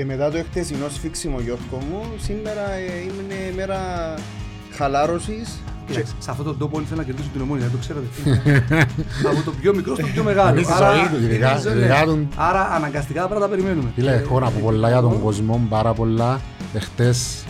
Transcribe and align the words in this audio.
Ε, 0.00 0.04
μετά 0.04 0.30
το 0.30 0.38
χτεσινό 0.50 0.88
σφίξιμο 0.88 1.40
Γιώργο 1.40 1.78
μου, 1.90 2.02
σήμερα 2.22 2.70
ε, 2.72 3.00
είναι 3.02 3.54
μέρα 3.56 3.78
χαλάρωσης. 4.76 5.62
Κοίταξε, 5.86 6.12
σε 6.18 6.30
αυτόν 6.30 6.46
τον 6.46 6.58
τόπο 6.58 6.76
όλοι 6.76 6.86
θέλουν 6.86 6.98
να 7.00 7.06
κερδίσουν 7.06 7.32
την 7.32 7.40
ομόνια, 7.40 7.68
το 7.70 7.76
ξέρετε. 7.80 8.06
Από 9.32 9.42
το 9.44 9.50
πιο 9.60 9.74
μικρό 9.74 9.94
στο 9.94 10.06
πιο 10.06 10.22
μεγάλο. 10.22 10.50
Είναι 10.58 10.62
στη 10.62 10.72
Άρα, 10.72 10.92
ζωή 10.94 11.08
του, 11.08 11.24
ειδικά- 11.24 11.50
είναι 11.50 11.58
στη 11.58 11.68
ζωή, 11.68 11.78
ειδικά 11.78 11.98
ναι. 11.98 12.04
τον- 12.04 12.28
Άρα 12.36 12.60
αναγκαστικά 12.74 13.20
πρέπει 13.26 13.40
να 13.40 13.46
τα 13.46 13.48
περιμένουμε. 13.48 13.90
Φίλε, 13.94 14.10
Ε, 14.12 14.14
έχω 14.18 14.40
να 14.40 14.50
πω 14.50 14.60
πολλά 14.62 14.88
για 14.88 15.00
τον 15.00 15.20
κόσμο, 15.22 15.66
πάρα 15.68 15.92
πολλά. 15.92 16.40
Εχθές 16.74 17.44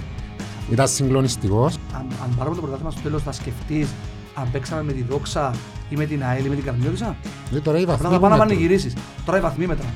ήταν 0.71 0.89
συγκλονιστικός. 0.89 1.79
Αν, 1.95 2.07
αν 2.23 2.35
πάρουμε 2.37 2.55
το 2.57 2.61
πρωτάθλημα 2.63 2.91
στο 2.91 3.01
τέλος 3.01 3.23
θα 3.23 3.33
σκεφτείς 3.33 3.89
αν 4.35 4.49
παίξαμε 4.53 4.83
με 4.83 4.93
τη 4.93 5.03
Δόξα 5.03 5.55
ή 5.89 5.97
με 5.97 6.05
την 6.05 6.23
ΑΕΛ 6.25 6.45
ή 6.45 6.49
με 6.49 6.55
την 6.55 6.65
Καρμιώτησα. 6.65 7.17
Δηλαδή 7.49 7.65
τώρα 7.65 7.79
οι 7.79 7.85
βαθμοί 7.85 8.07
Απλά 8.07 8.17
θα 8.17 8.23
πάνε 8.23 8.35
να 8.37 8.41
που 8.43 8.49
μετρούν. 8.49 8.59
πανηγυρίσεις. 8.59 8.93
Τώρα 9.25 9.39
οι 9.39 9.41
βαθμοί 9.41 9.67
μετράνε. 9.67 9.93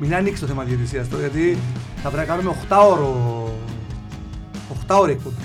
Ε, 0.00 0.06
το- 0.06 0.06
ε, 0.06 0.08
Μην 0.08 0.14
ανοίξει 0.14 0.40
το 0.40 0.46
θέμα 0.46 0.62
διαιτησίας 0.64 1.08
τώρα, 1.08 1.20
γιατί 1.26 1.58
θα 2.02 2.08
πρέπει 2.10 2.28
να 2.28 2.34
κάνουμε 2.34 2.50
8 2.68 2.76
ώρο 2.90 3.54
8 4.68 4.98
ώρες 5.00 5.14
εκπομπή. 5.14 5.36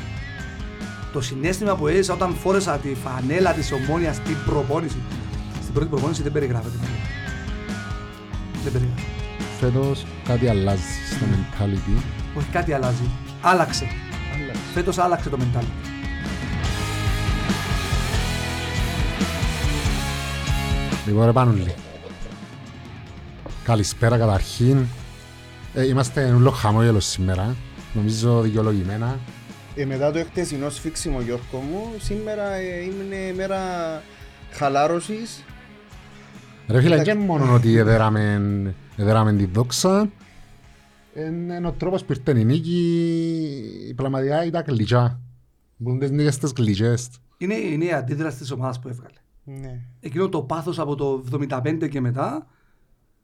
Το 1.14 1.22
συνέστημα 1.22 1.76
που 1.76 1.88
έζησα 1.88 2.14
όταν 2.14 2.34
φόρεσα 2.36 2.78
τη 2.78 2.96
φανέλα 3.04 3.52
της 3.54 3.72
Ομόνιας 3.72 4.16
στην 4.16 4.36
προπόνηση, 4.46 4.98
στην 5.62 5.74
πρώτη 5.74 5.90
προπόνηση 5.90 6.22
δεν 6.24 6.32
περιγράφεται. 6.32 6.78
Δεν 8.64 8.72
περιγράφεται. 8.72 9.08
Φέτος 9.60 10.06
κάτι 10.28 10.48
αλλάζει 10.48 10.82
στο 11.16 11.26
mentality. 11.32 12.02
Όχι 12.38 12.48
κάτι 12.52 12.74
αλλάζει. 12.74 13.10
Άλλαξε. 13.42 13.88
Φέτος 14.74 14.98
άλλαξε 14.98 15.30
το 15.30 15.38
mentality. 15.42 15.90
Λοιπόν, 21.06 21.26
ρε 21.26 21.32
Πάνουλη. 21.32 21.74
Καλησπέρα 23.66 24.18
καταρχήν. 24.18 24.86
Ε, 25.74 25.88
είμαστε 25.88 26.34
ούλο 26.34 26.50
χαμόγελο 26.50 27.00
σήμερα. 27.00 27.56
Νομίζω 27.94 28.42
δικαιολογημένα. 28.42 29.20
Ε, 29.76 29.86
μετά 29.86 30.12
το 30.12 30.20
χτεσινό 30.20 30.70
σφίξιμο 30.70 31.22
Γιώργο 31.22 31.60
μου, 31.60 31.94
σήμερα 31.98 32.54
ε, 32.54 32.82
είναι 32.82 33.34
μέρα 33.36 33.60
χαλάρωσης. 34.52 35.44
Ρε 36.68 36.82
φίλε, 36.82 36.94
Εντάξει. 36.94 37.12
και 37.12 37.18
μόνο 37.18 37.54
ότι 37.54 37.78
έδεραμε, 37.78 38.76
έδεραμε 38.98 39.34
τη 39.34 39.46
δόξα. 39.46 40.10
Είναι 41.16 41.68
ο 41.68 41.72
τρόπος 41.72 42.06
που 42.06 42.14
ήρθε 42.14 42.40
η 42.40 42.46
νίκη. 42.46 43.94
Πραγματικά 43.96 44.46
ήταν 44.46 44.64
γλυκιά. 44.68 45.20
Μπορούν 45.78 46.00
τις 46.00 46.12
νίκες 46.12 46.38
τις 46.38 46.52
γλυκές. 46.58 47.10
Είναι, 47.38 47.56
είναι 47.56 47.86
η 47.86 47.94
αντίδραση 47.94 48.38
της 48.38 48.52
ομάδας 48.52 48.80
που 48.80 48.88
έβγαλε. 48.88 49.20
Ναι. 49.44 49.80
Εκείνο 50.00 50.30
το 50.30 50.42
πάθος 50.42 50.80
από 50.80 50.96
το 50.96 51.24
75 51.50 51.90
και 51.90 52.02
μετά, 52.02 52.48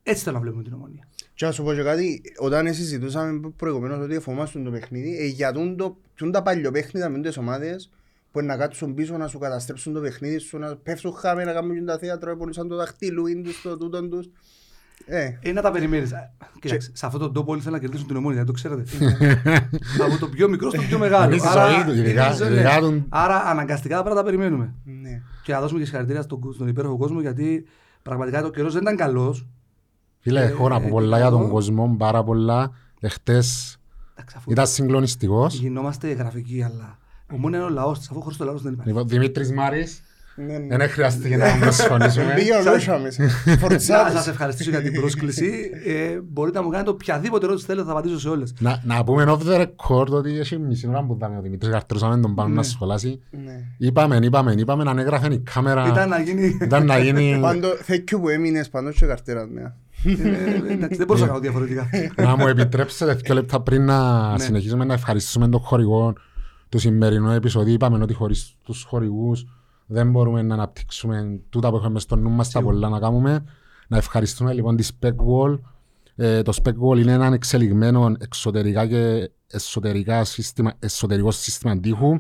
έτσι 0.03 0.23
θέλω 0.23 0.35
να 0.35 0.41
βλέπουμε 0.41 0.63
την 0.63 0.73
ομονία. 0.73 1.07
Και 1.33 1.45
να 1.45 1.51
σου 1.51 1.63
πω 1.63 1.73
και 1.73 1.81
κάτι, 1.83 2.21
όταν 2.39 2.73
συζητούσαμε 2.73 3.51
προηγουμένως 3.55 3.99
ότι 4.03 4.15
εφομάστον 4.15 4.63
το 4.63 4.71
παιχνίδι, 4.71 5.17
ε, 5.17 5.25
για 5.25 5.51
τούν 5.51 5.77
το, 5.77 5.97
τούν 6.15 6.31
τα 6.31 6.41
παλιοπέχνητα 6.41 7.09
με 7.09 7.19
τις 7.21 7.37
ομάδες 7.37 7.91
που 8.31 8.39
είναι 8.39 8.47
να 8.47 8.57
κάτσουν 8.57 8.93
πίσω 8.93 9.17
να 9.17 9.27
σου 9.27 9.37
καταστρέψουν 9.39 9.93
το 9.93 9.99
παιχνίδι 9.99 10.37
σου, 10.37 10.57
να 10.57 10.75
πέφτουν 10.75 11.13
χάμε, 11.13 11.43
να 11.43 11.53
κάνουν 11.53 11.75
και 11.75 11.81
τα 11.81 11.97
θέατρα, 11.97 12.35
που 12.35 12.53
σαν 12.53 12.67
το 12.67 12.75
δαχτυλούιν 12.75 13.43
τους, 13.43 13.61
το 13.61 13.77
τούτον 13.77 14.09
τους. 14.09 14.29
Ε, 15.05 15.31
Ε, 15.41 15.51
να 15.51 15.61
τα 15.61 15.71
περιμένεις. 15.71 16.11
Ε, 16.11 16.31
Κοίταξε, 16.59 16.91
σε 16.93 17.05
αυτόν 17.05 17.21
τον 17.21 17.33
τόπο 17.33 17.51
όλοι 17.51 17.61
θέλουν 17.61 17.75
να 17.75 17.81
κερδίσουν 17.81 18.07
την 18.07 18.15
ομόνια, 18.15 18.45
το 18.45 18.51
ξέρετε. 18.51 18.83
από 20.05 20.17
το 20.19 20.27
πιο 20.27 20.49
μικρό 20.49 20.69
στο 20.69 20.81
πιο 20.81 20.97
μεγάλο. 21.05 21.25
Είναι 21.33 21.37
στη 21.37 21.47
Άρα, 21.47 21.69
ζωή 21.71 21.83
του, 21.83 21.91
ειδικά- 21.99 22.25
είναι 22.25 22.33
στη 22.33 22.43
ζωή, 22.43 22.53
ειδικά 22.53 22.73
ναι. 22.73 22.79
τον- 22.79 23.05
Άρα 23.09 23.35
αναγκαστικά 23.45 23.95
πρέπει 23.95 24.09
να 24.15 24.21
τα 24.21 24.23
περιμένουμε. 24.23 24.73
ναι. 24.83 25.21
Και 25.43 25.53
να 25.53 25.59
δώσουμε 25.61 25.79
και 25.79 25.85
συγχαρητήρια 25.85 26.21
στον, 26.21 26.53
στον 26.53 26.67
υπέροχο 26.67 26.97
κόσμο 26.97 27.21
γιατί 27.21 27.65
πραγματικά 28.01 28.41
το 28.41 28.49
καιρός 28.49 28.73
δεν 28.73 28.81
ήταν 28.81 28.95
καλός. 28.95 29.47
Φίλε, 30.21 30.41
Ε, 30.41 30.45
έχω 30.45 30.69
να 30.69 30.79
πω 30.81 30.87
ε, 30.87 30.89
πολλά 30.89 31.17
για 31.17 31.29
τον 31.29 31.39
εγώ- 31.41 31.49
κόσμο, 31.49 31.95
πάρα 31.97 32.23
πολλά. 32.23 32.71
Εχθές 32.99 33.77
Αφού 34.35 34.51
ήταν 34.51 34.67
συγκλονιστικός. 34.67 35.55
γινόμαστε 35.55 36.11
γραφικοί, 36.11 36.63
αλλά 36.63 36.97
ο 37.33 37.37
μόνος 37.37 37.57
είναι 37.59 37.65
ο 37.67 37.69
λαός 37.69 37.99
της, 37.99 38.09
αφού 38.09 38.21
χωρίς 38.21 38.37
το 38.37 38.45
λαός 38.45 38.61
δεν 38.61 38.71
υπάρχει. 38.73 38.89
Λοιπόν, 38.91 39.07
Δημήτρης 39.07 39.51
Μάρης, 39.53 40.01
Ναι, 40.35 40.57
ναι. 40.57 40.77
δεν 40.77 40.89
χρειάστηκε 40.89 41.37
να 41.37 41.49
τον 41.51 41.59
προσφωνήσουμε. 41.59 42.33
Πήγε 42.35 42.55
ο 42.55 42.63
Νόησαμις, 42.63 43.17
Να 43.45 43.57
φορτσάτος. 43.57 44.13
σας 44.13 44.27
ευχαριστήσω 44.27 44.69
για 44.69 44.81
την 44.81 44.93
πρόσκληση. 44.93 45.69
Ε, 45.85 46.19
μπορείτε 46.23 46.57
να 46.57 46.63
μου 46.63 46.69
κάνετε 46.71 46.89
οποιαδήποτε 46.89 47.45
ερώτηση 47.45 47.65
θέλετε, 47.65 47.85
θα 47.85 47.91
απαντήσω 47.91 48.19
σε 48.19 48.29
όλες. 48.29 48.53
Να, 48.59 48.81
να 48.85 49.03
πούμε 49.03 49.25
off 49.27 49.39
the 49.47 49.61
record 49.65 50.07
ότι 50.07 50.39
έχει 50.39 50.57
μισή 50.57 50.87
ώρα 50.87 51.03
που 51.05 51.13
είδαμε 51.13 51.37
ο 51.37 51.41
Δημήτρης 51.41 51.71
Καρτρούσαμε 51.71 52.19
τον 52.19 52.35
πάνω 52.35 52.53
να 52.53 52.63
σχολάσει. 52.63 53.21
Ναι. 53.29 53.63
Είπαμε, 53.77 54.19
είπαμε, 54.21 54.53
είπαμε 54.57 54.83
να 54.83 55.01
έγραφε 55.01 55.33
η 55.33 55.39
κάμερα. 55.39 55.87
Ήταν 55.87 56.09
να 56.09 56.19
γίνει. 56.19 56.57
Ήταν 56.61 56.85
να 56.85 56.97
γίνει... 56.99 57.37
Πάντο, 57.41 57.67
thank 57.87 57.93
you 58.13 58.19
που 58.21 58.29
έμεινες 58.29 58.69
πάντως 58.69 58.95
και 58.97 59.05
καρτέρα 59.05 59.45
ναι. 59.45 59.61
Ε, 59.61 59.73
εντάξει, 60.69 60.97
δεν 60.97 61.07
μπορούσα 61.07 61.25
να 61.25 61.27
κάνω 61.31 61.39
διαφορετικά. 61.39 61.89
να 62.17 62.35
μου 62.37 62.47
επιτρέψετε 62.47 63.13
δύο 63.13 63.33
λεπτά 63.33 63.61
πριν 63.61 63.85
να 63.85 64.31
Ναι. 64.31 64.39
συνεχίσουμε 64.39 64.85
να 64.85 64.93
ευχαριστήσουμε 64.93 65.47
τον 65.49 65.59
χορηγό 65.59 66.13
του 66.69 66.79
σημερινού 66.79 67.29
επεισοδίου. 67.31 67.73
Είπαμε 67.73 68.03
ότι 68.03 68.13
χωρίς 68.13 68.55
τους 68.63 68.83
χορηγούς 68.83 69.45
δεν 69.85 70.11
μπορούμε 70.11 70.41
να 70.41 70.53
αναπτύξουμε 70.53 71.39
τούτα 71.49 71.69
που 71.69 71.75
έχουμε 71.75 71.99
στο 71.99 72.15
νου 72.15 72.29
μας 72.29 72.49
τα 72.51 72.61
πολλά 72.61 72.89
να 72.89 72.99
κάνουμε. 72.99 73.43
Να 73.87 73.97
ευχαριστούμε 73.97 74.53
λοιπόν 74.53 74.75
τη 74.75 74.87
Specwall. 74.99 75.59
Ε, 76.15 76.41
το 76.41 76.53
Specwall 76.63 76.97
είναι 76.99 77.11
ένα 77.11 77.25
εξελιγμένο 77.33 78.11
εξωτερικά 78.19 78.87
και 78.87 79.29
εσωτερικά 79.47 80.23
σύστημα, 80.23 80.73
εσωτερικό 80.79 81.31
σύστημα 81.31 81.79
τείχου 81.79 82.19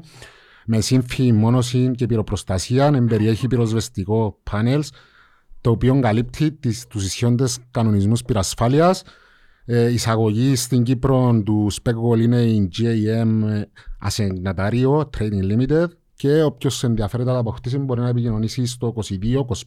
με 0.65 0.81
σύμφη 0.81 1.31
μόνωση 1.33 1.91
και 1.95 2.05
πυροπροστασία. 2.05 2.85
Εμπεριέχει 2.85 3.47
πυροσβεστικό 3.47 4.37
panels 4.51 4.87
το 5.61 5.69
οποίο 5.69 5.99
καλύπτει 5.99 6.51
τις, 6.51 6.87
τους 6.87 7.05
ισχύοντες 7.05 7.57
κανονισμούς 7.71 8.23
πυρασφάλειας. 8.23 9.03
Ε, 9.65 9.91
εισαγωγή 9.93 10.55
στην 10.55 10.83
Κύπρο 10.83 11.41
του 11.45 11.67
Specwall 11.71 12.19
είναι 12.21 12.41
η 12.41 12.69
GAM 12.77 13.61
Ασενατάριο 13.99 15.09
Trading 15.17 15.51
Limited 15.51 15.85
και 16.13 16.43
όποιος 16.43 16.83
ενδιαφέρεται 16.83 17.29
να 17.29 17.35
τα 17.35 17.41
αποκτήσει 17.41 17.77
μπορεί 17.77 18.01
να 18.01 18.07
επικοινωνήσει 18.07 18.65
στο 18.65 18.93
22 18.95 19.01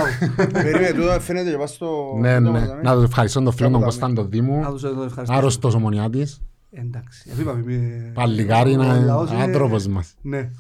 Περίμενε, 0.53 0.93
τούτο 0.93 1.21
φαίνεται 1.21 1.51
και 1.51 1.57
πας 1.57 1.71
στο... 1.71 2.17
ναι, 2.21 2.35
το 2.35 2.41
ναι. 2.41 2.51
μάζαμε. 2.51 2.83
Να 2.83 2.95
το 2.95 3.03
ευχαριστώ 3.03 3.43
τον 3.43 3.53
φίλο 3.53 3.65
τον 3.71 3.81
Κάπου 3.81 3.85
Κωνσταντο 3.91 4.23
Να 4.23 4.29
Δήμου. 4.29 4.63
τους 4.73 4.83
ευχαριστήσω. 4.85 5.33
Άρρωστος 5.39 5.75
ομονιάτης. 5.75 6.41
Εντάξει, 6.71 7.29
αφού 7.33 7.41
είπαμε. 7.41 7.63
μη- 7.67 8.13
Παλικάρι 8.15 8.71
ο 8.71 8.73
είναι 8.73 9.01
λαός 9.05 9.31
είναι- 9.31 9.43
άνθρωπος 9.43 9.87
μας. 9.87 10.15
Ναι, 10.23 10.51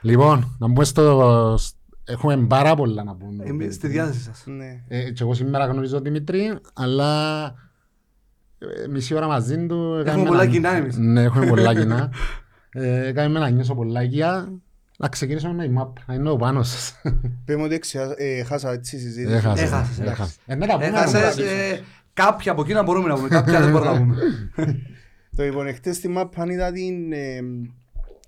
Λοιπόν, 0.00 0.56
να 0.58 0.66
μπούμε 0.68 0.84
στο... 0.84 1.58
Έχουμε 2.08 2.36
πάρα 2.36 2.74
πολλά 2.74 3.04
να 3.04 3.14
πούμε. 3.16 3.44
Είμαι 3.46 3.70
στη 3.70 3.88
διάθεση 3.88 4.22
σας. 4.22 4.42
Ναι. 4.46 4.82
Ε, 4.88 5.10
και 5.10 5.22
εγώ 5.22 5.34
σήμερα 5.34 5.66
γνωρίζω 5.66 5.94
τον 5.94 6.02
Δημήτρη, 6.02 6.58
αλλά 6.74 7.44
ε, 8.58 8.88
μισή 8.88 9.14
ώρα 9.14 9.26
μαζί 9.26 9.66
του... 9.66 10.02
έκαμε 10.06 10.24
πολλά 10.24 10.42
ένα- 10.42 10.52
κοινά 10.52 10.74
εμείς. 10.76 10.96
Ναι, 10.96 11.22
έχουμε 11.22 11.46
πολλά 11.46 11.74
κοινά. 11.80 12.10
Ε, 12.70 13.06
Έκαμε 13.06 13.38
να 13.38 13.48
νιώσω 13.48 13.74
πολλά 13.74 14.02
οικεία. 14.02 14.52
Να 14.98 15.08
ξεκινήσουμε 15.08 15.52
με 15.54 15.64
η 15.64 15.74
map, 15.78 15.92
να 16.06 16.14
είναι 16.14 16.30
ο 16.30 16.36
πάνω 16.36 16.62
σας. 16.62 17.00
Πες 17.44 17.56
μου 17.56 17.62
ότι 17.64 17.78
ξεχάσα- 17.78 18.14
ε, 18.18 18.42
χάσα 18.42 18.72
έτσι 18.72 18.98
συζήτηση. 18.98 19.34
Έχασες, 19.34 19.64
Έχασες, 19.66 19.98
έχασες. 19.98 20.36
Ε, 20.46 20.54
ναι, 20.54 20.66
τα 20.66 20.72
πούμε, 20.72 20.86
Έχασες 20.86 21.22
να 21.22 21.30
πούμε. 21.30 21.46
ε, 21.46 21.80
κάποια 22.14 22.52
από 22.52 22.62
εκείνα 22.62 22.82
μπορούμε 22.82 23.08
να 23.08 23.14
πούμε, 23.14 23.28
κάποια 23.28 23.60
δεν 23.60 23.70
μπορούμε 23.70 23.90
να 23.92 23.98
πούμε. 23.98 24.16
Το 25.36 25.42
λοιπόν, 25.42 25.66
εχθές 25.66 25.96
στη 25.96 26.08
μάπα 26.08 26.44
είδα 26.48 26.72
την... 26.72 27.12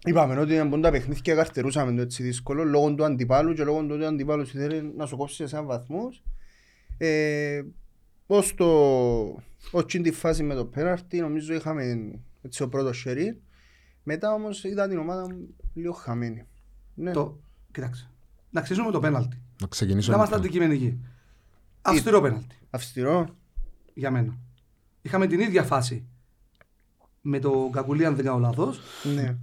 ε, 0.04 0.10
Είπαμε 0.10 0.38
ότι 0.38 0.52
ήταν 0.52 0.70
πόντα 0.70 0.90
παιχνίδια 0.90 1.34
καρτερούσαμε 1.34 1.92
το 1.94 2.00
έτσι 2.00 2.22
δύσκολο 2.22 2.64
λόγω 2.64 2.94
του 2.94 3.04
αντιπάλου 3.04 3.52
και 3.54 3.64
λόγω 3.64 3.80
του 3.80 3.88
ότι 3.92 4.02
ο 4.02 4.06
αντιπάλος 4.06 4.54
ήθελε 4.54 4.80
να 4.96 5.06
σου 5.06 5.16
κόψει 5.16 5.46
σε 5.46 5.54
έναν 5.56 5.66
βαθμούς. 5.68 6.22
Ε, 6.98 7.62
ως 8.26 8.54
το... 8.54 8.66
ως 9.70 9.84
την 9.86 10.02
τη 10.02 10.10
φάση 10.12 10.42
με 10.42 10.54
το 10.54 10.64
πέναρτι 10.64 11.20
νομίζω 11.20 11.54
είχαμε 11.54 12.10
έτσι 12.42 12.62
ο 12.62 12.68
πρώτος 12.68 12.98
σερί. 13.00 13.40
Μετά 14.02 14.32
όμως 14.32 14.64
είδα 14.64 14.88
την 14.88 14.98
ομάδα 14.98 15.26
λίγο 15.74 15.92
χαμένη. 15.92 16.46
Ναι. 16.94 17.10
Το- 17.12 17.38
Κοιτάξτε, 17.72 18.08
να 18.50 18.60
ξεκινήσουμε 18.60 18.86
με 18.86 18.92
το 18.92 19.00
πέναλτι. 19.00 19.42
Να 19.60 19.66
ξεκινήσω. 19.66 20.10
Να 20.10 20.16
είμαστε 20.16 20.34
με 20.36 20.40
το- 20.40 20.46
αντικειμενικοί. 20.48 20.98
Αυστηρό 21.82 22.20
πέναλτι, 22.20 22.56
Αυστηρό. 22.70 23.28
για 23.94 24.10
μένα. 24.10 24.38
Είχαμε 25.02 25.26
την 25.26 25.40
ίδια 25.40 25.62
φάση 25.62 26.04
με 27.20 27.38
το 27.38 27.68
Κακουλί, 27.72 28.04
αν 28.04 28.14
δεν 28.16 28.24
κάνω 28.24 28.38
λάθος, 28.38 28.80
Ναι. 29.14 29.36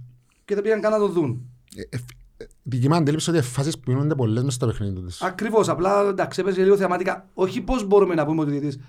Και 0.46 0.54
δεν 0.54 0.62
πήγαν 0.62 0.80
καν 0.80 0.92
να 0.92 0.98
το 0.98 1.08
δουν. 1.08 1.50
Ε, 1.76 1.80
ε, 1.96 1.98
ε, 2.36 2.44
Δική 2.62 2.88
μου 2.88 2.94
αντίληψη 2.94 3.30
ότι 3.30 3.38
οι 3.38 3.42
φάσεις 3.42 3.78
που 3.78 3.90
γίνονται 3.90 4.14
πολλές 4.14 4.42
μες 4.42 4.54
στο 4.54 4.66
παιχνίδι 4.66 5.00
τους. 5.00 5.22
Ακριβώς, 5.22 5.68
απλά 5.68 6.00
εντάξει, 6.08 6.40
έπαιζε 6.40 6.62
λίγο 6.62 6.76
θεαματικά. 6.76 7.28
Όχι 7.34 7.60
πώς 7.60 7.84
μπορούμε 7.86 8.14
να 8.14 8.26
πούμε 8.26 8.40
ότι 8.40 8.50
ο 8.50 8.52
διαιτητής 8.52 8.80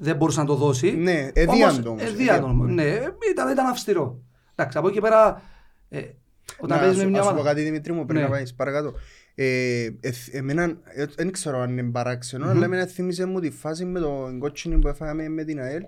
δεν 0.00 0.16
μπορούσε 0.16 0.40
να 0.40 0.46
το 0.46 0.54
δώσει. 0.54 0.90
Ναι, 0.96 1.30
εδίαντο 1.32 1.52
Όμως, 1.52 1.86
όμως, 1.86 2.02
εδίαντο, 2.02 2.46
εδίαντο. 2.46 2.64
Ναι, 2.64 2.98
ήταν, 3.30 3.50
ήταν 3.52 3.66
αυστηρό. 3.66 4.22
Εντάξει, 4.54 4.78
από 4.78 4.86
εκεί 4.86 4.96
και 4.96 5.02
πέρα, 5.02 5.42
ε, 5.88 5.98
όταν 6.60 6.76
Να 6.76 6.82
παίζεις 6.82 6.96
σου- 6.98 7.04
με 7.04 7.10
μια 7.10 7.18
να 7.18 7.24
σου 7.24 7.32
πω 7.32 7.38
ομάδα... 7.38 7.48
κάτι 7.54 7.62
Δημήτρη 7.64 7.92
μου 7.92 8.04
πριν 8.04 8.18
Ναι. 8.20 8.24
να 8.24 8.30
πάεις 8.30 8.54
παρακάτω. 8.54 8.92
Ε, 9.34 9.88
εθ- 10.00 10.34
εμένα, 10.34 10.62
ε, 10.84 11.06
δεν 11.16 11.30
ξέρω 11.30 11.60
αν 11.60 11.70
είναι 11.78 11.90
παράξενο, 11.90 12.48
αλλά 12.48 12.64
εμένα 12.64 12.86
θύμισε 12.86 13.24
μου 13.24 13.40
τη 13.40 13.50
φάση 13.50 13.84
με 13.84 14.00
τον 14.00 14.38
κότσινι 14.38 14.78
που 14.78 14.88
έφαγαμε 14.88 15.28
με 15.28 15.44
την 15.44 15.60
ΑΕΛ 15.60 15.82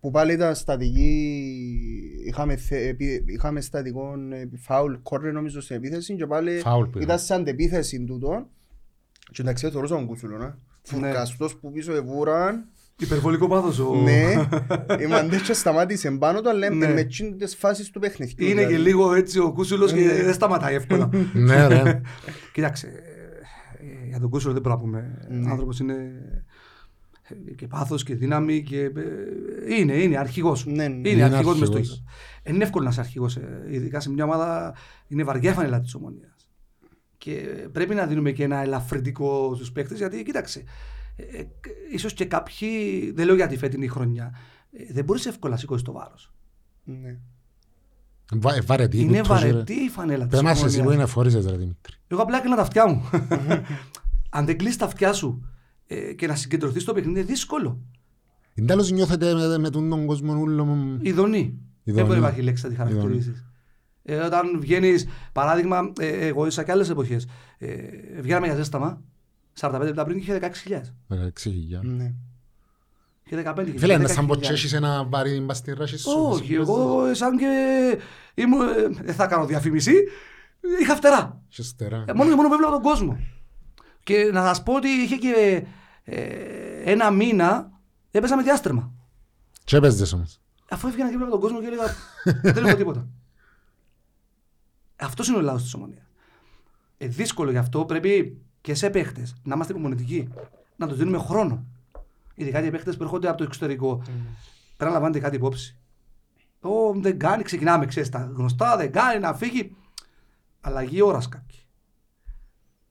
που 0.00 0.10
πάλι 0.10 0.32
ήταν 0.32 0.54
στατική, 0.54 1.99
είχαμε, 2.30 2.56
θε- 2.56 2.88
επί- 2.88 3.28
είχαμε 3.30 3.60
στατικό 3.60 4.14
ε, 4.30 4.48
φάουλ 4.58 4.94
κόρνερ 5.02 5.32
νομίζω 5.32 5.60
στην 5.60 5.76
επίθεση 5.76 6.14
και 6.16 6.26
πάλι 6.26 6.58
Φάουλ 6.58 6.82
που 6.84 6.90
ήταν 6.90 7.02
ήταν. 7.02 7.18
σε 7.18 7.34
αντεπίθεση 7.34 8.04
τούτο 8.04 8.46
και 9.32 9.42
εντάξει 9.42 9.70
θεωρούσα 9.70 9.94
τον 9.94 10.06
κούσουλο, 10.06 10.36
να. 10.36 10.44
Ναι. 10.44 10.54
Φουρκαστός 10.82 11.56
που 11.56 11.72
πίσω 11.72 11.92
εβούραν 11.94 12.64
Υπερβολικό 12.98 13.48
πάθος 13.48 13.78
ο... 13.78 13.94
Ναι, 13.94 14.22
η 15.02 15.06
Μαντέτσο 15.06 15.54
σταμάτησε 15.54 16.10
πάνω 16.10 16.40
του, 16.40 16.48
αλλά 16.48 16.70
Ναι. 16.70 16.92
με 16.92 17.00
εκείνες 17.00 17.36
τις 17.50 17.56
φάσεις 17.56 17.90
του 17.90 18.00
παιχνιδιού. 18.00 18.46
Είναι 18.46 18.60
και 18.60 18.66
δηλαδή. 18.66 18.84
λίγο 18.88 19.14
έτσι 19.14 19.38
ο 19.38 19.52
Κούσουλος 19.52 19.92
και 19.92 20.00
Ναι. 20.00 20.22
δεν 20.22 20.34
σταματάει 20.34 20.74
εύκολα. 20.74 21.10
Ναι, 21.32 21.66
ρε. 21.66 22.00
Κοίταξε, 22.54 22.86
ε, 22.86 24.06
για 24.08 24.20
τον 24.20 24.30
Κούσουλο 24.30 24.52
δεν 24.52 24.62
μπορούμε 24.62 24.98
να 24.98 25.00
πούμε. 25.00 25.26
Ναι. 25.40 25.48
Ο 25.48 25.50
άνθρωπος 25.50 25.78
είναι 25.80 25.92
ε, 25.92 26.44
και 27.56 27.66
πάθος 27.66 28.02
και 28.02 28.14
δύναμη 28.14 28.62
και 28.62 28.80
ε, 28.80 29.74
είναι, 29.78 29.92
είναι 29.92 30.18
αρχηγός. 30.18 30.66
Ναι, 30.66 30.88
ναι. 30.88 30.94
Είναι, 30.94 31.08
Είναι 31.08 31.22
αρχηγός 31.22 31.58
μες 31.58 31.68
στο 31.68 31.76
αρχηγός. 31.76 31.98
γήπεδο. 31.98 32.54
Είναι 32.54 32.64
εύκολο 32.64 32.84
να 32.84 32.90
είσαι 32.90 33.00
αρχηγός, 33.00 33.36
ε, 33.36 33.64
ειδικά 33.70 34.00
σε 34.00 34.10
μια 34.10 34.24
ομάδα 34.24 34.74
είναι 35.08 35.22
βαριά 35.24 35.52
φανελά 35.52 35.80
της 35.80 35.94
ομονίας. 35.94 36.48
Και 37.18 37.32
πρέπει 37.72 37.94
να 37.94 38.06
δίνουμε 38.06 38.30
και 38.30 38.42
ένα 38.44 38.56
ελαφρυντικό 38.62 39.52
στους 39.54 39.72
παίκτες 39.72 39.98
γιατί 39.98 40.22
κοίταξε, 40.22 40.64
ε, 41.16 41.22
ε, 41.38 41.46
ίσως 41.92 42.12
και 42.14 42.24
κάποιοι, 42.24 43.10
δεν 43.14 43.26
λέω 43.26 43.34
για 43.34 43.46
τη 43.46 43.56
φετινή 43.56 43.88
χρονιά, 43.88 44.34
ε, 44.72 44.92
δεν 44.92 45.04
μπορείς 45.04 45.26
εύκολα 45.26 45.52
να 45.52 45.58
σηκώσεις 45.58 45.84
το 45.84 45.92
βάρος. 45.92 46.32
Ναι. 46.84 47.18
Βα- 48.32 48.54
ε, 48.54 48.60
Βαρετή. 48.60 49.00
είναι 49.00 49.20
κουτός, 49.20 49.42
ρε. 49.42 49.50
βαρετή 49.50 49.72
η 49.74 49.88
φανέλα 49.88 50.22
της 50.26 50.30
Πες 50.32 50.42
μας 50.42 50.62
εσύ 50.64 50.74
που 50.74 50.80
ομονίας. 50.80 50.94
είναι 51.02 51.06
φορίζες 51.12 51.44
ρε 51.46 51.56
Δημήτρη. 51.56 51.94
Εγώ 52.08 52.22
απλά 52.22 52.36
έκλεινα 52.36 52.56
τα 52.56 52.62
αυτιά 52.62 52.86
μου. 52.86 53.10
Αν 54.30 54.46
δεν 54.46 54.56
κλείσεις 54.58 54.76
τα 54.76 54.84
αυτιά 54.84 55.12
σου 55.12 55.40
ε, 55.44 55.49
και 56.16 56.26
να 56.26 56.34
συγκεντρωθείς 56.34 56.82
στο 56.82 56.92
παιχνίδι, 56.92 57.18
είναι 57.18 57.28
δύσκολο. 57.28 57.78
Εν 58.54 58.66
τέλος 58.66 58.90
νιώθετε 58.90 59.34
με, 59.34 59.58
με 59.58 59.70
τον 59.70 59.88
τον 59.90 60.06
κόσμο 60.06 60.34
ούλο 60.34 60.64
μου. 60.64 60.98
Ειδονή. 61.02 61.58
Δεν 61.84 61.94
Ειδονή. 61.94 62.06
μπορεί 62.06 62.20
να 62.20 62.26
υπάρχει 62.26 62.42
λέξη 62.42 62.64
να 62.64 62.70
τη 62.70 62.76
χαρακτηρίσει. 62.76 63.44
Ε, 64.02 64.16
όταν 64.16 64.60
βγαίνεις, 64.60 65.08
παράδειγμα, 65.32 65.92
ε, 66.00 66.26
εγώ 66.26 66.46
ίσα 66.46 66.64
και 66.64 66.70
άλλες 66.70 66.90
εποχές. 66.90 67.26
Ε, 67.58 67.76
βγαίναμε 68.20 68.46
για 68.46 68.54
ζέσταμα. 68.56 69.02
45 69.60 69.80
λεπτά 69.82 70.04
πριν 70.04 70.16
είχε 70.18 70.38
16.000. 70.40 70.46
16.000. 71.08 71.82
Ναι. 71.82 72.14
Είχε 73.22 73.42
15.000. 73.56 73.74
Φίλε, 73.76 73.92
είναι 73.94 74.04
10.000. 74.04 74.10
σαν 74.10 74.26
πως 74.26 74.50
έχεις 74.50 74.72
ένα 74.72 75.04
βαρύ 75.04 75.40
μπας 75.40 75.56
στη 75.56 75.72
ράση 75.72 75.98
σου. 75.98 76.10
Όχι, 76.10 76.54
εγώ 76.54 77.14
σαν 77.14 77.38
και. 77.38 77.46
Ήμουν, 78.34 78.68
ε, 78.68 79.02
δεν 79.02 79.14
θα 79.14 79.26
κάνω 79.26 79.46
διαφήμιση. 79.46 79.92
Είχα 80.80 80.94
φτερά. 80.94 81.42
Έχεις 81.50 81.66
στερά. 81.66 82.04
Ε, 82.06 82.12
Μόνο 82.12 82.30
και 82.30 82.36
μόνο 82.36 82.48
που 82.48 82.54
έβλεπα 82.54 82.72
τον 82.72 82.82
κόσμο. 82.82 83.18
Και 84.02 84.30
να 84.32 84.42
σας 84.42 84.62
πω 84.62 84.74
ότι 84.74 84.88
είχε 84.88 85.16
και 85.16 85.64
ε, 86.04 86.90
ένα 86.90 87.10
μήνα 87.10 87.70
έπαιζα 88.10 88.36
με 88.36 88.42
διάστρεμα. 88.42 88.92
Και 89.64 89.76
έπαιζες 89.76 90.12
όμως. 90.12 90.40
Αφού 90.70 90.88
έφυγα 90.88 91.08
και 91.08 91.12
έβλεπα 91.12 91.30
τον 91.30 91.40
κόσμο 91.40 91.60
και 91.60 91.66
έλεγα 91.66 91.94
Δεν 92.42 92.64
έχω 92.64 92.76
τίποτα. 92.76 93.08
Αυτός 94.96 95.28
είναι 95.28 95.36
ο 95.36 95.40
λαός 95.40 95.62
της 95.62 95.74
ομονίας. 95.74 96.06
Ε, 96.98 97.06
δύσκολο 97.06 97.50
γι' 97.50 97.56
αυτό 97.56 97.84
πρέπει 97.84 98.40
και 98.60 98.74
σε 98.74 98.90
παίχτες 98.90 99.34
να 99.42 99.54
είμαστε 99.54 99.72
υπομονετικοί. 99.72 100.28
Να 100.76 100.88
τους 100.88 100.96
δίνουμε 100.98 101.18
χρόνο. 101.18 101.66
Ειδικά 102.34 102.60
για 102.60 102.70
παίχτες 102.70 102.96
που 102.96 103.02
έρχονται 103.02 103.28
από 103.28 103.36
το 103.36 103.44
εξωτερικό. 103.44 103.96
Πρέπει 103.96 104.14
να 104.76 104.90
λαμβάνετε 104.90 105.18
κάτι 105.18 105.36
υπόψη. 105.36 105.78
Ω, 106.60 106.92
δεν 106.94 107.18
κάνει, 107.18 107.42
ξεκινάμε, 107.42 107.86
ξέρεις 107.86 108.08
τα 108.08 108.32
γνωστά, 108.34 108.76
δεν 108.76 108.92
κάνει 108.92 109.18
να 109.20 109.34
φύγει. 109.34 109.76
Αλλαγή 110.60 111.02
ώρας 111.02 111.28
κάποιοι. 111.28 111.59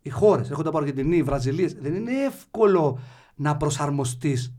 Οι 0.09 0.11
χώρες, 0.11 0.49
έρχονται 0.49 0.69
από 0.69 0.77
Αργεντινή, 0.77 1.23
Βραζιλίες, 1.23 1.73
δεν 1.73 1.93
είναι 1.93 2.11
εύκολο 2.11 2.99
να 3.35 3.57
προσαρμοστείς 3.57 4.53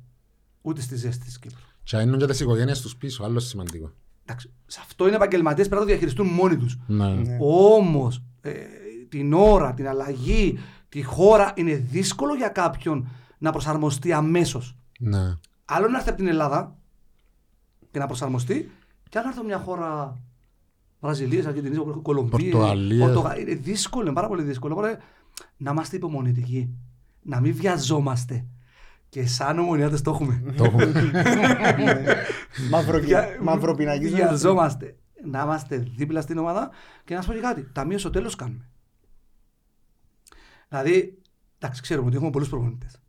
ούτε 0.62 0.80
στη 0.80 0.96
ζέστη 0.96 1.24
της 1.24 1.38
Κύπρου. 1.38 1.60
Και 1.82 1.96
είναι 1.96 2.16
και 2.16 2.26
τις 2.26 2.40
οικογένειες 2.40 2.80
τους 2.80 2.96
πίσω, 2.96 3.24
άλλο 3.24 3.38
σημαντικό. 3.38 3.90
Εντάξει, 4.24 4.52
σε 4.66 4.80
αυτό 4.82 5.06
είναι 5.06 5.16
επαγγελματίες 5.16 5.68
πρέπει 5.68 5.82
να 5.82 5.86
το 5.86 5.92
διαχειριστούν 5.92 6.26
μόνοι 6.26 6.56
τους. 6.56 6.78
Ναι. 6.86 7.08
Ναι. 7.08 7.38
Όμως 7.40 8.22
ε, 8.40 8.52
την 9.08 9.32
ώρα, 9.32 9.74
την 9.74 9.88
αλλαγή, 9.88 10.58
τη 10.88 11.02
χώρα 11.02 11.52
είναι 11.56 11.74
δύσκολο 11.74 12.34
για 12.34 12.48
κάποιον 12.48 13.08
να 13.38 13.50
προσαρμοστεί 13.52 14.12
αμέσως. 14.12 14.76
Ναι. 14.98 15.38
Άλλο 15.64 15.88
να 15.88 15.96
έρθει 15.96 16.08
από 16.08 16.18
την 16.18 16.26
Ελλάδα 16.26 16.76
και 17.90 17.98
να 17.98 18.06
προσαρμοστεί, 18.06 18.70
και 19.08 19.18
άλλο 19.18 19.26
να 19.26 19.28
έρθει 19.28 19.38
από 19.38 19.48
μια 19.48 19.58
χώρα 19.58 20.18
Βραζιλίας, 21.00 21.46
Αργεντινής, 21.46 21.78
Κολομβίας. 22.02 22.50
Πορτογαλίας. 22.50 23.38
Είναι 23.40 23.54
δύσκολο, 23.54 24.04
είναι 24.04 24.14
πάρα 24.14 24.28
πολύ 24.28 24.42
δύσκολο. 24.42 24.74
Οπότε 24.74 24.98
να 25.56 25.70
είμαστε 25.70 25.96
υπομονητικοί. 25.96 26.74
Να 27.22 27.40
μην 27.40 27.54
βιαζόμαστε. 27.54 28.44
Και 29.08 29.26
σαν 29.26 29.58
ομονιάτες 29.58 30.02
το 30.02 30.10
έχουμε. 30.10 30.52
Το 30.56 30.64
έχουμε. 30.64 30.92
Μαυρο- 32.70 33.00
Βια- 33.02 33.38
Μαυροπινακής. 33.42 34.14
Βιαζόμαστε. 34.14 34.96
Να 35.24 35.42
είμαστε 35.42 35.76
δίπλα 35.96 36.20
στην 36.20 36.38
ομάδα 36.38 36.70
και 37.04 37.14
να 37.14 37.20
σου 37.20 37.28
πω 37.28 37.34
και 37.34 37.40
κάτι. 37.40 37.68
Ταμείο 37.72 37.98
στο 37.98 38.10
τέλος 38.10 38.34
κάνουμε. 38.36 38.68
Δηλαδή, 40.68 41.18
εντάξει, 41.58 41.82
ξέρουμε 41.82 42.06
ότι 42.06 42.16
έχουμε 42.16 42.30
πολλούς 42.30 42.48
προπονητές. 42.48 43.00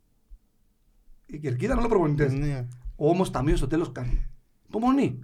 Η 1.26 1.38
Κερκίδα 1.38 1.72
είναι 1.72 1.80
όλοι 1.80 1.90
προπονητές. 1.90 2.32
Ναι. 2.32 2.66
Όμως 2.96 3.30
ταμείο 3.30 3.56
στο 3.56 3.66
τέλος 3.66 3.92
κάνουμε. 3.92 4.28
Υπομονή. 4.68 5.18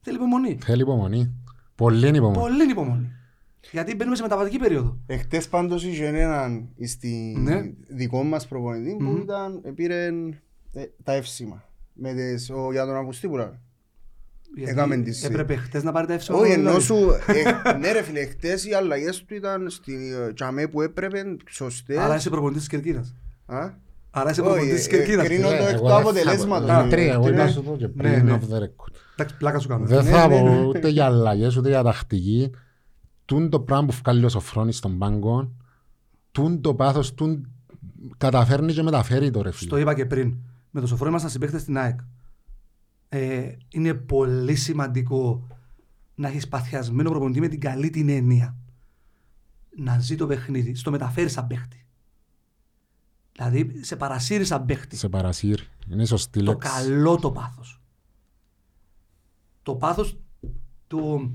Θέλει 0.00 0.16
υπομονή. 0.16 0.58
Θέλει 0.64 0.82
υπομονή. 0.82 1.34
Πολύ 1.74 2.06
υπομονή. 2.08 2.38
Πολύ 2.38 2.70
υπομονή. 2.70 3.12
Γιατί 3.70 3.94
μπαίνουμε 3.94 4.16
σε 4.16 4.22
μεταβατική 4.22 4.58
περίοδο. 4.58 4.98
Εχθές 5.06 5.48
πάντως 5.48 5.84
είχε 5.84 6.06
έναν 6.06 6.68
στη 6.84 7.36
Ναι. 7.38 7.70
δικό 7.88 8.22
μας 8.22 8.46
προπονητή 8.46 8.96
που 8.98 9.04
Μμμ. 9.04 9.16
ήταν, 9.22 9.62
πήρε 9.74 10.04
ε, 10.72 10.84
τα 11.02 11.12
εύσημα. 11.12 11.64
Με 11.92 12.12
τις, 12.14 12.50
ο, 12.50 12.72
για 12.72 12.84
τον 12.86 12.96
Αυγουστή 12.96 13.28
που 13.28 13.36
λέμε. 13.36 13.60
Γιατί 14.56 14.70
Έκαμε 14.72 14.96
τις- 14.96 15.24
Έπρεπε 15.24 15.54
χτε 15.56 15.82
να 15.82 15.92
πάρει 15.92 16.06
τα 16.06 16.12
εύσημα. 16.12 16.38
Όχι, 16.38 16.52
δηλαδή. 16.52 16.68
ενώ 16.68 16.78
σου, 16.80 16.94
ε, 17.26 17.72
ναι 17.78 17.92
ρε 17.92 18.02
φίλε, 18.02 18.24
χτες 18.26 18.64
οι 18.66 18.72
αλλαγές 18.74 19.24
του 19.24 19.34
ήταν 19.34 19.70
στη 19.70 19.94
ε, 20.28 20.32
τζαμέ 20.32 20.66
που 20.66 20.82
έπρεπε, 20.82 21.36
σωστές. 21.50 21.96
Άρα 21.98 22.14
είσαι 22.16 22.30
προπονητής 22.30 22.60
της 22.60 22.68
Κερκίδας. 22.70 23.14
Α; 23.46 23.70
Άρα 24.10 24.30
είσαι 24.30 24.40
Όχι, 24.40 24.50
προπονητή 24.50 24.74
της 24.76 24.86
ε, 24.86 24.90
Κερκίδας. 24.90 25.26
κρίνω 25.26 25.48
το 25.48 25.54
Εγώ 25.54 25.62
εκ 25.64 25.70
δεν 25.70 25.78
του 25.80 25.88
θα 25.88 25.96
αποτελέσματος. 25.96 26.66
πω- 26.68 26.72
ναι. 26.74 26.78
Δημήτρη, 26.80 27.08
εγώ 27.08 27.28
Ναι. 27.28 27.36
να 27.36 27.48
σου 27.48 27.62
πω 27.62 27.76
και 27.76 27.86
Ναι, 27.86 27.92
πριν 27.92 28.24
ναι. 28.24 28.32
off 28.40 28.54
the 28.54 28.58
record. 28.62 28.92
Εντάξει, 29.16 29.36
πλάκα 29.38 29.58
σου 29.58 29.68
κάνω. 29.68 29.84
Δεν 29.86 30.04
Ναι, 30.04 30.10
θα 30.10 30.28
ναι, 30.28 30.40
ναι. 30.40 30.56
πω 30.60 30.64
ούτε 30.66 30.88
για 30.88 31.04
αλλαγές 31.04 31.56
ούτε 31.56 31.68
για 31.68 31.82
τακτική. 31.82 32.50
Τούν 33.28 33.50
το 33.50 33.60
πράγμα 33.60 33.86
που 33.86 33.92
βγάλει 33.92 34.24
ο 34.24 34.28
Σοφρόνης 34.28 34.76
στον 34.76 34.98
πάγκο, 34.98 35.52
τούν 36.32 36.60
το 36.60 36.74
πάθος, 36.74 37.14
τούν 37.14 37.48
καταφέρνει 38.16 38.72
και 38.72 38.82
μεταφέρει 38.82 39.30
το 39.30 39.42
ρε 39.42 39.50
Στο 39.50 39.58
φίλε. 39.66 39.80
είπα 39.80 39.94
και 39.94 40.06
πριν. 40.06 40.36
Με 40.70 40.80
το 40.80 40.86
σοφρό 40.86 41.08
ήμασταν 41.08 41.30
συμπαίχτε 41.30 41.58
στην 41.58 41.78
ΑΕΚ. 41.78 42.00
Ε, 43.08 43.52
είναι 43.68 43.94
πολύ 43.94 44.54
σημαντικό 44.54 45.46
να 46.14 46.28
έχεις 46.28 46.48
παθιασμένο 46.48 47.10
προπονητή 47.10 47.40
με 47.40 47.48
την 47.48 47.60
καλή 47.60 47.90
την 47.90 48.08
έννοια. 48.08 48.56
Να 49.76 49.98
ζει 49.98 50.16
το 50.16 50.26
παιχνίδι, 50.26 50.74
στο 50.74 50.90
μεταφέρει 50.90 51.28
σαν 51.28 51.46
παίχτη. 51.46 51.86
Δηλαδή 53.32 53.84
σε 53.84 53.96
παρασύρει 53.96 54.44
σαν 54.44 54.64
παίχτη. 54.64 54.96
Σε 54.96 55.08
παρασύρει. 55.08 55.62
Είναι 55.90 56.04
σωστή 56.04 56.42
Το 56.42 56.52
λέξη. 56.52 56.68
καλό 56.70 57.16
το 57.16 57.30
πάθος. 57.30 57.80
Το 59.62 59.74
πάθος 59.74 60.18
του... 60.86 61.32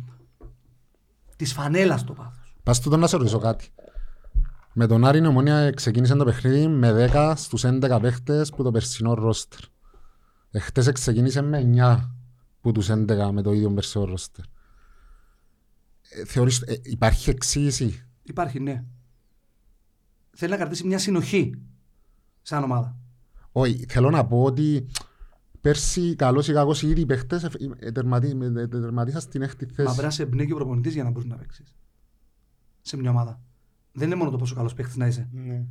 της 1.35 1.53
φανέλας 1.53 2.03
το 2.03 2.13
πάθος. 2.13 2.55
Πας 2.63 2.79
τούτο 2.79 2.97
να 2.97 3.07
σε 3.07 3.17
ρωτήσω 3.17 3.39
κάτι. 3.39 3.69
Με 4.73 4.87
τον 4.87 5.05
Άρη 5.05 5.19
η 5.19 5.25
Ομόνια 5.25 5.71
ξεκίνησε 5.71 6.15
το 6.15 6.25
παιχνίδι 6.25 6.67
με 6.67 7.09
10 7.13 7.33
στους 7.35 7.63
11 7.65 7.99
παίχτες 8.01 8.49
που 8.49 8.63
το 8.63 8.71
περσινό 8.71 9.13
ρόστερ. 9.13 9.59
Εχθές 10.51 10.91
ξεκίνησε 10.91 11.41
με 11.41 11.71
9 11.75 12.09
που 12.61 12.71
τους 12.71 12.89
11 12.89 13.29
με 13.31 13.41
το 13.41 13.51
ίδιο 13.51 13.73
περσινό 13.73 14.05
ρόστερ. 14.05 14.45
Ε, 16.09 16.25
θεωρείς, 16.25 16.61
ε, 16.61 16.79
υπάρχει 16.83 17.29
εξήγηση; 17.29 18.05
Υπάρχει, 18.23 18.59
ναι. 18.59 18.83
Θέλει 20.35 20.51
να 20.51 20.57
κρατήσει 20.57 20.87
μια 20.87 20.97
συνοχή 20.97 21.61
σαν 22.41 22.63
ομάδα. 22.63 22.95
Όχι, 23.51 23.85
θέλω 23.89 24.09
να 24.09 24.25
πω 24.25 24.43
ότι 24.43 24.87
πέρσι 25.63 26.15
καλώς 26.15 26.47
ή 26.47 26.53
κακώς 26.53 26.81
ήδη 26.81 27.01
οι 27.01 27.05
παίχτες 27.05 27.43
ε, 27.43 27.49
ε, 27.79 27.91
τερματί- 27.91 28.41
ε, 28.57 28.61
ε, 28.61 28.67
τερματίσαν 28.67 29.21
στην 29.21 29.41
έκτη 29.41 29.65
Μα 29.65 29.71
πρέπει 29.73 29.89
θέση. 29.89 30.01
να 30.01 30.09
σε 30.09 30.23
εμπνέει 30.23 30.45
και 30.45 30.53
ο 30.53 30.55
προπονητής 30.55 30.93
για 30.93 31.03
να 31.03 31.09
μπορείς 31.09 31.29
να 31.29 31.35
παίξεις. 31.35 31.75
Σε 32.81 32.97
μια 32.97 33.09
ομάδα. 33.09 33.41
Δεν 33.91 34.07
είναι 34.07 34.15
μόνο 34.15 34.29
το 34.31 34.37
πόσο 34.37 34.55
καλός 34.55 34.73
παίχτης 34.73 34.95
να 34.95 35.07
είσαι. 35.07 35.29
Ναι. 35.31 35.65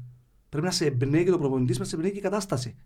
Πρέπει 0.48 0.66
να 0.66 0.72
σε 0.72 0.84
εμπνέει 0.86 1.24
και 1.24 1.30
το 1.30 1.38
προπονητής, 1.38 1.78
να 1.78 1.84
σε 1.84 1.94
εμπνέει 1.96 2.12
και 2.12 2.18
η 2.18 2.20
κατάσταση. 2.20 2.76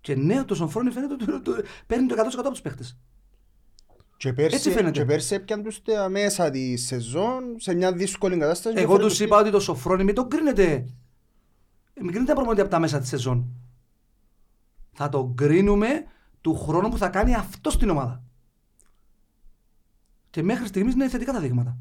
Και 0.00 0.14
ναι, 0.14 0.44
το 0.44 0.54
Σοφρόνη 0.54 0.90
φαίνεται 0.90 1.14
ότι 1.14 1.24
το- 1.26 1.40
το- 1.42 1.62
παίρνει 1.86 2.06
το 2.06 2.14
100% 2.14 2.38
από 2.40 2.50
τους 2.50 2.60
παίχτες. 2.60 2.98
Και 4.16 4.32
πέρσι, 4.32 4.56
Έτσι 4.56 4.70
φαίνεται. 4.70 4.90
και 4.98 5.04
πέρσι 5.04 5.34
έπιαν 5.34 5.62
τους 5.62 5.82
τα 5.82 6.08
μέσα 6.08 6.50
τη 6.50 6.76
σεζόν 6.76 7.42
σε 7.56 7.74
μια 7.74 7.92
δύσκολη 7.92 8.36
κατάσταση. 8.38 8.74
και 8.74 8.80
Εγώ 8.82 8.92
φέρε 8.92 9.02
τους 9.04 9.12
τους 9.16 9.26
είπα 9.26 9.38
ότι 9.40 9.50
το 9.50 9.60
Σοφρόνη 9.60 10.04
μην 10.04 10.14
τον 10.14 10.28
κρίνετε. 10.28 10.66
Μην 12.00 12.06
κρίνετε 12.10 12.22
ένα 12.30 12.34
προπονητή 12.34 12.60
από 12.60 12.70
τα 12.70 12.78
μέσα 12.78 12.98
της 12.98 13.08
σεζόν. 13.08 13.46
Θα 14.94 15.08
τον 15.08 15.34
κρίνουμε 15.34 16.04
του 16.40 16.56
χρόνου 16.58 16.88
που 16.88 16.98
θα 16.98 17.08
κάνει 17.08 17.34
αυτός 17.34 17.72
στην 17.72 17.90
ομάδα. 17.90 18.22
Και 20.30 20.42
μέχρι 20.42 20.66
στιγμής 20.66 20.94
είναι 20.94 21.08
θετικά 21.08 21.32
τα 21.32 21.40
δείγματα. 21.40 21.76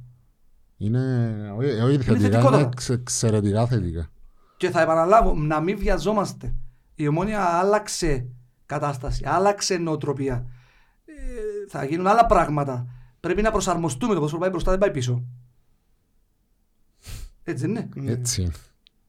Είναι, 0.78 1.52
όχι 1.58 1.70
όχι 1.70 1.98
θετικά, 1.98 2.14
θετικότατα. 2.20 2.58
είναι 2.58 2.70
εξ- 2.74 2.90
εξαιρετικά 2.90 3.68
θετικά. 3.68 4.10
Και 4.58 4.70
θα 4.70 4.82
επαναλάβω, 4.82 5.34
να 5.36 5.60
μην 5.60 5.78
βιαζόμαστε. 5.78 6.54
Η 6.96 7.08
ομόνια 7.08 7.42
άλλαξε 7.44 8.28
κατάσταση, 8.66 9.24
άλλαξε 9.26 9.78
νοοτροπία. 9.78 10.46
Ε, 11.06 11.14
θα 11.70 11.84
γίνουν 11.86 12.08
άλλα 12.08 12.26
πράγματα. 12.26 12.88
Πρέπει 13.20 13.42
να 13.42 13.52
προσαρμοστούμε. 13.52 14.08
Το 14.08 14.14
ποδόσφαιρο 14.16 14.42
πάει 14.42 14.50
μπροστά, 14.50 14.72
δεν 14.72 14.80
πάει 14.80 14.92
πίσω. 14.92 15.24
Έτσι 17.44 17.66
δεν 17.68 17.70
είναι. 17.70 17.90
Ναι. 17.96 18.12
Έτσι. 18.12 18.52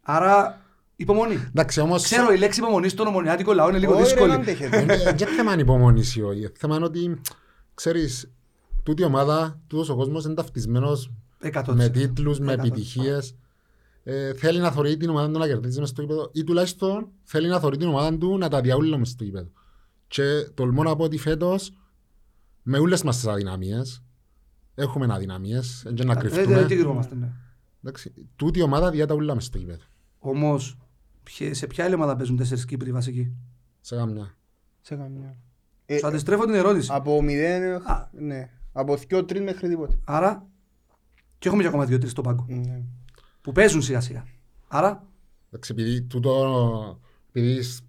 Άρα 0.02 0.60
Υπομονή. 1.04 1.34
Εντάξει, 1.48 1.80
όμως... 1.80 2.02
Ξέρω 2.02 2.32
η 2.32 2.38
λέξη 2.38 2.60
υπομονή 2.60 2.88
στον 2.88 3.06
ομονιάτικο 3.06 3.52
λαό 3.52 3.68
είναι 3.68 3.78
λίγο 3.78 3.92
Όχι, 3.92 4.00
ρε, 4.02 4.06
δύσκολη. 4.08 4.30
να 4.30 4.34
αντέχετε. 4.36 4.80
Είναι 4.80 5.12
και 5.16 5.26
θέμα 5.26 5.50
ανυπομονής 5.52 6.16
ή 6.16 6.22
όχι. 6.22 6.50
θέμα 6.56 6.76
είναι 6.76 6.84
ότι, 6.84 7.20
ξέρεις, 7.74 8.30
τούτη 8.82 9.02
η 9.02 9.04
ομάδα, 9.04 9.60
τούτος 9.66 9.88
ο 9.88 9.96
κόσμος 9.96 10.24
είναι 10.24 10.34
ταυτισμένος 10.34 11.10
100%. 11.42 11.62
με 11.74 11.88
τίτλους, 11.88 12.38
με 12.38 12.52
100%. 12.52 12.58
επιτυχίες. 12.58 13.34
Ε, 14.06 14.34
θέλει 14.34 14.58
να 14.58 14.70
θωρεί 14.70 14.96
την 14.96 15.08
ομάδα 15.10 15.32
του 15.32 15.38
να 15.38 15.46
κερδίζει 15.46 15.80
μες 15.80 15.88
στο 15.88 16.00
γήπεδο 16.02 16.30
ή 16.32 16.44
τουλάχιστον 16.44 17.08
θέλει 17.22 17.48
να 17.48 17.60
θωρεί 17.60 17.76
την 17.76 17.88
ομάδα 17.88 18.18
του 18.18 18.38
να 18.38 18.48
τα 18.48 18.60
διαούλει 18.60 18.98
μες 18.98 19.08
στο 19.08 19.24
γήπεδο. 19.24 19.48
Και 20.06 20.22
τολμώ 20.54 20.82
να 20.82 20.96
πω 20.96 21.04
ότι 21.04 21.18
φέτος 21.18 21.72
με 22.62 22.78
όλες 22.78 23.02
μας 23.02 23.16
τις 23.16 23.26
αδυναμίες 23.26 24.02
έχουμε 24.74 25.06
αδυναμίες, 25.14 25.82
δεν 25.84 25.94
και 25.94 26.04
να 26.04 26.12
Ε, 26.12 26.14
Δεν 26.14 26.30
κρυφτούμε. 26.30 26.54
δεν 26.58 26.66
κρυβόμαστε, 26.66 27.14
ναι. 27.14 27.28
Εντάξει, 27.82 28.12
τούτη 28.36 28.58
η 28.58 28.62
ομάδα 28.62 28.90
διάτα 28.90 29.14
ούλα 29.14 29.34
μες 29.34 29.44
στο 29.44 29.58
γήπεδο. 29.58 29.82
Όμως, 30.18 30.76
σε 31.50 31.66
ποια 31.66 31.84
άλλη 31.84 31.94
ομάδα 31.94 32.16
παίζουν 32.16 32.36
τέσσερις 32.36 32.64
Κύπροι 32.64 32.92
βασικοί; 32.92 33.32
Σε 33.80 33.96
κάμια. 33.96 34.34
Σε 34.80 34.94
καμιά. 34.96 35.36
Ε, 35.86 35.98
Σου 35.98 36.06
αντιστρέφω 36.06 36.44
την 36.44 36.54
ερώτηση. 36.54 36.88
Από 36.92 37.22
μηδέν, 37.22 37.74
Α. 37.74 38.08
ναι. 38.12 38.50
Από 38.72 38.96
δυο 38.96 39.24
τρεις 39.24 39.40
μέχρι 39.40 39.68
τίποτε. 39.68 39.98
Άρα, 40.04 40.46
και 41.38 41.48
έχουμε 41.48 41.62
και 41.62 41.68
ακόμα 41.68 41.84
δύο-τρει 41.84 42.08
στον 42.08 42.24
πάγκο. 42.24 42.46
Ναι. 42.48 42.82
Που 43.40 43.52
παίζουν 43.52 43.82
σιγά 43.82 44.00
σιγά. 44.00 44.24
Άρα, 44.68 45.06
Εντάξει, 45.48 45.72
επειδή 45.72 46.02
τούτο, 46.02 47.00
επειδή 47.32 47.62
σ- 47.62 47.84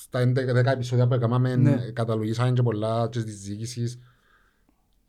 στα 0.00 0.20
11 0.20 0.36
επεισόδια 0.72 1.08
που 1.08 1.14
έκαναμε 1.14 1.56
Ναι. 1.56 1.70
ε, 1.70 1.90
καταλογίσαν 1.90 2.54
και 2.54 2.62
πολλά 2.62 3.08
και 3.08 3.22
της 3.22 3.40
διοίκησης 3.42 3.98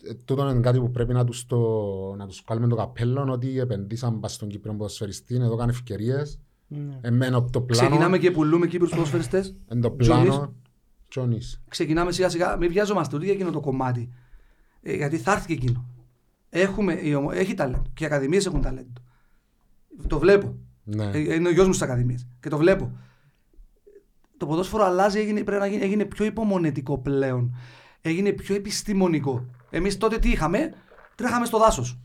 ε, 0.03 0.13
τούτο 0.13 0.49
είναι 0.49 0.59
κάτι 0.59 0.79
που 0.79 0.91
πρέπει 0.91 1.13
να 1.13 1.23
τους, 1.25 1.45
το, 1.45 1.57
να 2.17 2.27
τους 2.27 2.43
βγάλουμε 2.45 2.67
το 2.67 2.75
καπέλο 2.75 3.31
ότι 3.31 3.59
επενδύσαν 3.59 4.19
πας 4.19 4.33
στον 4.33 4.49
Κύπρο 4.49 4.73
ποδοσφαιριστή, 4.75 5.35
εδώ 5.35 5.55
κάνει 5.55 5.71
ευκαιρίες 5.71 6.35
Ναι. 6.35 6.43
Εμένα 7.01 7.37
από 7.37 7.51
το 7.51 7.61
πλάνο, 7.61 7.87
ξεκινάμε 7.89 8.17
και 8.17 8.31
πουλούμε 8.31 8.67
Κύπρους 8.67 8.89
ποδοσφαιριστές. 8.89 9.55
εν 9.67 9.81
το 9.81 9.95
Τζονής. 9.95 10.27
πλάνο 10.27 10.53
Τζόνις. 11.07 11.61
Ξεκινάμε 11.67 12.11
σιγά 12.11 12.29
σιγά. 12.29 12.55
Μην 12.57 12.69
βιάζομαστε 12.69 13.15
ούτε 13.15 13.25
για 13.25 13.33
εκείνο 13.33 13.51
το 13.51 13.59
κομμάτι. 13.59 14.09
Ε, 14.81 14.95
γιατί 14.95 15.17
θα 15.17 15.31
έρθει 15.31 15.47
και 15.47 15.53
εκείνο. 15.53 15.85
Έχουμε, 16.49 16.93
η 16.93 17.13
ομο- 17.13 17.31
έχει 17.33 17.53
ταλέντο. 17.53 17.83
Και 17.93 18.03
οι 18.03 18.07
ακαδημίες 18.07 18.45
έχουν 18.45 18.61
ταλέντο. 18.61 19.01
Το 20.07 20.19
βλέπω. 20.19 20.55
Ναι. 20.83 21.05
Ε, 21.13 21.33
Είναι 21.33 21.47
ο 21.47 21.51
γιος 21.51 21.67
μου 21.67 21.73
στις 21.73 21.87
ακαδημίες. 21.87 22.27
Και 22.39 22.49
το 22.49 22.57
βλέπω. 22.57 22.91
Το 24.37 24.45
ποδόσφαιρο 24.45 24.83
αλλάζει, 24.83 25.19
έγινε, 25.19 25.43
πρέπει 25.43 25.61
να 25.61 25.67
γίνει, 25.67 25.83
έγινε 25.83 26.05
πιο 26.05 26.25
υπομονετικό 26.25 26.97
πλέον. 26.97 27.55
Έγινε 28.01 28.31
πιο 28.31 28.55
επιστημονικό. 28.55 29.45
Εμείς 29.69 29.97
τότε 29.97 30.17
τι 30.17 30.29
είχαμε, 30.29 30.73
τρέχαμε 31.15 31.45
στο 31.45 31.57
δάσος. 31.57 31.99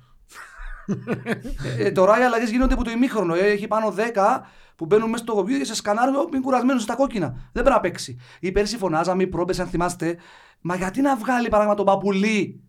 Ε, 1.76 1.84
ε, 1.84 1.90
τώρα 1.90 2.20
οι 2.20 2.22
αλλαγές 2.22 2.50
γίνονται 2.50 2.74
από 2.74 2.84
το 2.84 2.90
ημίχρονο. 2.90 3.34
Ε, 3.34 3.38
έχει 3.38 3.66
πάνω 3.66 3.94
10 3.96 4.40
που 4.76 4.86
μπαίνουν 4.86 5.10
μέσα 5.10 5.22
στο 5.22 5.34
κοπείο 5.34 5.58
και 5.58 5.64
σε 5.64 5.74
σκανάρουν 5.74 6.28
μην 6.32 6.42
κουρασμένους 6.42 6.82
στα 6.82 6.94
κόκκινα. 6.94 7.28
Δεν 7.28 7.62
πρέπει 7.62 7.70
να 7.70 7.80
παίξει. 7.80 8.18
Ή 8.40 8.52
πέρσι 8.52 8.76
φωνάζαμε, 8.76 9.22
ή 9.22 9.26
πρόπες 9.26 9.58
αν 9.58 9.66
θυμάστε, 9.66 10.16
μα 10.60 10.76
γιατί 10.76 11.00
να 11.00 11.16
βγάλει 11.16 11.48
παράδειγμα 11.48 11.76
τον 11.76 11.86
Παπουλή 11.86 12.62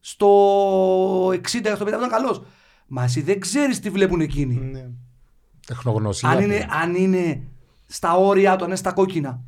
στο 0.00 1.28
60, 1.28 1.36
στο 1.74 1.84
50, 1.84 1.88
ήταν 1.88 2.08
καλός. 2.08 2.42
Μα 2.86 3.04
εσύ 3.04 3.22
δεν 3.22 3.40
ξέρεις 3.40 3.80
τι 3.80 3.90
βλέπουν 3.90 4.20
εκείνοι. 4.20 4.54
Ναι. 4.54 4.88
Τεχνογνωσία. 5.66 6.28
Αν 6.28 6.42
είναι, 6.42 6.54
πλέον. 6.54 6.70
αν 6.70 6.94
είναι 6.94 7.42
στα 7.86 8.16
όρια 8.16 8.56
του, 8.56 8.62
αν 8.62 8.68
είναι 8.68 8.78
στα 8.78 8.92
κόκκινα. 8.92 9.42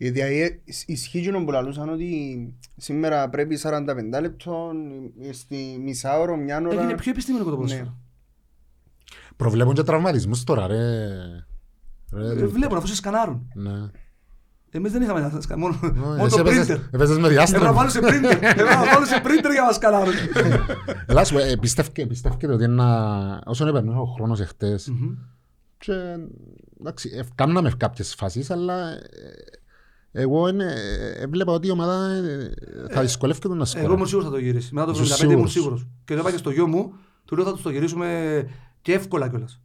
Γιατί 0.00 0.20
ε, 0.20 0.48
ισχύει 0.86 1.18
εκείνο 1.18 1.44
που 1.44 1.50
λαλούσαν 1.50 1.88
ότι 1.88 2.08
σήμερα 2.76 3.28
πρέπει 3.28 3.58
45 3.62 3.80
λεπτών, 4.20 4.76
ε, 5.22 5.32
στη 5.32 5.80
μισά 5.84 6.18
ώρα, 6.18 6.36
μια 6.36 6.56
ώρα. 6.60 6.72
Έγινε 6.80 6.94
πιο 6.94 7.10
επιστημονικό 7.10 7.50
το 7.50 7.56
Ναι. 7.56 7.62
ποδόσφαιρο. 7.62 7.96
Προβλέπουν 9.36 9.74
και 9.74 9.82
τραυματισμούς 9.82 10.44
τώρα 10.44 10.66
ρε. 10.66 11.06
Ρε, 12.12 12.28
Ε, 12.28 12.46
Βλέπουν 12.46 12.76
αφού 12.76 12.86
σε 12.86 12.94
σκανάρουν. 12.94 13.50
Ναι. 13.54 13.90
Εμείς 14.70 14.92
δεν 14.92 15.02
είχαμε 15.02 15.20
να 15.20 15.40
σκανάρουν. 15.40 15.78
Μόνο, 15.82 15.94
μόνο 16.06 16.24
Εσύ 16.24 16.34
το 16.36 16.40
έπαιζες- 16.40 16.76
printer. 16.76 16.80
έπαιζες 16.92 17.16
με 17.18 17.20
Έπρεπε 17.20 17.20
να 17.20 17.28
διάστημα. 17.28 17.72
βάλω 17.72 17.88
σε 17.90 17.98
printer. 18.02 18.36
Έπρεπε 18.50 18.74
να 18.74 18.84
βάλω 18.92 19.06
σε 19.06 19.20
printer 19.24 19.52
για 19.52 19.62
να 19.66 19.72
σκανάρουν. 19.72 20.12
Ελά, 21.06 21.24
σου, 21.24 21.38
ε, 21.38 21.56
πιστεύκε, 21.60 22.06
πιστεύκετε 22.06 22.52
ότι 22.52 22.64
ένα, 22.64 23.42
όσον 23.46 23.68
έπαιρνε 23.68 23.90
ο 23.98 24.04
χρόνος 24.04 24.40
εχθές 24.40 24.92
και 25.78 25.92
εντάξει, 26.80 27.10
ε, 27.14 27.20
κάμναμε 27.34 27.72
κάποιες 27.76 28.14
φάσεις, 28.14 28.50
αλλά 28.50 28.90
ε, 28.90 28.98
εγώ 30.12 30.48
είναι, 30.48 30.64
ε, 30.64 31.22
έβλεπα 31.22 31.52
ότι 31.52 31.66
η 31.66 31.70
ομάδα 31.70 32.06
ε, 32.10 32.50
θα 32.90 33.00
δυσκολεύεται 33.00 33.48
να 33.48 33.54
Εγώ 33.54 33.64
σκοράρει. 33.64 33.92
ήμουν 33.92 34.06
σίγουρος 34.06 34.28
θα 34.28 34.34
το 34.34 34.40
γυρίσει. 34.40 34.74
Μετά 34.74 34.86
το 34.86 35.02
Ήσουν 35.02 35.04
75 35.06 35.32
ήμουν 35.32 35.48
σίγουρος. 35.48 35.52
σίγουρος. 35.52 35.86
Και 36.04 36.14
το 36.14 36.20
είπα 36.20 36.30
και 36.30 36.36
στο 36.36 36.50
γιο 36.50 36.66
μου, 36.66 36.92
του 37.24 37.36
λέω 37.36 37.44
θα 37.44 37.52
τους 37.52 37.62
το 37.62 37.70
γυρίσουμε 37.70 38.46
και 38.82 38.92
εύκολα 38.92 39.28
κιόλας. 39.28 39.60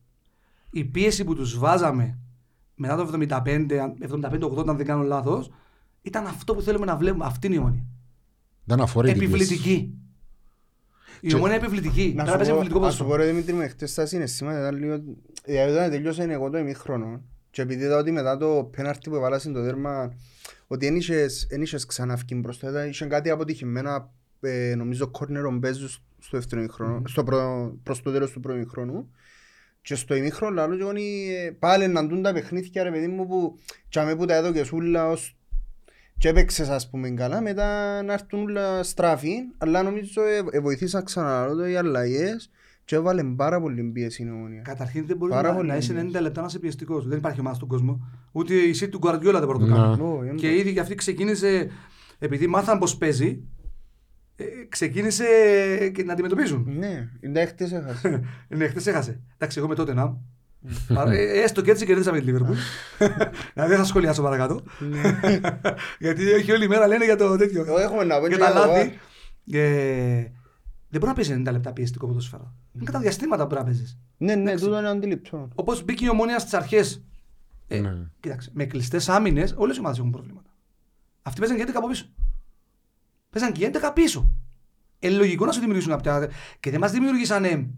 Η 0.69 0.83
πίεση 0.83 1.23
που 1.23 1.35
τους 1.35 1.57
βάζαμε 1.57 2.17
μετά 2.75 2.95
το 2.95 3.01
75, 3.01 3.77
αν- 3.77 3.95
75-80 3.99 4.69
αν 4.69 4.77
δεν 4.77 4.85
κάνω 4.85 5.03
λάθος, 5.03 5.49
ήταν 6.01 6.25
αυτό 6.25 6.53
που 6.55 6.61
θέλουμε 6.61 6.85
να 6.85 6.95
βλέπουμε. 6.95 7.25
Αυτή 7.25 7.47
είναι 7.47 7.55
η 7.55 7.59
ομόνια. 7.59 7.85
Δεν 8.63 8.81
αφορεί 8.81 9.07
την 9.11 9.17
πίεση. 9.19 9.33
Επιβλητική. 9.33 9.93
Η 11.21 11.27
Και- 11.27 11.35
ομόνια 11.35 11.55
επιβλητική. 11.55 12.13
Να 12.15 12.23
Πρέπει 12.23 12.29
να 12.29 12.35
παίζει 12.35 12.43
σου 12.51 12.55
επιβλητικό 12.55 12.79
πω, 12.79 12.85
να 12.85 12.91
σου 12.91 12.97
ποδόσφαιρο. 12.97 13.09
πω 13.09 13.15
ρε 13.15 13.25
Δημήτρη 13.25 13.53
με 13.53 13.67
χτες 13.67 13.93
τα 13.93 14.05
συναισθήματα 14.05 14.59
ήταν 14.59 14.75
λίγο... 14.79 15.01
Δηλαδή 15.45 15.71
όταν 15.71 15.89
τελειώσα 15.91 16.23
εγώ 16.31 16.49
το 16.49 16.57
ημίχρονο 16.57 17.21
και 17.51 17.61
επειδή 17.61 17.83
είδα 17.83 17.97
ότι 17.97 18.11
μετά 18.11 18.37
το 18.37 18.69
πέναρτι 18.75 19.09
που 19.09 19.15
έβαλα 19.15 19.39
στο 19.39 19.61
δέρμα 19.61 20.13
ότι 20.67 20.85
εν 20.87 20.95
είχες- 20.95 21.47
εν 21.49 21.61
είχες 21.61 21.85
ξανά 21.85 22.17
φκιν 22.17 22.39
μπροστά, 22.39 22.69
ήταν- 22.69 22.89
είχε 22.89 23.05
κάτι 23.05 23.29
αποτυχημένα 23.29 24.09
ε, 24.41 24.75
νομίζω 24.75 25.07
κόρνερο 25.07 25.51
μπέζου 25.51 25.87
στο 26.19 26.37
δεύτερο 26.37 26.61
ημίχρονο, 26.61 27.01
στο 27.07 27.23
προ, 27.23 27.73
προς 27.83 28.01
το 28.01 28.11
τέλος 28.11 28.31
του 28.31 28.39
πρώτου 28.39 28.57
ημίχρονου 28.57 29.11
και 29.81 29.95
στο 29.95 30.15
ημίχρονο 30.15 30.53
λαλό 30.55 30.75
και 30.75 30.81
εγώ 30.81 30.91
ε, 30.91 31.51
πάλι 31.59 31.87
να 31.87 32.05
ντουν 32.05 32.21
τα 32.21 32.33
παιχνίδια 32.33 32.83
ρε 32.83 32.91
παιδί 32.91 33.07
μου 33.07 33.27
που 33.27 33.59
τσάμε 33.89 34.15
που 34.15 34.25
τα 34.25 34.35
έδωκες 34.35 34.71
ούλα 34.71 35.09
ως 35.09 35.37
και 36.17 36.29
έπαιξες 36.29 36.69
ας 36.69 36.89
πούμε 36.89 37.09
καλά, 37.09 37.41
μετά 37.41 38.01
να 38.03 38.13
έρθουν 38.13 38.39
όλα 38.41 38.83
στράφη, 38.83 39.33
αλλά 39.57 39.83
νομίζω 39.83 40.21
ε, 40.23 40.43
ε, 40.51 40.59
βοηθήσαν 40.59 41.03
ξανά 41.03 41.55
το 41.55 41.67
οι 41.67 41.75
αλλαγές 41.75 42.49
και 42.85 42.95
έβαλε 42.95 43.23
πάρα 43.23 43.61
πολύ 43.61 43.83
πίεση 43.83 44.23
η 44.23 44.29
ομονία. 44.29 44.61
Καταρχήν 44.61 45.05
δεν 45.05 45.17
μπορεί 45.17 45.31
Πάρα 45.31 45.49
να, 45.49 45.55
πολύ 45.55 45.67
να 45.67 45.75
είσαι 45.75 45.91
εμπειρία. 45.91 46.19
90 46.19 46.21
λεπτά 46.23 46.41
να 46.41 46.47
είσαι 46.47 46.59
πιεστικός. 46.59 47.07
Δεν 47.07 47.17
υπάρχει 47.17 47.39
ομάδας 47.39 47.57
στον 47.57 47.69
κόσμο. 47.69 48.07
Ούτε 48.31 48.53
η 48.53 48.75
City 48.79 48.89
του 48.89 48.99
Guardiola 49.03 49.31
δεν 49.31 49.45
μπορεί 49.45 49.59
να 49.59 49.67
το 49.67 49.75
κάνει. 49.75 49.95
Ναι. 49.95 50.03
Ω, 50.03 50.23
ε, 50.23 50.35
Και 50.35 50.55
ήδη 50.55 50.73
και 50.73 50.79
αυτή 50.79 50.95
ξεκίνησε, 50.95 51.69
επειδή 52.19 52.47
μάθαν 52.47 52.79
πώ 52.79 52.87
παίζει, 52.97 53.43
ε, 54.35 54.45
ξεκίνησε 54.69 55.25
και 55.93 56.03
να 56.03 56.13
αντιμετωπίζουν. 56.13 56.65
Ναι, 56.77 57.09
είναι 57.19 57.45
χτες 57.45 57.71
έχασε. 57.71 58.23
ναι, 58.57 58.67
χθε 58.67 58.89
έχασε. 58.89 59.21
Εντάξει, 59.33 59.59
εγώ 59.59 59.67
με 59.67 59.75
τότε 59.75 59.93
να. 59.93 60.17
Έστω 61.43 61.61
και 61.61 61.71
έτσι 61.71 61.85
κερδίσαμε 61.85 62.19
τη 62.19 62.25
Λίβερπουλ. 62.25 62.55
Δηλαδή 63.53 63.69
δεν 63.69 63.77
θα 63.77 63.83
σχολιάσω 63.83 64.21
παρακάτω. 64.21 64.61
Γιατί 65.99 66.31
όχι 66.31 66.51
όλη 66.51 66.67
μέρα 66.67 66.87
λένε 66.87 67.05
για 67.05 67.15
το 67.15 67.37
τέτοιο. 67.37 67.61
Εγώ 67.67 67.79
έχουμε 67.79 68.03
να 68.03 68.19
πω 68.19 68.27
για 68.27 68.37
και 68.37 68.43
τα 68.43 68.51
για 68.51 68.61
το 68.61 68.67
λάθη. 68.67 68.79
βάρ. 69.45 69.61
Ε, 69.61 70.31
δεν 70.89 70.99
μπορεί 70.99 71.05
να 71.05 71.13
παίζει 71.13 71.43
90 71.47 71.51
λεπτά 71.51 71.73
πιεστικό 71.73 72.07
ποδόσφαιρο. 72.07 72.55
Είναι 72.75 72.83
κατά 72.83 72.99
διαστήματα 72.99 73.43
που 73.43 73.49
πρέπει 73.49 73.65
να 73.65 73.71
παίζεις. 73.71 73.97
Ναι, 74.17 74.35
ναι, 74.35 74.55
τούτο 74.55 74.77
είναι 74.77 74.89
αντιληπτό. 74.89 75.49
Όπως 75.55 75.83
μπήκε 75.83 76.05
η 76.05 76.09
ομόνια 76.09 76.39
στις 76.39 76.53
αρχές. 76.53 77.03
Ε, 77.67 77.79
Ναι. 77.79 78.07
Κοίταξε, 78.19 78.49
με 78.53 78.65
κλειστές 78.65 79.09
άμυνες 79.09 79.53
όλες 79.57 79.75
οι 79.75 79.79
ομάδες 79.79 79.97
έχουν 79.97 80.11
προβλήματα. 80.11 80.49
Αυτοί 81.21 81.39
παίζαν 81.39 81.57
και 81.57 81.63
11 81.63 81.71
από 81.75 81.87
πίσω. 81.87 82.05
Παίζαν 83.29 83.51
και 83.51 83.65
11 83.73 83.91
πίσω. 83.93 84.29
Ε, 84.99 85.09
λογικό 85.09 85.45
να 85.45 85.51
σου 85.51 85.59
δημιουργήσουν 85.59 85.91
κάποια. 85.91 86.29
Και 86.59 86.69
δεν 86.71 86.79
μας 86.79 86.91
δημιουργήσαν 86.91 87.73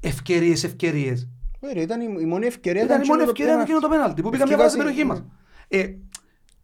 ευκαιρίες, 0.00 0.64
ευκαιρίες. 0.64 1.28
Ωραία, 1.60 1.82
ήταν 1.82 2.00
η 2.00 2.16
η 2.20 2.24
μόνη 2.24 2.46
ευκαιρία. 2.46 2.82
Ήταν 2.82 3.02
η 3.02 3.06
μόνη 3.06 3.22
εκείνο 3.22 3.24
το 3.24 3.30
ευκαιρία 3.30 3.56
να 3.56 3.64
πέναλτι. 3.64 3.72
εκείνο 3.72 3.80
το 3.80 3.88
πέναλτι 3.88 4.22
που 4.22 4.30
πήγαμε 4.30 4.48
μια 4.48 4.56
φορά 4.56 4.68
στην 4.68 4.80
Ευκαιρία, 4.80 5.06
περιοχή 5.06 5.22
μας. 5.22 5.42
Ε, 5.68 5.94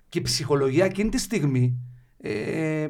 και 0.09 0.19
η 0.19 0.23
ψυχολογία 0.23 0.85
εκείνη 0.85 1.09
τη 1.11 1.19
στιγμή 1.19 1.78
ε, 2.21 2.88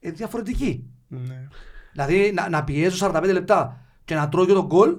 ε, 0.00 0.10
διαφορετική. 0.10 0.84
Ναι. 1.08 1.48
Δηλαδή 1.96 2.32
να, 2.34 2.48
να 2.48 2.64
πιέζω 2.64 3.06
45 3.10 3.28
λεπτά 3.32 3.80
και 4.04 4.14
να 4.14 4.28
τρώω 4.28 4.46
και 4.46 4.52
τον 4.52 4.66
γκολ. 4.66 4.96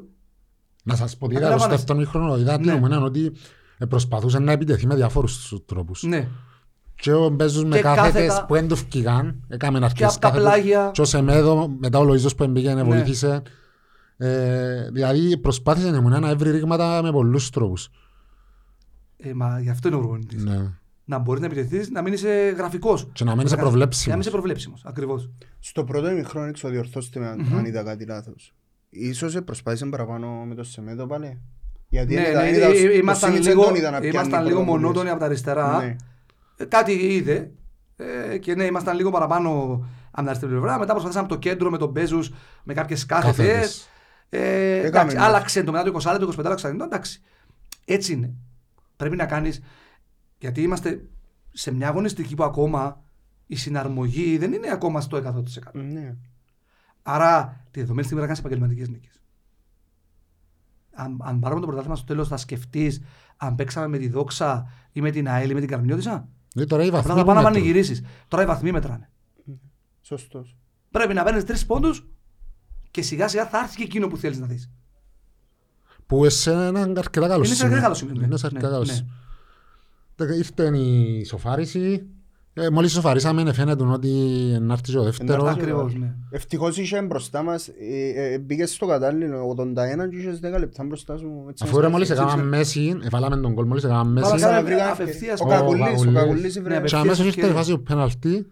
Να 0.83 0.95
σας 0.95 1.17
πω 1.17 1.27
τι 1.27 1.33
είδα 1.33 1.41
στο 1.41 1.53
Αντιλαμβάνεσαι. 1.53 1.77
δεύτερο 1.85 1.99
μήχρονο, 1.99 2.37
είδα 2.37 2.55
την 2.57 2.65
Ναι. 2.65 2.73
ομονία 2.73 2.99
ότι 3.01 3.31
ε, 3.77 3.85
προσπαθούσε 3.85 4.39
να 4.39 4.51
επιτεθεί 4.51 4.87
με 4.87 4.95
διάφορους 4.95 5.53
τρόπους. 5.65 6.03
Ναι. 6.03 6.27
Και 6.95 7.13
ο 7.13 7.29
Μπέζος 7.29 7.63
με 7.63 7.75
Και 7.75 7.81
κάθετες 7.81 8.27
κάθετα. 8.27 8.45
που 8.45 8.53
δεν 8.53 8.67
το 8.67 8.75
φκηγάν, 8.75 9.43
έκαμε 9.47 9.79
αρκετές 9.83 10.15
απ' 10.15 10.21
τα 10.21 10.27
κάθετες. 10.27 10.47
πλάγια. 10.53 10.89
Και 10.93 11.01
ο 11.01 11.05
Σεμέδο, 11.05 11.67
μετά 11.79 11.99
ο 11.99 12.03
Λοΐζος 12.03 12.35
που 12.37 12.43
έμπαιγε 12.43 12.73
Ναι. 12.73 12.83
βοήθησε. 12.83 13.41
Ε, 14.17 14.89
δηλαδή 14.91 15.37
προσπάθησε 15.37 15.87
η 15.87 15.93
ομονία 15.97 16.19
να 16.19 16.29
έβρει 16.29 16.51
ρήγματα 16.51 17.01
με 17.03 17.11
πολλούς 17.11 17.49
τρόπους. 17.49 17.89
Ε, 19.17 19.33
μα 19.33 19.59
γι' 19.59 19.69
αυτό 19.69 19.87
είναι 19.87 19.97
ο 19.97 19.99
προπονητής. 19.99 20.43
Ναι. 20.43 20.71
Να 21.09 21.17
μπορείς 21.17 21.41
να 21.41 21.45
επιτεθείς, 21.47 21.89
να 21.89 22.01
μην 22.01 22.13
είσαι 22.13 22.53
γραφικός. 22.57 23.09
Και 23.13 23.23
να 23.23 23.35
μην 23.35 23.45
είσαι 23.45 23.55
προβλέψιμος. 23.55 24.05
Να 24.07 24.11
μην 24.13 24.21
είσαι 24.21 24.29
προβλέψιμος. 24.31 24.81
Ακριβώς. 24.85 25.29
Στο 25.59 25.83
πρώτο 25.83 26.09
ημιχρόνο 26.11 26.47
έξω 26.47 26.69
διορθώστε 26.69 27.19
με 27.19 27.27
αν- 27.27 27.39
Μμμ. 27.49 27.57
αν 27.57 27.65
είδα 27.65 27.83
κάτι 27.83 28.05
λάθος. 28.05 28.53
Ίσως 28.89 29.35
ε, 29.35 29.41
προσπάθησε 29.41 29.85
παραπάνω 29.85 30.27
με 30.45 30.55
το 30.55 30.63
Σεμέδο 30.63 31.05
πάλι. 31.07 31.41
Γιατί 31.89 32.13
Ναι, 32.15 32.27
είδα- 32.29 32.41
ναι, 32.41 32.49
είδα- 32.49 32.65
ε, 32.65 32.87
ο 32.87 32.91
ήμασταν 32.95 33.29
Σίμιτς 33.29 33.47
λίγο, 33.47 33.59
δεν 33.61 33.69
τον 33.69 33.79
είδα 33.79 33.91
να 33.91 33.99
πιάνει 33.99 34.13
ήμασταν 34.15 34.43
λίγο 34.43 34.55
πρωτοβουλίες. 34.55 34.81
μονότονοι 34.81 35.09
από 35.09 35.19
τα 35.19 35.25
αριστερά. 35.25 35.77
Ναι. 35.77 35.95
Ε, 36.57 36.65
Κάτι 36.65 36.91
είδε. 36.91 37.51
Ε, 38.31 38.37
και 38.37 38.55
ναι, 38.55 38.63
ήμασταν 38.63 38.95
λίγο 38.95 39.09
παραπάνω 39.11 39.49
από 40.11 40.17
την 40.17 40.27
αριστερή 40.27 40.51
πλευρά. 40.51 40.79
Μετά 40.79 40.91
προσπαθήσαμε 40.91 41.25
από 41.25 41.33
το 41.33 41.39
κέντρο 41.39 41.69
με 41.69 41.77
τον 41.77 41.89
Μπέζους 41.89 42.31
με 42.63 42.73
κάποιες 42.73 43.05
κάθετες. 43.05 43.35
Κάθετες. 43.45 43.89
Ε, 44.29 44.39
εντάξει, 44.75 44.87
Έκαμε, 44.87 45.13
ναι. 45.13 45.21
άλλαξε 45.21 45.63
το 45.63 45.71
μετά 45.71 45.83
το 45.83 45.89
20 45.89 46.11
λεπτό, 46.11 46.25
το 46.25 46.31
25 46.31 46.45
άλλαξε. 46.45 46.67
Εντάξει. 46.67 47.21
Έτσι 47.85 48.13
είναι. 48.13 48.33
Πρέπει 48.97 49.15
να 49.15 49.25
κάνεις. 49.25 49.61
Γιατί 50.39 50.61
είμαστε 50.61 51.07
σε 51.53 51.71
μια 51.71 51.87
αγωνιστική 51.87 52.35
που 52.35 52.43
ακόμα 52.43 53.03
η 53.47 53.55
συναρμογή 53.55 54.37
δεν 54.37 54.53
είναι 54.53 54.71
ακόμα 54.71 55.01
στο 55.01 55.17
100%. 55.17 55.43
Ναι. 55.73 56.15
Άρα 57.03 57.63
τη 57.71 57.79
δεδομένη 57.79 58.03
στιγμή 58.05 58.21
να 58.21 58.27
κάνεις 58.27 58.39
επαγγελματικές 58.43 58.89
νίκες. 58.89 59.21
Αν, 60.93 61.17
αν 61.23 61.39
πάρουμε 61.39 61.59
το 61.59 61.65
πρωτάθλημα 61.67 61.95
στο 61.95 62.05
τέλος, 62.05 62.27
θα 62.27 62.37
σκεφτείς 62.37 63.01
αν 63.37 63.55
παίξαμε 63.55 63.87
με 63.87 63.97
τη 63.97 64.09
Δόξα 64.09 64.71
ή 64.91 65.01
με 65.01 65.11
την 65.11 65.27
ΑΕΛ 65.29 65.49
ή 65.49 65.53
με 65.53 65.59
την 65.59 65.69
Καρμιώτησα. 65.69 66.27
Ε, 66.55 66.65
τώρα 66.65 66.83
οι 66.83 66.87
Απλά 66.87 66.97
βαθμοί 67.01 67.13
θα 67.15 67.19
που 67.21 67.25
πάνε 67.27 67.39
να 67.39 67.45
μετρούν. 67.45 67.61
πανηγυρίσεις. 67.63 68.03
Τώρα 68.27 68.43
οι 68.43 68.45
βαθμοί 68.45 68.71
μετράνε. 68.71 69.09
Σωστός. 70.01 70.55
Πρέπει 70.91 71.13
να 71.13 71.23
παίρνεις 71.23 71.43
τρεις 71.43 71.65
πόντους 71.65 72.07
και 72.91 73.01
σιγά 73.01 73.27
σιγά 73.27 73.47
θα 73.47 73.59
έρθει 73.59 73.75
και 73.77 73.83
εκείνο 73.83 74.07
που 74.07 74.17
θέλεις 74.17 74.39
να 74.39 74.45
δεις. 74.45 74.71
Που 76.05 76.29
σε 76.29 76.51
έναν 76.51 76.97
αρκετά 76.97 77.27
καλός 77.27 77.47
Είναι 77.47 77.55
σε 77.55 77.63
αρκετά 77.63 77.81
καλός 77.81 77.97
σημείο, 77.97 78.13
ναι. 78.15 78.25
Είναι 78.25 78.37
σε 78.37 78.45
αρκετά 78.45 78.67
Ναι, 78.67 78.73
καλός 78.73 78.87
ναι. 78.87 78.93
σημείο. 78.93 79.13
Δεκα- 80.17 80.35
Ήρθε 80.35 80.77
η 80.77 81.23
σοφάριση. 81.25 82.05
Ε, 82.53 82.69
μόλις 82.69 82.91
σοφαρίσαμε 82.91 83.53
φαίνεται 83.53 83.83
ότι 83.83 84.09
να 84.61 84.73
έρθει 84.73 84.91
και 84.91 84.97
ο 84.97 85.03
δεύτερος. 85.03 85.47
έρθει. 85.47 85.59
Ακριβώς. 85.59 85.95
Ναι. 85.95 86.13
Ευτυχώς 86.29 86.77
είχε 86.77 87.01
μπροστά 87.01 87.43
μας, 87.43 87.67
ε, 87.67 87.73
ε, 88.33 88.37
μπήκες 88.39 88.73
στο 88.73 88.85
κατάλληλο 88.85 89.47
81 89.49 90.07
και 90.09 90.17
είχες 90.17 90.39
10 90.39 90.59
λεπτά 90.59 90.83
μπροστά 90.83 91.17
σου. 91.17 91.45
έτσι 91.49 91.63
Αφού 91.67 91.77
ρε 91.77 91.83
να 91.83 91.89
μόλις 91.89 92.07
σταθείς. 92.07 92.23
έκαναμε 92.23 92.49
μέση, 92.57 92.97
εβάλαμε 93.03 93.37
τον 93.37 93.53
κόλ 93.53 93.67
μόλις 93.67 93.83
έκαναμε 93.83 94.11
μέση. 94.11 94.29
Βάλαμε 94.29 94.41
Κάνα 94.45 94.55
Κάνε 94.61 94.67
βρήκα 94.69 94.91
απευθείας 94.91 95.39
Ο 95.41 95.43
ο 95.43 95.47
Κακουλής, 95.47 95.81
ο 95.81 95.85
Κακουλής. 95.89 96.13
Κακουλής 96.13 96.55
Ναι, 96.55 96.61
βρε. 96.61 96.75
απευθείας. 96.77 97.01
Και 97.01 97.07
αμέσως 97.07 97.25
ήρθε 97.25 97.37
η 97.39 97.41
ευκαιρία. 97.43 97.55
φάση 97.61 97.71
του 97.71 97.83
πέναλτι. 97.83 98.47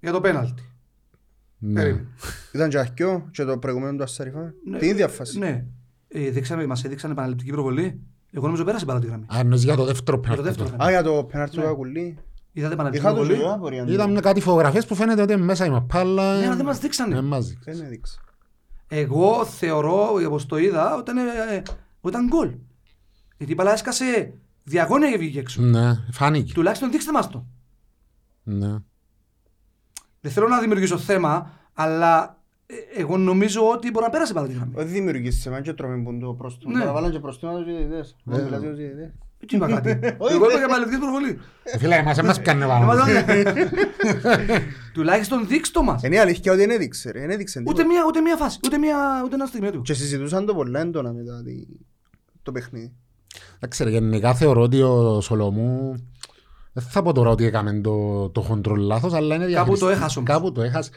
Για 0.00 0.12
το 0.12 0.20
πέναλτι. 0.20 0.62
Ναι. 1.58 1.80
Περίμενε. 1.80 2.06
Ήταν 2.52 2.68
και 2.68 2.78
αρχαίο 2.78 3.28
και 3.32 3.44
το 3.44 3.58
προηγούμενο 3.58 3.96
του 3.96 4.02
Ασσαριφά. 4.02 4.52
Ναι, 4.64 4.78
Την 4.78 4.88
ίδια 4.88 5.08
φάση. 5.08 5.38
Ναι. 5.38 5.64
Ε, 6.08 6.30
δείξαμε, 6.30 6.66
μας 6.66 6.84
έδειξαν 6.84 7.10
επαναληπτική 7.10 7.50
προβολή. 7.50 8.00
Εγώ 8.30 8.44
νομίζω 8.46 8.64
πέρασε 8.64 8.84
πάρα 8.84 8.98
τη 8.98 9.06
γραμμή. 9.06 9.24
Α, 9.34 9.38
εννοείς 9.38 9.64
για 9.64 9.76
το 9.76 9.84
δεύτερο 9.84 10.20
Για 10.24 10.28
το 10.36 10.42
πέναλτι. 10.42 10.42
δεύτερο. 10.42 10.70
τώρα. 10.76 10.84
Α, 10.84 10.90
για 10.90 11.02
το 11.02 11.24
πέναρτι 11.24 11.54
του 11.54 11.60
Ναι. 11.60 11.66
Κακουλή. 11.66 12.18
Είδατε 12.52 12.72
επαναληπτική 12.74 13.06
Είχα 13.06 13.14
το 13.16 13.20
προβολή. 13.24 13.42
ζωή 13.44 13.52
απορία. 13.54 13.84
Είδαμε 13.88 14.20
κάτι 14.20 14.40
φωτογραφίες 14.40 14.86
που 14.86 14.94
φαίνεται 14.94 15.22
ότι 15.22 15.32
είναι 15.32 15.42
μέσα 15.42 15.64
η 15.66 15.70
μαπάλα. 15.70 16.38
Ναι, 16.38 16.46
αλλά 16.46 16.56
δεν 16.56 16.64
μας 16.64 16.78
δείξανε. 16.78 17.14
Δεν 17.14 17.24
μας 17.24 17.46
δείξανε. 17.48 17.76
Δεν 17.76 17.86
έδειξε. 17.86 18.18
Εγώ 18.88 19.44
θεωρώ, 19.44 20.08
όπως 20.26 20.46
το 20.46 20.56
είδα, 20.56 20.94
ότι 20.96 21.10
ήταν, 21.10 21.18
ε, 21.18 21.62
ότι 22.00 22.16
ήταν 22.16 22.26
γκολ. 22.26 22.54
Γιατί 23.36 23.52
η 23.52 23.54
μπάλα 23.58 23.72
έσκασε 23.72 24.34
διαγώνια 24.64 25.10
και 25.10 25.18
βγήκε 25.18 25.38
έξω. 25.38 25.62
Ναι, 25.62 26.04
φάνηκε. 26.12 26.52
Τουλάχιστον 26.52 26.90
δείξτε 26.90 27.12
μας 27.12 27.28
το. 27.28 27.46
Ναι. 28.42 28.74
Δεν 30.20 30.32
θέλω 30.32 30.48
να 30.48 30.60
δημιουργήσω 30.60 30.98
θέμα, 30.98 31.50
αλλά 31.74 32.22
ε, 32.22 32.39
εγώ 32.96 33.16
νομίζω 33.16 33.70
ότι 33.70 33.90
μπορεί 33.90 34.04
να 34.04 34.10
πέρασε 34.10 34.32
πάρα 34.32 34.46
τη 34.46 34.52
γραμμή. 34.52 34.72
Όχι 34.76 34.86
δημιουργήσεις 34.86 35.42
σε 35.42 35.50
μένα 35.50 35.62
και 35.62 35.72
τρώμε 35.72 36.02
που 36.02 36.18
το 36.20 36.32
πρόστιμο. 36.32 36.72
Ναι. 36.72 36.80
Τώρα 36.80 36.92
βάλαν 36.92 37.10
και 37.10 37.18
πρόστιμα 37.18 37.54
τους 37.54 37.64
διαιτητές. 37.64 38.16
Ναι. 38.24 38.34
Δεν 38.36 38.44
μιλάς 38.44 38.60
για 38.60 38.68
τους 38.68 38.78
διαιτητές. 38.78 39.10
Τι 39.46 39.56
είπα 39.56 39.66
κάτι; 39.68 39.90
Όχι, 40.18 40.34
Εγώ 40.34 40.34
είπα 40.34 40.46
δεν- 40.46 40.56
για 40.56 40.64
επαναληπτική 40.64 41.00
προβολή. 41.00 41.38
Ε, 41.62 41.78
Φίλε, 41.78 41.94
εμάς 41.96 42.16
δεν 42.16 42.24
μας 42.24 42.40
πιάνε 42.40 42.64
Εμάς 42.64 42.86
πάνω. 42.86 43.04
δεν- 43.04 43.68
Τουλάχιστον 44.92 45.46
δείξτε 45.46 45.78
το 45.78 45.84
μας. 45.84 46.02
Είναι 46.02 46.14
η 46.14 46.18
αλήθεια 46.18 46.52
ότι 46.52 46.60
δεν 46.60 46.70
έδειξε 46.70 47.10
ρε. 47.10 47.20
Δεν 47.20 47.30
έδειξε 47.30 47.62
Ούτε 47.66 47.84
μία, 47.84 48.02
ούτε 48.06 48.20
μία 48.20 48.36
φάση, 48.36 48.58
ούτε, 48.64 48.78
μία, 48.78 48.96
ούτε 49.24 49.34
ένα 49.34 49.46
στιγμή 49.46 49.70
του. 49.70 49.82
Και 49.82 49.94
συζητούσαν 49.94 50.46
το 50.46 50.54
πολλά 50.54 50.80
έντονα 50.80 51.12
μετά 51.12 51.42
τη- 51.44 51.66
το 52.42 52.52
παιχνίδι. 52.52 52.92
Εντάξει 53.56 53.84
ρε, 53.84 53.90
γενικά 53.90 54.34
θεωρώ 54.34 54.62
ότι 54.62 54.82
ο 54.82 55.20
Σολομού 55.20 55.94
δεν 56.72 56.82
θα 56.84 57.02
πω 57.02 57.12
τώρα 57.12 57.30
ότι 57.30 57.44
έκαμε 57.44 57.80
το, 57.80 58.28
το 58.28 58.40
χοντρό 58.40 58.74
λάθος, 58.74 59.12
αλλά 59.12 59.34
είναι 59.34 59.44
Κάπου 59.44 59.50
διαχειριστή. 59.52 59.84
το 59.84 59.90
έχασε 59.90 60.18
όμως. 60.18 60.30
Κάπου 60.30 60.52
το 60.52 60.62
έχασε. 60.62 60.90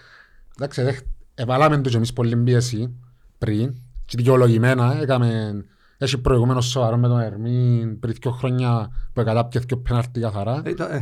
Εντάξει, 0.57 0.81
δέχ- 0.81 1.03
εβάλαμε 1.35 1.81
το 1.81 1.89
και 1.89 1.95
εμείς 1.97 2.13
πολύ 2.13 2.35
πίεση 2.37 2.93
πριν 3.37 3.73
και 4.05 4.17
δικαιολογημένα. 4.17 5.01
Έκαμε, 5.01 5.53
έχει 5.97 6.17
προηγούμενο 6.17 6.61
σοβαρό 6.61 6.97
με 6.97 7.07
τον 7.07 7.19
Ερμήν 7.19 7.99
πριν 7.99 8.15
δύο 8.21 8.31
χρόνια 8.31 8.89
που 9.13 9.21
εκατάπιε 9.21 9.61
και 9.65 9.75
πέναρτη 9.75 10.19
καθαρά. 10.19 10.61
Ε, 10.65 10.73
το- 10.73 10.83
ε, 10.83 11.01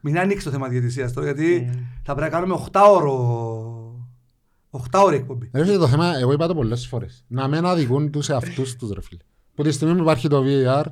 Μην 0.00 0.18
ανοίξεις 0.18 0.44
το 0.44 0.50
θέμα 0.50 0.68
διαιτησίας 0.68 1.12
τώρα, 1.12 1.26
γιατί 1.26 1.70
Mm. 1.72 1.76
θα 2.02 2.14
πρέπει 2.14 2.20
να 2.32 2.38
κάνουμε 2.38 2.54
8 2.72 2.80
ώρο... 2.90 4.08
8 4.70 5.02
ώρη 5.04 5.16
εκπομπή. 5.16 5.50
Ρε 5.54 5.64
φίλε, 5.64 5.76
το 5.78 5.88
θέμα, 5.88 6.18
εγώ 6.18 6.32
είπα 6.32 6.46
το 6.46 6.54
πολλές 6.54 6.86
φορές, 6.86 7.24
να 7.28 7.48
μην 7.48 7.64
αδικούν 7.64 8.10
τους 8.10 8.28
εαυτούς 8.28 8.76
τους 8.76 8.90
ρε 8.90 9.02
φίλε. 9.02 9.20
Που 9.54 9.62
τη 9.62 9.70
στιγμή 9.70 9.94
που 9.94 10.02
υπάρχει 10.02 10.28
το 10.28 10.42
VAR, 10.46 10.84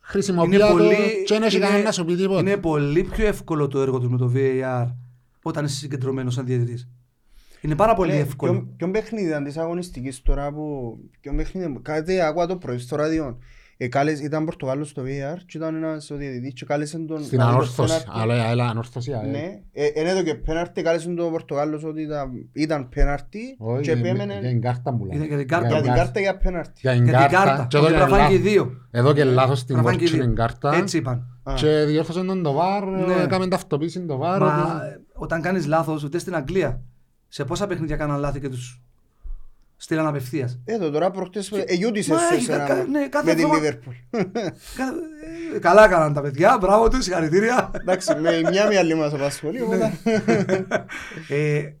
χρησιμοποιεί 0.00 0.58
το 0.58 0.66
και 1.26 1.34
δεν 1.34 1.42
έχει 1.42 1.58
κανένα 1.58 1.82
να 1.82 1.92
σου 1.92 2.04
πει 2.04 2.14
τίποτα. 2.16 2.40
είναι 2.40 2.56
πολύ 2.56 3.02
πιο 3.04 3.26
εύκολο 3.26 3.68
το 3.68 3.80
έργο 3.80 3.98
του 4.00 4.10
με 4.10 4.16
το 4.18 4.32
VAR 4.34 4.86
όταν 5.42 5.64
είσαι 5.64 5.74
συγκεντρωμένος 5.76 6.34
σαν 6.34 6.44
διαιτητής. 6.44 6.88
Είναι 7.64 7.76
πάρα 7.76 7.94
πολύ 7.94 8.10
Ναι, 8.12 8.18
εύκολο. 8.18 8.52
ποιον- 8.52 8.68
Ποιον 8.76 8.90
παιχνίδι 8.90 9.26
ήταν 9.28 9.44
της 9.44 9.56
αγωνιστικής 9.56 10.22
τώρα 10.22 10.52
που... 10.52 10.96
Ποιον 11.20 11.36
παιχνίδι... 11.36 11.78
Κάτι 11.82 12.20
άκουα 12.20 12.46
το 12.46 12.56
πρωί 12.56 12.78
στο 12.78 12.96
ράδιο. 12.96 13.38
Ε, 13.76 13.88
κάλεσε- 13.88 14.24
ήταν 14.24 14.44
Πορτογάλος 14.44 14.88
στο 14.88 15.02
VR 15.02 15.38
και 15.46 15.56
ήταν 15.58 15.74
ένας 15.74 16.10
ο 16.10 16.16
διαιτητής 16.16 16.52
και 16.52 16.64
κάλεσε 16.64 16.98
τον... 16.98 17.22
Στην 17.24 17.38
να 17.38 17.44
δει 17.44 17.50
το 17.50 17.56
ανόρθωση, 17.56 18.02
πέναρτι. 18.04 18.10
αλλά 18.22 18.42
αλλά 18.48 18.66
ανόρθωση. 18.68 19.12
α, 19.12 19.20
ε. 19.24 19.26
Ναι, 19.30 19.60
ε, 19.72 19.86
εν 19.94 20.06
έδω 20.06 20.22
και 20.22 20.34
πέναρτι, 20.34 20.82
κάλεσε 20.82 21.08
τον 21.14 21.30
Πορτογάλος 21.30 21.84
ότι 21.84 22.02
ήταν, 22.02 22.30
ήταν 22.52 22.88
πέναρτι 22.88 23.38
Όχι, 23.58 23.82
και 23.82 23.92
για- 23.92 24.00
επέμενε 24.10 24.38
για 24.40 24.48
την 24.48 24.60
κάρτα 24.60 24.94
που 24.94 25.06
Ήταν 25.06 25.18
λέει. 25.18 25.26
για 25.28 25.36
την 25.36 25.48
κάρτα. 25.48 25.68
για 25.68 25.76
την 25.76 25.86
κάρτα. 25.86 26.02
κάρτα 26.02 26.20
για 26.20 26.36
πέναρτι. 26.36 26.72
Για 26.80 26.92
την 26.92 27.04
Για 27.04 27.12
την 27.18 27.28
κάρτα. 27.30 27.44
κάρτα. 27.44 27.66
Και 27.68 27.76
εδώ 27.76 27.86
Ότι 27.86 27.94
και 27.94 28.00
να 28.00 28.06
φάνε 28.08 28.26
και 28.26 28.32
οι 28.32 28.36
λάθος- 28.38 28.50
δύο. 28.52 28.72
Εδώ 28.90 29.12
και 29.12 29.24
λάθος 29.24 29.58
στην 29.58 29.76
Να 29.76 29.82
φάνε 29.82 29.96
και 29.96 30.04
οι 30.04 30.06
κόρτσινη 30.06 30.26
δύο. 30.26 30.34
κάρτα. 30.34 30.74
Έτσι 30.74 30.96
είπαν. 30.96 31.26
Α. 31.42 31.54
Και 31.56 31.84
διόρθωσε 31.86 32.24
τον 32.24 32.42
το 32.42 32.52
βάρ, 32.52 32.84
Ναι. 32.84 33.22
έκαμε 33.22 33.48
ταυτοποίηση 33.48 34.00
το 34.06 34.16
βάρ. 34.16 34.40
Μα 34.40 34.46
ότι- 34.76 34.86
ε, 34.86 35.00
όταν 35.12 35.40
κάνεις 35.42 35.66
λάθος, 35.66 36.04
ούτε 36.04 36.18
στην 36.18 36.34
Αγγλία, 36.34 36.80
σε 37.34 37.44
πόσα 37.44 37.66
παιχνίδια 37.66 37.96
κάναν 37.96 38.20
λάθη 38.20 38.40
και 38.40 38.48
τους 38.48 38.80
στείλαν 39.76 40.06
απευθείας; 40.06 40.58
Εδώ 40.64 40.90
τώρα 40.90 41.10
προχτές 41.10 41.50
εγιούτησες 41.52 42.12
Μα 42.14 42.18
σε 42.18 42.34
έχει, 42.34 42.50
ένα 42.50 42.64
κα- 42.66 42.74
μάτς 42.76 42.88
ναι, 42.88 43.08
κάθε 43.08 43.24
με 43.26 43.34
την 43.34 43.44
εβδομα- 43.44 43.54
Λίβερπουλ. 43.62 43.94
Κα- 44.76 44.94
ε, 45.54 45.58
Καλά 45.58 45.84
έκαναν 45.84 46.12
τα 46.12 46.20
παιδιά, 46.20 46.58
μπράβο 46.60 46.88
τους, 46.88 47.04
συγχαρητήρια. 47.04 47.70
Εντάξει, 47.80 48.14
με 48.14 48.40
μια 48.50 48.66
μία 48.68 48.78
άλλη 48.78 48.94
μας 48.94 49.12
απασχολεί, 49.12 49.60
οπότε... 49.60 49.98
Ε, 51.28 51.56
ε, 51.58 51.74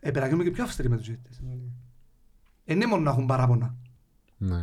πρέπει 0.00 0.18
να 0.18 0.24
γίνουμε 0.26 0.44
και 0.44 0.50
πιο 0.50 0.64
αυστηροί 0.64 0.88
με 0.88 0.96
τους 0.96 1.04
ζήτητες. 1.06 1.40
Δεν 2.64 2.76
είναι 2.76 2.86
μόνο 2.86 3.02
να 3.02 3.10
έχουν 3.10 3.26
παράπονα. 3.26 3.74
Ναι. 4.36 4.56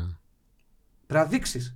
Πρέπει 1.07 1.23
να 1.23 1.25
δείξεις. 1.25 1.75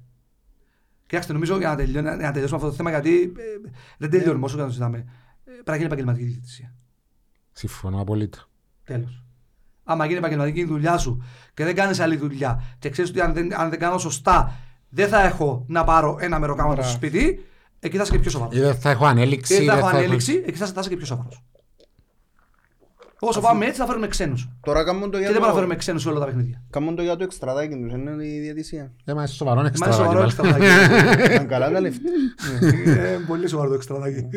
Κοιτάξτε, 1.08 1.34
νομίζω 1.34 1.58
για 1.58 1.70
να, 1.70 1.76
τελειώ, 1.76 2.02
για 2.02 2.16
να 2.16 2.32
τελειώσουμε 2.32 2.58
αυτό 2.58 2.70
το 2.70 2.76
θέμα, 2.76 2.90
γιατί 2.90 3.34
ε, 3.38 3.70
δεν 3.98 4.10
τελειώνουμε 4.10 4.46
όσο 4.46 4.56
και 4.56 4.62
να 4.62 4.68
το 4.68 4.74
συζητάμε. 4.74 4.98
Ε, 4.98 5.04
Πρέπει 5.52 5.70
να 5.70 5.76
γίνει 5.76 5.86
επαγγελματική 5.88 6.26
διαιτησία. 6.26 6.74
Συμφωνώ 7.58 8.02
απολύτως. 8.02 8.50
Τέλος. 8.84 9.24
Άμα 9.84 10.06
γίνει 10.06 10.18
επαγγελματική 10.18 10.60
η 10.60 10.66
δουλειά 10.66 10.98
σου 10.98 11.24
και 11.54 11.64
δεν 11.64 11.76
κάνεις 11.76 12.00
άλλη 12.00 12.18
δουλειά 12.18 12.64
και 12.80 12.90
ξέρεις 12.90 13.10
ότι 13.10 13.22
αν 13.22 13.34
δεν, 13.34 13.60
αν 13.60 13.70
δεν 13.70 13.80
κάνω 13.80 13.98
σωστά 13.98 14.56
δεν 14.90 15.08
θα 15.08 15.24
έχω 15.24 15.66
να 15.68 15.84
πάρω 15.84 16.18
ένα 16.20 16.40
μεροκάματο 16.40 16.82
στο 16.84 16.98
Μπράβο. 17.00 17.18
σπίτι, 17.18 17.46
εκεί 17.80 17.98
θα 17.98 18.04
είσαι 18.04 18.12
και 18.12 18.20
πιο 18.20 18.30
σοβαρός. 18.30 18.56
Ή 18.56 18.60
δεν 18.60 18.76
θα 18.76 18.90
έχω 18.90 19.06
ανέλυξη. 19.06 19.56
Και 19.56 19.64
ή 19.64 19.66
θα 19.66 19.72
δεν 19.74 19.82
έχω 19.82 19.92
θα 19.92 19.98
ανέλυξη, 19.98 20.44
εκεί 20.46 20.58
θα, 20.58 20.66
θα 20.66 20.80
είσαι 20.80 20.90
και 20.90 20.96
πιο 20.96 21.06
σοβαρός. 21.06 21.44
Όσο 23.20 23.42
πάμε 23.42 23.66
έτσι 23.66 23.80
θα 23.80 23.86
φέρουμε 23.86 24.08
ξένους. 24.08 24.50
Τώρα 24.62 24.84
κάνουν 24.84 25.12
το 25.12 25.18
Και 25.18 25.18
για 25.18 25.32
δεν 25.32 25.34
μπορούμε 25.34 25.48
να 25.48 25.54
φέρουμε 25.54 25.74
το... 25.74 25.80
ξένους 25.80 26.02
σε 26.02 26.10
όλα 26.10 26.20
τα 26.20 26.26
παιχνίδια. 26.26 26.64
Κάνουν 26.70 26.96
το 26.96 27.02
για 27.02 27.16
το 27.16 27.24
εξτραδάκι 27.24 27.76
τους, 27.76 27.94
είναι 27.94 28.26
η 28.26 28.40
διαιτησία. 28.40 28.94
Ε, 29.06 29.14
μα 29.14 29.20
είναι 29.20 29.28
σοβαρό 29.28 29.62
Μα 29.62 29.62
είναι 29.62 29.70
εξτραδάκι, 29.70 30.02
σοβαρό 30.02 30.20
πάλι. 30.20 30.58
εξτραδάκι. 30.58 31.34
Ήταν 31.34 31.48
καλά 31.48 31.72
τα 31.72 31.80
λεφτά. 31.82 32.10
Είναι 32.62 33.20
πολύ 33.28 33.48
σοβαρό 33.48 33.70
το 33.70 33.76
εξτραδάκι. 33.76 34.28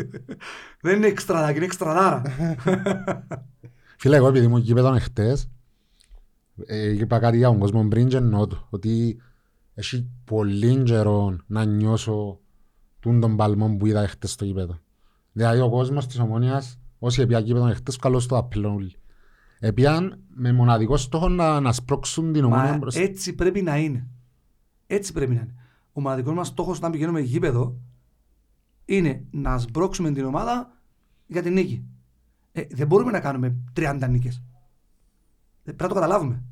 Δεν 0.80 0.96
είναι 0.96 1.06
εξτραδάκι, 1.06 1.56
είναι 1.56 1.64
εξτραδάρα. 1.64 2.22
Φίλε, 3.98 4.16
εγώ 4.16 4.28
επειδή 4.28 4.46
μου 4.46 4.56
γήπεδον 4.56 4.94
εχθές, 4.94 5.50
ε, 6.66 6.90
είπα 6.90 7.18
κάτι 7.18 7.36
για 7.36 7.48
τον 7.48 7.58
κόσμο 7.58 7.88
πριν 7.88 8.08
και 8.08 8.16
εννοώ 8.16 8.46
το, 8.46 8.66
ότι 8.70 9.20
έχει 9.74 10.10
πολύ 10.24 10.82
καιρό 10.82 11.36
να 11.46 11.64
νιώσω 11.64 12.40
τούν 13.00 13.20
τον 13.20 13.36
παλμό 13.36 13.76
που 13.76 13.86
είδα 13.86 14.02
εχθές 14.02 14.30
στο 14.30 14.44
γήπεδο. 14.44 14.78
Δηλαδή 15.32 15.60
ο 15.60 15.68
κόσμος 15.68 16.06
της 16.06 16.18
Ομόνιας, 16.18 16.77
όσοι 16.98 17.20
έπια 17.20 17.38
γήπεδον 17.38 17.68
εχθές, 17.68 17.96
καλώς 17.96 18.26
το 18.26 18.36
απλόν 18.36 18.74
όλοι. 18.74 18.92
Επίαν 19.58 20.20
με 20.34 20.52
μοναδικό 20.52 20.96
στόχο 20.96 21.28
να, 21.28 21.60
να 21.60 21.72
σπρώξουν 21.72 22.32
την 22.32 22.44
Ομόνια 22.44 22.70
Μα 22.70 22.76
μπροστά. 22.76 23.00
έτσι 23.00 23.34
πρέπει 23.34 23.62
να 23.62 23.78
είναι. 23.78 24.06
Έτσι 24.86 25.12
πρέπει 25.12 25.34
να 25.34 25.40
είναι. 25.40 25.54
Ο 25.92 26.00
μοναδικός 26.00 26.34
μας 26.34 26.46
στόχος 26.46 26.76
όταν 26.76 26.90
πηγαίνουμε 26.90 27.20
γήπεδο 27.20 27.78
είναι 28.84 29.24
να 29.30 29.58
σμπρώξουμε 29.58 30.10
την 30.12 30.24
ομάδα 30.24 30.76
για 31.26 31.42
την 31.42 31.52
νίκη. 31.52 31.84
Ε, 32.52 32.62
δεν 32.70 32.86
μπορούμε 32.86 33.10
να 33.10 33.20
κάνουμε 33.20 33.56
30 33.76 34.06
νίκες. 34.10 34.36
Ε, 34.36 35.72
πρέπει 35.72 35.82
να 35.82 35.88
το 35.88 35.94
καταλάβουμε. 35.94 36.42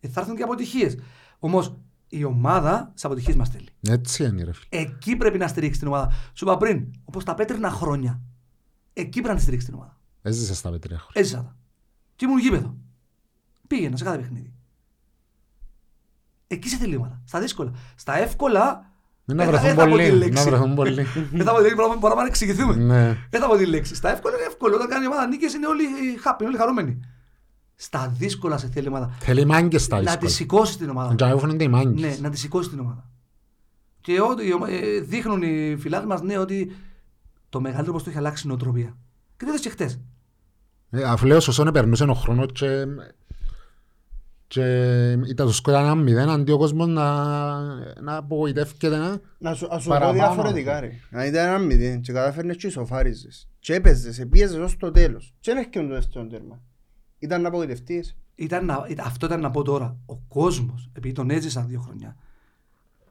Ε, 0.00 0.08
θα 0.08 0.20
έρθουν 0.20 0.36
και 0.36 0.42
αποτυχίες. 0.42 0.98
Όμως 1.38 1.76
η 2.08 2.24
ομάδα 2.24 2.92
σε 2.94 3.06
αποτυχίες 3.06 3.36
μας 3.36 3.48
θέλει. 3.48 3.68
Έτσι 3.88 4.24
είναι 4.24 4.44
ρε 4.44 4.52
φίλε. 4.52 4.82
Εκεί 4.82 5.16
πρέπει 5.16 5.38
να 5.38 5.48
στηρίξει 5.48 5.78
την 5.78 5.88
ομάδα. 5.88 6.12
Σου 6.34 6.44
είπα 6.44 6.56
πριν, 6.56 6.90
όπως 7.04 7.24
τα 7.24 7.34
πέτρινα 7.34 7.70
χρόνια. 7.70 8.20
Εκεί 8.92 9.10
πρέπει 9.10 9.28
να 9.28 9.34
τη 9.34 9.40
στηρίξει 9.40 9.66
την 9.66 9.74
ομάδα. 9.74 9.95
Έζησε 10.28 10.54
στα 10.54 10.70
πετρία 10.70 10.98
χρόνια. 10.98 11.20
Έζησα 11.20 11.36
τα. 11.42 11.56
Και 12.16 12.24
ήμουν 12.24 12.38
γήπεδο. 12.38 12.74
Πήγαινα 13.66 13.96
σε 13.96 14.04
κάθε 14.04 14.18
παιχνίδι. 14.18 14.52
Εκεί 16.46 16.68
σε 16.68 16.76
θέλει 16.76 16.92
η 16.92 16.96
ομάδα. 16.96 17.20
Στα 17.24 17.40
δύσκολα. 17.40 17.70
Στα 17.96 18.18
εύκολα. 18.18 18.90
Μην 19.24 19.36
να 19.36 19.42
ε, 19.42 19.46
θα- 19.46 19.52
βρεθούν 19.52 19.68
ε, 19.68 19.74
θα 19.74 19.84
πω 19.84 19.84
τη 19.84 19.90
πολλοί, 19.90 20.10
να 20.10 20.16
λέξη. 20.16 20.44
βρεθούν 20.44 20.74
πολλοί. 20.74 20.94
Δεν 21.32 21.44
θα 21.44 21.50
πω 21.50 21.56
τη 21.56 21.62
λέξη, 21.62 21.74
μπορούμε 21.76 21.96
μπορούμε 21.96 22.20
να 22.20 22.26
εξηγηθούμε. 22.26 22.74
Ναι. 22.74 23.16
Δεν 23.30 23.40
θα 23.40 23.46
πω 23.48 23.56
τη 23.56 23.66
λέξη. 23.66 23.94
Στα 23.94 24.10
εύκολα 24.10 24.34
είναι 24.36 24.44
εύκολο. 24.44 24.74
Όταν 24.74 24.88
κάνει 24.88 25.04
η 25.04 25.06
ομάδα 25.06 25.26
νίκες 25.26 25.54
είναι 25.54 25.66
όλοι 25.66 25.84
happy, 26.24 26.36
είναι 26.40 26.48
όλοι 26.48 26.56
χαρούμενοι. 26.58 27.00
Στα 27.74 28.08
δύσκολα 28.08 28.58
σε 28.58 28.68
θέλει 28.68 28.84
η 28.84 28.88
ομάδα. 28.88 29.16
Θέλει 29.20 29.44
μάγκες 29.44 29.82
στα 29.82 29.96
Να 29.96 30.02
τη 30.02 30.08
δύσκολα. 30.08 30.30
σηκώσει 30.30 30.78
την 30.78 30.90
ομάδα. 30.90 31.14
Και 31.14 31.24
αν 31.24 31.38
φαίνονται 31.38 31.64
οι 31.64 31.68
μάγκες. 31.68 32.00
Ναι, 32.00 32.16
να 32.20 32.30
τη 32.30 32.38
σηκώσει 32.38 32.68
την 32.68 32.78
ομάδα. 32.80 33.10
Και 34.00 34.20
ότι, 34.20 34.50
ε, 34.68 35.00
δείχνουν 35.00 35.42
οι 35.42 35.76
φιλάθλοι 35.78 36.06
μας 36.08 36.22
ναι, 36.22 36.38
ότι 36.38 36.76
το 37.48 37.60
μεγαλύτερο 37.60 37.92
πως 37.92 38.02
το 38.02 38.08
έχει 38.10 38.18
αλλάξει 38.18 38.42
η 38.46 38.48
νοοτροπία. 38.48 38.96
Και 39.36 39.44
το 39.44 39.50
είδες 39.50 39.60
και 39.60 39.68
χτες. 39.68 40.00
Ε, 40.90 41.02
Αφού 41.02 41.26
λέω 41.26 41.40
σωστό 41.40 41.70
περνούσε 41.72 42.04
ο 42.04 42.14
χρόνος 42.14 42.46
και, 42.52 42.84
και 44.46 44.62
ήταν 45.26 45.46
το 45.46 45.52
σκορ 45.52 45.74
ένα 45.74 45.94
μηδέν 45.94 46.28
αντί 46.28 46.52
ο 46.52 46.58
κόσμος 46.58 46.86
να, 46.88 47.14
να 48.00 48.16
απογοητεύκεται 48.16 48.96
να... 48.96 49.20
Να 49.38 49.54
σου, 49.54 49.66
να 49.70 49.78
σου 49.78 49.88
πω 49.88 49.92
Παραπάνω. 49.94 50.12
διαφορετικά 50.18 50.80
ρε. 50.80 50.90
Αν 51.10 51.26
ήταν 51.26 51.46
ένα 51.48 51.58
μηδέν 51.58 52.00
και 52.00 52.12
καταφέρνες 52.12 52.56
και 52.56 52.66
ισοφάριζες 52.66 53.48
και 53.58 53.74
έπαιζες, 53.74 54.18
επίεζες 54.18 54.58
ως 54.58 54.76
το 54.76 54.90
τέλος 54.90 55.34
και 55.40 55.50
δεν 55.52 55.56
έρχεται 55.64 55.86
το 55.86 55.94
δεύτερο 55.94 56.26
τέρμα. 56.26 56.60
Ήταν 57.18 57.42
να 57.42 57.48
απογοητευτείς. 57.48 58.16
Ήταν 58.34 58.64
να, 58.64 58.86
ήταν- 58.88 59.06
αυτό 59.06 59.26
ήταν 59.26 59.40
να 59.40 59.50
πω 59.50 59.62
τώρα. 59.62 59.96
Ο 60.06 60.16
κόσμος, 60.16 60.90
επειδή 60.96 61.14
τον 61.14 61.30
έζησαν 61.30 61.66
δύο 61.68 61.80
χρόνια 61.80 62.16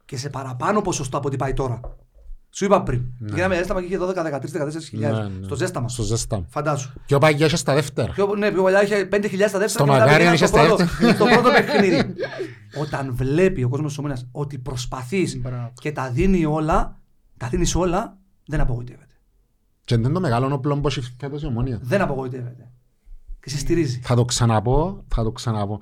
και 0.05 0.17
σε 0.17 0.29
παραπάνω 0.29 0.81
ποσοστό 0.81 1.17
από 1.17 1.27
ό,τι 1.27 1.35
πάει 1.37 1.53
τώρα. 1.53 1.79
Σου 2.57 2.65
είπα 2.65 2.83
πριν. 2.83 3.01
Γίναμε 3.19 3.55
έσταμα 3.55 3.79
και 3.81 3.85
είχε 3.85 3.97
12, 4.01 4.05
13, 4.05 4.67
14 4.67 4.81
χιλιάδες. 4.81 5.17
Ναι, 5.19 5.39
ναι. 5.39 5.45
Στο 5.45 5.55
ζέσταμα. 5.55 5.87
Στο 5.89 6.03
ζέστα. 6.03 6.45
Φαντάσου. 6.49 6.93
Και 7.05 7.15
ο 7.15 7.17
Παγιάς 7.17 7.47
είχε 7.47 7.57
στα 7.57 7.73
δεύτερα. 7.73 8.11
Πιο, 8.11 8.35
ναι, 8.37 8.51
πιο 8.51 8.63
παλιάς 8.63 8.83
είχε 8.83 9.07
5.000 9.11 9.47
στα 9.47 9.59
δεύτερα 9.59 9.67
Στο 9.67 9.83
και 9.83 9.89
μετά 9.89 9.97
Μακάριον 10.05 10.17
πήγαιναν 10.17 10.33
είχε 10.33 10.45
στο 10.45 10.57
στα 10.57 10.65
πρώτο, 10.65 10.75
δεύτερα. 10.83 11.13
στο 11.15 11.25
πρώτο 11.25 11.49
παιχνίδι. 11.55 12.13
Όταν 12.81 13.15
βλέπει 13.15 13.63
ο 13.63 13.69
κόσμος 13.69 13.89
της 13.89 13.97
Ομόνιας 13.97 14.27
ότι 14.31 14.57
προσπαθείς 14.57 15.37
Μπράβο. 15.41 15.71
και 15.81 15.91
τα 15.91 16.09
δίνει 16.09 16.45
όλα, 16.45 16.99
τα 17.37 17.47
δίνεις 17.47 17.75
όλα, 17.75 18.17
δεν 18.45 18.59
απογοητεύεται. 18.59 19.13
Και 19.85 19.95
είναι 19.95 20.09
το 20.09 20.19
μεγάλο 20.19 20.53
όπλο 20.53 20.79
που 20.79 20.87
έχει 20.87 21.01
φέτος 21.19 21.43
η 21.43 21.45
ομόνια. 21.45 21.79
Δεν 21.81 22.01
απογοητεύεται. 22.01 22.71
Και 23.39 23.49
σε 23.49 23.57
στηρίζει. 23.57 23.99
Θα 24.03 24.15
το 24.15 24.25
ξαναπώ, 24.25 25.03
θα 25.07 25.23
το 25.23 25.31
ξαναπώ. 25.31 25.81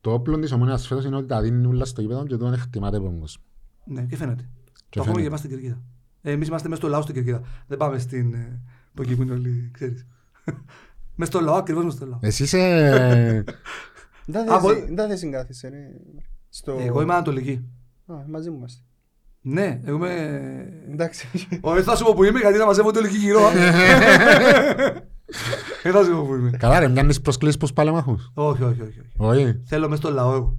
Το 0.00 0.12
όπλο 0.12 0.38
της 0.38 0.52
ομόνιας 0.52 0.86
φέτος 0.86 1.04
είναι 1.04 1.16
ότι 1.16 1.26
τα 1.26 1.40
δίνει 1.40 1.66
όλα 1.66 1.84
στο 1.84 2.00
γήπεδο 2.00 2.26
και 2.26 2.36
δεν 2.36 2.52
εκτιμάται 2.52 2.96
από 2.96 3.06
τον 3.06 3.18
κόσμο. 3.20 3.42
Ναι, 3.84 4.02
και 4.02 4.16
φαίνεται. 4.16 4.48
Και 4.94 5.00
το 5.00 5.06
έχουμε 5.10 5.20
φαίνεται. 5.20 5.20
και 5.20 5.26
είμαστε 5.26 5.46
στην 5.46 5.50
Κερκίδα. 5.50 5.82
Ε, 6.22 6.30
εμείς 6.32 6.48
είμαστε 6.48 6.68
μέσα 6.68 6.80
στο 6.80 6.90
λαό 6.90 7.02
στην 7.02 7.14
Κερκίδα. 7.14 7.42
Δεν 7.66 7.78
πάμε 7.78 7.98
στην. 7.98 8.34
Ε, 8.34 8.60
από 8.92 9.02
εκεί 9.02 9.16
που 9.16 9.22
είναι 9.22 9.32
όλοι, 9.32 9.70
ξέρεις. 9.72 10.06
μέσα 11.16 11.30
στο 11.30 11.40
λαό, 11.40 11.54
ακριβώς 11.54 11.84
μέσα 11.84 11.96
στο 11.96 12.06
λαό. 12.06 12.18
Εσύ 12.22 12.42
είσαι... 12.42 13.44
Δεν 14.26 14.52
Από- 14.52 14.68
θες- 14.68 14.88
Δεν 14.94 15.08
θες 15.08 15.18
συγκάθεσαι 15.18 15.68
ρε. 15.68 15.90
Στο... 16.48 16.78
Εγώ 16.80 17.02
είμαι 17.02 17.12
Ανατολική. 17.12 17.64
Α, 18.06 18.14
μαζί 18.28 18.50
μου 18.50 18.56
είμαστε. 18.56 18.80
Ναι, 19.40 19.80
εγώ 19.84 19.96
είμαι. 19.96 20.72
Εντάξει. 20.90 21.28
Όχι, 21.60 21.82
θα 21.82 21.96
σου 21.96 22.04
πω 22.04 22.14
που 22.14 22.24
είμαι, 22.24 22.38
γιατί 22.38 22.58
να 22.58 22.66
μαζεύω 22.66 22.90
το 22.90 23.06
γύρω. 23.06 23.40
Δεν 25.82 25.92
θα 25.92 26.04
σου 26.04 26.10
πω 26.10 26.22
που 26.26 26.34
είμαι. 26.34 26.50
Καλά 26.50 26.78
ρε, 26.78 26.88
μιάνεις 26.88 27.20
προσκλήσεις 27.20 27.56
προς 27.56 27.72
παλεμάχους. 27.72 28.30
Όχι, 28.34 28.62
όχι, 28.62 28.80
όχι. 28.82 29.00
όχι. 29.00 29.00
Όχι. 29.16 29.60
Θέλω 29.64 29.88
μέσα 29.88 30.00
στο 30.02 30.10
λαό 30.10 30.32
εγώ. 30.34 30.56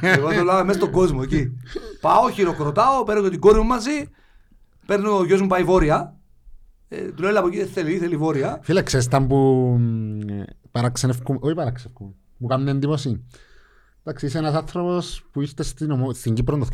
εγώ 0.00 0.30
θέλω 0.32 0.44
να 0.44 0.52
είμαι 0.52 0.64
μέσα 0.64 0.78
στον 0.78 0.90
κόσμο 0.90 1.20
εκεί. 1.22 1.56
Πάω, 2.00 2.30
χειροκροτάω, 2.30 3.04
παίρνω 3.04 3.22
και 3.22 3.30
την 3.30 3.40
κόρη 3.40 3.58
μου 3.58 3.64
μαζί. 3.66 4.08
Παίρνω 4.86 5.18
ο 5.18 5.24
γιος 5.24 5.40
μου 5.40 5.46
πάει 5.46 5.64
βόρεια. 5.64 6.16
Ε, 6.88 7.00
του 7.12 7.20
λέω 7.22 7.30
«Έλα 7.30 7.38
από 7.38 7.48
εκεί 7.48 7.56
δεν 7.56 7.66
θέλει, 7.66 7.98
θέλει 7.98 8.16
βόρεια. 8.16 8.58
Φίλε, 8.62 8.82
ξέρεις 8.82 9.08
τα 9.08 9.26
που 9.26 9.36
μ, 9.80 10.42
παραξενευκούμε, 10.70 11.38
όχι 11.42 11.54
παραξενευκούμε, 11.54 12.10
μου 12.36 12.46
κάνουν 12.46 12.68
εντύπωση. 12.68 13.24
Εντάξει, 14.04 14.26
είσαι 14.26 14.38
ένας 14.38 14.54
άνθρωπος 14.54 15.24
που 15.32 15.40
ήρθε 15.40 15.62
στην, 15.62 15.90
ομο... 15.90 16.12
στην 16.12 16.34
Κύπρο 16.34 16.58
το 16.58 16.66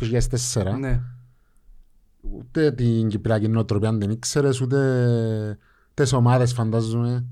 2004, 0.53 0.63
Ναι. 0.79 1.01
ούτε 2.21 2.71
την 2.71 3.07
Κυπριακή 3.07 3.47
νοοτροπία 3.47 3.93
δεν 3.93 4.09
ήξερες, 4.09 4.61
ούτε 4.61 4.77
τις 6.03 6.13
ομάδες 6.13 6.53
φαντάζομαι. 6.53 7.25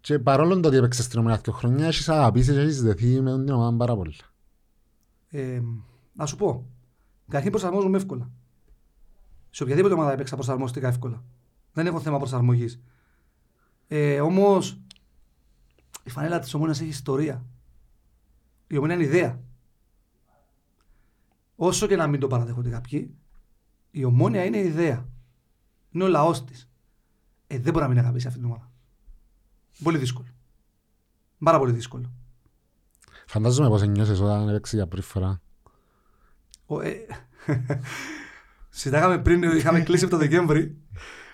Και 0.00 0.18
παρόλο 0.18 0.60
το 0.60 0.68
ότι 0.68 0.76
έπαιξες 0.76 1.04
στην 1.04 1.18
ομάδα 1.18 1.40
δύο 1.44 1.52
χρόνια, 1.52 1.86
έχεις 1.86 2.08
αγαπήσει 2.08 2.52
και 2.52 2.58
έχεις 2.58 2.82
δεθεί 2.82 3.20
με 3.20 3.44
την 3.44 3.48
ομάδα 3.48 3.76
πάρα 3.76 3.96
πολύ. 3.96 4.14
Ε, 5.28 5.62
να 6.12 6.26
σου 6.26 6.36
πω. 6.36 6.66
Καταρχήν 7.26 7.50
προσαρμόζομαι 7.50 7.96
εύκολα. 7.96 8.30
Σε 9.50 9.62
οποιαδήποτε 9.62 9.94
ομάδα 9.94 10.12
έπαιξα 10.12 10.34
προσαρμοστικά 10.34 10.88
εύκολα. 10.88 11.24
Δεν 11.72 11.86
έχω 11.86 12.00
θέμα 12.00 12.18
προσαρμογής. 12.18 12.80
Ε, 13.88 14.20
Όμως 14.20 14.80
η 16.04 16.10
φανέλα 16.10 16.38
της 16.38 16.54
ομόνας 16.54 16.80
έχει 16.80 16.88
ιστορία. 16.88 17.44
Η 18.66 18.76
ομόνα 18.76 18.94
είναι 18.94 19.02
ιδέα. 19.02 19.40
Όσο 21.56 21.86
και 21.86 21.96
να 21.96 22.06
μην 22.06 22.20
το 22.20 22.26
παραδέχονται 22.26 22.70
κάποιοι, 22.70 23.14
η 23.90 24.04
ομόνια 24.04 24.44
είναι 24.44 24.58
ιδέα. 24.58 25.08
Είναι 25.90 26.04
ο 26.04 26.08
λαός 26.08 26.44
της. 26.44 26.65
Ε, 27.46 27.58
δεν 27.58 27.72
μπορεί 27.72 27.84
να 27.84 27.90
μην 27.90 27.98
αγαπήσει 27.98 28.26
αυτή 28.26 28.38
την 28.38 28.48
ομάδα. 28.48 28.70
Πολύ 29.82 29.98
δύσκολο. 29.98 30.28
Πάρα 31.38 31.58
πολύ 31.58 31.72
δύσκολο. 31.72 32.12
Φαντάζομαι 33.26 33.68
πώς 33.68 33.82
νιώσες 33.86 34.20
όταν 34.20 34.48
έπαιξε 34.48 34.76
για 34.76 34.86
πρώτη 34.86 35.06
φορά. 35.06 35.40
Ο, 36.66 36.80
ε, 36.80 37.06
Συντάγαμε 38.68 39.18
πριν, 39.18 39.42
είχαμε 39.42 39.80
κλείσει 39.80 40.04
από 40.04 40.12
το 40.12 40.18
Δεκέμβρη. 40.18 40.76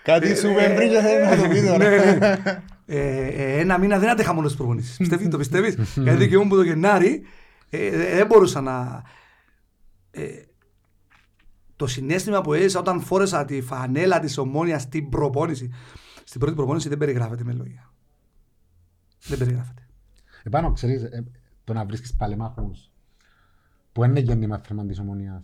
Κάτι 0.03 0.35
σου 0.35 0.49
είπε 0.49 0.73
πριν 0.75 0.89
και 0.89 0.99
θέλει 0.99 1.25
να 1.25 1.43
το 1.43 1.47
πει 1.47 1.61
τώρα. 1.61 1.77
Ναι, 1.77 2.11
ναι. 2.11 2.63
Ε, 2.85 3.27
ε, 3.27 3.59
ένα 3.59 3.77
μήνα 3.77 3.99
δεν 3.99 4.09
άντεχα 4.09 4.33
μόνος 4.33 4.51
τι 4.51 4.57
προπονήσει. 4.57 4.97
Πιστεύει, 4.97 5.27
το 5.27 5.37
πιστεύει. 5.37 5.77
Γιατί 6.03 6.17
δικαιούμαι 6.17 6.49
που 6.49 6.55
το 6.55 6.61
Γενάρη 6.61 7.23
ε, 7.69 7.85
ε, 7.85 8.15
δεν 8.15 8.25
μπορούσα 8.25 8.61
να. 8.61 9.03
Ε, 10.11 10.27
το 11.75 11.87
συνέστημα 11.87 12.41
που 12.41 12.53
έζησα 12.53 12.79
όταν 12.79 13.01
φόρεσα 13.01 13.45
τη 13.45 13.61
φανέλα 13.61 14.19
της 14.19 14.37
ομόνοια 14.37 14.79
στην 14.79 15.09
προπόνηση. 15.09 15.73
Στην 16.23 16.39
πρώτη 16.39 16.55
προπόνηση 16.55 16.89
δεν 16.89 16.97
περιγράφεται 16.97 17.43
με 17.43 17.53
λόγια. 17.53 17.91
Δεν 19.27 19.37
περιγράφεται. 19.37 19.87
Επάνω, 20.43 20.71
ξέρεις, 20.71 21.03
ε, 21.03 21.23
το 21.63 21.73
να 21.73 21.85
βρίσκεις 21.85 22.15
παλεμάχους 22.15 22.89
που 23.91 24.03
είναι 24.03 24.19
γέννημα 24.19 24.57
θέμα 24.57 24.85
της 24.85 24.99
ομονίας 24.99 25.43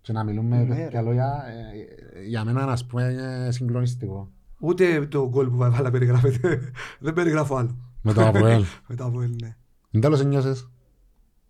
και 0.00 0.12
να 0.12 0.24
μιλούμε 0.24 0.56
Ναι, 0.56 0.64
με 0.64 0.74
ρε. 0.74 0.82
τέτοια 0.82 1.02
λόγια, 1.02 1.42
ε, 1.46 2.18
ε, 2.18 2.22
για 2.22 2.44
μένα, 2.44 2.62
ας 2.62 2.86
πούμε, 2.86 3.02
είναι 3.02 3.48
συγκλονιστικό. 3.50 4.30
Ούτε 4.60 5.06
το 5.06 5.28
γκολ 5.28 5.48
που 5.48 5.56
βάλα 5.56 5.90
περιγράφεται. 5.90 6.72
δεν 6.98 7.12
περιγράφω 7.12 7.56
άλλο. 7.56 7.76
Με 8.02 8.12
το 8.12 8.20
Αβοέλ. 8.22 8.64
Μετά 8.88 9.04
από 9.04 9.22
Ελ, 9.22 9.36
ναι. 9.42 9.56
Εν 9.90 10.00
τέλος 10.00 10.24
νιώσες; 10.24 10.70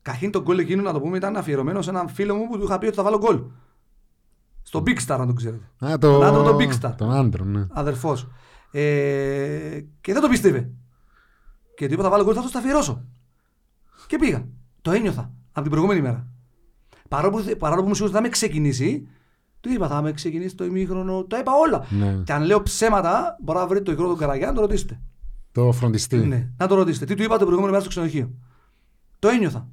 Καταρχήν 0.03 0.31
το 0.31 0.43
γκολ 0.43 0.59
εκείνο 0.59 0.83
να 0.83 0.93
το 0.93 1.01
πούμε 1.01 1.17
ήταν 1.17 1.37
αφιερωμένο 1.37 1.83
σε 1.83 1.91
έναν 1.91 2.09
φίλο 2.09 2.35
μου 2.35 2.49
που 2.49 2.59
του 2.59 2.65
είχα 2.65 2.79
πει 2.79 2.87
ότι 2.87 2.97
θα 2.97 3.03
βάλω 3.03 3.19
γκολ. 3.19 3.43
Στο 4.63 4.83
Big 4.87 4.99
Star, 5.07 5.17
αν 5.21 5.27
το 5.27 5.33
ξέρετε. 5.33 5.65
Α, 5.85 5.99
το... 5.99 6.13
Τον 6.13 6.25
άντρο 6.25 6.43
τον 6.43 6.57
Big 6.59 6.81
Star. 6.81 6.95
Τον 6.97 7.13
άντρο, 7.13 7.45
ναι. 7.45 7.67
Αδερφός. 7.71 8.29
Ε, 8.81 9.81
και 10.01 10.13
δεν 10.13 10.23
το 10.23 10.29
πίστευε. 10.29 10.71
Και 11.77 11.87
του 11.87 11.93
είπα 11.95 12.03
θα 12.03 12.11
βάλω 12.11 12.25
γκολ, 12.25 12.35
θα 12.37 12.43
το 12.43 12.49
στα 12.49 12.59
αφιερώσω. 12.59 13.05
Και 14.07 14.19
πήγα. 14.19 14.47
Το 14.83 14.91
ένιωθα 14.91 15.33
από 15.53 15.61
την 15.63 15.71
προηγούμενη 15.71 16.01
μέρα. 16.01 16.27
Παρόλο 17.09 17.37
που, 17.37 17.57
παρόλο 17.59 17.83
που 17.83 17.89
μου 17.89 17.95
σίγουρο 17.95 18.13
θα 18.13 18.21
με 18.21 18.29
ξεκινήσει, 18.29 19.09
του 19.61 19.69
είπα 19.73 19.89
θα 19.89 20.03
με 20.03 20.13
ξεκινήσει 20.13 20.55
το 20.55 20.65
ημίχρονο. 20.65 21.25
Τα 21.25 21.39
είπα 21.39 21.53
όλα. 21.67 21.87
Ναι. 21.91 22.23
Και 22.25 22.33
αν 22.33 22.43
λέω 22.43 22.63
ψέματα, 22.63 23.37
μπορεί 23.41 23.59
να 23.59 23.67
βρείτε 23.67 23.83
το 23.85 23.93
υγρό 23.93 24.09
του 24.09 24.17
Καραγιά 24.17 24.47
να 24.47 24.53
το 24.53 24.61
ρωτήσετε. 24.61 25.01
Το 25.53 25.73
φροντιστή. 25.73 26.17
Ναι, 26.17 26.49
να 26.57 26.67
το 26.67 26.75
ρωτήσετε. 26.75 27.05
Τι 27.05 27.15
του 27.15 27.23
είπα 27.23 27.37
την 27.37 27.45
προηγούμενη 27.47 27.71
μέρα 27.71 27.81
στο 27.81 27.89
ξενοδοχείο. 27.91 28.31
Το 29.19 29.29
ένιωθα. 29.29 29.69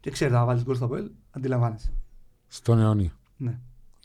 Και 0.00 0.10
ξέρετε, 0.10 0.36
να 0.36 0.44
βάλεις 0.44 0.62
γκολ 0.64 0.74
στο 0.76 0.88
ΠΟΕΛ, 0.88 1.10
αντιλαμβάνεσαι. 1.30 1.92
Στον 2.46 2.78
αιώνιο. 2.80 3.10
Ναι. 3.36 3.58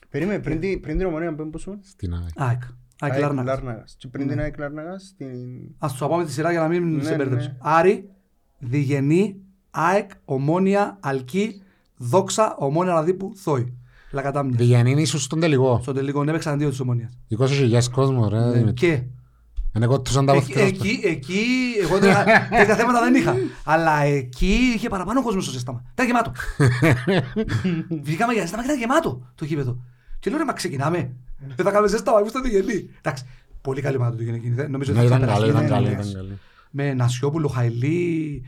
Περίμενε, 0.10 0.39
πριν 0.39 0.60
τη- 0.60 0.78
πριν 0.78 0.97
την 0.97 1.06
ομονία 1.08 1.36
που 1.36 1.49
ήσουν. 1.56 1.80
Στην 1.84 2.13
ΑΕΚ. 2.13 2.30
ΑΕΚ. 2.36 2.62
ΑΕΚ 2.99 3.19
Λάρνακας. 3.19 3.45
Λάρνακας. 3.53 3.95
Και 3.97 4.08
πριν 4.08 4.27
την 4.27 4.39
ΑΕΚ 4.39 4.58
Λάρνακας, 4.58 5.03
στην... 5.03 5.27
Α 5.77 5.88
του 5.97 6.08
πάμε 6.08 6.25
τη 6.25 6.32
σειρά 6.32 6.51
για 6.51 6.60
να 6.60 6.67
μην 6.67 6.95
Ναι, 6.95 7.03
σε 7.03 7.15
μπερδέψω. 7.15 7.47
ναι. 7.47 7.56
Άρη, 7.60 8.10
Διγενή, 8.60 9.36
ΑΕΚ, 9.71 10.10
Ομόνια, 10.25 10.97
Αλκή, 10.99 11.62
Δόξα, 11.97 12.56
Ομόνια 12.58 12.93
Ραδίπου, 12.93 13.32
Θόη. 13.36 13.77
Λακατάμια. 14.12 14.56
Διγεννήν 14.58 14.97
ήσουν 14.97 15.19
στον 15.19 15.39
τελικό. 15.39 15.79
Στο 15.82 15.93
τελικό 15.93 16.21
έπαιξαν 16.21 16.58
δύο 16.58 16.69
της 16.69 16.79
Ομόνιας. 16.79 17.17
20.000 17.39 17.79
κόσμο, 17.91 18.29
ρε. 18.29 18.51
Δημήτρη. 18.51 18.73
Και 18.73 19.03
Είναι 19.75 19.86
κότουσαν 19.86 20.25
τα 20.25 20.32
Ναι. 20.34 20.38
εκεί, 20.38 20.47
βοθήρα. 20.53 20.65
εκεί, 20.67 20.99
εκεί, 21.03 21.43
εγώ 21.82 21.97
δεν 21.99 22.10
είχα- 22.12 22.23
τέτοια 22.58 22.75
θέματα 22.75 22.99
δεν 23.01 23.15
είχα. 23.15 23.36
Αλλά 23.63 24.01
εκεί 24.01 24.56
είχε 24.75 24.89
παραπάνω 24.89 25.23
κόσμο 25.23 25.41
στο 25.41 25.51
ζέσταμα. 25.51 25.84
Ήταν 25.93 26.06
γεμάτο. 26.06 26.32
Βγήκαμε 28.03 28.34
για 28.34 28.41
ζέσταμα 28.41 28.63
και 28.63 28.67
ήταν 28.69 28.79
γεμάτο 28.79 29.32
το 29.36 29.45
γήπεδο. 29.45 29.77
Και 30.19 30.29
λέω 30.29 30.39
ρε, 30.39 30.45
μα 30.45 30.53
ξεκινάμε. 30.53 31.12
Δεν 31.56 31.65
θα 31.65 31.71
κάνουμε 31.71 31.88
ζέσταμα, 31.89 32.19
είμαστε 32.19 32.39
διγενή. 32.39 32.89
Εντάξει, 33.01 33.25
πολύ 33.62 33.82
καλή 33.82 33.95
ομάδα 33.97 34.12
το 34.12 34.17
διγενή. 34.17 34.49
Δεν- 34.49 34.71
Νομίζω 34.71 34.93
Ναι, 34.93 34.99
ότι 34.99 35.08
θα 35.10 35.15
ήταν 35.15 35.27
περάσει. 35.27 35.39
καλή, 35.39 35.51
ήταν 35.51 35.63
ναι, 35.63 35.69
καλή, 35.69 35.86
ναι. 35.86 35.91
ήταν 36.01 36.13
καλή. 36.13 36.39
με 36.71 36.93
Νασιόπουλο, 36.93 37.47
Χαϊλή, 37.47 38.43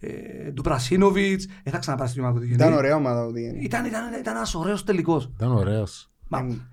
ε, 0.00 0.50
του 0.52 0.62
Πρασίνοβιτ. 0.62 1.42
Δεν 1.64 1.72
θα 1.72 1.78
ξαναπάρει 1.78 2.10
την 2.10 2.22
ομάδα 2.22 2.38
του 2.40 2.46
Ήταν 2.52 2.72
ωραία 2.72 2.96
ομάδα 2.96 3.24
ο 3.24 3.30
Διγενή. 3.30 3.58
Ήταν, 3.62 3.84
ήταν, 3.84 4.02
ήταν 4.20 4.36
ένας 4.36 4.54
ωραίος 4.54 4.84
τελικός. 4.84 5.30
Ήταν 5.36 5.52
ωραίος. 5.52 6.10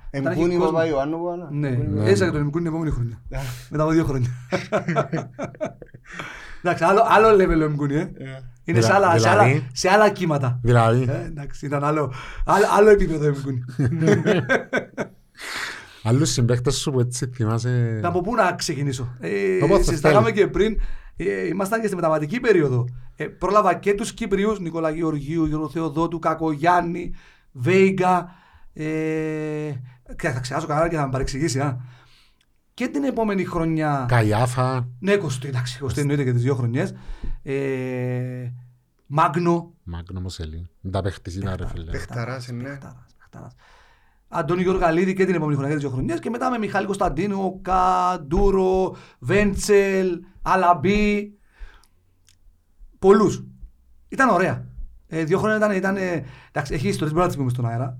Εμπούνι 0.10 0.56
ο 0.56 0.86
Ιωάννου 0.88 1.18
που 1.18 1.30
άνα. 1.30 1.48
Ναι, 1.52 1.70
Ναι. 1.70 2.10
έζαγε 2.10 2.32
τον 2.32 2.42
Εμικούνι 2.42 2.64
την 2.64 2.74
επόμενη 2.74 2.92
χρονιά. 2.92 3.22
Μετά 3.70 3.84
από 3.84 3.92
δύο 3.92 4.04
χρόνια. 4.04 4.30
Εντάξει, 6.64 6.84
άλλο, 6.84 7.02
άλλο 7.08 7.30
level 7.44 7.60
ο 7.60 7.64
Εμικούνι, 7.64 7.96
ε. 7.96 8.08
Είναι 8.64 8.82
σε 8.82 8.94
άλλα, 8.94 9.18
σε, 9.20 9.30
άλλα, 9.30 9.44
Δηλαδή; 9.44 9.68
σε 9.74 9.90
άλλα 9.90 10.10
κύματα. 10.10 10.60
Δηλαδή, 10.64 11.06
Ε, 11.10 11.24
εντάξει, 11.26 11.66
ήταν 11.66 11.84
άλλο, 11.84 12.14
άλλο, 12.46 12.66
άλλο 12.78 12.90
επίπεδο 12.90 13.26
ο 13.26 13.28
Εμικούνι. 13.28 13.64
άλλους 16.04 16.30
συμπαίκτες 16.32 16.76
σου 16.76 16.92
που 16.92 17.00
έτσι 17.00 17.30
θυμάσαι... 17.34 18.00
Από 18.04 18.22
πού 18.22 18.36
να 18.36 18.54
ξεκινήσω. 18.54 19.16
Ε, 19.20 19.64
Όπως 19.64 19.86
συζητάγαμε 19.86 20.26
θέλει. 20.32 20.38
και 20.38 20.48
πριν, 20.48 20.80
ε, 21.16 21.48
ήμασταν 21.48 21.82
και 21.82 21.88
στη 21.88 21.96
μεταβατική 21.96 22.40
περίοδο. 22.40 22.86
Ε, 23.16 23.26
πρόλαβα 23.26 23.74
και 23.74 23.94
τους 23.94 24.14
Κύπριους, 24.14 24.60
Νικόλα 24.60 24.90
Γεωργίου, 24.90 25.46
Γιώργο 25.46 25.70
Θεοδότου, 25.70 26.20
Κακογιάννη, 26.20 27.14
Βέιγκα, 27.52 28.32
Ε, 28.74 28.84
και 30.16 30.30
θα 30.30 30.40
ξεχάσω 30.40 30.68
κανένα 30.68 30.88
και 30.88 30.96
θα 30.96 31.06
με 31.06 31.12
παρεξηγήσει. 31.12 31.60
Α. 31.60 31.78
Και 32.74 32.88
την 32.88 33.04
επόμενη 33.04 33.46
χρονιά. 33.46 34.06
Καϊάφα, 34.08 34.88
Ναι, 35.00 35.14
20, 35.14 35.44
εντάξει, 35.44 35.80
20 35.84 35.98
εννοείται 35.98 36.24
και 36.24 36.32
τις 36.34 36.42
δύο 36.42 36.56
χρονιές. 36.56 36.94
Ε, 37.44 38.52
Μάγνο. 39.08 39.74
Μάγνο 39.84 40.20
Μοσελή. 40.20 40.70
Δεν 40.82 40.92
τα 40.92 41.02
παίχτης 41.02 41.36
ήταν 41.36 41.56
ρε 41.58 41.68
φίλε. 41.68 41.92
Παιχταράς, 41.92 42.48
ναι. 42.52 42.78
Παιχταράς, 44.34 44.42
παιχταράς. 44.42 44.44
Αντώνη 44.44 44.62
Γεωργαλίδη 44.62 45.14
και 45.14 45.26
την 45.26 45.36
επόμενη 45.36 45.58
χρονιά 45.58 45.74
και 45.76 45.80
τις 45.80 45.88
δύο 45.88 45.96
χρονιές 45.98 46.20
και 46.20 46.30
μετά 46.30 46.50
με 46.50 46.58
Μιχάλη 46.58 46.86
Κωνσταντίνο, 46.86 47.60
Κα, 47.62 48.20
Ντούρο, 48.28 48.96
Βέντσελ, 49.20 50.20
Αλαμπή. 50.42 51.38
Πολλούς. 53.00 53.44
Ήταν 54.08 54.30
ωραία. 54.30 54.66
Ε, 55.08 55.24
δύο 55.24 55.38
χρόνια 55.40 55.58
ήταν, 55.58 55.72
ήταν 55.72 55.98
ε, 55.98 56.24
εντάξει, 56.52 56.74
έχει 56.74 56.88
ιστορίες 56.88 57.12
μπορεί 57.14 57.22
να 57.22 57.28
τις 57.28 57.38
πούμε 57.38 57.50
στον 57.50 57.66
αέρα. 57.66 57.98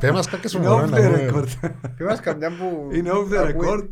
Πες 0.00 0.10
μας 0.10 0.28
κάποιες 0.28 0.52
Είναι 0.52 0.66
φορές 0.66 0.88
off 0.88 0.90
να 0.90 0.98
the 0.98 1.02
δούμε. 1.02 1.30
record. 1.32 1.70
Και 1.96 2.04
μας 2.04 2.20
καμιά 2.20 2.48
που... 2.56 2.88
Είναι 2.92 3.10
off 3.12 3.32
the 3.32 3.36
ακούει- 3.36 3.68
record. 3.68 3.88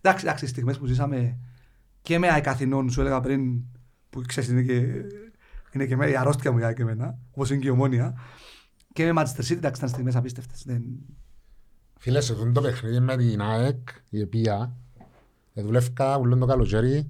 Εντάξει, 0.00 0.24
εντάξει, 0.26 0.44
οι 0.44 0.48
στιγμές 0.48 0.78
που 0.78 0.86
ζήσαμε 0.86 1.38
και 2.02 2.18
με 2.18 2.28
αεκαθινών, 2.28 2.90
σου 2.90 3.00
έλεγα 3.00 3.20
πριν, 3.20 3.40
που 4.10 4.20
ξέρεις 4.26 4.50
είναι 4.50 4.62
και, 4.62 4.74
είναι 5.72 5.86
και 5.86 5.96
με, 5.96 6.10
η 6.10 6.16
αρρώστια 6.16 6.52
μου 6.52 6.58
για 6.58 6.72
και 6.72 6.82
εμένα, 6.82 7.18
όπως 7.30 7.50
είναι 7.50 7.58
και 7.60 7.66
η 7.66 7.70
ομόνια. 7.70 8.14
Και 8.96 9.12
με 9.12 9.22
Manchester 9.22 9.40
City, 9.44 9.56
εντάξει, 9.56 9.76
ήταν 9.80 9.88
στιγμές 9.88 10.16
απίστευτες. 10.16 10.62
Δεν... 10.66 10.82
Φίλε, 11.98 12.20
σε 12.20 12.32
αυτό 12.32 12.52
το 12.52 12.60
παιχνίδι 12.60 13.00
με 13.00 13.16
την 13.16 13.40
ΑΕΚ, 13.40 13.88
η 14.10 14.22
οποία 14.22 14.76
δουλεύκα 15.54 16.18
ούλον 16.18 16.38
το 16.38 16.46
καλοκαίρι, 16.46 17.06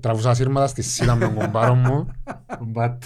τραβούσα 0.00 0.34
σύρματα 0.34 0.66
στη 0.66 0.82
σίτα 0.82 1.14
με 1.14 1.24
τον 1.24 1.34
κομπάρο 1.34 1.74
μου, 1.74 2.06
τον 2.58 2.66
Μπατ. 2.70 3.02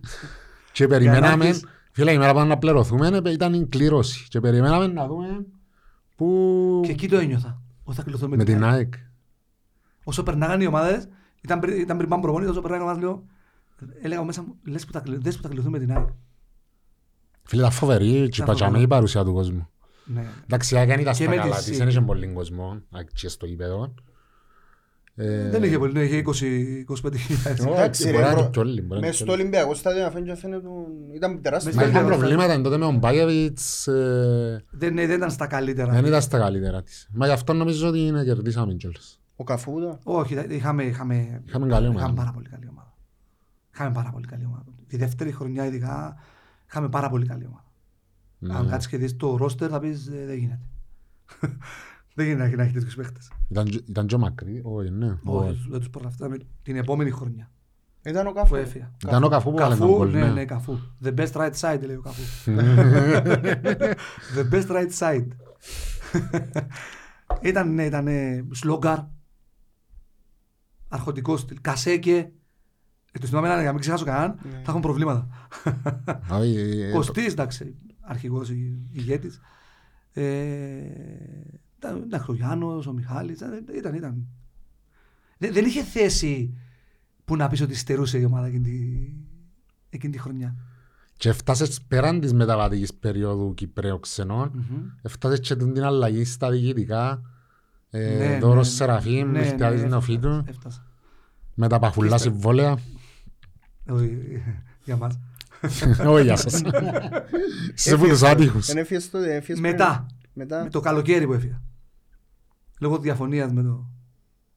και 0.72 0.86
περιμέναμε, 0.86 1.26
Γιαννάκης. 1.28 1.64
φίλε, 1.92 2.12
η 2.12 2.18
μέρα 2.18 2.32
που 2.32 2.40
να 2.40 2.58
πληρωθούμε 2.58 3.20
ε, 3.24 3.30
ήταν 3.32 3.54
η 3.54 3.66
κλήρωση 3.66 4.26
και 4.28 4.40
περιμέναμε 4.40 4.86
να 4.86 5.06
δούμε 5.06 5.46
που 6.16 6.80
Και 6.84 6.90
εκεί 6.90 7.08
το 7.08 7.16
ένιωθα. 7.18 7.60
Ότι 7.84 7.96
θα 7.96 8.02
κληθώ 8.02 8.28
με, 8.28 8.36
με 8.36 8.44
την 8.44 8.64
ΑΕΚ. 8.64 8.72
ΑΕΚ. 8.74 8.94
Όσο 10.04 10.22
περνάγαν 10.22 10.60
οι 10.60 10.66
ομάδες, 10.66 11.08
ήταν, 11.40 11.60
πριν- 11.60 11.78
ήταν 11.78 11.96
πριν 11.96 12.08
πάμε 12.08 12.22
προπονητές, 12.22 12.52
όσο 12.52 12.60
περνάγαν 12.62 12.86
οι 12.86 12.90
ομάδες, 12.90 13.02
λέω, 13.08 13.24
έλεγα 14.02 14.24
μέσα 14.24 14.42
μου, 14.42 14.56
λες 14.64 14.86
που 14.86 14.92
θα, 14.92 15.00
κλει- 15.00 15.22
δες 15.22 15.36
που 15.36 15.42
θα 15.42 15.48
κληθούμε 15.48 15.78
με 15.78 15.84
την 15.84 15.96
ΑΕΚ. 15.96 16.08
Φίλε, 17.48 17.60
ήταν 17.62 17.72
φοβερή 17.72 18.06
και 18.06 18.14
Ήταν 18.34 18.46
πατσάμε 18.46 18.56
φοβερό. 18.70 18.82
η 18.82 18.86
παρουσία 18.86 19.24
του 19.24 19.32
κόσμου. 19.32 19.68
Ναι. 20.04 20.24
Εντάξει, 20.44 20.74
η 20.74 20.78
ΑΕΚ 20.78 20.88
δεν 20.88 21.00
ήταν 21.00 21.14
Και 21.14 21.22
στα 21.22 21.30
με 21.30 21.36
τη 21.36 21.42
καλά 21.42 21.56
της, 21.56 21.68
City. 21.74 21.76
δεν 21.78 21.88
είχε 21.88 22.00
πολύ 22.00 22.26
κόσμο, 22.32 22.82
και 23.14 23.28
στο 23.28 23.46
γήπεδο. 23.46 23.94
Ε, 25.20 25.48
Δεν 25.50 25.62
είχε 25.62 25.78
πολύ, 25.78 25.92
ναι, 25.92 26.02
είχε 26.02 26.22
20-25 26.26 27.16
χιλιάδες. 27.16 27.60
όχι, 27.60 27.68
Εντάξει, 27.68 28.04
μπορεί 28.04 28.16
ρε, 28.16 28.22
να 28.22 28.30
είναι 28.30 28.40
bro. 28.40 28.50
κι 28.50 28.58
όλοι, 28.58 28.80
μπορεί 28.82 28.88
να 28.88 28.96
είναι 28.96 29.06
Μες 29.06 29.16
κι 29.16 29.22
στο 29.22 29.32
όλοι. 29.32 29.40
Ολυμπιακό 29.40 29.74
στάδιο 29.74 30.02
να 30.02 30.10
φαίνεται 30.10 30.36
φαίνεται 30.36 30.66
ήταν 31.14 31.42
τεράστιο. 31.42 31.72
Μες 31.74 31.76
Μα 31.76 31.82
στο 31.82 31.90
είχαν 31.90 32.04
Ολυμπιακό 32.04 32.26
προβλήματα 32.28 32.60
τότε 32.62 32.76
με 32.76 32.84
τον 32.84 32.98
Μπάγεβιτς, 32.98 33.86
ε, 33.86 34.64
Δεν, 34.70 34.94
ναι, 34.94 35.06
δεν 35.06 35.16
ήταν 35.16 35.30
στα 35.30 35.46
καλύτερα. 35.46 35.92
δεν 35.92 36.04
ήταν 36.04 36.22
στα 36.22 36.38
καλύτερα 36.38 36.82
της. 36.82 37.08
Μα 37.12 37.26
γι' 37.26 37.32
αυτό 37.32 37.52
νομίζω 37.52 37.88
ότι 37.88 37.98
είναι 37.98 38.24
κερδίσαμε 38.24 38.74
κιόλας. 38.74 39.20
Ο 39.36 39.44
Καφούδα. 39.44 39.98
Όχι, 40.02 40.34
είχαμε, 40.48 40.82
είχαμε, 40.84 41.42
Είχαμε 41.46 41.66
καλή 41.66 41.86
ομάδα. 41.86 42.00
είχαμε 42.00 42.14
πάρα 42.16 42.30
πολύ 42.34 42.48
καλή 42.48 42.66
ομάδα. 42.70 42.94
Είχαμε 43.74 43.92
πάρα 43.92 44.10
πολύ 44.12 44.26
καλή 44.26 44.44
ομάδα. 44.46 44.64
Τη 44.86 44.96
δεύτερη 44.96 45.32
χρονιά 45.32 45.66
ειδικά 45.66 46.16
είχαμε 46.68 46.88
πάρα 46.88 47.08
πολύ 47.08 47.26
καλή 47.26 47.46
ομάδα. 47.46 47.72
Ναι. 48.38 48.54
Αν 48.54 48.68
κάτσεις 48.68 48.90
και 48.90 48.96
δεις 48.96 49.16
το 49.16 49.36
ρόστερ 49.36 49.68
θα 49.72 49.78
πεις 49.78 50.06
ε, 50.06 50.24
δεν 50.26 50.36
γίνεται. 50.36 50.68
δεν 52.14 52.26
γίνεται 52.26 52.56
να 52.56 52.62
έχει 52.62 52.72
τέτοιους 52.72 52.94
παίχτες. 52.94 53.30
Ήταν, 53.48 53.66
ήταν 53.88 54.06
και 54.06 54.16
μακρύ, 54.16 54.60
όχι, 54.64 54.90
ναι. 54.90 55.18
όχι. 55.24 55.48
Όχι, 55.48 55.66
δεν 55.70 55.78
τους 55.78 55.90
προλαβαίναμε 55.90 56.36
την 56.62 56.76
επόμενη 56.76 57.10
χρονιά 57.10 57.50
Ήταν 58.04 58.26
ο 58.26 58.30
που 58.30 58.36
Καφού. 58.36 58.54
έφυγα. 58.54 58.94
Ήταν 59.04 59.24
ο 59.24 59.28
Καφού 59.28 59.50
που 59.50 59.56
βάλε 59.56 59.76
τον 59.76 59.86
Καφού, 59.86 59.98
κόλ, 59.98 60.10
ναι, 60.10 60.20
ναι. 60.20 60.32
ναι, 60.32 60.44
καφού. 60.44 60.78
The 61.04 61.14
best 61.14 61.32
right 61.32 61.54
side 61.60 61.80
λέει 61.86 61.96
ο 61.96 62.00
καφού. 62.00 62.22
The 64.36 64.52
best 64.52 64.66
right 64.66 64.90
side. 64.98 65.28
ήταν, 67.50 67.74
ναι, 67.74 67.84
ήταν 67.84 68.08
σλόγκαρ. 68.50 68.98
Αρχοντικός 70.88 71.40
στυλ. 71.40 71.58
Κασέκε. 71.60 72.32
Εκ 73.12 73.20
του 73.20 73.26
θυμάμαι 73.26 73.48
να 73.62 73.70
μην 73.72 73.80
ξεχάσω 73.80 74.04
κανέναν, 74.04 74.38
Ναι. 74.42 74.50
θα 74.50 74.64
έχουν 74.70 74.80
προβλήματα. 74.80 75.28
Όχι, 76.30 76.56
ε, 76.58 76.90
Κωστής, 76.92 77.32
εντάξει, 77.32 77.74
αρχηγός, 78.00 78.50
η- 78.50 78.88
ηγέτης. 78.92 79.40
Ε, 80.12 80.22
ήταν 81.78 82.02
εντάξει, 82.02 82.30
ο 82.30 82.34
Γιάννος, 82.34 82.86
ο 82.86 82.92
Μιχάλης, 82.92 83.36
ήταν, 83.40 83.64
ήταν, 83.76 83.94
ήταν. 83.94 84.26
Δεν, 85.38 85.52
δεν 85.52 85.64
είχε 85.64 85.82
θέση 85.82 86.54
που 87.24 87.36
να 87.36 87.48
πεις 87.48 87.60
ότι 87.60 87.74
στερούσε 87.74 88.18
η 88.18 88.24
ομάδα 88.24 88.46
εκείνη 88.46 88.62
τη, 88.62 89.12
εκείνη 89.90 90.12
τη 90.12 90.18
χρονιά. 90.18 90.54
Και 91.16 91.28
έφτασες 91.28 91.80
πέραν 91.82 92.20
της 92.20 92.32
μεταβατικής 92.32 92.94
περίοδου 92.94 93.54
Κυπρέου 93.54 94.00
ξενών, 94.00 94.50
Μμμ. 94.54 94.78
έφτασες 95.02 95.40
και 95.40 95.56
την 95.56 95.82
αλλαγή 95.84 96.24
στα 96.24 96.50
διοικητικά, 96.50 97.22
ε, 97.90 98.16
Ναι, 98.16 98.38
Δώρος 98.38 98.66
ναι, 98.68 98.74
Σεραφείμ, 98.74 99.30
ναι, 99.30 99.38
Μιχτιάδης 99.40 99.82
ναι, 99.82 99.88
Νεοφύτου, 99.88 100.28
έφτασα, 100.28 100.44
έφτασα. 100.50 100.86
με 101.54 101.68
τα 101.68 101.78
παφουλά 101.78 102.14
Είστε- 102.16 102.30
συμβόλαια. 102.30 102.78
Όχι, 103.88 104.42
για 104.84 104.96
μας. 104.96 105.18
Όχι, 106.06 106.22
γεια 106.24 106.36
σας. 106.36 106.62
Σε 107.74 107.96
που 107.96 108.08
τους 108.08 108.22
άτυχους. 108.22 108.66
Δεν 108.66 108.76
έφυγες 108.76 109.10
τότε, 109.10 109.34
έφυγες 109.34 109.60
Μετά, 109.60 110.06
πριν. 110.06 110.18
Μετά. 110.32 110.62
με 110.62 110.70
το 110.70 110.80
καλοκαίρι 110.80 111.26
που 111.26 111.32
έφυγα. 111.32 111.62
Λόγω 112.80 112.98
διαφωνίας 112.98 113.52
με 113.52 113.62
το... 113.62 113.86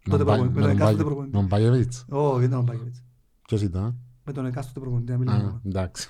Με 0.05 0.17
τότε 0.17 0.23
τον 0.23 0.25
προπονητή, 0.25 0.53
με 0.53 0.61
Πα- 0.61 0.67
τον 0.67 0.67
με 0.67 0.71
εκάστοτε 0.71 0.97
τον 0.97 1.05
προπονητή. 1.05 1.31
Πα- 1.33 1.39
τον 1.39 1.47
Παγεβίτς. 1.49 2.05
Όχι, 2.09 2.39
δεν 2.39 2.47
ήταν 2.47 2.59
ο 2.59 2.61
Μπάκεβιτς. 2.61 3.03
Ποιος 3.47 3.61
ήταν. 3.61 3.95
Με 4.25 4.31
τον 4.33 4.45
εκάστοτε 4.45 4.79
προπονητή, 4.79 5.09
να 5.11 5.15
Α, 5.15 5.19
μιλάμε. 5.19 5.61
εντάξει. 5.65 6.07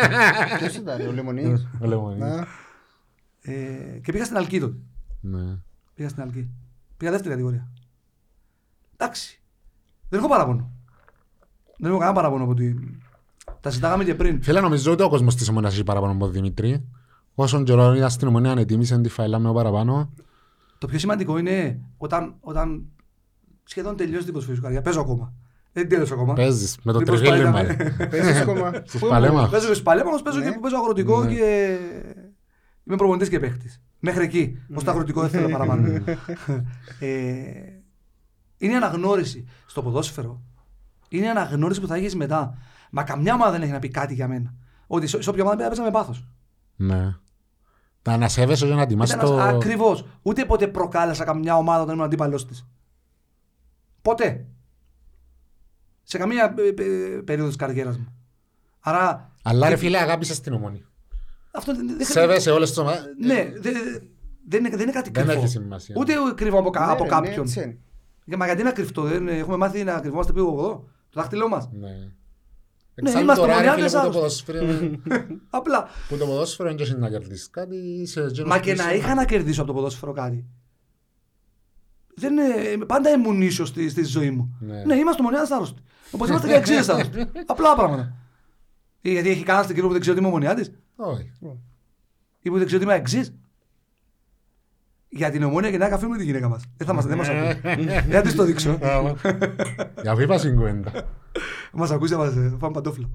Ποιος 0.58 0.74
ήταν, 0.76 0.96
ρε, 0.96 1.06
ο 1.06 1.12
Λεμονής; 1.12 1.66
Ο 1.80 1.86
Λεμονής. 1.86 2.22
Α, 2.22 2.46
Ε, 3.40 3.98
και 4.02 4.12
πήγα 4.12 4.24
στην 4.24 4.36
Αλκή 4.36 4.60
τότε. 4.60 4.76
Ναι. 5.20 5.58
Πήγα 5.94 6.08
στην 6.08 6.22
Αλκή. 6.22 6.50
Πήγα 6.96 7.10
δεύτερη 7.10 7.30
κατηγορία. 7.32 7.70
Εντάξει. 8.96 9.40
Δεν 10.08 10.18
έχω 10.18 10.28
παράπονο. 10.28 10.72
Δεν 11.78 11.90
έχω 11.90 11.98
κανένα 11.98 12.16
παράπονο 12.16 12.44
από 12.44 12.54
την... 12.54 12.78
Τα 13.60 13.70
συζητάγαμε 13.70 14.04
και 14.04 14.14
πριν. 14.14 14.42
Φίλε, 14.42 14.60
νομίζω 14.60 14.92
ότι 14.92 15.02
ο 15.02 15.08
κόσμος 15.08 15.36
της 15.36 15.48
ομονίας 15.48 15.72
έχει 15.72 15.84
παραπάνω 15.84 16.12
από 16.12 16.20
τον 16.24 16.32
Δημήτρη. 16.32 16.84
Όσον 17.34 17.64
καιρό 17.64 17.94
ήταν 17.94 18.10
στην 18.10 18.28
ομονία, 18.28 18.50
ανετοίμησε 18.50 19.00
τη 19.00 19.08
φαιλά 19.08 19.38
με 19.38 19.52
παραπάνω. 19.52 20.12
Το 20.78 20.86
πιο 20.86 20.98
σημαντικό 20.98 21.38
είναι 21.38 21.80
όταν, 21.96 22.34
όταν 22.40 22.84
σχεδόν 23.64 23.96
τελειώσει 23.96 24.24
την 24.24 24.32
προσφυγή 24.32 24.56
σου 24.56 24.62
καρδιά. 24.62 24.82
Παίζω 24.82 25.00
ακόμα. 25.00 25.32
Δεν 25.72 25.88
τελειώσω 25.88 26.14
ακόμα. 26.14 26.32
Παίζεις 26.32 26.78
με 26.82 26.92
το 26.92 26.98
Μήπως 26.98 27.20
τριφύλι 27.20 27.42
πάει 27.42 27.50
να- 27.50 27.50
μάλλον. 27.50 27.76
Παίζεις 28.10 28.40
ακόμα. 28.40 28.72
Στους 28.86 29.00
Πού- 29.00 29.08
Παλέμαχους. 29.08 29.50
Παίζω 29.50 29.66
και 29.66 29.72
στους 29.72 29.82
Παλέμαχους, 29.84 30.22
παίζω 30.22 30.38
Ναι. 30.38 30.50
και 30.50 30.58
παίζω 30.60 30.76
αγροτικό 30.76 31.24
Ναι. 31.24 31.34
και 31.34 31.76
είμαι 32.84 32.96
προπονητής 32.96 33.28
και 33.28 33.38
παίχτης. 33.40 33.80
Μέχρι 33.98 34.24
εκεί. 34.24 34.58
Ως 34.74 34.84
το 34.84 34.90
αγροτικό 34.90 35.20
δεν 35.20 35.30
θέλω 35.30 35.48
παραπάνω. 35.48 35.88
Ε, 36.98 37.08
είναι 38.58 38.72
η 38.72 38.76
αναγνώριση 38.76 39.44
στο 39.66 39.82
ποδόσφαιρο. 39.82 40.42
Είναι 41.16 41.26
η 41.26 41.28
αναγνώριση 41.28 41.80
που 41.80 41.86
θα 41.86 41.94
έχεις 41.94 42.14
μετά. 42.16 42.58
Μα 42.90 43.02
καμιά 43.02 43.34
ομάδα 43.34 43.50
δεν 43.50 43.62
έχει 43.62 43.72
να 43.72 43.78
πει 43.78 43.88
κάτι 43.88 44.14
για 44.14 44.28
μένα. 44.28 44.54
Ότι 44.86 45.06
σε 45.06 45.22
σε 45.22 45.30
όποια 45.30 45.42
ομάδα 45.44 45.66
παίζαμε 45.66 45.90
πάθος. 45.90 46.26
Ναι. 46.76 47.14
Τα 48.02 48.12
ανασέβεσαι 48.12 48.66
για 48.66 48.74
να 48.74 48.86
τιμάς 48.86 49.16
το... 49.16 49.40
Ακριβώς. 49.40 50.06
Ούτε 50.22 50.44
ποτέ 50.44 50.66
προκάλεσα 50.68 51.24
καμιά 51.24 51.56
ομάδα 51.56 51.82
όταν 51.82 51.94
ήμουν 51.94 52.06
αντίπαλος 52.06 52.46
της. 52.46 52.66
Ποτέ. 54.02 54.46
Σε 56.02 56.18
καμία 56.18 56.54
ε, 56.58 56.82
ε, 56.82 57.20
περίοδο 57.24 57.48
της 57.48 57.56
καριέρας 57.56 57.98
μου. 57.98 58.14
Άρα 58.80 59.32
Αλλά 59.42 59.68
ρε 59.68 59.76
φίλε, 59.76 59.98
αγάπησες 59.98 60.40
την 60.40 60.52
ομονία. 60.52 60.90
αυτό 61.52 61.74
δεν, 61.76 61.96
δεν 61.96 62.06
Σέβεσαι 62.06 62.50
όλες 62.50 62.68
τις 62.68 62.78
ομάδες. 62.78 63.04
Ναι, 63.18 63.50
δεν 63.60 63.74
δεν 64.48 64.60
είναι, 64.64 64.68
δεν 64.76 64.80
είναι 64.80 64.92
κάτι 64.92 65.10
Δεν 65.10 65.24
κρυφό. 65.24 65.38
έχει 65.40 65.48
σημασία. 65.48 65.94
Ούτε 65.98 66.12
κρυβό 66.34 66.58
από, 66.58 66.70
κα- 66.70 66.86
Ναι, 66.86 66.92
από 66.92 67.04
ρε, 67.04 67.10
ναι, 67.10 67.16
κάποιον. 67.16 67.44
έτσι 67.46 67.62
είναι. 67.62 67.78
Για, 68.24 68.36
μα 68.36 68.46
γιατί 68.46 68.62
να 68.62 68.72
κρυφτώ, 68.72 69.02
δεν, 69.02 69.28
έχουμε 69.28 69.56
μάθει 69.56 69.84
να 69.84 70.00
κρυβόμαστε 70.00 70.32
πίσω 70.32 70.44
από 70.44 70.58
εδώ. 70.60 70.88
Το 71.14 71.20
δάχτυλό 71.20 71.48
μας. 71.48 71.68
Ναι. 71.72 71.88
Ναι, 71.88 73.08
Εξάλλου 73.08 73.24
είμαστε 73.24 73.46
τώρα, 73.46 73.60
ρε 73.60 73.68
ομονιάτες 73.68 73.90
φίλε, 73.92 74.04
που 74.04 74.10
το 74.12 74.18
άρρωστοι. 74.18 74.46
ποδόσφαιρο- 74.52 75.36
Απλά. 75.58 75.88
Που 76.08 76.16
το 76.16 76.26
ποδόσφαιρο 76.26 76.68
δεν 76.68 76.78
έχει 76.80 76.94
να 76.96 77.10
κερδίσεις 77.10 77.50
κάτι. 77.50 77.76
είσαι 77.76 78.20
εκείνος 78.20 78.48
Μα 78.50 78.56
που 78.56 78.62
και 78.62 78.70
είσαι- 78.70 78.84
να 78.84 78.94
είχα 78.94 79.14
να 79.14 79.24
κερδίσω 79.24 79.60
από 79.62 79.70
το 79.72 79.76
ποδόσφαιρο 79.76 80.12
κάτι. 80.12 80.44
Δεν, 82.16 82.38
ε, 82.38 82.44
πάντα 82.86 83.10
ήμουν 83.10 83.42
ίσιος 83.42 83.68
στη, 83.68 83.88
στη 83.88 84.04
ζωή 84.04 84.30
μου. 84.30 84.56
Ναι. 84.60 84.84
Ναι, 84.84 84.94
είμαστε 84.96 85.20
ομονιάδες 85.20 85.50
άρρωστοι. 85.50 85.82
Όπως 86.10 86.28
είμαστε 86.28 86.46
και 86.48 86.54
αξίες 86.54 86.88
άρρωστοι. 86.88 87.30
Απλά 87.46 87.74
πράγματα. 87.74 88.12
Ε, 89.02 89.10
Γιατί 89.10 89.28
έχει 89.28 89.42
κανένα 89.42 89.62
στην 89.64 89.74
κύριο 89.74 89.86
που 89.88 89.92
δεν 89.94 90.00
ξέρει 90.02 90.16
ότι 90.18 90.26
είμαι 90.26 90.34
ομονιάτης 90.36 90.70
Όχι. 90.96 91.32
ή 92.42 92.50
που 92.50 92.56
δεν 92.58 92.66
ξέρει 92.66 92.82
ότι 92.82 92.90
είμαι 92.90 93.00
εξής. 93.00 93.32
Για 95.16 95.30
την 95.30 95.42
ομόνια 95.42 95.70
και 95.70 95.78
να 95.78 95.86
αφήνουμε 95.86 96.18
τη 96.18 96.24
γυναίκα 96.24 96.48
μας. 96.48 96.64
Δεν 96.76 96.86
θα 96.86 96.92
μας, 96.92 97.06
δεν 97.06 97.16
μας 97.16 97.28
ακούει. 97.28 97.84
Δεν 97.84 98.10
θα 98.10 98.20
της 98.20 98.34
το 98.34 98.44
δείξω. 98.44 98.78
Για 100.02 100.12
αφού 100.12 100.20
είπα 100.20 100.38
συγκουέντα. 100.38 101.20
Μας 101.72 101.90
ακούσει, 101.90 102.12
θα 102.12 102.18
μας 102.18 102.36
ε, 102.36 102.56
φάμε 102.58 102.72
παντόφλα. 102.72 103.10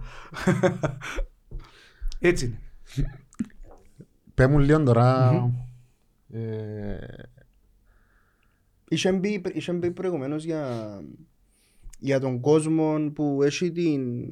Έτσι 2.20 2.46
είναι. 2.46 2.60
Πες 4.34 4.48
μου 4.48 4.60
λίγο 4.60 4.84
τώρα... 4.84 5.32
ε, 6.32 6.98
Είχε 8.92 9.12
μπει, 9.12 9.42
είχε 9.54 9.74
μπει 9.74 9.92
προηγουμένως 9.92 10.44
για, 10.44 10.94
για 12.00 12.20
τον 12.20 12.40
κόσμο 12.40 13.12
που 13.16 13.44
έχει 13.44 13.72
την 13.72 14.26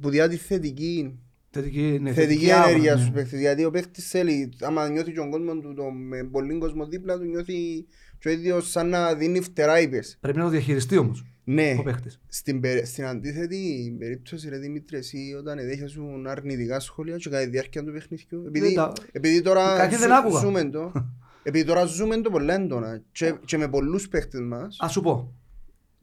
που 0.00 0.08
διά 0.08 0.28
τη 0.28 0.36
θετική 0.36 1.18
Θετική, 1.54 1.98
ναι, 2.02 2.12
θετική 2.12 2.52
άπορα, 2.52 2.68
ενέργεια 2.68 2.94
ναι. 2.94 3.00
στους 3.00 3.12
παίχτες. 3.12 3.40
Γιατί 3.40 3.64
ο 3.64 3.70
παίχτης 3.70 4.08
θέλει, 4.08 4.52
άμα 4.60 4.88
νιώθει 4.88 5.12
και 5.12 5.20
ο 5.20 5.28
κόσμος 5.28 5.58
του 5.60 5.74
το, 5.74 5.90
με 5.90 6.24
πολύ 6.24 6.58
κόσμο 6.58 6.86
δίπλα 6.86 7.18
του, 7.18 7.24
νιώθει 7.24 7.86
και 8.18 8.28
ο 8.28 8.32
ίδιος 8.32 8.70
σαν 8.70 8.88
να 8.88 9.14
δίνει 9.14 9.40
φτερά 9.40 9.80
είπες. 9.80 10.16
Πρέπει 10.20 10.38
να 10.38 10.44
το 10.44 10.50
διαχειριστεί 10.50 10.96
όμως 10.96 11.24
Ναι, 11.44 11.76
ο 11.78 11.82
παίχτης. 11.82 12.20
στην, 12.28 12.60
περι- 12.60 12.86
στην 12.86 13.04
αντίθετη 13.04 13.96
περίπτωση 13.98 14.48
ρε 14.48 14.58
Δημήτρη, 14.58 14.96
εσύ 14.96 15.18
όταν 15.38 15.56
δέχεσαι 15.56 15.98
αρνητικά 16.26 16.80
σχόλια 16.80 17.16
και 17.16 17.28
κατά 17.30 17.42
τη 17.44 17.50
διάρκεια 17.50 17.84
του 17.84 17.92
παιχνιδιού, 17.92 18.44
επειδή, 18.46 18.74
τα- 18.74 18.92
επειδή 19.12 19.42
τώρα 19.42 19.76
Κάποιοι 19.76 19.96
δεν 19.98 20.12
άκουγα. 20.12 20.40
ζούμε 20.40 20.64
το, 20.64 20.92
επειδή 21.42 21.64
τώρα 21.64 21.84
ζούμε 21.84 22.20
το 22.20 22.30
πολλά 22.30 22.54
έντονα 22.54 23.02
και, 23.12 23.34
και 23.44 23.56
με 23.58 23.68
πολλούς 23.68 24.08
παίχτες 24.08 24.40
μας, 24.40 24.76
Ας 24.80 24.92
σου 24.92 25.00
πω. 25.00 25.32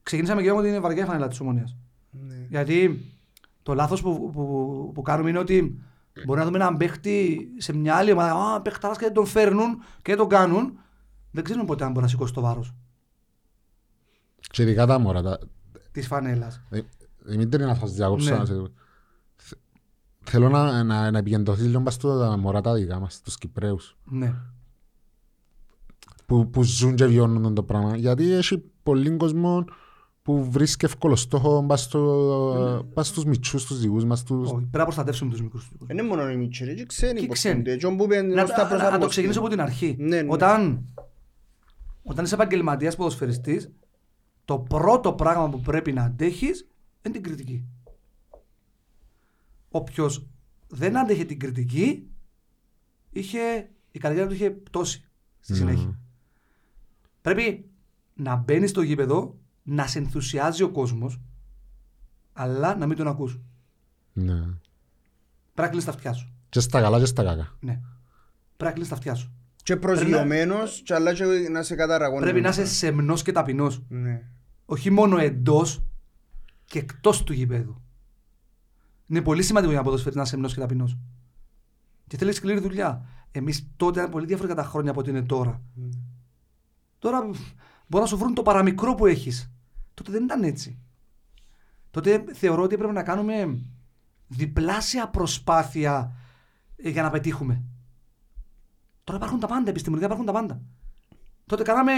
Ξεκινήσαμε 0.04 0.42
και 0.42 0.54
με 0.54 0.64
την 0.64 0.82
βαριά 0.82 1.06
φανέλα 1.06 1.28
της 1.28 1.40
Ομονίας. 1.40 1.76
ναι. 2.12 2.36
Γιατί 2.50 3.00
το 3.64 3.74
λάθος 3.74 4.02
που, 4.02 4.32
που, 4.32 4.92
που 4.94 5.02
κάνουμε 5.02 5.30
είναι 5.30 5.40
ότι 5.40 5.82
μπορεί 6.26 6.40
να 6.40 6.46
δούμε 6.46 6.58
έναν 6.58 6.78
παίχτη 6.78 7.48
σε 7.58 7.74
μια 7.74 7.96
άλλη 7.96 8.12
ομάδα. 8.12 8.54
Α, 8.54 8.62
παίχταρας 8.62 8.98
και 8.98 9.10
τον 9.10 9.26
φέρνουν 9.26 9.82
και 10.02 10.16
τον 10.16 10.28
κάνουν. 10.30 10.80
Δεν 11.32 11.44
ξέρουν 11.44 11.66
ποτέ 11.66 11.84
αν 11.84 11.92
μπορεί 11.92 12.04
να 12.04 12.10
σηκώσει 12.12 12.34
το 12.34 12.42
βάρος 12.42 12.74
Και 14.40 14.62
ειδικά 14.64 14.86
τα 14.86 15.00
μωρά. 15.00 15.22
τα- 15.22 15.40
της 15.92 16.08
φανέλας. 16.08 16.62
Δη- 16.70 16.86
Δημήτρη, 17.24 17.64
να 17.64 17.76
σας 17.76 17.92
διακόψω. 17.94 18.30
Ναι. 18.32 18.38
να 18.38 18.46
σε- 18.46 18.54
Θε- 19.36 19.60
Θέλω 20.24 20.50
να, 20.50 20.84
να, 20.84 21.12
να 21.12 21.18
επικεντρωθεί 21.18 21.62
λίγο 21.64 21.82
πας 21.82 21.94
στα 21.94 22.38
μωρά 22.38 22.62
τα 22.62 22.74
δικά 22.74 23.00
μας, 23.00 23.22
τους 23.22 23.38
Κυπρέους, 23.38 23.98
Ναι. 24.04 24.34
που, 26.26 26.50
που 26.50 26.64
ζουν 26.64 26.96
και 26.96 27.06
βιώνουν 27.06 27.54
το 27.56 27.64
πράγμα. 27.64 27.96
Γιατί 27.98 28.32
έχει 28.32 28.64
πολλοί 28.84 29.18
κόσμο 29.18 29.66
που 30.24 30.52
βρίσκει 30.52 30.86
εύκολο 30.86 31.16
στόχο 31.16 31.64
πας, 31.68 31.82
στο, 31.82 32.86
πας 32.94 33.08
στους 33.08 33.24
μητσούς, 33.26 33.62
στους 33.62 33.80
δικούς 33.80 34.06
μας, 34.06 34.24
τους... 34.24 34.48
Όχι, 34.48 34.56
πρέπει 34.56 34.78
να 34.78 34.84
προστατεύσουμε 34.84 35.32
τους 35.32 35.42
μικρούς. 35.42 35.72
Δεν 35.80 35.98
είναι 35.98 36.08
μόνο 36.08 36.30
οι 36.30 36.36
μητσέροι, 36.38 36.74
και 36.76 36.86
ξένοι 36.86 37.20
Και 37.20 37.26
που 37.28 37.34
ξένοι. 37.34 37.54
έρχονται. 37.60 37.78
Και 37.78 37.86
όπου 37.86 38.08
πέντε 38.08 38.34
Να, 38.34 38.46
στα 38.46 38.58
να, 38.58 38.64
να 38.64 38.70
το 38.70 38.76
προσαρμοστεί. 38.76 39.10
ξεκινήσω 39.10 39.40
από 39.40 39.50
την 39.50 39.62
αρχή. 39.62 39.96
Ναι, 40.00 40.22
ναι. 40.22 40.32
Όταν, 40.34 40.86
όταν 42.04 42.26
είσαι 42.26 42.34
επαγγελματίας 42.36 42.96
ποδοσφαιριστής, 42.96 43.72
το 44.46 44.60
πρώτο 44.60 45.14
πράγμα 45.14 45.50
που 45.50 45.60
πρέπει 45.60 45.92
να 45.92 46.04
αντέχεις 46.04 46.68
είναι 47.06 47.14
την 47.14 47.24
κριτική. 47.24 47.66
Όποιος 49.70 50.26
δεν 50.68 50.98
άντεχε 50.98 51.24
την 51.26 51.40
κριτική, 51.40 52.08
είχε, 53.12 53.70
η 53.92 54.00
καριέρα 54.00 54.28
του 54.28 54.34
είχε 54.34 54.50
πτώσει 54.52 55.04
στη 55.40 55.52
Ναι. 55.52 55.58
συνέχεια. 55.58 56.00
Πρέπει 57.22 57.70
να 58.14 58.36
μπαίνεις 58.36 58.70
στο 58.70 58.82
γήπεδο, 58.82 59.36
να 59.64 59.88
σε 59.88 60.00
ενθουσιάζει 60.00 60.64
ο 60.64 60.70
κόσμος, 60.70 61.20
αλλά 62.34 62.76
να 62.76 62.88
μην 62.88 62.98
τον 62.98 63.08
ακούς. 63.08 63.40
Ναι. 64.14 64.34
Πρέπει 64.34 64.58
να 65.56 65.68
κλείσεις 65.68 65.86
τα 65.86 65.92
αυτιά 65.92 66.14
σου. 66.14 66.34
Και 66.50 66.60
στα 66.60 66.82
καλά 66.82 67.00
και 67.00 67.06
στα 67.06 67.24
κακά. 67.24 67.58
Ναι. 67.60 67.80
Πρέπει 68.58 68.64
να 68.64 68.72
κλείσεις 68.72 68.90
τα 68.90 68.96
αυτιά 68.96 69.16
σου. 69.16 69.32
Και 69.64 69.76
προσγειωμένος, 69.76 70.82
και 70.86 70.94
αλλά 70.94 71.14
και 71.14 71.24
να 71.52 71.64
σε 71.64 71.76
καταραγώνει. 71.76 72.22
Πρέπει 72.22 72.42
να 72.42 72.50
είσαι 72.50 72.66
σεμνός 72.66 73.22
και 73.22 73.32
ταπεινός. 73.32 73.82
Ναι. 73.88 74.26
όχι 74.66 74.90
μόνο 74.90 75.18
εντός 75.18 75.84
και 76.66 76.80
εκτός 76.80 77.24
του 77.24 77.34
γηπέδου. 77.34 77.82
Είναι 79.08 79.22
πολύ 79.22 79.44
σημαντικό 79.44 79.72
για 79.72 79.80
ένα 79.80 79.90
ποδοσφαίρι 79.90 80.16
να 80.16 80.22
είσαι 80.22 80.32
σεμνός 80.32 80.54
και 80.54 80.60
ταπεινός. 80.60 80.98
Και 82.08 82.18
θέλεις 82.18 82.36
σκληρή 82.36 82.60
δουλειά. 82.60 83.06
Εμείς 83.32 83.68
τότε 83.76 84.00
ήταν 84.00 84.12
πολύ 84.12 84.26
διαφορετικά 84.26 84.62
τα 84.62 84.68
χρόνια 84.70 84.92
από 84.92 85.00
ό,τι 85.00 85.10
είναι 85.10 85.22
τώρα. 85.22 85.62
Τώρα 87.00 87.30
μπορεί 87.92 88.04
να 88.04 88.10
σου 88.10 88.18
βρουν 88.18 88.34
το 88.34 88.42
παραμικρό 88.42 88.96
που 88.96 89.06
έχεις. 89.06 89.52
Τότε 89.94 90.12
δεν 90.12 90.24
ήταν 90.24 90.44
έτσι. 90.44 90.80
Τότε 91.92 92.24
θεωρώ 92.34 92.64
ότι 92.64 92.74
έπρεπε 92.74 92.94
να 92.94 93.04
κάνουμε 93.04 93.60
διπλάσια 94.28 95.08
προσπάθεια 95.08 96.16
ε, 96.76 96.90
για 96.90 97.02
να 97.02 97.10
πετύχουμε. 97.10 97.64
Τώρα 99.04 99.18
υπάρχουν 99.18 99.40
τα 99.40 99.48
πάντα, 99.48 99.70
επιστημονικά 99.70 100.06
υπάρχουν 100.06 100.26
τα 100.26 100.32
πάντα. 100.32 100.62
Τότε 101.46 101.64
κάναμε 101.64 101.92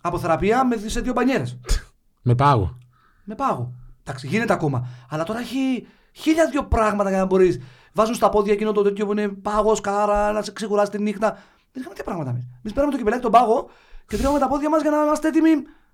αποθεραπεία 0.00 0.66
με, 0.66 0.76
σε 0.76 1.00
δύο 1.00 1.12
μπανιέρες. 1.12 1.60
Με 2.28 2.34
πάγο. 2.34 2.78
Με 3.24 3.34
πάγο. 3.34 3.74
Εντάξει, 4.00 4.26
γίνεται 4.26 4.52
ακόμα. 4.52 4.88
Αλλά 5.08 5.24
τώρα 5.24 5.38
έχει 5.38 5.86
χίλια 6.12 6.48
δυο 6.48 6.64
πράγματα 6.64 7.10
για 7.10 7.18
να 7.18 7.24
μπορείς. 7.24 7.60
Βάζουν 7.92 8.14
στα 8.14 8.28
πόδια 8.28 8.52
εκείνο 8.52 8.72
το 8.72 8.82
τέτοιο 8.82 9.06
που 9.06 9.12
είναι 9.12 9.28
πάγος, 9.28 9.80
κάρα, 9.80 10.32
να 10.32 10.42
σε 10.42 10.52
ξεκουράσει 10.52 10.90
τη 10.90 11.02
νύχτα. 11.02 11.30
Δεν 11.72 11.82
είχαμε 11.82 11.94
τέτοια 11.94 12.04
πράγματα 12.04 12.30
εμείς. 12.30 12.44
Εμείς 12.58 12.72
πέραμε 12.72 12.92
το 12.92 12.98
κυπελάκι 12.98 13.22
τον 13.22 13.30
πάγο 13.30 13.70
και 14.06 14.16
τρώγαμε 14.16 14.38
τα 14.38 14.48
πόδια 14.48 14.70
μας 14.70 14.82
για 14.82 14.90
να 14.90 15.02
είμαστε 15.02 15.28
έτοιμοι 15.28 15.48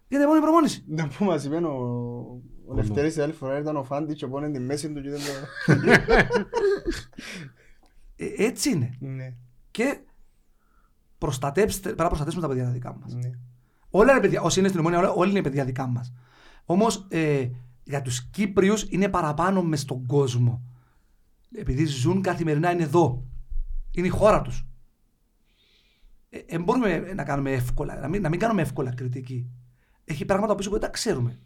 για 0.08 0.18
την 0.18 0.20
επόμενη 0.20 0.40
προμόνηση. 0.42 0.84
Να 0.88 1.08
που 1.08 1.24
μας 1.24 1.44
είπε 1.44 1.56
ο, 1.56 1.72
ο 2.66 2.74
Λευτέρης 2.74 3.12
την 3.14 3.22
άλλη 3.22 3.32
φορά 3.32 3.58
ήταν 3.58 3.76
ο 3.76 3.84
Φάντης 3.84 4.14
και 4.16 4.26
πόνε 4.26 4.50
τη 4.50 4.58
μέση 4.60 4.92
του 4.92 5.02
και 5.02 5.10
δεν 5.10 5.18
το... 5.20 6.04
Ε, 8.16 8.26
έτσι 8.44 8.70
είναι. 8.70 8.96
Ναι, 8.98 9.34
Και 9.70 10.00
προστατέψτε, 11.18 11.80
πρέπει 11.82 12.00
να 12.00 12.06
προστατεύσουμε 12.06 12.46
τα 12.46 12.52
παιδιά 12.52 12.64
τα 12.66 12.72
δικά 12.72 12.96
μας. 13.00 13.14
ναι. 13.14 13.30
Όλα 13.90 14.12
είναι 14.12 14.20
παιδιά, 14.20 14.40
όσοι 14.42 14.58
είναι 14.58 14.68
στην 14.68 14.80
ομόνια, 14.80 14.98
όλα- 14.98 15.12
όλοι 15.12 15.30
είναι 15.30 15.42
παιδιά 15.42 15.64
δικά 15.64 15.86
μας. 15.86 16.12
Όμως 16.64 17.06
ε, 17.10 17.48
για 17.84 18.02
τους 18.02 18.24
Κύπριους 18.30 18.86
είναι 18.90 19.08
παραπάνω 19.08 19.62
μες 19.62 19.80
στον 19.80 20.06
κόσμο. 20.06 20.62
Επειδή 21.56 21.84
ζουν 21.84 22.22
καθημερινά, 22.22 22.70
είναι 22.72 22.82
εδώ. 22.82 23.24
Είναι 23.90 24.06
η 24.06 24.10
χώρα 24.10 24.42
τους. 24.42 24.66
Ε, 26.30 26.38
ε, 26.46 26.58
μπορούμε 26.58 26.98
να 27.14 27.24
κάνουμε 27.24 27.50
εύκολα, 27.52 27.98
να 28.00 28.08
μην, 28.08 28.22
να 28.22 28.28
μην 28.28 28.38
κάνουμε 28.38 28.62
εύκολα 28.62 28.94
κριτική. 28.94 29.46
Έχει 30.04 30.24
πράγματα 30.24 30.54
πίσω 30.54 30.68
που 30.68 30.74
δεν 30.78 30.84
τα 30.84 30.90
ξέρουμε. 30.90 31.38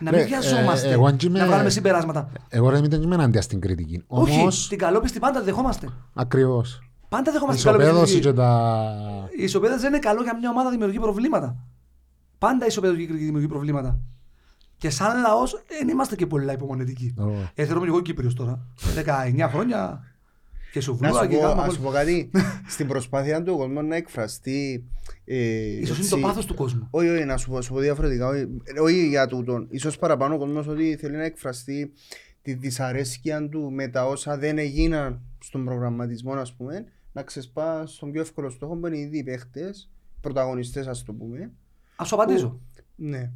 Να 0.00 0.10
μην 0.10 0.20
Ναι, 0.20 0.26
βιαζόμαστε, 0.26 0.88
ε, 0.88 0.92
εγώ 0.92 1.06
αν 1.06 1.16
και 1.16 1.26
είμαι- 1.26 1.38
να 1.38 1.46
βγάλουμε 1.46 1.70
συμπεράσματα. 1.70 2.30
Εγώ 2.48 2.68
ρε 2.70 2.80
μην 2.80 2.92
είμαι 3.02 3.14
ενάντια 3.14 3.42
στην 3.42 3.60
κριτική. 3.60 4.04
Όχι, 4.06 4.40
Όμως, 4.40 4.68
την 4.68 4.78
καλόπιστη 4.78 5.18
πάντα 5.18 5.38
τη 5.38 5.44
δεχόμαστε. 5.44 5.88
ακριβώς. 6.14 6.90
Πάντα 7.08 7.30
Η 7.30 7.32
δεχόμαστε 7.32 7.62
την 7.62 7.70
καλόπιστη. 7.70 8.16
ισοπαίδωση 8.16 8.20
κριτική. 8.20 8.34
και 8.34 8.40
τα... 8.40 9.28
Η 9.38 9.42
ισοπαίδωση 9.42 9.80
δεν 9.80 9.88
είναι 9.92 9.98
καλό 9.98 10.22
για 10.22 10.36
μια 10.36 10.50
ομάδα, 10.50 10.70
δημιουργεί 10.70 10.98
προβλήματα. 11.00 11.56
Πάντα 12.38 12.64
η 12.64 12.66
ισοπαίδωση 12.68 13.04
κριτική 13.04 13.24
δημιουργεί 13.24 13.48
προβλήματα. 13.48 13.98
Και 14.76 14.90
σαν 14.90 15.20
λαός 15.20 15.62
δεν 15.68 15.88
είμαστε 15.88 16.16
και 16.16 16.26
πολύ 16.26 16.52
υπομονετικοί. 16.52 17.14
Ω. 17.18 17.30
Ε, 17.54 17.64
θεωρώ 17.64 17.80
και 17.80 17.86
εγώ 17.86 18.00
Κύπριος 18.00 18.34
τώρα. 18.34 18.66
19 19.36 19.48
χρόνια 19.48 20.04
και 20.72 20.78
Να 20.78 20.80
σουβλούα 20.80 21.12
σου 21.22 21.28
και 21.28 21.36
πω, 21.36 21.42
κάνουμε. 21.42 21.62
ας 21.62 21.72
σου 21.74 21.80
πω 21.80 21.90
κάτι. 21.90 22.30
Στην 22.74 22.86
προσπάθεια 22.88 23.42
του 23.42 23.56
κόσμου 23.56 23.82
να 23.82 23.96
εκφραστεί... 23.96 24.84
ε, 25.24 25.36
Ίσως 25.36 25.88
είναι 25.96 25.98
έτσι- 26.06 26.10
το 26.10 26.18
πάθος 26.18 26.46
του 26.46 26.54
κόσμου. 26.54 26.86
Όχι, 26.90 27.08
όχι, 27.08 27.24
να 27.24 27.36
σου 27.36 27.50
πω, 27.50 27.60
σου 27.62 27.72
πω 27.72 27.78
διαφορετικά. 27.78 28.28
Όχι, 28.28 28.46
όχι 28.80 29.06
για 29.08 29.26
τούτον. 29.26 29.66
Ίσως 29.70 29.98
παραπάνω 29.98 30.34
ο 30.34 30.38
κόσμος 30.38 30.66
ότι 30.66 30.96
θέλει 30.96 31.16
να 31.16 31.24
εκφραστεί 31.24 31.92
τη 32.42 32.54
δυσαρέσκεια 32.54 33.48
του 33.48 33.70
με 33.72 33.88
τα 33.88 34.06
όσα 34.06 34.38
δεν 34.38 34.58
έγιναν 34.58 35.20
στον 35.38 35.64
προγραμματισμό, 35.64 36.32
ας 36.32 36.54
πούμε, 36.54 36.84
να 37.12 37.22
ξεσπά 37.22 37.86
στον 37.86 38.12
πιο 38.12 38.20
εύκολο 38.20 38.50
στόχο 38.50 38.76
που 38.76 38.86
είναι 38.86 38.98
ήδη 38.98 39.18
οι 39.18 39.22
παίχτες, 39.22 39.90
πρωταγωνιστές 40.20 40.86
ας 40.86 41.02
το 41.04 41.12
πούμε. 41.12 41.50
Α 41.96 42.04
σου 42.04 42.14
απαντήσω. 42.14 42.60
Ναι. 42.96 43.30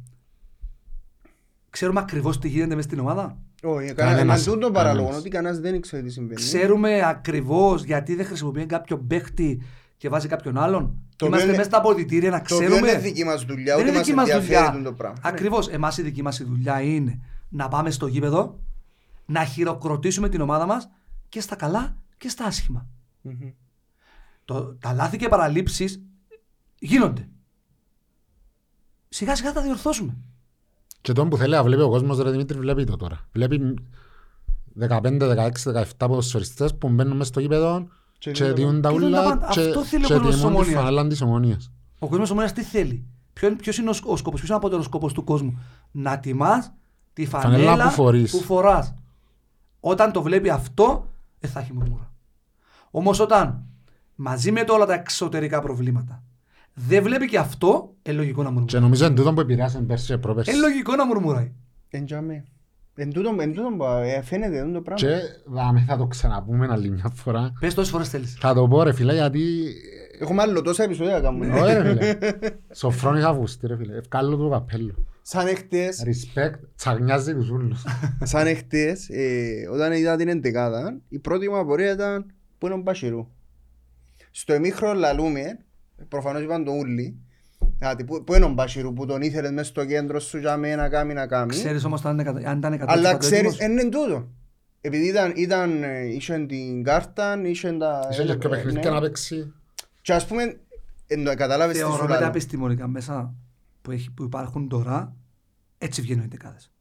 Ξέρουμε 1.69 1.99
ακριβώς 1.99 2.39
τι 2.39 2.47
γίνεται 2.47 2.75
μέσα 2.75 2.87
στην 2.87 2.99
ομάδα; 2.99 3.37
Όχι, 3.65 3.93
Κανένας. 3.93 4.17
κανένα 4.17 4.43
τούτο 4.43 4.71
παράλογο, 4.71 4.99
Κανένας. 5.03 5.19
ότι 5.19 5.29
κανένας 5.29 5.59
δεν 5.59 5.81
ξέρει 5.81 6.03
τι 6.03 6.09
συμβαίνει. 6.11 6.35
Ξέρουμε 6.41 7.01
ακριβώς 7.05 7.83
γιατί 7.83 8.15
δεν 8.15 8.25
χρησιμοποιεί 8.25 8.65
κάποιον 8.65 9.07
παίχτη 9.07 9.61
και 9.97 10.09
βάζει 10.09 10.27
κάποιον 10.27 10.57
άλλον. 10.57 10.99
Το 11.15 11.25
Είμαστε 11.25 11.45
οποίο 11.45 11.57
μέσα 11.57 11.69
στα 11.69 11.77
αποδητήρια 11.79 12.29
να 12.29 12.41
Το 12.41 12.55
οποίο 12.55 12.67
ξέρουμε. 12.67 12.89
είναι 12.91 12.99
δική 12.99 13.23
μας 13.23 13.45
δουλειά, 13.45 13.75
Δεν 13.75 13.81
ούτε 13.83 13.89
είναι 13.89 13.97
μας 13.97 14.05
δική 14.07 14.17
μας 14.17 14.29
ενδιαφέρει 14.29 14.71
δουλειά. 14.71 14.83
το 14.89 14.93
πράγμα. 14.93 15.17
Ακριβώς. 15.23 15.67
Εμάς 15.67 15.97
η 15.97 16.01
δική 16.01 16.21
μας 16.21 16.43
δουλειά 16.43 16.81
είναι 16.81 17.19
να 17.49 17.67
πάμε 17.67 17.91
στο 17.91 18.07
γήπεδο, 18.07 18.59
να 19.25 19.43
χειροκροτήσουμε 19.45 20.29
την 20.29 20.41
ομάδα 20.41 20.65
μας 20.65 20.89
και 21.29 21.41
στα 21.41 21.55
καλά 21.55 21.97
και 22.17 22.29
στα 22.29 22.45
άσχημα. 22.45 22.87
Μμμ. 23.21 23.33
Το, 24.45 24.75
τα 24.75 24.93
λάθη 24.93 25.17
και 25.17 25.27
παραλήψεις 25.27 26.01
γίνονται. 26.79 27.27
Σιγά 29.09 29.35
σιγά 29.35 29.49
θα 29.49 29.55
τα 29.55 29.61
διορθώσουμε. 29.61 30.15
Και 31.05 31.13
τον 31.13 31.29
που 31.29 31.37
θέλει 31.37 31.53
να 31.53 31.63
βλέπει 31.63 31.81
ο 31.81 31.89
κόσμος, 31.89 32.17
ρε 32.19 32.31
Δημήτρη, 32.31 32.57
βλέπει 32.57 32.83
το 32.83 32.95
τώρα. 32.95 33.19
Βλέπει 33.33 33.73
15, 34.79 34.89
16, 35.19 35.51
17 35.73 35.83
ποδοσφαιριστές 36.07 36.75
που 36.75 36.89
μπαίνουν 36.89 37.17
μέσα 37.17 37.29
στο 37.29 37.39
γήπεδο 37.39 37.87
Και 38.17 38.31
και 38.31 38.43
δίνουν 38.51 38.55
διούν 38.55 38.81
τα 38.81 38.89
Και 38.91 38.97
δίνουν 38.97 39.11
τα 39.11 39.19
ούλα 39.21 39.29
πάντα. 39.37 39.47
και 39.51 39.59
Αυτό 39.61 39.83
θέλει 39.83 40.03
ο 40.03 40.07
και 40.07 40.13
κόσμος 40.13 40.31
της 40.33 40.41
τιμούν 40.43 40.53
τη 40.53 40.59
Ομόνιας. 40.59 40.79
φανέλα 40.83 41.07
της 41.07 41.21
Ομόνιας. 41.21 41.71
Ο 41.99 42.07
κόσμος 42.07 42.29
ομόνια 42.31 42.51
τι 42.51 42.63
θέλει; 42.63 43.05
Ποιο, 43.33 43.55
ποιος 43.55 43.77
είναι 43.77 43.89
ο, 43.89 43.93
σκ- 43.93 44.07
ο 44.09 44.15
σκοπός, 44.17 44.39
ποιος 44.39 44.43
είναι 44.49 44.53
ο 44.53 44.57
απότερος 44.57 44.85
σκοπός 44.85 45.13
του 45.13 45.23
κόσμου; 45.23 45.59
Να 45.91 46.19
τιμάς 46.19 46.71
τη 47.13 47.25
φανέλα, 47.25 47.63
Φανέλα 47.69 47.83
που 47.83 47.91
φορείς. 47.93 48.31
που 48.31 48.41
φοράς. 48.43 48.93
Όταν 49.79 50.11
το 50.11 50.21
βλέπει 50.21 50.49
αυτό, 50.49 51.07
δεν 51.39 51.51
θα 51.51 51.59
έχει 51.59 51.73
μουρμούρα. 51.73 52.11
Όμως 52.91 53.19
όταν 53.19 53.63
μαζί 54.15 54.51
με 54.51 54.63
το 54.63 54.73
όλα 54.73 54.85
τα 54.85 54.93
εξωτερικά 54.93 55.61
προβλήματα 55.61 56.23
δεν 56.75 57.03
βλέπει 57.03 57.27
και 57.27 57.37
αυτό, 57.37 57.93
είναι 58.03 58.15
λογικό 58.15 58.41
να 58.43 58.47
Και 58.49 58.53
μουρμουράει. 58.53 58.81
νομίζω 58.81 59.05
είναι 59.05 59.15
τούτο 59.15 59.33
που 59.33 59.39
επηρεάσε 59.39 59.79
πέρσι 59.79 60.05
και 60.05 60.17
πρόπερσι. 60.17 60.51
Είναι 60.51 60.59
λογικό 60.59 60.95
να 60.95 61.05
μουρμουράει. 61.05 61.51
Εν 61.89 62.05
τζάμε. 62.05 62.43
Εν 62.97 63.13
τούτον, 63.13 63.39
εν 63.39 63.53
τούτον, 63.53 63.79
ε, 64.03 64.21
φαίνεται 64.21 64.59
αυτό 64.59 64.71
το 64.73 64.81
πράγμα. 64.81 65.07
Και 65.07 65.21
δάμε, 65.45 65.83
θα 65.87 65.97
το 65.97 66.05
ξαναπούμε 66.07 66.67
άλλη 66.71 66.89
μια 66.89 67.11
φορά. 67.13 67.53
Πες 67.59 67.73
τόσες 67.73 67.91
φορές 67.91 68.09
θέλεις. 68.09 68.37
Θα 68.39 68.53
το 68.53 68.67
πω 68.67 68.83
ρε 68.83 68.93
φίλε 68.93 69.13
γιατί 69.13 69.73
Έχουμε 70.19 70.41
άλλο 70.41 70.61
τόσα 70.61 70.83
επεισόδια 70.83 71.13
να 71.13 71.19
κάνουμε. 71.19 71.59
Όχι 71.59 71.73
ρε 71.73 71.89
φίλε. 71.89 72.17
Σοφρόνης 72.73 73.23
Αυγουστή 73.23 73.67
ρε 73.67 73.77
φίλε. 73.77 73.97
Ευκάλλω 73.97 74.37
του 74.37 74.49
καπέλο. 74.49 75.05
Σαν 75.21 75.47
εχτες, 75.47 76.03
Respect. 76.05 76.53
Τσαγνιάζει 76.75 77.33
τους 77.33 77.49
ούλους. 77.49 77.83
σαν 78.23 78.47
εχτες, 78.47 79.09
ε, 79.09 79.69
όταν 79.73 79.91
είδα 79.93 80.15
την 80.15 80.27
εντεκάδα, 80.27 80.99
η 81.09 81.19
πρώτη 81.19 81.49
μου 81.49 81.57
απορία 81.57 81.91
ήταν 81.91 82.25
πού 82.57 82.65
είναι 82.65 82.75
ο 82.75 82.77
Μπασιρού; 82.77 83.27
Στο 84.31 84.53
εμίχρο 84.53 84.93
λαλούμε, 84.93 85.64
προφανώς 86.07 86.41
είπαν 86.41 86.63
το 86.63 86.71
ούλι, 86.71 87.19
δηλαδή, 87.77 88.03
πού, 88.03 88.23
πού 88.23 88.33
είναι 88.33 88.45
ο 88.45 88.49
Μπασιρού 88.49 88.93
που 88.93 89.05
τον 89.05 89.21
ήθελες 89.21 89.51
μες 89.51 89.67
στο 89.67 89.85
κέντρο 89.85 90.19
σου 90.19 90.37
για 90.37 90.57
μένα 90.57 90.81
να 90.81 90.89
κάνει 90.89 91.13
να 91.13 91.27
κάνει. 91.27 91.49
Ξέρεις 91.49 91.83
όμως 91.83 92.05
αν 92.05 92.19
είναι- 92.19 92.47
αν 92.49 92.57
ήταν 92.57 92.73
100% 92.73 92.85
Αλλά 92.87 93.17
ξέρεις, 93.17 93.37
έτοιμος. 93.37 93.57
δεν 93.57 93.71
είναι 93.71 93.89
τούτο. 93.89 94.29
Επειδή 94.81 95.07
ήταν, 95.07 95.33
ήταν, 95.35 95.83
ε, 95.83 96.05
είχε 96.05 96.45
την 96.45 96.83
κάρτα, 96.83 97.41
είχε 97.45 97.71
τα... 97.77 98.07
Είχε 98.11 98.23
και 98.23 98.31
ε, 98.31 98.49
παιχνίδια 98.49 98.81
ναι. 98.81 98.89
να 98.89 98.99
παίξει. 99.01 99.53
Και 100.01 100.13
ας 100.13 100.27
πούμε, 100.27 100.59
εν 101.07 101.23
το 101.23 101.35
κατάλαβες 101.35 101.75
τι 101.75 101.81
σου 101.81 101.87
Θεωρώ 101.87 102.03
με 102.03 102.13
τα 102.13 102.19
λέω. 102.19 102.27
επιστημονικά 102.27 102.87
μέσα 102.87 103.33
που, 103.81 103.91
έχει, 103.91 104.11
που 104.11 104.23
υπάρχουν 104.23 104.67
τώρα, 104.69 105.15
έτσι 105.77 106.01
βγαίνουν 106.01 106.23
οι 106.23 106.27
δεκάδες. 106.27 106.71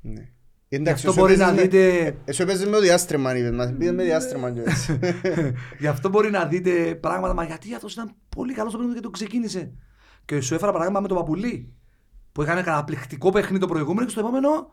Ναι. 0.00 0.32
Γι' 0.72 0.78
Εντάξει, 0.78 1.06
αυτό 1.06 1.08
εσύ 1.10 1.20
μπορεί 1.20 1.32
έπαιζες 1.32 1.46
να 1.48 1.54
με- 1.54 1.62
δείτε, 1.62 2.16
Εσύ 2.24 2.42
έπαιζες 2.42 2.64
με 2.64 2.70
το 2.70 2.80
διάστρεμα, 2.80 3.36
είπες 3.36 3.50
μας. 3.50 3.72
Πήγες 3.76 3.94
με 3.94 4.02
διάστρεμα 4.02 4.52
και 4.52 4.60
έτσι. 4.60 4.98
γι' 5.80 5.86
αυτό 5.86 6.08
μπορεί 6.08 6.30
να 6.30 6.44
δείτε 6.46 6.94
πράγματα, 6.94 7.34
μα 7.34 7.44
γιατί 7.44 7.74
αυτός 7.74 7.92
ήταν 7.92 8.14
πολύ 8.28 8.52
καλός 8.54 8.70
στο 8.70 8.78
παιχνίδι 8.78 9.00
και 9.00 9.06
το 9.06 9.10
ξεκίνησε. 9.12 9.72
Και 10.24 10.40
σου 10.40 10.54
έφερα 10.54 10.72
παράδειγμα 10.72 11.00
με 11.00 11.08
τον 11.08 11.16
Παπουλή, 11.16 11.72
που 12.32 12.42
έκανε 12.42 12.62
καταπληκτικό 12.62 13.30
παιχνίδι 13.30 13.58
το 13.60 13.66
προηγούμενο 13.66 14.04
και 14.06 14.10
στο 14.12 14.20
επόμενο, 14.20 14.72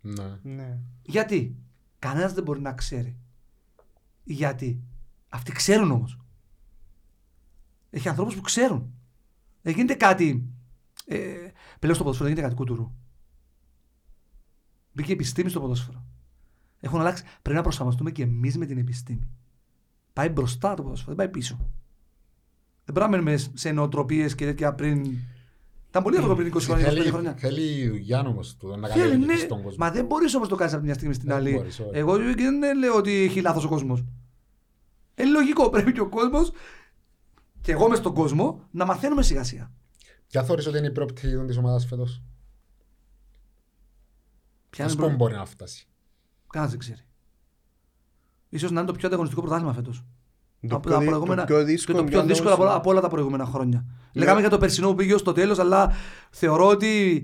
Ναι. 0.00 0.38
Ναι. 0.42 0.78
γιατί; 1.02 1.56
Κανένας 1.98 2.32
δεν 2.32 2.42
μπορεί 2.44 2.60
να 2.60 2.72
ξέρει. 2.72 3.16
Γιατί; 4.22 4.80
Αυτοί 5.28 5.52
ξέρουν 5.52 5.90
όμως. 5.90 6.18
Έχει 7.90 8.08
ανθρώπους 8.08 8.34
που 8.34 8.40
ξέρουν. 8.40 8.94
Δεν 9.62 9.74
γίνεται 9.74 9.94
κάτι. 9.94 10.48
Ε, 11.06 11.16
πλέον 11.78 11.94
στο 11.94 12.04
ποδόσφαιρο 12.04 12.28
δεν 12.28 12.28
γίνεται 12.28 12.40
κάτι 12.42 12.54
κουτουρού. 12.54 12.92
Μπήκε 14.94 15.12
επιστήμη 15.12 15.50
στο 15.50 15.60
ποδόσφαιρο. 15.60 16.04
Έχουν 16.80 17.00
αλλάξει. 17.00 17.24
Πρέπει 17.42 17.56
να 17.56 17.62
προσαρμοστούμε 17.62 18.10
και 18.10 18.22
εμείς 18.22 18.56
με 18.58 18.66
την 18.66 18.78
επιστήμη. 18.78 19.28
Πάει 20.12 20.28
μπροστά 20.28 20.74
το 20.74 20.82
ποδόσφαιρο, 20.82 21.14
δεν 21.14 21.26
πάει 21.26 21.34
πίσω. 21.34 21.56
Δεν 22.84 22.94
πρέπει 22.94 23.10
να 23.10 23.16
μένουμε 23.16 23.36
σε 23.54 23.70
νοοτροπίες 23.72 24.34
και 24.34 24.44
τέτοια 24.44 24.74
πριν. 24.74 25.04
Ήταν 25.88 26.02
πολύ 26.02 26.16
αυτό 26.18 26.34
πριν 26.34 26.52
20 26.54 26.60
χρόνια, 26.60 26.86
25 26.86 26.88
Θέλει- 26.94 27.08
χρόνια. 27.08 27.34
Θέλει 27.36 27.88
δουλειά 27.88 28.20
όμως 28.20 28.56
του 28.56 28.76
να 28.76 28.88
Θέλει, 28.88 29.10
κάνει 29.10 29.24
ναι. 29.24 29.36
στον 29.36 29.62
κόσμο. 29.62 29.84
Μα 29.84 29.90
δεν 29.90 30.04
μπορείς 30.06 30.34
όμως 30.34 30.48
το 30.48 30.54
κάνεις 30.56 30.72
από 30.72 30.80
τη 30.82 30.86
μια 30.86 30.94
στιγμή 30.96 31.14
στην 31.14 31.28
Δεν 31.28 31.36
άλλη. 31.36 31.52
μπορείς, 31.54 31.80
όχι. 31.80 31.90
Εγώ 31.92 32.16
δεν 32.16 32.78
λέω 32.78 32.94
ότι 32.96 33.12
έχει 33.12 33.40
λάθος 33.40 33.64
ο 33.64 33.68
κόσμος. 33.68 34.04
Είναι 35.14 35.30
λογικό. 35.30 35.68
Πρέπει 35.70 35.92
και 35.92 36.00
ο 36.00 36.08
κόσμος 36.08 36.50
και 37.60 37.72
εγώ 37.72 37.88
μες 37.88 37.98
στον 37.98 38.14
κόσμο 38.14 38.60
να 38.70 38.84
μαθαίνουμε 38.84 39.22
σιγά 39.22 39.44
σιγά. 39.44 39.70
Ποια 40.26 40.44
θεωρείς 40.44 40.66
ότι 40.66 40.78
είναι 40.78 40.86
η 40.86 40.90
προοπτική 40.92 41.36
της 41.46 41.56
ομάδας 41.56 41.86
φέτος; 41.86 42.22
Ποια 44.74 44.84
Ας 44.84 44.92
είναι 44.92 45.00
πού 45.02 45.06
προ... 45.08 45.16
μπορεί 45.16 45.34
να 45.34 45.44
φτάσει. 45.44 45.86
Κανένα 46.50 46.70
δεν 46.70 46.80
ξέρει. 46.80 47.00
σω 48.58 48.68
να 48.70 48.80
είναι 48.80 48.88
το 48.88 48.92
πιο 48.96 49.06
ανταγωνιστικό 49.08 49.42
πρωτάθλημα 49.42 49.72
φέτος. 49.72 50.04
Το 50.68 50.76
Από 50.76 50.80
πιο 50.80 50.90
τα 50.92 50.98
δι- 50.98 51.08
προηγούμενα- 51.08 51.40
το 51.40 51.46
πιο 51.46 51.58
και 51.58 51.64
δύσκολο, 51.64 51.98
το 51.98 52.04
πιο 52.04 52.18
πιο 52.18 52.26
δύσκολο 52.26 52.52
από, 52.52 52.62
όλα- 52.62 52.70
ανταγωνιστικό. 52.70 52.78
από 52.80 52.90
όλα 52.90 53.00
τα 53.00 53.08
προηγούμενα 53.08 53.44
χρόνια. 53.44 53.84
Ναι. 54.12 54.20
Λέγαμε 54.20 54.40
για 54.40 54.50
το 54.50 54.58
περσινό 54.58 54.88
που 54.88 54.94
πήγε 54.94 55.16
στο 55.16 55.32
τέλος, 55.32 55.58
αλλά 55.58 55.92
θεωρώ 56.30 56.66
ότι 56.66 57.22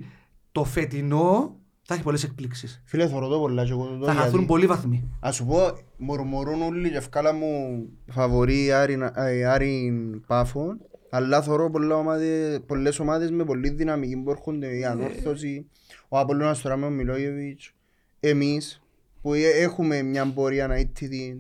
το 0.53 0.64
φετινό 0.64 1.57
θα 1.82 1.94
έχει 1.94 2.03
πολλές 2.03 2.24
εκπλήξεις. 2.24 2.82
Φίλε, 2.84 3.09
θωρώ 3.09 3.28
το 3.28 3.38
πολλά 3.38 3.64
και 3.64 3.70
εγώ 3.70 3.84
το 3.84 4.05
Θα 4.05 4.12
γιατί- 4.12 4.16
χαθούν 4.18 4.46
πολλοί 4.46 4.66
βαθμοί. 4.66 5.09
Ας 5.20 5.34
σου 5.34 5.44
πω, 5.46 5.59
μουρμουρούν 5.96 6.62
όλοι 6.62 6.90
και 6.90 6.96
ευκάλα 6.96 7.32
μου 7.32 7.82
φαβορεί 8.11 8.72
Άρην- 8.72 9.12
ε, 9.14 9.44
Άρην 9.44 10.20
Πάφων 10.26 10.80
αλλά 11.11 11.42
θωρώ 11.42 11.70
πολλά 11.70 11.96
ομάδες, 11.96 12.61
πολλές 12.66 12.98
ομάδες 12.98 13.30
με 13.30 13.44
πολύ 13.44 13.68
δυναμική 13.70 14.16
που 14.16 14.30
έρχονται 14.30 14.76
η 14.76 14.84
Ανόρθωση, 14.84 15.70
ο 16.13 16.19
Απολλώνας 16.19 16.61
τώρα 16.61 16.77
με 16.77 16.87
ο 16.87 16.91
Μιλόγεβιτς, 16.91 17.73
εμείς 18.21 18.81
που 19.23 19.33
ε- 19.35 19.49
έχουμε 19.49 20.03
μια 20.03 20.33
πορεία 20.33 20.67
να 20.67 20.77
είτε 20.77 21.09
την 21.09 21.39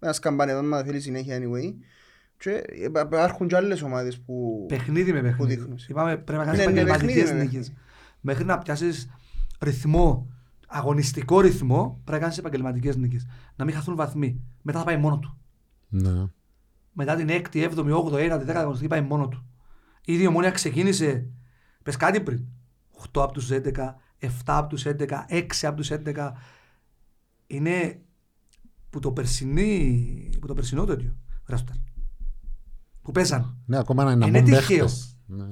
ένας 0.00 0.16
σκαμπανεδόν 0.16 0.68
μα 0.68 0.82
θέλει 0.82 1.00
συνέχεια 1.00 1.38
anyway 1.38 1.74
και 2.38 2.62
υπάρχουν 2.84 3.46
και 3.48 3.56
άλλες 3.56 3.82
ομάδες 3.82 4.18
που 4.20 4.64
Παιχνίδι 4.68 5.12
με 5.12 5.20
παιχνίδι. 5.22 5.54
δείχνουν. 5.54 5.78
Είπαμε 5.88 6.16
πρέπει 6.16 6.38
να 6.38 6.44
κάνεις 6.44 6.58
Ναι, 6.60 6.64
ναι, 6.64 6.70
επαγγελματικέ 6.80 7.06
παιχνίδι 7.06 7.32
με 7.32 7.42
νίκες. 7.42 7.50
παιχνίδι. 7.52 7.74
Μέχρι 8.20 8.44
να 8.44 8.58
πιάσεις 8.58 9.08
ρυθμό, 9.60 10.30
αγωνιστικό 10.66 11.40
ρυθμό, 11.40 11.88
πρέπει 12.04 12.10
να 12.12 12.18
κάνεις 12.18 12.38
επαγγελματικές 12.38 12.96
νίκες. 12.96 13.26
Να 13.56 13.64
μην 13.64 13.74
χαθούν 13.74 13.94
βαθμοί. 13.96 14.40
Μετά 14.62 14.78
θα 14.78 14.84
πάει 14.84 14.96
μόνο 14.96 15.18
του. 15.18 15.38
Ναι. 15.88 16.24
Μετά 16.92 17.14
την 17.14 17.28
6η, 17.30 17.62
7η, 17.62 17.92
8η, 17.92 18.12
9η, 18.12 18.44
10η 18.46 18.54
αγωνιστική 18.56 18.88
πάει 18.88 19.00
μόνο 19.00 19.28
του. 19.28 19.46
Ήδη 20.04 20.22
η 20.22 20.26
ομόνια 20.26 20.50
ξεκίνησε. 20.50 21.26
Πες 21.82 21.96
κάτι 21.96 22.20
πριν. 22.20 22.44
8 23.12 23.22
από 23.22 23.32
τους 23.32 23.48
11, 23.50 23.94
7 24.18 24.28
από 24.44 24.68
τους 24.68 24.84
11, 24.86 25.26
6 25.28 25.66
από 25.66 25.76
τους 25.76 25.90
11. 25.90 26.32
Είναι 27.46 28.00
που 28.90 28.98
το, 28.98 29.12
περσινή, 29.12 30.30
που 30.40 30.46
το 30.46 30.54
περσινό 30.54 30.84
τέτοιο. 30.84 31.16
Ράστερ. 31.46 31.74
Που 33.02 33.12
παίζαν. 33.12 33.56
Ναι, 33.66 33.78
ακόμα 33.78 34.04
να 34.04 34.10
είναι 34.12 34.26
Είναι 34.26 34.38
να 34.40 34.44
μπουν 34.44 34.54
τυχαίο. 34.58 34.84
παίχτες. 34.84 35.16
Ναι. 35.26 35.46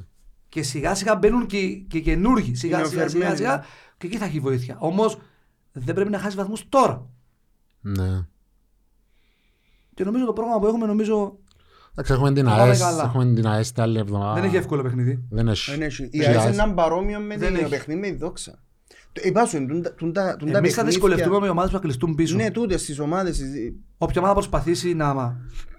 Και 0.48 0.62
σιγά 0.62 0.94
σιγά 0.94 1.16
μπαίνουν 1.16 1.46
και, 1.46 1.68
και 1.74 2.00
καινούργοι. 2.00 2.54
Σιγά 2.54 2.78
Είναι 2.78 2.88
σιγά, 2.88 3.08
σιγά, 3.08 3.26
οφερμένοι. 3.26 3.36
σιγά, 3.36 3.64
και 3.96 4.06
εκεί 4.06 4.16
θα 4.16 4.24
έχει 4.24 4.40
βοήθεια. 4.40 4.76
Όμως 4.78 5.18
δεν 5.72 5.94
πρέπει 5.94 6.10
να 6.10 6.18
χάσει 6.18 6.36
βαθμούς 6.36 6.68
τώρα. 6.68 7.08
Ναι. 7.80 8.26
Και 9.94 10.04
νομίζω 10.04 10.24
το 10.24 10.32
πρόγραμμα 10.32 10.60
που 10.60 10.66
έχουμε 10.66 10.86
νομίζω 10.86 11.38
Εντάξει, 11.92 12.12
έχουμε 12.12 12.32
την 12.32 12.44
Θα 12.44 12.50
πάμε 12.50 12.62
ΑΕΣ, 12.62 12.78
καλά. 12.80 13.02
έχουμε 13.04 13.34
την 13.34 13.46
ΑΕΣ 13.46 13.72
την 13.72 13.82
άλλη 13.82 13.98
εβδομάδα. 13.98 14.34
δεν 14.34 14.44
έχει 14.44 14.56
εύκολο 14.56 14.82
παιχνίδι. 14.82 15.24
Δεν 15.30 15.48
έχει. 15.48 15.70
δεν 15.70 15.82
έχει. 15.82 16.02
Η 16.10 16.18
Έχει 16.20 16.26
ΑΕΣ 16.28 16.36
ΑΕΣ. 16.44 16.54
είναι 16.54 16.62
ένα 16.62 16.74
παρόμοιο 16.74 17.18
με 17.20 17.36
Δεν 17.36 17.52
το 17.52 17.58
έχει. 17.60 17.68
παιχνίδι 17.68 18.00
με 18.00 18.06
η 18.06 18.14
δόξα. 18.16 18.58
Το- 19.12 19.20
Είπα 19.24 19.44
σου, 19.46 19.66
τούν 19.66 19.82
τα- 19.82 19.94
τούν 19.94 20.12
τα- 20.12 20.36
τούν 20.38 20.50
τα 20.52 20.58
Εμείς 20.58 20.74
θα 20.74 20.82
παιχνίδια- 20.82 20.84
δυσκολευτούμε 20.84 21.38
με 21.38 21.48
ομάδες 21.48 21.70
που 21.70 21.76
θα 21.76 21.82
κλειστούν 21.82 22.14
πίσω. 22.14 22.36
Ναι, 22.36 22.50
τούτες 22.50 22.80
στις 22.82 22.98
ομάδες 22.98 23.36
τις- 23.38 23.72
Όποια 23.98 24.20
ομάδα 24.20 24.34
προσπαθήσει 24.34 24.94
να, 24.94 25.14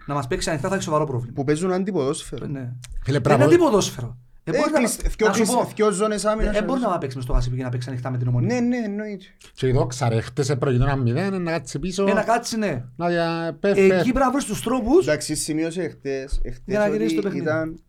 να 0.06 0.14
μας 0.14 0.28
παίξει 0.28 0.50
ανοιχτά 0.50 0.68
θα 0.70 0.76
έχει 0.76 0.84
σοβαρό 0.84 1.06
πρόβλημα. 1.06 1.34
που 1.36 1.44
παίζουν 1.44 1.72
αντιποδόσφαιρο. 1.72 2.46
Ναι. 2.48 2.60
Φίλε, 2.60 2.70
Δεν 3.04 3.14
είναι 3.14 3.20
πράγμα- 3.20 3.46
αντίποδόσφαιρο. 3.46 4.18
Ε, 4.46 4.52
Ε, 4.52 4.58
μπορεί 4.58 4.72
να- 4.72 4.78
κλεισ- 4.80 5.02
δυο 5.18 5.28
να 5.28 5.34
σου 5.34 5.40
κλεισ- 5.44 5.54
πω, 5.58 5.72
δυο 5.76 5.92
ζώνες 5.92 6.26
άμυνας. 6.26 6.54
Δεν 6.56 6.64
μπορεί 6.64 6.80
να 6.80 6.98
παίξει 6.98 7.18
με 7.18 7.24
στο 7.24 7.34
γάσι 7.34 7.50
και 7.50 7.64
να 7.64 7.70
παίξει 7.70 7.90
ανοιχτά 7.90 8.12
με 8.12 8.18
την 8.18 8.28
ομονία. 8.28 8.54
Ναι, 8.62 8.68
ναι, 8.68 8.78
εννοείται. 8.78 9.26
Και 9.54 9.68
η 9.68 9.72
δόξα 9.72 10.10
ρε, 10.10 10.22
χτες 10.22 10.50
έπρεπε 10.50 10.76
ένα 10.76 10.96
μηδέν, 10.96 11.42
να 11.42 11.52
κάτσει 11.52 11.80
πίσω. 11.80 12.08
Ε, 12.08 12.14
να 12.14 12.24
κάτσει, 12.24 12.58
ναι. 12.58 12.84
Να 12.96 13.08
δια... 13.10 13.58
πέφ, 13.60 13.78
Εκεί 13.78 13.88
πέφ. 13.88 14.02
πρέπει 14.02 14.20
να 14.20 14.32
βρεις 14.32 14.46
τους 14.46 14.62
τρόπους. 14.62 15.08
Εντάξει, 15.08 15.36
σημείωσε 15.36 15.82
εχθές, 15.84 16.40
εχθές 16.44 16.62
Για 16.66 16.80
να 16.80 16.88
γυρίσει 16.88 17.14
το 17.16 17.20
ότι 17.20 17.28
παιχνίδι. 17.28 17.46
ήταν, 17.46 17.80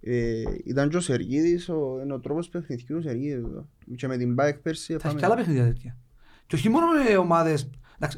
ε, 0.00 0.42
ήταν 0.64 0.88
και 0.88 0.96
ο 0.96 1.00
Σεργίδης, 1.00 1.68
ο, 1.68 2.00
είναι 2.04 2.12
ο 2.14 2.20
τρόπος 2.20 2.48
παιχνιδιού 2.48 2.96
του 2.96 3.02
Σεργίδη. 3.02 3.30
εδώ. 3.32 3.68
Και 3.96 4.06
με 4.06 4.16
την 4.16 4.34
Μπάικ 4.34 4.56
πέρσι 4.58 4.86
Θα 4.86 4.92
έχει 4.94 5.02
πάμε- 5.06 5.18
και 5.20 5.24
άλλα 5.26 5.34
παιχνίδια 5.34 5.64
τέτοια. 5.64 5.96
Και 6.46 6.54
όχι 6.56 6.68
μόνο 6.68 6.86
με 7.10 7.16
ομάδες. 7.16 7.70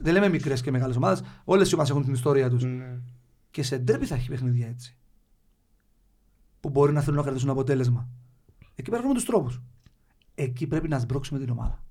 Δεν 0.03 0.12
λέμε 0.12 0.28
μικρές 0.28 0.61
και 0.62 0.70
μεγάλες 0.70 0.97
ομάδες. 0.97 1.22
Όλες 1.45 1.70
οι 1.70 1.74
ομάδες 1.74 1.90
έχουν 1.93 2.05
την 2.05 2.12
ιστορία 2.12 2.49
τους. 2.51 2.64
Ναι. 2.64 2.99
Και 3.51 3.62
σε 3.62 3.76
ντέρμπι 3.78 4.07
θα 4.07 4.14
έχει 4.14 4.28
παιχνίδια 4.28 4.66
έτσι. 4.68 4.97
Που 6.63 6.69
μπορεί 6.71 6.93
να 6.93 7.01
θέλουν 7.01 7.17
να 7.17 7.23
κρατήσουν 7.23 7.51
αποτέλεσμα. 7.51 8.09
Εκεί 8.75 8.91
πρέπει 8.91 8.91
να 8.91 8.99
βρούμε 8.99 9.15
τους 9.15 9.25
τρόπους. 9.25 9.61
Εκεί 10.35 10.67
πρέπει 10.67 10.89
να 10.89 10.99
σμπρώξουμε 10.99 11.41
την 11.41 11.51
ομάδα. 11.51 11.83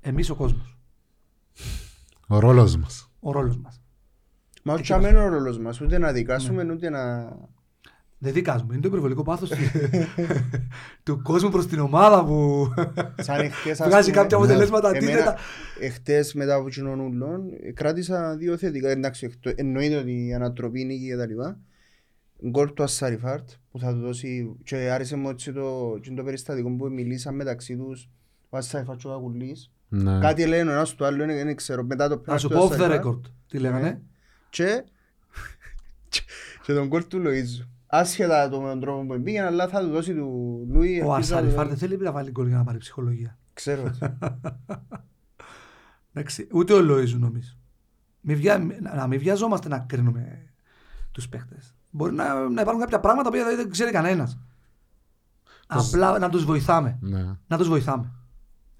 Εμείς 0.00 0.30
ο 0.30 0.34
κόσμος. 0.34 0.78
Ο 2.28 2.38
ρόλος 2.38 2.76
μας. 2.76 3.10
Ο 3.20 3.32
ρόλος 3.32 3.56
μας. 3.56 3.80
Μα 4.62 4.74
όχι 4.74 4.92
αμέν 4.92 5.16
ο 5.16 5.28
ρόλος 5.28 5.58
μας, 5.58 5.80
ούτε 5.80 5.98
να 5.98 6.12
δικάσουμε, 6.12 6.72
ούτε 6.72 6.90
να... 6.90 7.32
Δεν 8.18 8.32
δικάζουμε. 8.32 8.72
Είναι 8.72 8.82
το 8.82 8.88
υπερβολικό 8.88 9.22
πάθος 9.22 9.50
του 11.04 11.22
κόσμου 11.22 11.50
προς 11.50 11.66
την 11.66 11.78
ομάδα 11.78 12.24
που 12.24 12.68
Σαν 13.16 13.40
εχθές, 13.40 13.80
ας 13.80 13.88
βγάζει 13.88 14.10
πούμε, 14.10 14.22
κάποια 14.22 14.36
αποτελέσματα 14.36 14.88
εμένα, 14.88 15.06
αντίθετα. 15.12 15.36
Εχθές 15.80 16.34
μετά 16.34 16.54
από 16.54 16.68
κοινών 16.68 17.00
ούλων, 17.00 17.42
ε, 17.62 17.72
κράτησα 17.72 18.36
δύο 18.36 18.56
θετικά. 18.56 18.88
Εντάξει, 18.88 19.24
εκτο- 19.26 19.52
εννοείται 19.56 19.96
ότι 19.96 20.26
η 20.26 20.34
ανατροπή 20.34 20.84
νίκη 20.84 21.06
και 21.06 21.16
τα 21.16 21.26
λοιπά. 21.26 21.58
Γκολ 22.48 22.72
του 22.72 22.82
Ασσαριφάρτ 22.82 23.48
που 23.70 23.78
θα 23.78 23.92
του 23.92 24.00
δώσει 24.00 24.56
και 24.64 24.76
άρεσε 24.76 25.16
μου 25.16 25.28
έτσι 25.28 25.52
το, 25.52 25.98
και 26.02 26.10
το 26.10 26.22
περιστατικό 26.22 26.70
που 26.70 26.88
μιλήσαν 26.88 27.34
μεταξύ 27.34 27.76
τους 27.76 28.08
ο 28.48 28.56
Ασσαριφάρτ 28.56 29.00
και 29.00 29.06
ο 29.06 29.10
Κακουλής. 29.10 29.70
Ναι. 29.88 30.18
Κάτι 30.18 30.46
λένε 30.46 30.70
ο 30.70 30.72
ένας 30.72 30.94
του 30.94 31.04
άλλου, 31.04 31.26
δεν 31.26 31.56
ξέρω, 31.56 31.84
μετά 31.84 32.08
το 32.08 32.22
Να 32.26 32.38
σου 32.38 32.48
του 32.48 32.54
πω 32.54 32.64
off 32.64 32.70
the 32.70 32.72
Ασσαριφάρτ 32.72 33.06
record. 33.06 33.30
Τι 33.48 33.58
λέγανε. 33.58 34.02
Και, 34.50 34.84
και 36.62 36.72
τον 36.72 36.86
γκολ 36.86 37.06
του 37.06 37.22
Λοΐζου. 37.24 37.66
Άσχετα 37.86 38.48
το 38.48 38.60
με 38.60 38.68
τον 38.68 38.80
τρόπο 38.80 39.06
που 39.06 39.22
πήγαινε, 39.22 39.46
αλλά 39.46 39.68
θα 39.68 39.80
του 39.80 39.88
δώσει 39.88 40.14
του 40.14 40.66
Λουί. 40.70 41.00
Ο 41.00 41.04
ελπίζω 41.04 41.06
να 41.06 41.06
του 41.06 41.12
Ασαριφάρ 41.12 41.66
δεν 41.66 41.74
δώσει. 41.74 41.86
θέλει 41.86 41.96
να 41.96 42.12
βάλει 42.12 42.30
γκολ 42.30 42.46
για 42.46 42.56
να 42.56 42.64
πάρει 42.64 42.78
ψυχολογία. 42.78 43.38
Ξέρω. 43.52 43.82
ότι. 43.82 43.98
Εντάξει, 46.12 46.48
ούτε 46.52 46.72
ο 46.72 46.80
Λοίζου 46.80 47.18
νομίζω. 47.18 47.54
Μη 48.20 48.34
βιά, 48.34 48.58
να, 48.58 48.94
να 48.94 49.06
μην 49.06 49.18
βιαζόμαστε 49.18 49.68
να 49.68 49.78
κρίνουμε 49.78 50.52
τους 51.12 51.28
παίχτε. 51.28 51.56
Μπορεί 51.90 52.14
να, 52.14 52.48
να 52.48 52.60
υπάρχουν 52.60 52.82
κάποια 52.82 53.00
πράγματα 53.00 53.30
που 53.30 53.36
δεν, 53.36 53.56
δεν 53.56 53.70
ξέρει 53.70 53.90
κανένας. 53.90 54.38
Απλά 55.66 56.18
να 56.18 56.28
τους 56.28 56.44
βοηθάμε. 56.44 56.98
Ναι. 57.00 57.36
Να 57.46 57.58
τους 57.58 57.68
βοηθάμε. 57.68 58.12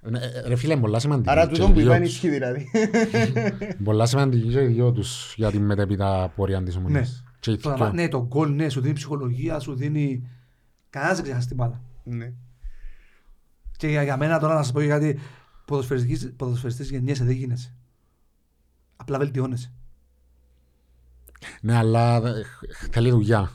Ε, 0.03 0.09
ε, 0.09 0.49
Ρε 0.49 0.57
φίλε, 0.57 0.73
είναι 0.73 0.83
πολλά 0.83 0.99
σημαντική. 0.99 1.31
Άρα 1.31 1.47
και 1.47 1.53
τούτο 1.55 1.73
που 1.73 1.79
οι 1.79 1.83
δυο 1.83 1.91
είπαν 1.91 2.03
τους. 2.03 2.13
ισχύει 2.13 2.29
δηλαδή. 2.29 2.71
Πολλά 3.85 4.07
σημαντική 4.07 4.49
και 4.49 4.63
οι 4.63 4.67
δυο 4.67 4.93
τους 4.93 5.35
για 5.37 5.51
την 5.51 5.65
μετέπειτα 5.65 6.33
πορεία 6.37 6.63
της 6.63 6.77
ομονίας. 6.77 7.25
Και 7.41 7.51
οι 7.51 7.57
Τώρα, 7.57 7.77
δυο. 7.77 7.93
Ναι, 7.93 8.09
το 8.09 8.27
γκολ, 8.27 8.55
ναι, 8.55 8.69
σου 8.69 8.81
δίνει 8.81 8.95
ψυχολογία, 8.95 9.59
σου 9.59 9.75
δίνει... 9.75 10.29
Κανένας 10.91 11.17
δεν 11.17 11.25
ξεχάσει 11.25 11.47
την 11.47 11.57
μπάλα. 11.57 11.81
Ναι. 12.05 12.33
Και 13.77 13.89
για, 13.89 14.03
για 14.03 14.17
μένα 14.17 14.39
τώρα 14.39 14.55
να 14.55 14.63
σας 14.63 14.73
πω 14.73 14.81
γιατί 14.81 15.19
ποδοσφαιριστής, 15.65 16.33
ποδοσφαιριστής 16.37 16.91
γεννιέσαι, 16.91 17.25
δεν 17.25 17.35
γίνεσαι. 17.35 17.75
Απλά 18.97 19.19
βελτιώνεσαι. 19.19 19.73
Ναι, 21.61 21.77
αλλά 21.77 22.17
ε, 22.17 22.43
θέλει 22.91 23.11
δουλειά. 23.11 23.51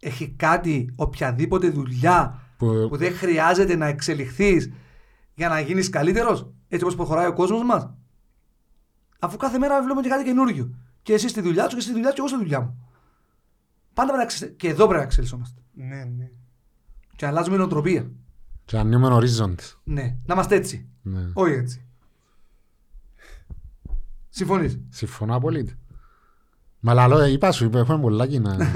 Έχει 0.00 0.28
κάτι, 0.28 0.92
οποιαδήποτε 0.96 1.70
δουλειά 1.70 2.42
Που- 2.56 2.86
που 2.88 2.96
δεν 2.96 3.12
χρειάζεται 3.14 3.76
να 3.76 3.86
εξελιχθείς 3.86 4.70
για 5.34 5.48
να 5.48 5.60
γίνεις 5.60 5.88
καλύτερος, 5.88 6.50
έτσι 6.68 6.84
όπως 6.84 6.96
προχωράει 6.96 7.26
ο 7.26 7.32
κόσμος 7.32 7.62
μας. 7.64 7.90
Αφού 9.18 9.36
κάθε 9.36 9.58
μέρα 9.58 9.82
βλέπουμε 9.82 10.02
και 10.02 10.08
κάτι 10.08 10.24
καινούργιο. 10.24 10.74
Και 11.02 11.12
εσύ 11.12 11.28
στη 11.28 11.40
δουλειά 11.40 11.68
σου 11.68 11.76
και 11.76 11.82
στη 11.82 11.92
δουλειά 11.92 12.08
σου 12.08 12.14
και 12.14 12.20
εγώ 12.20 12.28
στη 12.28 12.38
δουλειά 12.38 12.60
μου. 12.60 12.78
Πάντα 13.94 14.12
πρέπει 14.12 14.16
να 14.16 14.22
εξε- 14.22 14.56
και 14.56 14.68
εδώ 14.68 14.84
πρέπει 14.84 14.98
να 15.00 15.06
εξελισσόμαστε. 15.06 15.60
Ναι, 15.72 16.04
ναι. 16.04 16.30
Και 17.16 17.24
να 17.24 17.30
αλλάζουμε 17.30 17.56
νοοτροπία. 17.56 18.10
Και 18.64 18.76
να 18.76 18.82
ανοίγουμε 18.82 19.06
ορίζοντες. 19.14 19.78
Ναι, 19.84 20.16
να 20.26 20.34
είμαστε 20.34 20.54
έτσι. 20.54 20.88
Ναι. 21.02 21.30
Όχι 21.32 21.52
έτσι. 21.52 21.86
Συμφωνείς; 24.28 24.78
Συμφωνώ 24.88 25.34
απολύτως. 25.34 25.74
Μα 26.80 26.94
λαλό, 26.94 27.18
ε, 27.18 27.30
είπα 27.30 27.52
σου, 27.52 27.64
είπα, 27.64 27.78
έχουμε 27.78 28.00
πολλά 28.00 28.26
κοινά. 28.26 28.56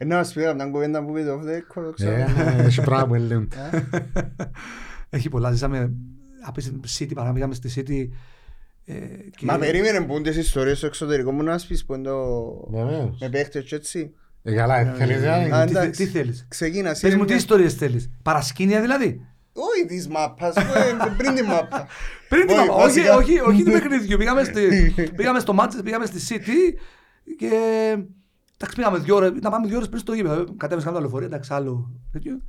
Ε, 0.00 0.04
Να 0.04 0.16
μας 0.16 0.32
πει 0.32 0.46
από 0.46 0.58
την 0.58 0.72
κουβέντα 0.72 1.04
που 1.04 1.12
πείτε 1.12 1.30
off 1.30 1.44
the 1.46 1.56
record, 1.56 1.84
το 1.84 1.92
ξέρω. 1.92 2.14
Ε, 2.14 2.56
Έχει 2.64 2.80
πράγμα 2.80 3.06
που 3.06 3.14
έλεγαν. 3.14 3.48
Έχει 5.10 5.28
πολλά. 5.28 5.50
Ζήσαμε 5.52 5.92
απίστευτη 6.46 6.88
City, 6.98 7.12
παρά 7.14 7.32
πήγαμε 7.32 7.54
στη 7.54 7.70
City. 7.76 8.08
Ε, 8.84 8.94
και... 9.36 9.44
Μα 9.46 9.58
περίμενε 9.58 10.00
που 10.00 10.12
είναι 10.16 10.28
τις 10.28 10.36
ιστορίες 10.36 10.76
στο 10.76 10.86
εξωτερικό 10.86 11.32
μου 11.32 11.42
να 11.42 11.50
μας 11.50 11.66
πεις 11.66 11.84
που 11.84 11.94
είναι 11.94 12.02
το... 12.02 12.16
Βεβαίως. 12.70 13.16
Με 13.20 13.28
παίχτες 13.28 13.64
και 13.64 13.74
έτσι. 13.74 14.14
Ε, 14.42 14.54
καλά, 14.54 14.78
ε, 14.78 14.94
θέλεις 14.96 15.24
Α, 15.24 15.46
να... 15.48 15.64
τι, 15.64 15.70
εντάξει. 15.70 16.04
τι 16.04 16.10
θέλεις; 16.10 16.46
Ξεκίνα. 16.48 16.96
Πες 17.00 17.14
μου 17.14 17.24
τι 17.24 17.34
ιστορίες 17.34 17.74
θέλεις; 17.74 18.10
Παρασκήνια 18.22 18.80
δηλαδή; 18.80 19.26
Όχι 19.58 19.86
της 19.86 20.08
μάπας, 20.08 20.56
ε, 20.56 20.96
πριν 21.18 21.34
τη 21.34 21.42
μάπα. 21.42 21.86
Πριν 22.28 22.46
την 22.46 22.56
Όχι, 22.58 22.68
μάπα. 22.68 22.82
Όχι, 22.82 23.00
βασικά. 23.00 23.16
όχι, 23.16 23.40
όχι 23.40 23.62
του 23.64 23.70
παιχνιδιού. 23.70 24.16
Πήγαμε, 24.16 24.44
στη, 24.44 24.94
πήγαμε 25.16 25.38
στο 25.38 25.54
Manchester, 25.58 25.80
πήγαμε 25.84 26.06
στη 26.06 26.18
City 26.28 26.78
και 27.38 27.50
εντάξει, 28.56 28.76
πήγαμε 28.76 28.98
δύο 28.98 29.16
ώρες, 29.16 29.32
να 29.40 29.50
πάμε 29.50 29.66
δύο 29.66 29.76
ώρες 29.76 29.88
πριν 29.88 30.00
στο 30.00 30.12
γήπεδο. 30.12 30.54
Κατέβησαμε 30.56 30.94
τα 30.94 31.00
λεωφορεία, 31.00 31.26
εντάξει, 31.26 31.54
άλλο 31.54 31.90
τέτοιο. 32.12 32.40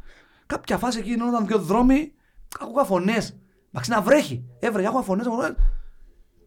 Κάποια 0.46 0.78
φάση 0.78 1.00
εκεί, 1.00 1.12
ενώ 1.12 1.28
ήταν 1.28 1.48
δύο 1.48 1.58
δρόμοι, 1.60 2.14
άκουγα 2.60 2.84
φωνές. 2.84 3.38
Εντάξει, 3.70 3.92
να 3.92 4.02
βρέχει. 4.02 4.44
Έβρεχε, 4.60 4.88
άκουγα 4.88 5.04
φωνές. 5.04 5.26
φωνές. 5.28 5.56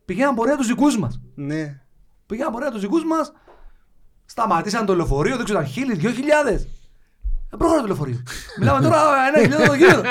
Πηγαίναν 0.04 0.34
πορεία 0.34 0.56
τους 0.56 0.66
δικούς 0.66 0.98
μας. 0.98 1.20
Ναι. 1.34 1.80
Πήγαν 2.26 2.52
πορεία 2.52 2.70
τους 2.70 2.80
δικούς 2.80 3.04
μας, 3.04 3.32
σταματήσαν 4.24 4.86
το 4.86 4.94
λεωφορείο, 4.94 5.36
δεν 5.36 5.44
ξέρω, 5.44 5.60
ήταν 5.60 5.72
χίλιοι, 5.72 5.94
δυο 5.94 6.10
χιλιάδες. 6.10 6.68
Δεν 7.54 7.58
προχωράει 7.58 7.80
το 7.80 7.86
λεωφορείο. 7.86 8.22
Μιλάμε 8.58 8.80
τώρα 8.80 8.98
ένα 9.34 9.42
χιλιάδες 9.42 9.66
το 9.68 9.74
γήπεδο. 9.74 10.02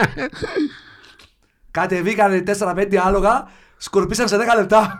Κατεβήκανε 1.71 2.43
4-5 2.59 2.95
άλογα, 2.95 3.47
σκορπίσαν 3.77 4.27
σε 4.27 4.35
10 4.37 4.39
λεπτά. 4.59 4.99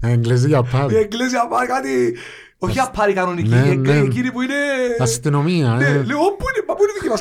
Εγγλέζοι 0.00 0.46
για 0.48 0.58
Η 0.66 0.68
πάρει. 0.72 0.96
εκκλησία 0.96 1.46
πάρει 1.48 1.66
κάτι... 1.66 2.16
Όχι 2.58 2.78
απάρει 2.80 3.12
κανονική, 3.12 3.48
Ναι, 3.48 3.56
η 3.68 3.76
ναι. 3.76 3.92
εκείνη 3.96 4.32
που 4.32 4.40
είναι... 4.42 4.54
Αστυνομία, 4.98 5.68
Ναι, 5.68 5.84
ε. 5.84 5.92
λέω, 5.92 6.18
πού 6.18 6.44
είναι, 6.54 6.64
μα 6.68 6.74
πού 6.74 6.82
είναι 6.82 6.92
δική 7.00 7.08
μας 7.08 7.20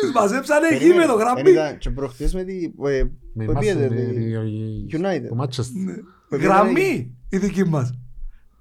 Τους 0.00 0.12
μαζέψανε 0.14 0.68
Περίμενε, 0.68 0.92
γήπεδο, 0.94 1.16
δεν 1.16 1.26
γραμμή. 1.26 1.50
ήταν 1.50 1.78
Και 1.78 1.90
προχτές 1.90 2.34
με 2.34 2.44
τη... 2.44 2.54
ε, 2.64 3.02
Με 3.34 3.44
Που 3.44 3.52
μας, 3.52 3.64
πήγατε, 3.64 3.84
ε, 3.84 3.88
τη- 3.88 4.32
ε, 4.32 4.98
United. 4.98 5.26
Το 5.28 5.36
Manchester. 5.42 6.02
που 6.28 6.36
Γραμμή 6.36 7.16
η 7.28 7.36
δική 7.38 7.64
μας. 7.64 7.92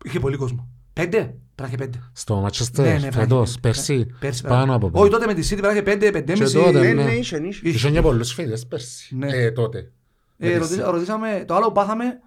Είχε 0.03 0.19
πολύ 0.19 0.37
κόσμο. 0.37 0.70
Πέντε, 0.93 1.35
τράχε 1.55 1.75
πέντε. 1.77 1.97
Στο 2.13 2.39
Ναι, 2.41 2.47
Manchester, 2.47 2.83
ναι, 2.83 2.99
φέτος, 2.99 3.15
πράγμα. 3.15 3.45
πέρσι, 3.61 4.05
Πέρσι, 4.19 4.41
πάνω 4.43 4.75
από 4.75 4.85
Όχι 4.93 4.93
πέντε. 5.09 5.09
τότε 5.09 5.25
με 5.25 5.33
τη 5.41 5.47
City 5.51 5.57
πράγε 5.59 5.81
πέντε, 5.81 6.11
πεντέμιση. 6.11 6.57
Και 6.57 6.63
τότε, 6.63 6.79
Ναι, 6.79 6.93
ναι. 6.93 7.03
ναι, 7.03 7.11
είχε, 7.13 7.37
είχε. 7.37 7.69
Είχε 7.69 7.89
και 7.91 8.01
πολλούς 8.01 8.33
φίλες 8.33 8.67
πέρσι. 8.67 9.15
Ναι. 9.15 9.27
Ε, 9.35 9.51
τότε. 9.51 9.91
Ε, 10.37 10.47
Με 10.49 10.57
ρωτήσα- 10.57 10.75
τις- 10.83 10.91
ρωτήσαμε, 10.91 11.43
το 11.47 11.55
άλλο 11.55 11.65
που 11.65 11.71
πάθαμε, 11.71 12.19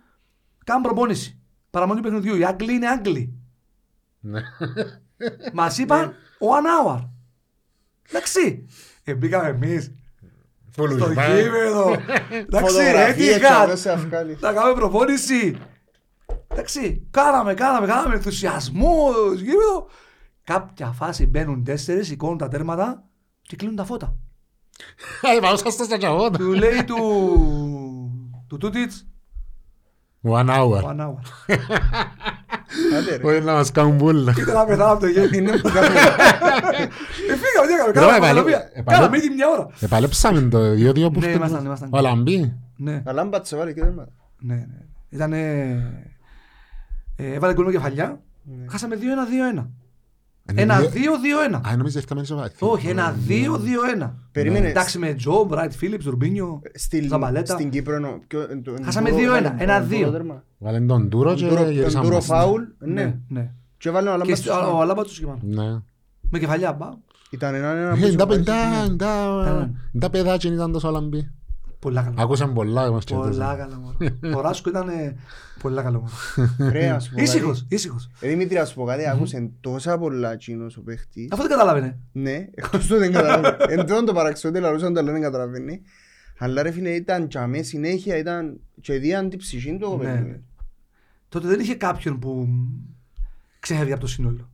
κάνουν 0.65 0.83
προπόνηση. 0.83 1.39
Παραμονή 1.71 2.01
του 2.01 2.07
παιχνιδιού. 2.09 2.37
Οι 2.37 2.45
Άγγλοι 2.45 2.73
είναι 2.73 2.89
Άγγλοι. 2.89 3.33
Ναι. 4.21 4.41
Μας 5.53 5.79
είπαν 5.79 6.13
one 6.39 6.95
hour. 6.97 7.09
Εντάξει. 8.09 8.67
Ε, 9.05 9.15
μπήκαμε 9.15 9.49
εμείς 9.49 9.85
στο 10.73 10.83
Φουλουσμά. 10.87 11.27
γήπεδο. 11.41 11.91
Εντάξει, 12.31 12.73
Φωτογραφίες 12.75 13.35
έτυχα. 13.35 13.61
και 13.65 13.67
μέσα 13.71 13.93
αυκάλι. 13.93 14.35
Θα 14.35 14.53
κάνουμε 14.53 14.75
προπόνηση. 14.75 15.57
Εντάξει, 16.49 17.07
κάναμε, 17.11 17.55
κάναμε, 17.55 17.87
κάναμε 17.87 18.15
ενθουσιασμό 18.15 19.11
στο 19.13 19.33
γήπεδο. 19.45 19.87
Κάποια 20.45 20.87
φάση 20.87 21.27
μπαίνουν 21.27 21.65
τέσσερις, 21.65 22.07
σηκώνουν 22.07 22.39
τα 22.39 22.49
τέρματα 22.49 23.05
και 23.43 23.57
κλείνουν 23.57 23.77
τα 23.77 23.85
φώτα. 23.85 24.17
Ε, 25.37 25.41
πάω 25.41 25.57
σας 25.57 25.73
στα 25.75 25.97
τσαγότα. 25.99 26.39
Του 26.39 26.53
λέει 26.53 26.85
του... 26.85 26.97
του 28.49 28.57
Τούτιτς, 28.59 29.07
One 30.23 30.49
hour. 30.49 30.83
one 30.83 31.01
hour. 31.01 31.15
Άντε 32.99 33.17
ρε. 33.17 33.27
Όχι 33.27 33.41
να 33.45 33.53
μας 33.53 33.71
κάνουν 33.73 33.97
μπούλα. 33.97 34.33
Κοίτα 34.33 34.53
να 34.53 34.65
πεθάνω 34.65 34.93
από 34.93 35.01
το 35.01 35.07
γέλιο. 35.07 35.39
Είναι 35.39 35.57
που 35.59 35.71
κάνουμε. 35.75 35.99
Ε, 37.31 37.37
φύγαμε, 37.37 37.67
τι 37.67 37.73
έκαμε, 37.73 37.87
Ρε, 37.87 37.93
κάναμε 37.93 38.17
επαλέ- 38.17 38.37
φωτογραφία. 38.37 38.71
επαλέ- 38.75 38.99
Κάναμε 39.01 39.17
ήδη 39.17 39.29
μια 39.31 39.49
ώρα. 39.49 39.69
Επαλέψαμε 39.81 40.41
το 40.41 40.59
2-2 40.59 40.95
που 40.95 41.11
Ναι, 41.11 41.19
φταίει. 41.21 41.35
ήμασταν, 41.35 41.65
ήμασταν. 41.65 41.89
Ο 41.93 42.01
Λαμπή. 42.01 42.55
Ναι, 42.77 43.03
Αλλά 43.07 43.25
μπάτσε 43.25 43.57
βάλει 43.57 43.75
και 43.75 43.81
τέρματα. 43.81 44.13
ναι, 44.39 44.55
ναι. 44.55 44.79
Ήτανε... 45.09 45.39
ε, 47.17 47.33
Έβαλε 47.33 47.53
γκολ 47.55 47.65
με 47.65 47.71
κεφαλιά. 47.73 48.21
Ναι. 48.43 48.65
Χάσαμε 48.69 48.97
2-1-2-1. 48.97 49.67
Είναι 50.51 50.63
Ένα 50.63 50.79
δύο- 50.81 50.91
2-2-1. 50.91 51.61
Α, 51.69 51.77
νόμιζα 51.77 51.99
έφταμε 51.99 52.21
ισοβαθή. 52.21 52.55
Όχι, 52.59 52.89
ένα 52.89 53.17
2-2-1. 53.29 54.15
Περίμενες. 54.33 54.71
Εντάξει 54.71 54.99
με 54.99 55.15
Τζο, 55.15 55.45
Μπράιτ 55.45 55.73
Φίλιπς, 55.73 56.05
Ρουμπίνιο, 56.05 56.63
Στην- 56.75 57.09
Ζαμπαλέτα. 57.09 57.55
Στην 57.55 57.71
Κύπρο 57.71 57.95
εννοώ. 57.95 58.19
Ποιο- 58.27 58.51
εν- 58.51 58.63
το- 58.63 58.75
εν 58.79 58.85
Χάσαμε 58.85 59.11
Ντούρο- 59.11 59.23
2-1, 59.23 59.37
εν- 59.51 59.57
ένα 59.59 59.75
εν 59.75 59.83
Ντούρο 59.83 59.97
δύο. 59.99 60.11
τέρμα. 60.11 60.45
Βάλεν 60.59 60.87
τον 60.87 61.09
Τούρο 61.09 61.35
και 61.35 61.45
Εν 61.45 61.51
Ντούρο- 61.51 61.65
εν 61.67 61.71
γυρίσαμε 61.73 62.05
Ντούρο 62.05 62.15
μας. 62.17 62.25
φάουλ. 62.27 62.63
Ναι, 62.79 62.93
Ναι. 63.03 63.17
ναι. 63.29 63.51
Και 63.79 63.91
βάλε 63.91 64.09
ο 64.09 64.11
Και 64.11 64.15
Αλάμπας 64.21 64.39
στο- 64.39 64.51
στους 64.53 64.63
ο 64.63 64.67
πάνω. 64.67 64.79
Αλάμπατος 64.81 65.19
και 65.19 65.27
πάνω. 65.27 65.39
Ναι. 65.43 65.81
Με 66.31 66.39
κεφαλιά, 66.39 66.73
μπα. 66.73 66.89
Ήταν 67.31 67.55
ένα 67.55 67.71
ένα 67.71 67.89
Ε, 67.89 67.95
που 67.95 68.01
τα 68.17 68.23
σου 68.23 68.29
πεντά, 68.29 68.55
πάει. 68.87 68.97
τα- 68.97 69.71
τα 69.99 70.11
παιδάκια 70.11 70.53
ήταν 70.53 70.73
τόσο 70.73 70.91
λαμπή. 70.91 71.31
Πολλά 71.85 72.03
καλά. 72.03 72.23
Άκουσαν 72.23 72.53
πολλά 72.53 72.89
όμως 72.89 73.05
και 73.05 73.15
Πολλά 73.15 73.29
τόσο. 73.29 73.57
καλά 73.57 73.79
μωρό. 73.79 73.97
Ο 74.39 74.41
Ράσκο 74.41 74.69
ήταν 74.69 74.89
ε, 74.89 75.17
πολλά 75.63 75.83
καλό 75.83 76.01
μωρό. 76.01 76.71
Ρε, 76.71 76.89
να 76.91 76.99
σου 77.01 77.11
πω 77.11 77.17
κάτι. 77.17 77.29
Ήσυχος, 77.29 77.67
ήσυχος. 77.69 78.11
Ε, 78.21 78.29
Δημήτρη, 78.29 78.57
να 78.57 78.65
σου 78.65 78.75
πω 78.75 78.85
κάτι, 78.85 79.09
άκουσε 79.09 79.51
τόσα 79.61 79.99
πολλά 79.99 80.33
εκείνος 80.33 80.77
ο 80.77 80.83
παίχτης. 80.83 81.29
Αφού 81.33 81.43
δεν 81.43 81.51
καταλάβαινε. 81.51 81.99
Ναι, 82.13 82.49
εκτός 82.55 82.87
του 82.87 82.97
δεν 82.99 83.13
καταλαβαίνει. 83.13 83.57
Εν 83.73 83.79
τούτον 83.79 84.05
το 84.05 84.13
παραξιό 84.13 84.49
ότι 84.51 84.61
λαρούσαν 84.61 84.93
το 84.95 85.01
άλλο 85.01 85.13
δεν 85.13 85.21
καταλαβαίνει. 85.21 85.81
Αλλά 86.39 86.63
ρε 86.63 86.71
φίλε 86.71 86.91
ήταν 86.91 87.27
και 87.29 87.39
αμέ 87.39 87.63
συνέχεια, 87.63 88.17
ήταν 88.17 88.61
και 88.81 88.99
δίαν 88.99 89.29
την 89.31 89.39
ψυχή 89.39 89.77
του 89.79 89.89
ο 89.93 89.97
Ναι, 89.97 90.05
παιδί. 90.05 90.29
ναι. 90.31 90.41
Τότε 91.29 91.49
δεν 91.49 91.61
είχε 91.61 91.75
κάποιον 91.75 92.19
που 92.19 92.49
ξέφευγε 93.61 93.93
από 93.93 94.01
το 94.01 94.07
σύνολο. 94.07 94.51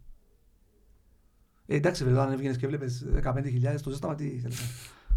Ε, 1.67 1.75
εντάξει, 1.77 2.05
βέβαια, 2.05 2.23
αν 2.23 2.33
έβγαινες 2.33 2.57
και 2.57 2.67
βλέπεις 2.67 3.07
15.000, 3.25 3.81
το 3.83 3.91
ζέσταμα 3.91 4.15
τι 4.15 4.25
ήθελες. 4.27 4.61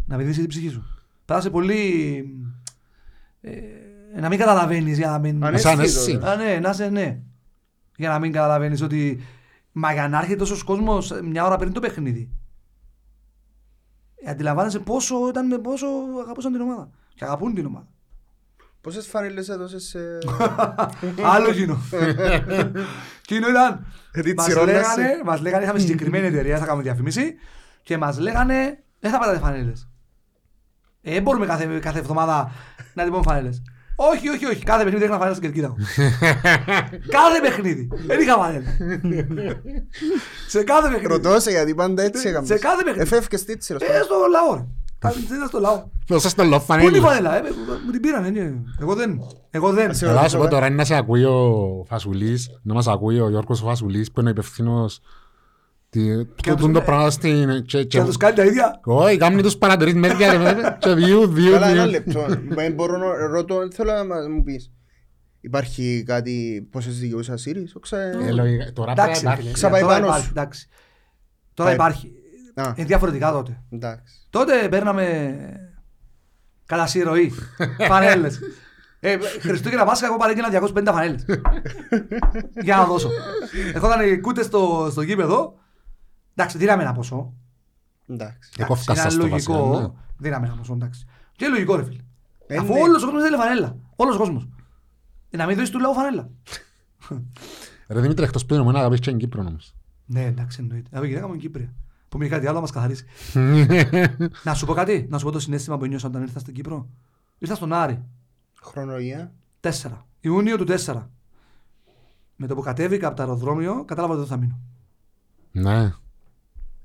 Να 0.06 0.16
πηδήσεις 0.16 0.38
την 0.40 0.48
ψυχή 0.48 0.68
σου. 0.68 0.84
Πέρασε 1.24 1.50
πολύ... 1.50 2.24
Ε, 3.40 4.20
να 4.20 4.28
μην 4.28 4.38
καταλαβαίνεις 4.38 4.98
για 4.98 5.10
να 5.10 5.18
μην... 5.18 5.44
Ανέσχυτο, 5.44 5.70
Σαν 5.70 5.80
εσύ. 5.84 6.18
ρε. 6.22 6.30
Α, 6.30 6.36
ναι, 6.36 6.58
να 6.58 6.70
είσαι 6.70 6.88
ναι. 6.88 7.20
Για 7.96 8.08
να 8.08 8.18
μην 8.18 8.32
καταλαβαίνεις 8.32 8.82
ότι... 8.82 9.22
Μα 9.72 9.92
για 9.92 10.08
να 10.08 10.18
έρχεται 10.18 10.36
τόσος 10.36 10.62
κόσμος 10.62 11.12
μια 11.22 11.44
ώρα 11.44 11.56
πριν 11.56 11.72
το 11.72 11.80
παιχνίδι. 11.80 12.30
Ε, 14.14 14.30
αντιλαμβάνεσαι 14.30 14.78
πόσο, 14.78 15.28
ήταν, 15.28 15.46
με 15.46 15.58
πόσο 15.58 15.86
αγαπούσαν 16.22 16.52
την 16.52 16.60
ομάδα. 16.60 16.90
Και 17.14 17.24
αγαπούν 17.24 17.54
την 17.54 17.66
ομάδα. 17.66 17.88
Πόσες 18.80 19.06
φανέλες 19.06 19.48
έδωσες 19.48 19.84
σε... 19.84 19.98
Άλλο 21.34 21.52
κοινό. 21.52 21.78
Κοινό 23.28 23.48
ήταν. 23.48 23.86
Γιατί 24.12 24.34
Μας 24.34 24.46
τσιρώνεσαι. 24.46 24.78
λέγανε, 24.96 25.20
μας 25.24 25.40
λέγανε, 25.40 25.64
είχαμε 25.64 25.78
συγκεκριμένη 25.78 26.26
εταιρεία, 26.26 26.58
θα 26.58 26.64
κάνουμε 26.64 26.82
διαφήμιση 26.82 27.34
και 27.82 27.98
μας 27.98 28.18
λέγανε, 28.18 28.82
δεν 29.00 29.10
θα 29.10 29.18
πάτε 29.18 29.38
φανέλες. 29.38 29.88
Ε, 31.06 31.12
δεν 31.12 31.22
μπορούμε 31.22 31.46
κάθε, 31.46 31.78
κάθε 31.82 31.98
εβδομάδα 31.98 32.52
να 32.94 33.04
τυπούμε 33.04 33.22
φανέλες. 33.22 33.62
Όχι, 33.96 34.28
όχι, 34.28 34.46
όχι. 34.46 34.64
Κάθε 34.64 34.82
παιχνίδι 34.84 35.04
έκανα 35.04 35.18
φανέλες 35.18 35.36
στην 35.36 35.52
κερκίδα 35.52 35.68
μου. 35.68 35.76
κάθε 37.18 37.40
παιχνίδι. 37.42 37.88
Δεν 38.06 38.20
είχα 38.20 38.34
φανέλες. 38.34 38.68
σε 40.52 40.62
κάθε 40.64 40.88
παιχνίδι. 40.88 41.06
Ρωτώ 41.06 41.40
σε 41.40 41.50
γιατί 41.50 41.74
πάντα 41.74 42.02
έτσι 42.02 42.28
έκαμε. 42.28 42.46
Σε 42.46 42.58
κάθε 42.58 42.82
παιχνίδι. 42.84 43.00
Εφεύκες 43.00 43.44
τίτσιρος. 43.44 43.82
Ε, 43.82 43.86
στο 44.04 44.14
λαό. 44.30 44.54
ρε. 44.56 44.66
Τα 44.98 45.12
ήταν 45.34 45.48
στο 45.48 45.60
λαό. 45.60 45.82
Δώσα 46.06 46.28
στο 46.28 46.42
Πού 46.42 46.48
είναι 46.48 46.56
η 46.56 46.58
λοφανέλη. 46.58 46.98
φανέλα, 47.00 47.36
ε, 47.36 47.42
μου 47.84 47.90
την 47.90 48.00
πήρανε. 48.00 48.28
ναι. 48.30 48.52
Εγώ 48.80 48.94
δεν. 48.94 49.20
Εγώ 49.50 49.72
δεν. 49.72 49.94
Σε 49.94 50.08
Αλλά 50.08 50.22
να 50.22 50.28
σου 50.28 50.36
πω 50.36 50.36
ρωτήσω, 50.42 50.54
τώρα 50.54 50.66
είναι 50.66 50.74
να 50.76 50.84
σε 50.84 50.94
ακούει 50.96 51.24
ο 51.24 51.84
Φασουλής, 51.88 52.50
να 52.62 52.74
μας 52.74 52.86
ακούει 52.88 53.20
ο 53.20 53.28
Γιώργος 53.28 53.62
ο 53.62 53.64
Φασουλής 53.64 54.10
που 54.12 54.20
είναι 54.20 54.28
ο 54.28 54.32
υπευθύνος 54.32 55.00
Τι- 55.94 56.24
Και 56.42 56.50
τούτο 56.50 56.64
τους- 56.64 56.72
το 56.72 56.80
πράγμα 56.80 57.10
στην... 57.10 57.48
και- 57.48 57.78
Και 57.78 57.84
και- 57.84 57.98
να 57.98 58.04
τους 58.04 58.16
κάνει 58.16 58.36
τα 58.36 58.44
ίδια. 58.44 58.80
Όχι, 58.84 59.16
κάνει 59.16 59.42
τους 59.42 59.56
παρατηρείς 59.56 59.94
μερικά 59.94 60.30
ρε, 60.32 60.38
με- 60.38 60.76
και 60.80 60.94
δύο, 60.94 61.26
δύο, 61.26 61.52
Καλά, 61.52 61.68
ένα 61.68 61.82
δύο. 61.82 61.90
λεπτό. 61.90 62.20
Μα 62.56 62.70
μπορώ 62.74 62.96
να 62.96 63.26
ρωτώ, 63.26 63.68
θέλω 63.72 63.92
να 63.92 64.04
μα- 64.04 64.28
μου 64.28 64.42
πεις. 64.42 64.70
Υπάρχει 65.40 66.02
κάτι, 66.06 66.68
πόσες 66.70 66.98
δικαιούς 66.98 67.28
ασύρεις, 67.28 67.74
όξα... 67.74 67.98
Ε, 68.00 68.30
λογικά, 68.32 68.72
Τώρα 68.72 68.92
Εντάξει, 68.92 69.10
πρέπει 69.10 69.24
να 69.24 69.34
ρε 69.34 69.40
φίλε, 69.40 69.52
Ξαπάει 69.52 69.80
τώρα 69.80 69.92
πάνω 69.94 70.06
υπάρχει, 70.06 70.24
σου. 70.24 70.30
εντάξει. 70.36 70.68
Τώρα 71.54 71.68
Πάει. 71.76 71.78
υπάρχει. 71.78 72.12
Α, 72.54 72.72
Είναι 72.76 72.86
διαφορετικά 72.86 73.32
τότε. 73.32 73.62
εντάξει. 73.70 74.14
Τότε 74.30 74.68
παίρναμε 74.70 75.36
κατά 76.66 76.86
συρροή 76.86 77.32
φανέλες. 77.88 78.38
Ε, 79.00 79.16
Χριστούγεννα 79.40 79.84
Πάσχα 79.84 80.06
εγώ 80.06 80.16
παρέγγελα 80.16 80.48
250 80.50 80.82
φανέλες. 80.92 81.24
Για 82.64 82.76
να 82.76 82.84
δώσω. 82.84 83.10
Ερχόταν 83.74 84.08
οι 84.12 84.18
κούτες 84.18 84.46
στο, 84.46 84.88
στο 84.90 85.02
γήπεδο. 85.02 85.54
Εντάξει, 86.34 86.58
δίναμε 86.58 86.82
ένα 86.82 86.92
ποσό. 86.92 87.32
Εντάξει. 88.06 88.50
Εκόφκα 88.58 88.92
Είναι 88.92 89.02
σας 89.02 89.14
το 89.16 89.26
λογικό. 89.26 89.68
βασικά, 89.68 89.80
ναι. 89.80 89.88
Δίναμε 90.16 90.46
ένα 90.46 90.56
ποσό, 90.56 90.72
εντάξει. 90.72 91.06
Και 91.32 91.48
λογικό 91.48 91.76
ρε 91.76 91.84
φίλε. 91.84 92.02
Ε, 92.46 92.56
Αφού 92.56 92.72
ναι. 92.72 92.80
όλος 92.80 93.02
ο 93.02 93.04
κόσμος 93.04 93.22
θέλει 93.22 93.36
φανέλα. 93.36 93.76
Όλος 93.96 94.14
ο 94.14 94.18
κόσμος. 94.18 94.48
Ε, 95.30 95.36
να 95.36 95.46
μην 95.46 95.54
δώσεις 95.56 95.70
του 95.70 95.80
λαού 95.80 95.94
φανέλα. 95.94 96.30
Ρε 97.88 98.00
Δημήτρη, 98.00 98.24
εκτός 98.24 98.46
που 98.46 98.54
είναι 98.54 98.72
να 98.72 98.78
αγαπήσεις 98.78 99.04
και 99.04 99.10
την 99.10 99.18
Κύπρο 99.18 99.40
όμως. 99.40 99.74
Ναι, 100.06 100.24
εντάξει, 100.24 100.58
εννοείται. 100.60 100.88
Εγώ 100.92 101.04
γυναίκα 101.04 101.26
μου 101.26 101.32
είναι 101.32 101.42
Κύπρια. 101.42 101.74
Που 102.08 102.18
μη 102.18 102.28
κάτι 102.28 102.46
άλλο 102.46 102.54
να 102.54 102.60
μας 102.60 102.70
καθαρίσει. 102.70 103.04
να 104.44 104.54
σου 104.54 104.66
πω 104.66 104.72
κάτι, 104.72 105.06
να 105.10 105.18
σου 105.18 105.24
πω 105.24 105.30
το 105.30 105.40
συνέστημα 105.40 105.78
που 105.78 105.86
νιώσα 105.86 106.06
όταν 106.08 106.22
ήρθα 106.22 106.38
στην 106.38 106.54
Κύπρο. 106.54 106.88
Ήρθα 107.38 107.54
στον 107.54 107.72
Άρη. 107.72 108.04
Χρονολογία. 108.62 109.32
4. 109.60 109.70
Ιούνιο 110.20 110.56
του 110.56 110.64
4. 110.84 111.02
Με 112.36 112.46
το 112.46 112.54
που 112.54 112.60
κατέβηκα 112.60 113.06
από 113.06 113.16
το 113.16 113.22
αεροδρόμιο, 113.22 113.84
κατάλαβα 113.84 114.12
ότι 114.14 114.22
δεν 114.22 114.30
θα 114.30 114.36
μείνω. 114.36 114.58
Ναι. 115.52 115.92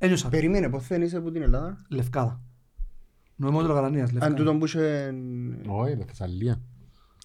Ένιωσα. 0.02 0.30
Περίμενε, 0.30 0.70
πότε 0.70 0.86
δεν 0.88 1.02
είσαι 1.02 1.18
από 1.18 1.32
την 1.32 1.42
Ελλάδα; 1.42 1.82
Λευκάδα. 1.90 2.42
Νομιμότερο 3.36 3.74
Γαλανίας, 3.74 4.08
Αν 4.10 4.14
Λευκάδα. 4.14 4.36
τούτον 4.36 4.60
που 4.60 4.66
είχε... 4.66 5.14
Όχι, 5.68 5.94
ρε 5.94 6.04
Θεσσαλία. 6.08 6.62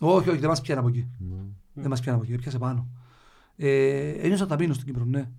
Όχι, 0.01 0.29
όχι, 0.31 0.39
δεν 0.39 0.49
μας 0.49 0.61
πιάνει 0.61 0.81
από 0.81 0.89
εκεί. 0.89 1.09
Ναι. 1.19 1.37
Δεν 1.75 1.89
μας 1.91 2.01
πιάνει 2.01 2.19
από 2.19 2.27
εκεί, 2.29 2.39
πιάσε 2.43 2.59
πάνω. 2.59 2.89
Ε, 3.57 4.09
ένιωσα 4.09 4.43
ότι 4.43 4.53
θα 4.53 4.59
μείνω 4.59 4.73
στην 4.75 4.87
Κύπρο, 4.87 5.05
ναι. 5.05 5.31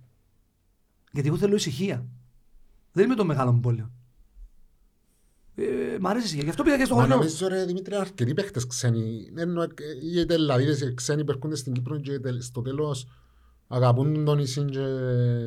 Γιατί 1.11 1.27
εγώ 1.27 1.37
θέλω 1.37 1.55
ησυχία. 1.55 2.05
Δεν 2.91 3.05
είμαι 3.05 3.15
το 3.15 3.25
μεγάλο 3.25 3.53
πόλιο. 3.53 3.91
Ε, 5.55 5.63
μ' 5.99 6.07
αρέσει 6.07 6.23
η 6.23 6.25
ησυχία. 6.27 6.43
Γι' 6.43 6.49
αυτό 6.49 6.63
πήγα 6.63 6.77
και 6.77 6.85
στο 6.85 6.95
Μα 6.95 7.01
χωριό. 7.01 7.15
νομίζω 7.15 7.47
ρε 7.47 7.65
Δημήτρη 7.65 7.95
αρκετοί 7.95 8.33
παίχτες 8.33 8.67
ξένοι. 8.67 9.31
Εννοώ, 9.35 9.63
ε, 9.63 9.67
οι 10.21 10.25
τελαδίδες 10.25 10.81
οι 10.81 10.93
ξένοι 10.93 11.23
που 11.23 11.31
έρχονται 11.31 11.55
στην 11.55 11.73
Κύπρο 11.73 11.99
και 11.99 12.19
τελ- 12.19 12.41
στο 12.41 12.61
τέλος 12.61 13.07
αγαπούν 13.67 14.25
τον 14.25 14.37
νησί 14.37 14.61
και 14.65 14.79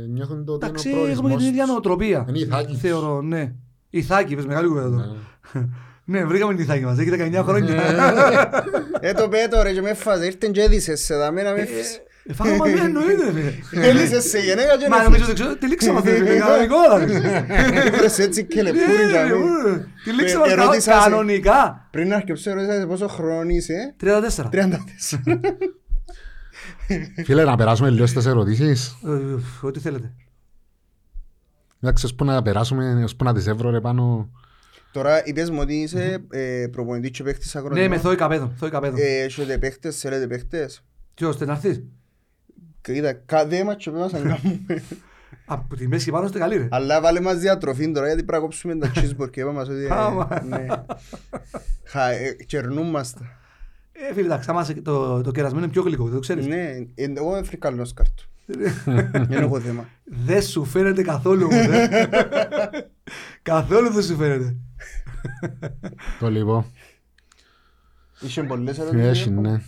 νιώθουν 0.08 0.44
το 0.44 0.52
ότι 0.52 0.66
είναι 0.66 0.74
Εντάξει, 0.78 0.88
ο 0.88 0.90
έχουμε 0.90 1.06
και 1.08 1.14
την 1.14 1.20
προορισμός 1.22 1.48
ίδια 1.50 1.62
τους. 1.62 1.70
νοοτροπία. 1.72 2.24
Είναι 2.28 2.38
η 2.38 2.40
Ιθάκης. 2.40 2.78
Θεωρώ, 2.78 3.22
ναι. 3.22 3.52
Η 3.90 4.02
Θάκη, 4.02 4.34
πες 4.34 4.46
μεγάλη 4.46 4.68
κουβέντα 4.68 4.88
Ναι. 4.88 5.02
εδώ. 5.02 5.16
Ναι, 6.10 6.24
βρήκαμε 6.24 6.54
την 6.54 6.62
Ιθάκη 6.62 6.84
μας, 6.84 6.98
έχει 6.98 7.10
19 7.12 7.42
χρόνια. 7.44 7.74
Ε, 9.00 9.12
το 9.12 9.28
πέτω 9.28 9.62
ρε 9.62 9.72
και 9.72 9.80
με 9.80 9.90
έφαζε, 9.90 10.26
ήρθεν 10.26 10.52
και 10.52 10.62
έδισες 10.62 11.00
σε 11.00 11.14
δάμε 11.16 11.42
να 11.42 11.52
με 11.52 11.60
έφυγες. 11.60 12.00
Ε, 12.24 12.32
Φάγαμε 12.32 12.56
μαζί, 12.56 12.72
εννοείται. 12.84 13.32
ρε. 13.34 13.54
Έλυσες 13.88 14.24
σε 14.24 14.38
γενέκα 14.38 14.76
και 14.78 14.88
Μα 14.88 14.96
να 14.96 15.02
νομίζω 15.02 15.24
ότι 15.24 15.32
ξέρω, 15.32 15.56
τη 15.56 15.66
λήξαμε 15.66 15.98
αυτή, 15.98 16.16
είναι 16.16 16.36
κανονικό. 16.38 16.76
Βρες 17.98 18.18
έτσι 18.18 18.44
και 18.46 18.62
λεπούρι 18.62 18.82
για 19.10 19.20
Ε, 19.20 19.24
μí. 19.24 19.30
ε, 19.70 19.86
Τη 20.04 20.10
λήξαμε 20.12 20.44
Ε, 20.44 20.54
κα- 20.54 20.62
ερώτησα 20.62 20.80
σε- 21.00 21.10
κανονικά. 21.10 21.88
Πριν 21.90 22.08
να 22.08 22.16
αρκεψω 22.16 22.52
ρώτησα 22.52 22.72
σε 22.80 22.86
πόσο 22.86 23.08
χρόνο 23.08 23.48
είσαι. 23.50 23.94
34. 24.00 24.48
34. 24.52 25.40
Φίλε, 27.24 27.44
να 27.44 27.56
περάσουμε 27.56 27.90
λίγο 27.90 28.06
στις 28.06 28.26
ερωτήσεις. 28.26 28.96
Ε, 29.06 29.66
Ό,τι 29.66 29.80
θέλετε. 29.80 30.12
Εντάξει, 31.80 32.04
ώσπου 32.06 32.24
να 32.24 32.42
περάσουμε, 32.42 33.02
ώσπου 33.04 33.24
να 33.24 33.34
τις 33.34 33.46
έβρω 33.46 33.70
ρε 33.70 33.80
πάνω. 33.80 34.30
Τώρα 34.92 35.26
είπες 35.26 35.50
μου 35.50 35.58
ότι 35.60 35.74
είσαι 35.74 36.24
ε, 36.30 36.66
προπονητής 36.70 37.10
και 37.10 37.22
παίχτης 37.22 37.54
Ναι, 37.54 37.60
ακροτήμα. 37.60 37.88
με 37.88 37.98
θόη 37.98 38.16
καπέδο. 38.16 38.52
θόη 38.56 38.70
καπέδο. 38.70 38.96
Ε, 39.00 39.22
Έχετε 39.22 39.58
παίχτες, 39.58 39.98
θέλετε 40.00 40.26
παίχτες; 40.26 40.82
Ποιος, 41.14 41.30
ώστε 41.30 41.44
να 41.44 41.52
έρθεις; 41.52 41.82
Κοίτα, 42.80 43.12
κάθε 43.12 43.64
μάτσο 43.64 43.90
που 43.90 43.98
μας 43.98 44.12
να 44.12 44.18
κάνουμε. 44.18 44.82
Από 45.46 45.76
τη 45.76 45.88
μέση 45.88 46.04
και 46.04 46.10
πάνω 46.10 46.26
είστε 46.26 46.38
καλοί 46.38 46.56
ρε. 46.56 46.68
Αλλά 46.70 47.00
βάλε 47.00 47.20
μας 47.20 47.38
διατροφή 47.38 47.92
τώρα 47.92 48.06
γιατί 48.06 48.22
πρέπει 48.22 48.42
να 48.42 48.48
κόψουμε 48.48 48.76
τα 48.76 48.92
cheeseburger 48.94 49.30
και 49.30 49.40
είπαμε 49.40 49.60
ότι... 49.60 49.84
ε, 49.84 49.88
Άμα. 49.90 50.42
ναι. 50.48 50.66
Χα, 51.84 52.08
ε, 52.10 52.32
Κερνούμαστε. 52.46 53.20
Ε, 54.10 54.12
φίλε, 54.14 54.26
εντάξει, 54.26 54.50
άμα 54.50 54.64
σε- 54.64 54.74
το, 54.82 55.20
το 55.22 55.30
κερασμένο 55.30 55.64
είναι 55.64 55.72
πιο 55.72 55.82
γλυκό, 55.82 56.04
δεν 56.04 56.14
το 56.14 56.20
ξέρεις. 56.20 56.46
Ναι, 56.46 56.62
ε, 56.94 57.12
εγώ 57.16 57.36
είμαι 57.36 57.46
φρικαλός 57.46 57.92
κάρτο. 57.94 58.22
Δεν 59.12 59.32
έχω 59.42 59.60
θέμα. 59.60 59.88
Δεν 60.04 60.42
σου 60.42 60.64
φαίνεται 60.64 61.02
καθόλου 61.02 61.42
όμως, 61.50 61.64
ε. 61.66 62.90
Καθόλου 63.42 63.92
δεν 63.92 64.02
σου 64.02 64.16
φαίνεται. 64.16 64.56
Το 66.20 66.30
λίγο. 66.30 66.66
Είχε 68.20 68.42
πολλές 68.42 68.78
ερωτήσεις. 68.78 69.06
Έχει, 69.06 69.30
ναι. 69.30 69.60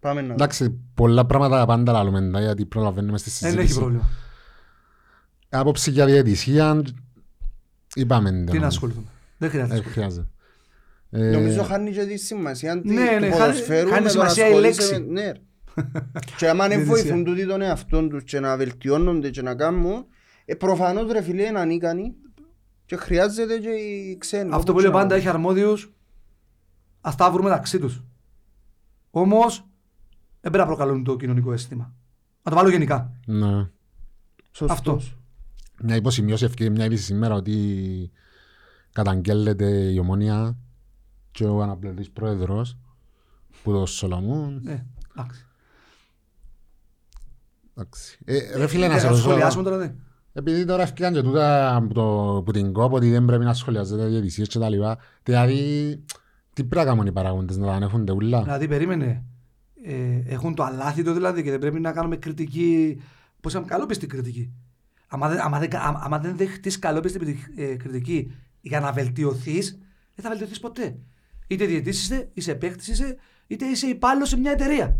Πάμε 0.00 0.20
να 0.22 0.32
Εντάξει, 0.32 0.78
πολλά 0.94 1.26
πράγματα 1.26 1.66
πάντα 1.66 1.92
λαλούμε 1.92 2.30
τα, 2.30 2.40
γιατί 2.40 2.64
προλαβαίνουμε 2.66 3.18
στη 3.18 3.30
Δεν 3.30 3.48
έχει 3.48 3.56
συζήτηση. 3.56 3.78
πρόβλημα. 3.78 4.08
Άποψη 5.48 5.90
για 5.90 6.06
διαιτησία, 6.06 6.82
είπαμε. 7.94 8.30
Τι 8.32 8.44
το. 8.52 8.58
να 8.58 8.66
ασχοληθούμε. 8.66 9.06
Δεν 9.38 9.50
χρειάζεται. 9.50 10.26
Νομίζω 11.10 11.62
χάνει 11.62 11.90
και 11.92 12.04
τη 12.06 12.16
σημασία 12.16 12.80
του 12.80 12.88
Ναι, 12.92 12.94
ναι, 12.94 13.08
χάνει- 13.10 13.30
ποδοσφαίρου 13.32 13.88
χάνει 13.88 14.04
με 14.04 14.10
το 14.10 14.18
να 14.18 14.28
σημασία 14.28 14.44
η 14.44 14.48
ασχολείσαι 14.48 14.82
λέξη. 14.92 15.00
με- 15.10 15.20
Ναι. 15.22 15.32
Και 16.36 16.48
άμα 16.48 16.68
δεν 16.68 16.78
Διαιτησία. 16.84 17.02
βοηθούν 17.02 17.24
τούτοι 17.24 17.46
τον 17.46 17.60
εαυτόν 17.62 18.08
τους 18.08 18.24
και 18.24 18.40
να 18.40 18.56
βελτιώνονται 18.56 19.30
και 19.30 19.42
να 19.42 19.54
κάνουν, 19.54 20.06
ε, 20.44 20.54
προφανώς 20.54 21.12
ρε 21.12 21.22
φίλε 21.22 21.42
είναι 21.42 21.58
ανίκανοι 21.58 22.14
και 22.86 22.96
χρειάζεται 22.96 23.58
και 23.58 23.68
οι 23.68 24.16
ξένοι. 24.18 24.50
Αυτό 24.52 24.64
που 24.64 24.70
όπως 24.70 24.82
λέω 24.82 24.90
και 24.90 24.96
να 24.96 25.02
πάντα 25.02 25.14
είναι. 25.14 25.24
έχει 25.24 25.34
αρμόδιους, 25.34 25.92
ας 27.00 27.14
τα 27.14 27.30
βρούμε 27.30 27.48
μεταξύ 27.48 27.78
τους. 27.78 28.02
Όμως, 29.10 29.56
δεν 30.40 30.50
πρέπει 30.52 30.58
να 30.58 30.66
προκαλούν 30.66 31.04
το 31.04 31.16
κοινωνικό 31.16 31.52
αίσθημα. 31.52 31.94
Να 32.42 32.50
το 32.50 32.56
βάλω 32.56 32.70
γενικά. 32.70 33.12
ναι. 33.26 33.68
Σωστός. 34.50 34.76
αυτό. 34.78 35.00
Μια 35.82 35.96
υποσημείωση 35.96 36.44
ευκαιρία 36.44 36.72
μια 36.72 36.84
είδηση 36.84 37.02
σήμερα 37.02 37.34
ότι 37.34 38.10
καταγγέλλεται 38.92 39.68
η 39.70 39.98
ομόνια 39.98 40.56
και 41.38 41.44
ο 41.44 41.62
αναπληρωτής 41.62 42.10
πρόεδρος 42.10 42.76
που 43.62 43.72
το 43.72 43.86
Σολομούν. 43.86 44.66
Ε, 44.66 44.86
εντάξει. 45.16 45.46
Εντάξει. 47.74 48.18
Ε, 48.24 48.56
ρε 48.56 48.66
φίλε 48.66 48.84
Ε, 48.84 48.88
να 48.88 48.94
να 48.94 49.00
σε 49.00 49.06
ρωτήσω, 49.08 49.28
σχολιάσουμε 49.28 49.62
τώρα, 49.62 49.76
ναι. 49.76 49.94
επειδή 50.32 50.64
τώρα 50.64 50.82
έφυγαν 50.82 51.12
και 51.12 51.22
τούτα 51.22 51.76
από, 51.76 51.94
το, 51.94 52.36
από 52.36 52.52
την 52.52 52.72
κόπ 52.72 52.92
ότι 52.92 53.10
δεν 53.10 53.24
πρέπει 53.24 53.44
να 53.44 53.54
σχολιάζεται 53.54 54.06
διαιτησίες 54.06 54.48
και 54.48 54.58
τα 54.58 54.68
λοιπά. 54.68 54.98
Δηλαδή, 55.22 55.56
τι 56.52 56.64
πρέπει 56.64 56.84
να 56.86 56.90
κάνουν 56.90 57.06
οι 57.06 57.12
παράγοντες, 57.12 57.56
να 57.56 57.66
τα 57.66 57.72
ανέχονται 57.72 58.12
ούλα; 58.12 58.42
Δηλαδή, 58.42 58.68
περίμενε. 58.68 59.24
Ε, 59.84 60.22
έχουν 60.26 60.54
το 60.54 60.62
αλάθητο 60.62 61.12
δηλαδή 61.12 61.42
και 61.42 61.50
δεν 61.50 61.58
πρέπει 61.58 61.80
να 61.80 61.92
κάνουμε 61.92 62.16
κριτική. 62.16 63.00
Πώς 63.40 63.52
είπαμε, 63.52 63.66
καλόπιστη 63.68 64.06
κριτική. 64.06 64.52
Άμα 65.08 65.28
δεν, 65.28 65.40
άμα 65.40 65.58
δεν, 65.58 65.76
άμα, 65.76 66.00
άμα 66.02 66.18
δεν 66.18 66.36
δεχτείς 66.36 66.78
καλόπιστη 66.78 67.18
κριτική- 67.18 67.58
ε, 67.60 67.76
κριτική 67.76 68.32
για 68.60 68.80
να 68.80 68.92
βελτιωθείς, 68.92 69.78
δεν 70.14 70.24
θα 70.24 70.28
βελτιωθείς 70.28 70.60
ποτέ. 70.60 70.98
Είτε 71.50 71.64
διαιτής 71.64 72.02
είσαι, 72.02 72.28
είσαι 72.34 72.54
παίκτης 72.54 72.88
είσαι, 72.88 73.16
είτε 73.46 73.64
είσαι 73.66 73.86
υπάλληλος 73.86 74.28
σε 74.28 74.36
μια 74.38 74.50
εταιρεία. 74.50 74.96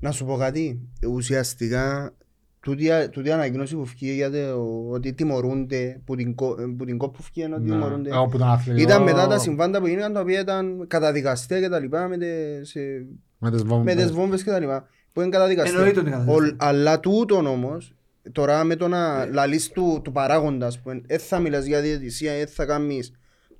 Να 0.00 0.10
σου 0.10 0.24
πω 0.24 0.36
κάτι, 0.36 0.80
ουσιαστικά 1.08 2.14
τούτη, 2.60 2.88
τούτη 3.10 3.30
ανακοίνωση 3.30 3.74
που 3.76 3.84
βγήκε 3.84 4.12
για 4.12 4.30
το 4.30 4.86
ότι 4.90 5.12
τιμωρούνται 5.12 6.00
που 6.04 6.16
την, 6.16 6.34
κο- 6.34 6.56
που 6.78 6.84
την 6.84 6.98
κόπ 6.98 7.16
που 7.16 7.22
βγήκε 7.22 7.52
ότι 7.54 7.62
Ναι. 7.62 7.70
τιμωρούνται. 7.70 8.10
Ε, 8.10 8.14
όπου 8.16 8.38
τον 8.38 8.48
αθλητικό- 8.48 8.88
Ήταν 8.90 9.02
μετά 9.02 9.26
τα 9.26 9.38
συμβάντα 9.38 9.80
που 9.80 9.86
γίνηκαν 9.86 10.12
τα 10.12 10.20
οποία 10.20 10.40
ήταν 10.40 10.84
καταδικαστέα 10.88 11.60
και 11.60 11.68
τα 11.68 11.78
λοιπά 11.78 12.08
με 12.08 12.16
τις, 12.18 12.68
σε- 12.70 13.06
με 13.38 13.50
τις 13.50 13.62
βόμβες. 13.64 13.94
με 13.94 14.02
τις 14.02 14.12
βόμβες 14.12 14.42
και 14.44 14.50
τα 14.50 14.58
λοιπά 14.58 14.86
που 15.12 15.20
είναι 15.20 15.30
καταδικαστέα. 15.30 15.76
Εννοείται 15.78 16.00
ότι 16.00 16.08
είναι 16.08 16.16
καταδικαστέα. 16.18 16.54
Ο- 16.66 16.68
Αλλά 16.68 17.00
τούτον 17.00 17.46
όμως 17.46 17.94
τώρα 18.32 18.64
με 18.64 18.76
το 18.76 18.88
να 18.88 19.26
λαλείς 19.26 19.68
του, 19.68 20.00
του 20.04 20.12
παράγοντας 20.12 20.80
που 20.80 20.90
δεν 21.06 21.18
θα 21.18 21.38
μιλάς 21.38 21.64
για 21.64 21.80
διαιτησία, 21.80 22.36
δεν 22.36 22.46
θα 22.46 22.64
κάνεις 22.64 23.12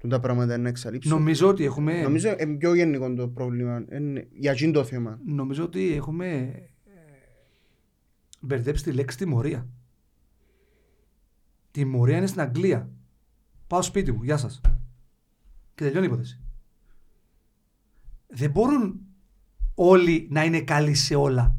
τα 0.08 0.20
πράγματα 0.20 0.58
να 0.58 0.68
εξαλείψουν. 0.68 1.12
Νομίζω 1.18 1.48
ότι 1.48 1.64
έχουμε. 1.64 2.02
Νομίζω 2.02 2.36
είναι 2.40 2.56
πιο 2.56 2.74
γενικό 2.74 3.14
το 3.14 3.28
πρόβλημα 3.28 3.84
είναι 3.92 4.28
για 4.32 4.50
εκείνο 4.52 4.72
το 4.72 4.84
θέμα. 4.84 5.18
Νομίζω 5.26 5.64
ότι 5.64 5.94
έχουμε 5.94 6.26
ε, 6.26 6.92
μπερδέψει 8.40 8.84
τη 8.84 8.92
λέξη 8.92 9.16
τιμωρία. 9.16 9.68
Τιμωρία 11.70 12.16
είναι 12.16 12.26
στην 12.26 12.40
Αγγλία. 12.40 12.90
Πάω 13.66 13.82
σπίτι 13.82 14.12
μου, 14.12 14.22
γεια 14.22 14.36
σας. 14.36 14.60
Και 15.74 15.84
τελειώνει 15.84 16.06
η 16.06 16.08
υπόθεση. 16.08 16.40
Δεν 18.26 18.50
μπορούν 18.50 19.00
όλοι 19.74 20.26
να 20.30 20.44
είναι 20.44 20.60
καλοί 20.60 20.94
σε 20.94 21.14
όλα. 21.14 21.56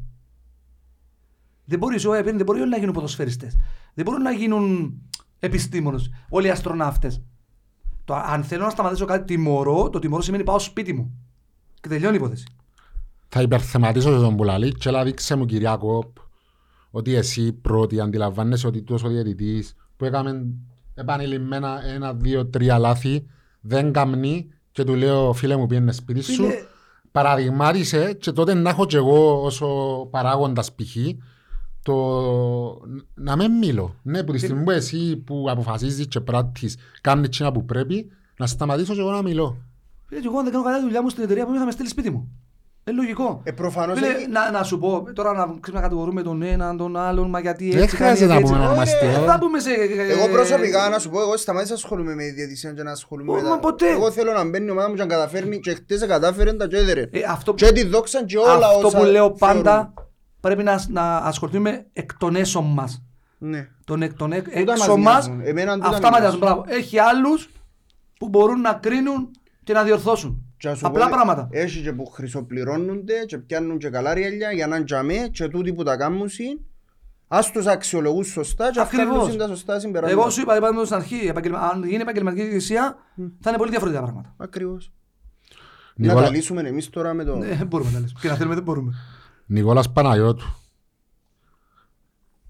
Δεν 1.64 1.78
μπορεί, 1.78 1.98
ζωή, 1.98 2.22
δεν 2.22 2.44
μπορεί 2.44 2.60
όλοι 2.60 2.70
να 2.70 2.78
γίνουν 2.78 2.92
ποδοσφαιριστές. 2.92 3.56
Δεν 3.94 4.04
μπορούν 4.04 4.22
να 4.22 4.30
γίνουν 4.30 4.98
επιστήμονες. 5.38 6.10
Όλοι 6.28 6.46
οι 6.46 6.50
αστροναύτες. 6.50 7.22
Το, 8.06 8.14
αν 8.14 8.42
θέλω 8.44 8.64
να 8.64 8.70
σταματήσω 8.70 9.04
κάτι 9.04 9.24
τιμωρώ, 9.24 9.90
το 9.90 9.98
τιμωρώ 9.98 10.22
σημαίνει 10.22 10.44
πάω 10.44 10.58
σπίτι 10.58 10.92
μου. 10.92 11.18
Και 11.80 11.88
τελειώνει 11.88 12.14
η 12.14 12.18
υπόθεση. 12.18 12.44
Θα 13.28 13.42
υπερθεματίσω 13.42 14.20
τον 14.20 14.36
που 14.36 14.44
λαλεί 14.44 14.72
και 14.72 14.88
έλα 14.88 15.04
δείξε 15.04 15.36
μου 15.36 15.46
κυρία 15.46 15.76
Κόπ 15.76 16.16
ότι 16.90 17.14
εσύ 17.14 17.52
πρώτη 17.52 18.00
αντιλαμβάνεσαι 18.00 18.66
ότι 18.66 18.82
τόσος 18.82 19.10
διαιτητής 19.10 19.74
που 19.96 20.04
έκαμε 20.04 20.46
επανειλημμένα 20.94 21.82
ένα, 21.86 22.14
δύο, 22.14 22.46
τρία 22.46 22.78
λάθη 22.78 23.26
δεν 23.60 23.92
καμνεί 23.92 24.48
και 24.72 24.84
του 24.84 24.94
λέω 24.94 25.32
φίλε 25.32 25.56
μου 25.56 25.66
πήγαινε 25.66 25.92
σπίτι 25.92 26.20
σου 26.20 26.32
Φίλε, 26.32 26.54
παραδειγμάτισε 27.12 28.12
και 28.12 28.32
τότε 28.32 28.54
να 28.54 28.70
έχω 28.70 28.86
και 28.86 28.96
εγώ 28.96 29.42
όσο 29.42 29.66
παράγοντας 30.10 30.74
π.χ. 30.74 30.96
το 31.86 31.94
να 33.14 33.36
μην 33.36 33.52
μιλώ. 33.52 33.94
Ναι, 34.02 34.22
που 34.24 34.32
τη 34.32 34.38
στιγμή 34.38 34.62
που 34.64 34.70
εσύ 34.70 35.16
που 35.16 35.46
αποφασίζεις 35.50 36.06
και 36.08 36.20
πράττεις 36.20 36.76
κάνεις 37.00 37.26
εκείνα 37.26 37.52
που 37.52 37.64
πρέπει 37.64 38.10
να 38.38 38.46
σταματήσω 38.46 38.94
και 38.94 39.00
εγώ 39.00 39.10
να 39.10 39.22
μιλώ. 39.22 39.56
Φίλε, 40.08 40.20
και 40.20 40.26
εγώ 40.26 40.38
αν 40.38 40.44
δεν 40.44 40.52
κάνω 40.52 40.64
καλά 40.64 40.76
τη 40.76 40.82
δουλειά 40.84 41.02
μου 41.02 41.08
στην 41.08 41.22
εταιρεία 41.22 41.46
που 41.46 41.54
θα 41.58 41.64
με 41.64 41.70
στείλει 41.70 41.88
σπίτι 41.88 42.10
μου. 42.10 42.28
Είναι 42.88 42.96
λογικό. 42.96 43.40
Ε, 43.44 43.52
προφανώς 43.52 43.98
Φίλε, 43.98 44.08
έχει- 44.12 44.28
να, 44.28 44.50
να 44.50 44.62
σου 44.62 44.78
πω, 44.78 45.02
τώρα 45.14 45.32
να, 45.32 45.44
ξέρεις, 45.44 45.72
να 45.74 45.80
κατηγορούμε 45.80 46.22
τον 46.22 46.42
έναν, 46.42 46.76
τον 46.76 46.96
άλλον, 46.96 47.28
μα 47.28 47.40
γιατί 47.40 47.70
Δεν 47.70 47.82
έτσι 47.82 47.96
χρειάζεται 47.96 48.26
κάνει, 48.26 48.32
να 48.32 48.36
έτσι, 48.40 48.52
πούμε 48.52 48.64
έτσι. 48.64 48.70
ονομαστικά. 48.72 49.04
Ε, 49.10 49.18
Δεν 49.18 49.24
θα 49.28 49.38
πούμε 49.38 49.58
σε... 49.58 49.70
Εγώ 50.10 50.28
προσωπικά 50.32 50.88
να 50.88 50.98
σου 50.98 51.10
πω, 51.10 51.20
εγώ 51.20 51.36
σταμάτησα 51.36 51.72
να 51.72 51.78
ασχολούμαι 51.78 52.14
με 52.14 52.24
διαιτησία 52.30 52.72
και 52.72 52.82
να 52.82 52.90
ασχολούμαι 52.90 53.30
Ω, 53.32 53.34
με 53.34 53.42
μα 53.42 53.48
τα... 53.48 53.58
ποτέ. 53.58 53.90
Εγώ 53.90 54.10
θέλω 54.10 54.32
να 54.32 54.48
μπαίνει 54.48 54.66
η 54.66 54.70
ομάδα 54.70 54.88
μου 54.88 54.94
και 54.94 55.00
να 55.00 55.06
καταφέρνει 55.08 55.60
και 55.60 55.74
χτες 55.74 56.06
κατάφερε 56.06 56.52
τα 56.52 56.66
και 56.66 56.76
έδερε. 56.76 57.00
Ε, 57.10 57.20
αυτό, 57.30 57.54
Και 57.54 57.72
τη 57.72 57.86
δόξαν 57.86 58.26
και 58.26 58.36
όλα 58.38 58.66
αυτό 58.66 58.86
όσα 58.86 58.98
που 58.98 59.04
λέω 59.04 59.34
θεωρούν. 59.36 59.62
Πάντα 60.48 60.62
πρέπει 60.62 60.62
να, 60.92 61.00
να 61.02 61.16
ασχοληθούμε 61.16 61.86
εκ 61.92 62.14
των 62.18 62.36
έσω 62.36 62.60
μας. 62.60 63.02
Ναι. 63.38 63.68
Τον 63.84 64.02
εκ 64.02 64.14
των 64.14 64.32
εκ- 64.32 64.44
Τούτα 64.44 64.72
έξω 64.72 64.96
μας 64.96 65.04
μας, 65.04 65.26
νοιάζουν. 65.28 65.46
Εμένα 65.46 65.74
τούτα 65.74 65.88
αυτά 65.88 66.00
με 66.00 66.10
μας 66.10 66.20
νοιάζουν. 66.20 66.38
νοιάζουν. 66.40 66.62
Μπράβο. 66.62 66.78
Έχει 66.80 66.98
άλλους 66.98 67.50
που 68.18 68.28
μπορούν 68.28 68.60
να 68.60 68.72
κρίνουν 68.72 69.30
και 69.64 69.72
να 69.72 69.82
διορθώσουν. 69.82 70.40
Και 70.56 70.68
να 70.68 70.74
σου 70.74 70.86
Απλά 70.86 71.04
πω, 71.04 71.10
πράγματα. 71.14 71.48
Έχει 71.50 71.82
και 71.82 71.92
που 71.92 72.06
χρυσοπληρώνονται 72.06 73.14
και 73.26 73.38
πιάνουν 73.38 73.78
και 73.78 73.88
καλά 73.90 74.14
ριέλια 74.14 74.52
για 74.52 74.66
να 74.66 74.84
τζαμέ 74.84 75.28
και 75.32 75.48
τούτοι 75.48 75.72
που 75.72 75.82
τα 75.82 75.96
κάνουν 75.96 76.28
συν. 76.28 76.58
Ας 77.28 77.50
τους 77.50 77.66
αξιολογούν 77.66 78.24
σωστά 78.24 78.70
και 78.70 78.80
Ακριβώς. 78.80 79.16
αυκάλουν 79.16 79.38
τα 79.38 79.46
σωστά 79.46 79.78
συμπεράσματα. 79.80 80.20
Εγώ 80.20 80.30
σου 80.30 80.40
είπα, 80.40 80.56
είπαμε 80.56 80.84
στην 80.84 80.96
αρχή, 80.96 81.26
επαγγελμα- 81.28 81.58
αν 81.72 81.84
γίνει 81.84 82.00
επαγγελματική 82.02 82.42
διαιτησία, 82.42 82.96
θα 83.40 83.48
είναι 83.48 83.58
πολύ 83.58 83.70
διαφορετικά 83.70 84.02
πράγματα. 84.02 84.34
Ακριβώς. 84.36 84.92
Να 85.96 86.06
Νικόλα, 86.06 86.26
τα 86.26 86.30
λύσουμε 86.32 86.60
εμείς 86.62 86.90
τώρα 86.90 87.14
με 87.14 87.24
το... 87.24 87.38
Δεν 87.38 87.66
μπορούμε 87.66 87.90
να 87.90 87.98
λύσουμε. 87.98 88.20
Και 88.22 88.28
να 88.28 88.34
θέλουμε 88.34 88.54
δεν 88.54 88.64
μπορούμε. 88.64 88.94
Νικόλας 89.46 89.92
Παναγιώτου. 89.92 90.46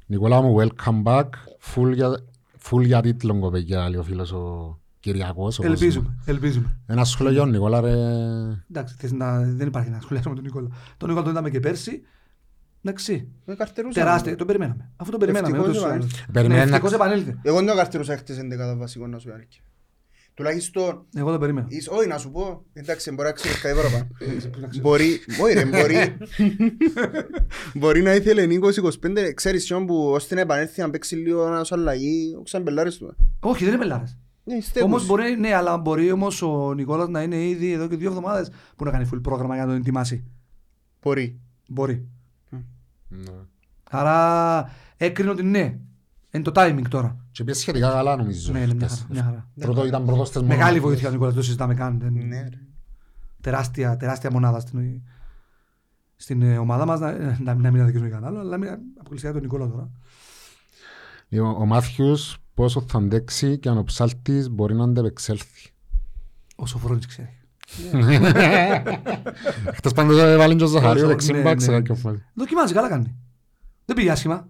Νικόλα 0.07 0.41
μου, 0.43 0.57
welcome 0.61 1.03
back. 1.05 1.29
Full 1.75 1.93
για, 1.95 2.21
full 2.71 2.85
για 2.85 3.01
τίτλο 3.01 3.39
κοπέγια, 3.39 3.89
λέει 3.89 3.99
ο 3.99 4.03
φίλος 4.03 4.33
ο 4.33 4.79
Κυριακός. 5.01 5.59
όπως 5.59 5.71
Ελπίζουμε. 5.71 6.17
Ελπίζουμε. 6.25 6.67
είναι. 6.67 6.79
Ένα 6.87 7.05
σχόλιο 7.05 7.33
για 7.33 7.41
τον 7.41 7.51
Νικόλα 7.51 7.81
ρε. 7.81 7.93
Εντάξει, 8.71 8.95
θες 8.99 9.13
να, 9.13 9.41
δεν 9.41 9.67
υπάρχει 9.67 9.91
να 9.91 10.01
σχολιάσουμε 10.01 10.35
τον 10.35 10.45
Νικόλα. 10.45 10.69
Τον 10.97 11.09
Νικόλα 11.09 11.25
τον 11.25 11.33
είδαμε 11.33 11.51
και 11.51 11.61
πέρσι. 11.61 12.03
Εντάξει. 12.83 13.29
Με 13.45 13.55
καρτερούσαμε. 13.55 14.05
Τεράστιο. 14.07 14.37
Τον 14.37 14.47
περιμέναμε. 14.47 14.91
Αφού 14.97 15.11
τον 15.11 15.21
περιμέναμε. 15.21 15.57
Ευτυχώς 15.57 15.77
ούτως 15.77 15.83
ή 15.83 15.87
επανήλθε. 15.87 16.17
άλλως. 16.17 16.33
Περιμένει 16.33 16.59
Ναι, 16.61 16.65
να- 16.71 16.77
ευτυχώς 16.77 16.93
επανήλθε. 16.93 17.39
Εγώ 17.43 17.57
δεν 17.57 17.67
το 17.67 17.75
καρτηρούσα 17.75 18.17
χτες 18.17 18.39
11 18.39 18.77
βασικό 18.77 19.07
να 19.07 19.19
σου 19.19 19.27
πει 19.27 19.33
αλήθεια. 19.33 19.63
Τουλάχιστον, 20.37 21.05
Εγώ 21.15 21.31
τον 21.31 21.41
περίμενα. 21.41 21.67
εις- 21.71 21.89
όχι 21.89 22.09
να 22.09 22.19
σου 22.19 22.31
πω, 22.31 22.65
εντάξει 22.73 23.11
μπορεί 23.11 23.29
να 23.29 23.35
ξέρεις 23.35 23.61
κάτι 23.61 23.75
παραπάνω. 23.77 24.07
Μπορεί, 24.81 25.21
όχι 25.43 25.55
ρε, 25.55 25.65
μπορεί, 25.65 26.17
μπορεί 27.79 28.03
να 28.03 28.15
ήθελε 28.15 28.47
Νίκος 28.47 28.77
25, 28.77 29.33
ξέρεις 29.35 29.65
ποιον 29.67 29.87
που 29.87 30.11
ώστε 30.11 30.35
να 30.35 30.41
επανέλθει 30.41 30.81
να 30.81 30.91
παίξει 30.91 31.17
λίγο 31.17 31.47
ένας 31.47 31.73
αλλαγή, 31.73 32.35
ο 32.39 32.43
Ξαμπελάρης 32.43 32.97
του. 32.97 33.17
Όχι, 33.41 33.65
δεν 33.65 33.73
είναι 33.73 33.83
πελάρες. 33.83 34.19
Ναι, 34.45 34.61
στέκους. 34.61 34.89
Όμως 34.89 35.07
μπορεί, 35.07 35.37
ναι, 35.39 35.55
αλλά 35.55 35.77
μπορεί 35.79 36.13
όμως 36.13 36.43
ο 36.43 36.73
Νικόλας 36.75 37.09
να 37.09 37.23
είναι 37.23 37.49
ήδη 37.49 37.73
εδώ 37.73 37.89
και 37.89 37.97
δύο 37.97 38.09
εβδομάδες 38.09 38.51
που 38.77 38.85
να 38.85 38.91
κάνει 38.91 39.09
full 39.15 39.19
πρόγραμμα 39.23 39.55
για 39.55 39.65
να 39.65 39.71
τον 39.71 39.81
ετοιμάσει; 39.81 40.25
Μπορεί. 41.03 41.41
Μπορεί. 41.69 42.09
Ναι. 43.09 43.31
Άρα 43.91 44.71
έκρινε 44.97 45.31
ότι 45.31 45.43
ναι. 45.43 45.79
Είναι 46.31 46.43
το 46.45 46.53
timing 46.55 46.83
τώρα. 46.89 47.26
Και 47.37 47.45
πήγε 47.45 47.59
σχετικά 47.59 47.91
καλά 47.91 48.17
νομίζω. 48.17 48.53
Ναι, 48.53 48.59
είναι 48.61 48.75
μια 48.75 48.87
χτες. 48.89 48.99
χαρά. 48.99 49.13
Μια 49.13 49.23
χαρά. 49.23 49.49
Πρώτο 49.61 49.87
ήταν 49.87 50.05
πρώτος 50.05 50.29
στις 50.29 50.41
Μεγάλη 50.43 50.59
μονάδες. 50.61 50.81
βοήθεια 50.81 51.09
ο 51.09 51.11
Νικόλας, 51.11 51.33
δεν 51.33 51.41
το 51.43 51.47
συζητάμε 51.47 51.75
καν. 51.75 51.99
Δεν- 52.01 52.13
Ναι, 52.27 52.41
ρε. 52.41 52.59
τεράστια, 53.41 53.97
τεράστια 53.97 54.31
μονάδα 54.31 54.61
στην, 54.61 55.03
στην 56.17 56.43
ε, 56.43 56.59
ομάδα 56.59 56.87
μας. 56.87 57.01
Να, 57.01 57.13
να, 57.41 57.55
να 57.55 57.71
μην 57.71 57.81
αδικήσουμε 57.81 58.09
κανένα 58.09 58.27
άλλο, 58.29 58.39
αλλά 58.41 58.57
μην 58.59 58.69
αποκλειστικά 59.01 59.33
τον 59.33 59.43
Νικόλα 59.43 59.69
τώρα. 59.69 59.91
Λοιπόν, 61.29 61.55
Ο 61.63 61.65
Μάθιους 61.67 62.39
πόσο 62.55 62.85
θα 62.89 62.99
αντέξει 62.99 63.59
και 63.59 63.69
αν 63.69 63.79
ο 63.79 63.85
ψάλτης 63.85 64.49
μπορεί 64.51 64.75
να 64.75 64.85
αντεπεξέλθει; 64.85 65.71
Ο 66.57 66.67
Σοφρόνης 66.67 67.07
ξέρει. 67.07 67.31
Χτες 69.75 69.93
πάντως 69.93 70.19
έβαλε 70.19 70.55
και 70.55 70.65
ο 70.65 70.67
Ζαχαρίου 70.67 70.99
Όσο- 71.03 71.07
δεξί 71.07 71.33
ναι, 71.33 71.41
μπακ 71.43 71.61
σε 71.61 71.71
ναι. 71.71 71.77
κάποια 71.77 71.95
φάση. 71.95 72.25
Δοκιμάζει, 72.35 72.73
καλά 72.75 72.89
κάνει. 72.89 73.15
Δεν 73.85 73.97
πήγε 73.97 74.11
άσχημα. 74.11 74.49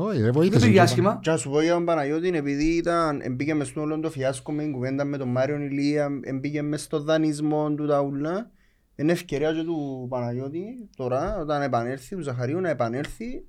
Όχι, 0.00 0.14
δεν 0.14 0.22
Δεν 0.22 0.32
βοήθησε. 0.32 0.58
πήγε 0.58 0.68
τίποτα. 0.70 0.82
άσχημα. 0.82 1.18
Και 1.22 1.30
να 1.30 1.36
σου 1.36 1.50
πω 1.50 1.60
για 1.62 1.72
τον 1.72 1.84
Παναγιώτη, 1.84 2.28
επειδή 2.28 2.64
ήταν, 2.64 3.20
εμπήκε 3.22 3.54
μες 3.54 3.66
στο 3.68 3.80
όλο 3.80 4.00
το 4.00 4.10
φιάσκο 4.10 4.52
με 4.52 4.62
την 4.62 4.72
κουβέντα 4.72 5.04
με 5.04 5.16
τον 5.16 5.28
Μάριον 5.28 5.62
Ηλία, 5.62 6.08
εμπήκε 6.22 6.62
μες 6.62 6.82
στο 6.82 7.00
δανεισμό 7.02 7.74
του 7.74 7.86
τα 7.86 8.00
ούλα, 8.00 8.50
είναι 8.96 9.12
ευκαιρία 9.12 9.52
και 9.52 9.62
του 9.62 10.06
Παναγιώτη 10.10 10.88
τώρα, 10.96 11.38
όταν 11.40 11.62
επανέλθει, 11.62 12.16
του 12.16 12.22
Ζαχαρίου 12.22 12.60
να 12.60 12.68
επανέλθει 12.68 13.44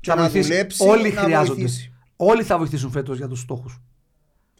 και 0.00 0.10
Θα 0.10 0.14
να 0.14 0.20
βοηθήσει. 0.22 0.48
δουλέψει, 0.50 0.88
Όλοι 0.88 1.12
να 1.12 1.20
χρειάζονται. 1.20 1.60
βοηθήσει. 1.60 1.92
Όλοι 2.16 2.42
θα 2.42 2.58
βοηθήσουν 2.58 2.90
φέτος 2.90 3.16
για 3.16 3.28
τους 3.28 3.40
στόχους. 3.40 3.80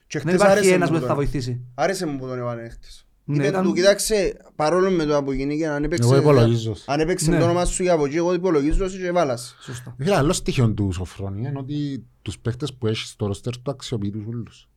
Και 0.07 0.19
Δεν 0.19 0.29
χτες 0.29 0.35
υπάρχει 0.35 0.59
άρεσε 0.59 0.75
ένας 0.75 0.89
μου 0.91 0.95
που 0.95 1.01
δεν 1.01 1.09
θα 1.09 1.15
τον- 1.15 1.25
βοηθήσει. 1.25 1.61
Άρεσε 1.75 2.07
μου 2.07 2.19
που 2.19 2.27
τον 2.27 2.39
έβαλε 2.39 2.69
χτες. 2.69 2.99
Ναι, 2.99 3.04
Είπε 3.27 3.47
ήταν- 3.47 3.65
του, 3.65 3.73
κοίταξε, 3.73 4.37
παρόλο 4.57 4.91
με 4.91 5.05
το 5.05 5.23
που 5.23 5.33
γίνηκε, 5.33 5.69
αν 5.69 5.85
έπαιξε, 5.85 6.09
Εγώ 6.09 6.17
υπολογίζω. 6.17 6.75
αν 6.87 7.01
έπαιξε 7.01 7.31
Ναι. 7.31 7.39
το 7.39 7.45
όνομα 7.45 7.65
σου 7.65 7.83
για 7.83 7.93
από 7.93 8.07
εκεί, 8.07 8.17
εγώ 8.17 8.35
υπολογίζω 8.35 8.89
σου 8.89 8.99
και 8.99 9.13
βάλας. 9.13 9.57
Σωστά. 9.61 9.95
Φίλε, 9.99 10.17
άλλο 10.17 10.33
στοιχείο 10.33 10.71
του 10.73 10.93
Σοφρόνη 10.93 11.41
είναι 11.49 11.59
ότι 11.59 12.05
τους 12.23 12.39
παίχτες 12.39 12.75
που 12.75 12.87
έχεις 12.87 13.09
στο 13.09 13.27
ρόστερ 13.27 13.57
του 13.63 13.71
αξιοποιείς 13.71 14.13
τους 14.13 14.25
όλους. 14.27 14.69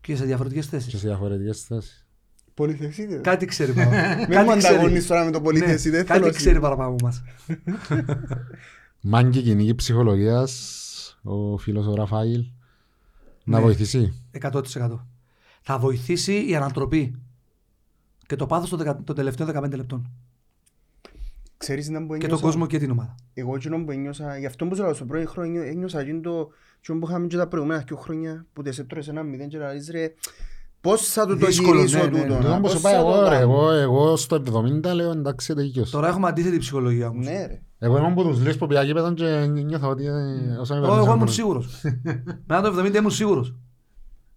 Και 0.00 0.16
σε 0.16 0.24
διαφορετικές 0.24 0.64
Και 0.64 0.70
θέσεις. 0.76 1.00
σε 1.00 1.06
διαφορετικές 1.06 1.60
θέσεις. 1.62 2.06
Πολυθεσίδες. 2.54 3.20
Κάτι 3.22 3.46
ξέρει 3.46 3.72
παραπάνω. 3.78 4.16
Μην 4.16 4.26
μου 4.28 4.46
Κάτι 4.46 4.58
ξέρει. 4.58 4.74
ανταγωνείς 4.74 5.06
τώρα 5.06 5.24
με 5.24 5.30
το 5.30 5.38
Ναι, 5.38 5.44
πολυθεσί, 5.44 5.90
δεν 5.90 6.04
θέλω 6.06 6.24
Κάτι 6.24 6.36
ξέρει 6.36 6.60
παραπάνω 6.60 6.88
από 6.94 7.04
μας. 7.06 7.22
Μάγκη 9.00 9.42
κοινική 9.42 9.74
ψυχολογίας, 9.74 10.80
ο 11.22 11.56
φίλος 11.58 11.86
ο 11.86 11.94
Ραφαήλ, 11.94 12.44
να 13.44 13.56
Ναι. 13.58 13.62
βοηθήσει. 13.64 14.22
100%. 14.30 15.06
Θα 15.62 15.78
βοηθήσει 15.78 16.48
η 16.48 16.54
ανατροπή. 16.56 17.14
Και 18.32 18.38
το 18.38 18.46
πάθος 18.46 18.68
των 18.68 18.78
δεκα- 18.78 19.00
των 19.04 19.14
τελευταίων 19.16 19.48
15 19.48 19.76
λεπτών. 19.76 20.10
Ξέρεις 21.56 21.88
να 21.88 21.98
που 21.98 22.04
Και 22.06 22.12
τον 22.12 22.22
ένιωσα- 22.24 22.42
κόσμο 22.44 22.66
και 22.66 22.78
την 22.78 22.90
ομάδα. 22.90 23.14
Εγώ 23.34 23.54
εκείνο 23.54 23.84
που 23.84 23.90
ένιωσα, 23.90 24.38
γι' 24.38 24.46
αυτό 24.46 24.66
που 24.66 24.74
σου 24.76 24.82
λέω 24.82 24.94
στο 24.94 25.04
πρώτο 25.04 25.28
χρόνο, 25.28 25.60
ένιωσα 25.62 26.00
εκείνο 26.00 26.20
το 26.20 26.48
εκείνο 26.80 26.98
που 26.98 27.06
είχαμε 27.08 27.26
και 27.26 27.36
τα 27.36 27.46
προηγούμενα 27.48 27.84
δύο 27.86 27.96
χρόνια, 27.96 28.46
που 28.52 28.62
τες 28.62 28.78
έτρωες 28.78 29.08
ένα 29.08 29.22
μηδέν 29.22 29.48
και 29.48 29.58
λαλείς 29.58 29.88
ρε, 29.90 30.14
πώς 30.80 31.08
θα 31.08 31.26
του 31.26 31.38
το 31.38 31.46
Δύσκολο, 31.46 31.76
γυρίσω 31.76 31.98
ναι, 31.98 32.04
ναι, 32.04 32.10
τούτο, 32.10 32.34
ναι. 32.34 32.40
Το 32.40 32.48
να, 32.48 32.54
όμως 32.54 32.60
πώς 32.60 32.70
σου 32.72 32.80
πάει 32.80 32.94
θα 32.94 33.00
το 33.02 33.08
εγώ 33.08 33.22
ρε, 33.22 33.28
κάνω. 33.28 33.40
εγώ, 33.40 33.70
εγώ 33.70 34.16
στο 34.16 34.34
70 34.84 34.94
λέω 34.94 35.10
εντάξει 35.10 35.54
τελείως. 35.54 35.90
Τώρα 35.90 36.08
έχουμε 36.08 36.28
αντίθετη 36.28 36.58
ψυχολογία 36.58 37.08
όμως. 37.08 37.26
Ναι 37.26 37.46
ρε. 37.46 37.60
Εγώ 37.78 37.96
είμαι 37.98 38.06
από 38.06 38.22
τους 38.22 38.38
λίγους 38.38 38.56
που 38.56 38.66
πήγα 38.66 38.82
γήπεδο 38.82 39.14
και 39.14 39.46
νιώθω 39.46 39.88
ότι 39.88 40.04
ε, 40.06 40.56
όσο 40.60 40.74
Εγώ, 40.74 40.94
εγώ 40.96 41.12
ήμουν 41.14 41.28
σίγουρος. 41.28 41.82
Μετά 42.46 42.60
το 42.60 42.78
70 42.78 42.94
ήμουν 42.94 43.10
σίγουρος. 43.10 43.54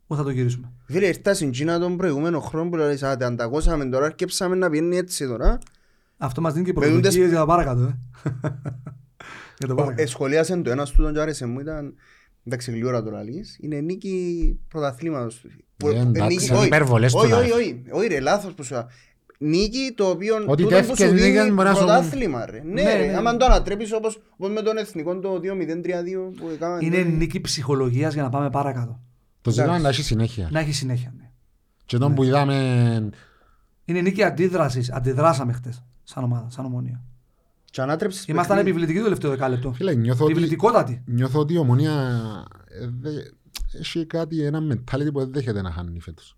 Που 0.08 0.16
θα 0.16 0.24
το 0.24 0.30
γυρίσουμε; 0.30 0.72
Φίλε, 0.86 1.08
ήρθα 1.08 1.34
στην 1.34 1.52
Κίνα 1.52 1.80
τον 1.80 1.98
προηγούμενο 1.98 2.40
χρόνο 2.40 2.70
που 2.70 2.76
λέει 2.76 3.04
«Α, 3.04 3.10
αντακώσαμε 3.22 3.86
τώρα, 3.86 4.06
αρκέψαμε 4.06 4.56
να 4.56 4.70
πιένει 4.70 4.98
έτσι 4.98 5.28
τώρα». 5.28 5.60
Αυτό 6.18 6.42
μας 6.42 6.54
δίνει 6.54 6.66
και 6.66 6.72
Με 6.76 6.86
δούντες- 6.86 7.02
προσδοκίες 7.02 7.30
για 7.30 7.40
το 7.40 7.46
παρακάτω. 7.46 7.82
ε. 7.82 7.98
Για 9.58 9.68
το 9.68 9.74
Ο- 9.74 9.76
παρακάτω. 9.76 10.02
Εσχολίασαν 10.02 10.64
το 10.64 10.70
ένας 10.72 10.92
του 10.92 11.02
τον 11.04 11.14
και 11.14 11.20
άρεσε 11.20 11.46
μου, 11.46 11.60
ήταν, 11.60 11.94
εντάξει 12.44 12.72
γλυόρα 12.72 13.04
το 13.04 13.12
λαλείς, 13.12 13.58
είναι 13.62 13.80
νίκη 13.80 14.60
πρωταθλήματος. 14.68 15.46
Που- 15.78 15.88
Ε, 15.88 16.00
εντάξει, 16.00 16.22
νίκη- 16.36 16.48
είναι 16.48 16.58
όχι, 16.58 16.66
υπερβολές 16.66 17.12
το 17.12 17.18
όχι, 17.20 17.30
να 17.32 17.38
όχι, 17.38 17.50
έρθει. 17.50 17.62
όχι, 17.62 17.84
όχι 17.92 18.08
ρε, 18.08 18.20
λάθος 18.20 18.54
που 18.54 18.64
σου 18.64 18.74
είπα. 18.74 18.88
Νίκη 19.40 19.94
το 19.96 20.06
οποίο 20.10 20.36
Ότι 20.36 20.46
τούτο 20.46 20.64
που 20.64 20.70
τεύχες 20.70 20.98
σου 21.08 21.14
νίκες 21.14 21.22
δίνει 21.44 21.52
μπορείς 21.52 21.72
να 21.72 21.78
σου- 21.78 21.86
πρωτάθλημα 21.86 22.46
ρε. 22.46 22.62
Ναι 22.66 22.82
Ναι, 22.84 22.94
ρε, 22.98 23.06
ναι. 23.06 23.18
άμα 23.18 23.38
το 23.38 23.46
ανατρέπεις 23.46 23.94
όπως, 23.94 24.22
όπως 24.30 24.50
με 24.52 24.62
τον 24.62 24.78
εθνικό 24.78 25.20
το 25.20 25.40
2-0-3-2 25.40 26.32
που 26.38 26.50
έκαναν. 26.54 26.82
Είναι 26.82 26.98
τότε. 26.98 27.10
νίκη 27.10 27.42
ψυχολογίας 27.42 28.14
για 28.14 28.24
να 28.24 28.30
πάμε 28.30 28.50
παρακάτω. 28.50 29.00
Το 29.46 29.52
ζήτημα 29.52 29.76
Εντάξει. 29.76 29.80
είναι 29.80 29.82
να 29.82 29.90
έχει 29.90 30.04
συνέχεια. 30.04 30.50
Να 30.52 30.60
έχει 30.60 30.72
συνέχεια. 30.74 31.14
ναι. 31.18 31.30
Και 31.86 31.98
τον 31.98 32.14
που 32.16 32.24
είδαμε 32.24 33.10
Είναι 33.86 34.02
νίκη 34.02 34.24
αντίδρασης. 34.24 34.92
Αντιδράσαμε 34.92 35.54
χτες. 35.54 35.84
Σαν 36.04 36.24
ομάδα, 36.24 36.50
σαν 36.50 36.66
ομονία. 36.66 37.04
Και 37.66 37.82
ανάτρεψες 37.82 38.26
Ήμασταν 38.28 38.56
παιχνίδι. 38.56 38.70
επιβλητικοί 38.70 38.98
το 38.98 39.04
τελευταίο 39.04 39.30
δεκάλεπτο. 39.32 39.74
Φίλε, 39.74 39.94
νιώθω 39.96 40.24
ότι, 40.24 40.32
Επιβλητικότατοι. 40.32 41.02
νιώθω 41.06 41.40
ότι 41.40 41.54
η 41.54 41.58
ομονία 41.58 41.94
ε, 42.82 42.88
δε- 43.00 43.22
έχει 43.80 44.06
κάτι, 44.06 44.42
ένα 44.44 44.60
mentality 44.60 45.10
που 45.14 45.20
δεν 45.20 45.32
δέχεται 45.32 45.62
να 45.62 45.72
χάνει 45.72 46.00
φέτος. 46.00 46.38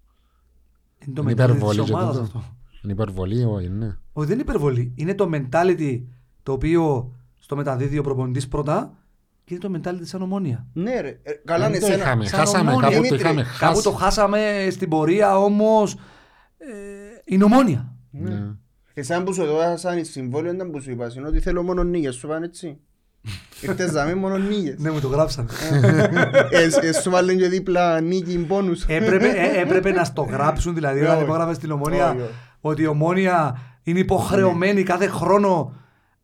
Είναι 1.06 1.14
το 1.16 1.22
Είναι 1.22 1.32
mentality 1.32 1.36
υπερβολή 1.36 1.78
της 1.80 1.88
και 1.88 1.94
ομάδας 1.94 2.16
τούτο. 2.16 2.24
αυτό. 2.38 2.56
Είναι 2.84 2.94
υπερβολή, 2.94 3.44
όχι, 3.44 3.70
ναι. 3.70 3.96
Όχι, 4.14 4.28
δεν 4.28 4.40
είναι 4.40 4.42
υπερβολή. 4.50 4.92
Είναι 4.96 5.16
το 5.16 5.30
mentality 5.34 6.02
το 6.44 6.52
οποίο 6.52 7.12
στο 7.40 7.56
μεταδίδει 7.56 7.98
ο 7.98 8.04
προπονητής 8.04 8.48
πρώτα 8.48 8.94
και 9.48 9.54
είναι 9.54 9.80
το 9.80 9.90
mentality 9.92 10.02
σαν 10.06 10.22
ομόνια. 10.22 10.68
Ναι 10.74 11.00
ρε, 11.02 11.20
Ε, 11.24 11.32
καλά 11.46 11.68
είναι 11.68 11.80
Δεν 11.80 11.82
το 11.82 11.94
εσένα. 11.94 12.04
είχαμε. 12.04 12.26
σαν 12.26 12.40
Χάσαμε, 12.40 12.70
ομόνια. 12.72 12.90
κάπου 12.90 12.94
το 12.96 13.02
Δημήτρη, 13.02 13.18
είχαμε 13.26 13.46
Κάπου 13.60 13.82
το 13.82 13.92
χάσει. 13.92 14.04
χάσαμε 14.04 14.68
στην 14.72 14.90
πορεία 14.90 15.38
όμως 15.38 15.94
ε, 16.58 16.68
είναι 17.26 17.44
ομόνια. 17.44 17.94
Ναι. 18.12 18.40
Εσάν 18.94 19.24
που 19.24 19.34
σου 19.34 19.42
έδωσαν 19.42 20.06
συμβόλαιο 20.06 20.54
ήταν 20.54 20.72
που 20.72 20.82
σου 20.82 20.92
είπα, 20.92 21.12
είναι 21.18 21.28
ότι 21.28 21.40
θέλω 21.40 21.64
μόνο 21.64 21.84
νίκες, 21.84 22.16
σου 22.16 22.28
είπαν 22.28 22.44
έτσι. 22.44 22.78
Ήρθες 23.62 23.92
δάμε 23.92 24.16
μόνο 24.16 24.38
νίκες. 24.38 24.76
Ναι, 24.80 24.92
μου 24.92 25.00
το 25.00 25.08
γράψανε. 25.08 25.50
Ε, 26.52 26.88
ε, 26.88 26.92
Σου 27.02 27.10
βάλουν 27.10 27.38
και 27.38 27.48
δίπλα 27.48 28.02
νίκη 28.02 28.38
μπόνους. 28.38 28.86
έπρεπε, 28.88 29.28
ε, 29.28 29.60
έπρεπε 29.62 29.92
να 29.92 30.04
στο 30.04 30.22
γράψουν 30.22 30.74
δηλαδή 30.74 31.02
όταν 31.02 31.16
Όχι. 31.16 31.24
υπόγραφες 31.24 31.56
στην 31.56 31.72
ομόνια 31.72 32.10
Όχι, 32.10 32.22
όχι. 32.22 32.32
ότι 32.62 32.82
η 32.82 32.88
ομόνια 32.88 33.58
είναι 33.84 34.00
υποχρεωμένη 34.00 34.84
κάθε 34.84 35.08
χρόνο 35.08 35.74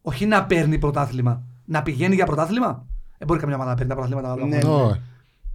όχι 0.02 0.26
να 0.26 0.46
παίρνει 0.46 0.78
πρωτάθλημα, 0.78 1.44
να 1.66 1.82
πηγαίνει 1.84 2.16
για 2.16 2.26
πρωτάθλημα. 2.26 2.86
Δεν 3.26 3.28
μπορεί 3.28 3.40
καμιά 3.40 3.56
ομάδα 3.56 3.70
να 3.70 3.76
παίρνει 3.76 3.90
τα 3.90 3.96
πρωταθλήματα 3.96 4.32
άλλο. 4.32 4.46
Ναι. 4.46 4.60
χρόνο. 4.60 4.84
Όχι. 4.86 5.02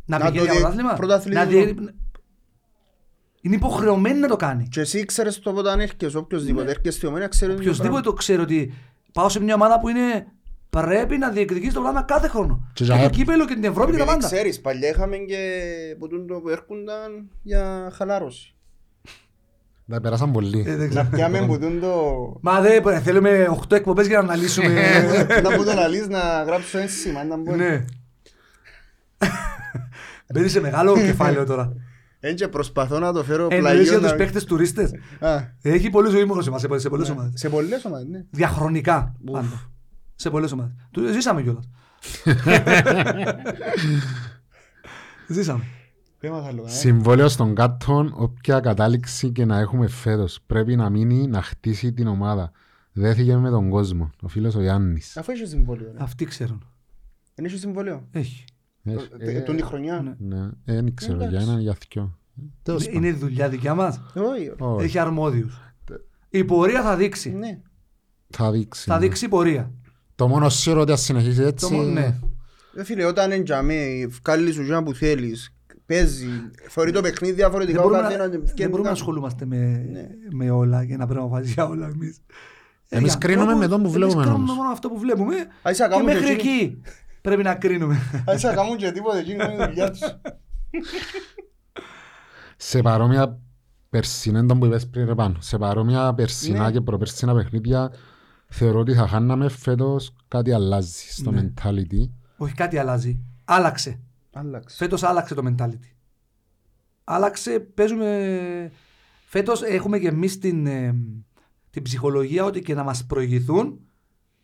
Να 0.05 0.19
Να 0.19 0.25
πηγαίνει 0.31 0.47
το 0.47 0.53
για 0.53 0.53
δι- 0.53 0.61
πρωτάθλημα. 0.63 0.95
πρωταθλητισμό. 0.95 1.45
Να 1.61 1.65
δι- 1.65 1.95
Είναι 3.41 3.55
υποχρεωμένη 3.55 4.19
να 4.19 4.29
το 4.29 4.37
κάνει. 4.37 4.69
Και 4.69 4.81
εσύ 4.81 5.05
ξέρεις 5.05 5.39
το 5.39 5.51
όταν 5.51 5.81
έρχεσαι, 5.81 6.17
οποιοςδήποτε 6.19 6.71
έρχεσαι 6.71 6.97
στη 6.97 7.07
ομόνια 7.07 7.29
ξέρεις 7.29 7.55
ότι 7.55 7.63
είναι 7.63 7.71
Οποιοςδήποτε 7.73 8.09
το 8.09 8.13
ξέρει 8.13 8.43
ότι 8.43 8.75
πάω 9.13 9.29
σε 9.29 9.41
μια 9.41 9.55
ομάδα 9.55 9.81
που 9.81 9.89
είναι 9.89 10.27
πρέπει 10.71 11.19
να 11.19 11.31
διεκδικήσει 11.31 11.75
το 11.75 11.81
πράγμα 11.81 12.03
κάθε 12.03 12.29
χρόνο. 12.29 12.69
Και 12.73 12.85
Και 12.85 12.93
για- 12.93 13.03
το 13.03 13.11
κύπελο 13.11 13.47
και 13.47 13.55
την 13.55 13.65
Ευρώπη 13.65 13.91
και 13.91 13.97
τα 13.97 14.03
Επειδή 14.03 14.17
πάντα. 14.21 14.35
ξέρεις, 14.35 14.61
παλιά 14.61 14.89
είχαμε 14.89 15.17
και 15.17 15.61
που 15.99 16.09
τούτο 16.09 16.35
που 16.41 16.49
έρχονταν 16.49 17.31
για 17.43 17.91
χαλάρωση. 17.95 18.55
Τα 19.91 20.01
περάσαν 20.01 20.33
πολύ. 20.33 20.65
Ε, 20.67 20.77
δεν 20.77 20.93
Να 20.93 21.03
ξέρω. 21.03 21.09
πιάμε 21.17 21.47
που 21.47 21.59
τούτο... 21.59 22.37
Μα 22.41 22.61
δεν 22.61 23.03
θέλουμε 23.03 23.49
8 23.69 23.73
εκπομπές 23.73 24.07
για 24.07 24.19
να 24.19 24.25
αναλύσουμε. 24.25 24.69
Να 25.43 25.57
που 25.57 25.65
το 25.65 25.73
λαλείς 25.75 26.09
να 26.09 26.43
γράψω 26.47 26.79
ένα 26.79 26.89
σήμα, 26.89 27.25
να 27.25 27.37
μπορεί. 27.37 27.59
Ναι. 27.59 27.85
Μπαίνει 30.35 30.49
σε 30.49 30.61
μεγάλο 30.61 30.95
κεφάλαιο 30.95 31.45
τώρα. 31.45 31.73
Εν 32.21 32.35
και 32.35 32.49
προσπαθώ 32.49 32.99
να 32.99 33.13
το 33.13 33.25
φέρω 33.25 33.47
Εννοείς 33.51 33.73
για 33.73 33.73
πλαγιό. 33.73 34.01
τους 34.01 34.11
να- 34.11 34.17
παίκτες 34.17 34.45
τουρίστες; 34.45 34.91
Α, 35.21 35.37
Έχει 35.63 35.91
πολύ 35.91 36.11
ζωή 36.11 36.25
μόνος 36.25 36.45
σε 36.45 36.51
εμάς, 36.51 36.61
σε 36.61 36.69
πολλές 36.89 37.09
ναι. 37.09 37.15
ομάδες. 37.15 37.41
Σε 37.41 37.49
πολλές 37.49 37.85
ομάδες, 37.85 38.07
ναι. 38.09 38.25
Διαχρονικά 38.31 39.15
Ουφ. 39.27 39.33
πάντα. 39.33 39.71
Σε 40.15 40.31
πολλές 40.31 40.53
ομάδες. 40.53 40.73
Του 40.91 41.13
ζήσαμε 41.13 41.43
κιόλας. 41.43 41.69
Ζήσαμε. 45.29 45.63
Δεν 46.21 46.31
μας 46.33 46.47
άλλο, 46.47 46.65
ε. 46.67 46.69
Συμβόλαιο 46.71 47.29
στον 47.29 47.55
κάτω, 47.55 48.11
όποια 48.15 48.61
κατάληξη 48.61 49.31
και 49.31 49.45
να 49.45 49.59
έχουμε 49.59 49.87
φέτος, 49.89 50.39
πρέπει 50.47 50.77
να 50.77 50.91
μείνει 50.91 51.27
να 51.27 51.43
χτίσει 51.43 51.93
την 51.93 52.07
ομάδα. 52.07 52.51
Δέθηκε 52.93 53.37
με 53.37 53.51
τον 53.51 53.71
κόσμο, 53.71 54.11
ο 54.23 54.29
φίλος 54.29 54.55
ο 54.55 54.61
Γιάννης. 54.61 55.17
Αφού 55.17 55.33
έχεις 55.33 55.49
συμβόλαιο. 55.49 55.91
ρε. 55.93 56.03
Αυτοί 56.03 56.25
ξέρουν. 56.25 56.63
Δεν 57.35 57.45
έχεις 57.45 57.61
συμβόλαιο; 57.61 58.07
Έχει. 58.11 58.45
Έχει- 58.85 59.09
Ε, 59.19 59.31
ε, 59.37 59.41
Τον 59.41 59.57
τη 59.57 59.63
χρονιά; 59.63 60.01
ναι. 60.03 60.37
Ναι, 60.37 60.45
ε, 60.65 60.75
δεν 60.75 60.95
ξέρω, 60.95 61.15
Εντάξει. 61.15 61.35
για 61.37 61.41
έναν 61.45 61.61
για 61.61 61.77
δυο. 61.91 62.19
Τέλος 62.63 62.83
Είναι- 62.85 62.93
πάντων. 62.95 63.09
Είναι 63.09 63.19
δουλειά 63.19 63.49
δικιά 63.49 63.75
μας. 63.75 64.01
Όχι, 64.15 64.27
όχι. 64.49 64.53
Όχι, 64.59 64.85
Έχει 64.85 64.99
αρμόδιους. 64.99 65.61
Η 66.31 66.45
πορεία 66.45 66.83
θα 66.83 66.97
δείξει. 66.97 67.31
Ναι. 67.31 67.61
Θα 68.31 68.51
δείξει. 68.51 68.85
Θα 68.85 68.95
ναι. 68.95 69.01
δείξει 69.01 69.25
η 69.25 69.29
πορεία. 69.29 69.73
Το 70.15 70.29
μόνο 70.29 70.49
σίγουρο 70.49 70.81
ότι 70.83 70.91
αν 70.91 70.99
συνεχίσεις 70.99 71.37
Το 71.37 71.43
έτσι... 71.47 71.75
μο- 71.75 71.83
Ναι. 71.83 72.19
Ρε 72.75 72.85
φίλε, 72.85 73.05
όταν 73.05 73.31
είναι 73.31 73.43
για 73.43 73.63
με, 73.63 74.07
βγάλεις 74.07 74.55
σου 74.55 74.65
τζάμπ 74.65 74.85
που 74.85 74.95
θέλεις, 74.95 75.55
παίζει, 75.89 76.27
θεωρεί 76.69 76.93
το 76.93 77.01
παιχνίδι 77.01 77.33
Δεν 77.35 77.35
διαφορετικά 77.35 77.81
ο 77.81 77.83
μπορούμε, 77.83 78.01
να, 78.03 78.07
καθένας 78.09 78.31
και 78.31 78.37
δεν 78.39 78.47
φτιάχνει 78.49 78.71
μπορούμε 78.73 78.89
να 78.89 78.95
κάτι. 78.95 79.01
ασχολούμαστε 79.01 79.45
με, 79.45 79.57
Ναι. 79.93 80.09
με 80.33 80.51
όλα 80.51 80.85
και 80.87 80.97
να 80.97 81.05
πρέπει 81.07 81.21
να 81.21 81.27
αποφασίσει 81.27 81.53
για 81.53 81.67
όλα 81.69 81.87
εμείς. 81.87 82.21
Ε, 82.89 82.97
Εμείς 82.97 83.09
για 83.11 83.19
κρίνουμε 83.19 83.53
ανθρώπους, 83.53 83.65
με 83.69 83.69
τον 83.71 83.83
που 83.83 83.89
εμείς 83.89 83.97
βλέπουμε 83.99 84.23
κρίνουμε 84.23 84.43
όμως. 84.45 84.57
μόνο 84.57 84.71
αυτό 84.71 84.89
που 84.89 84.99
βλέπουμε 84.99 85.35
Ας 85.63 85.77
θα 85.77 85.85
και 85.85 85.91
κάνουν 85.95 86.07
και 86.09 86.13
μέχρι 86.15 86.31
εκείνοι- 86.33 86.57
εκεί 86.57 86.81
πρέπει 87.21 87.43
να 87.43 87.55
κρίνουμε. 87.55 87.97
ας 88.27 88.41
θα 88.41 88.55
κάνουν 88.55 88.77
και 88.77 88.91
τίποτε, 88.93 89.19
εκείνοι 89.19 89.45
είναι 89.45 89.63
η 89.63 89.67
δουλειά 89.67 89.91
τους. 89.91 90.01
Σε 92.57 92.83
παρόμοια 92.83 93.39
περσινά, 93.91 94.47
τον 94.47 94.59
που 94.59 94.67
είπες 94.67 94.89
πριν 94.89 95.07
ρε 95.07 95.15
πάνω, 95.15 95.37
σε 95.41 95.59
παρόμοια 95.59 96.15
περσινά 96.15 96.65
Ναι. 96.67 96.71
και 96.73 96.81
προπερσινά 96.81 97.35
παιχνίδια, 97.35 97.93
θεωρώ 98.49 98.79
ότι 98.81 98.95
θα 98.95 99.09
χάναμε 99.09 99.49
φέτος 99.49 100.15
κάτι 100.29 100.53
αλλάζει 100.53 100.93
στο 101.11 101.31
Ναι. 101.31 101.53
mentality. 101.55 102.11
Όχι 102.37 102.55
κάτι 102.55 102.79
αλλάζει. 102.79 103.21
Άλλαξε. 103.45 104.01
Άλλαξε. 104.39 104.77
Φέτος 104.77 105.03
άλλαξε 105.03 105.35
το 105.35 105.43
mentality. 105.47 105.95
Άλλαξε, 107.05 107.61
παίζουμε... 107.61 108.73
Φέτος 109.27 109.63
έχουμε 109.63 109.99
και 109.99 110.09
εμείς 110.09 110.39
την, 110.39 110.67
ε, 110.67 110.95
την 111.71 111.83
ψυχολογία 111.83 112.45
ότι 112.45 112.61
και 112.61 112.75
να 112.75 112.83
μας 112.83 113.07
προηγηθούν 113.07 113.81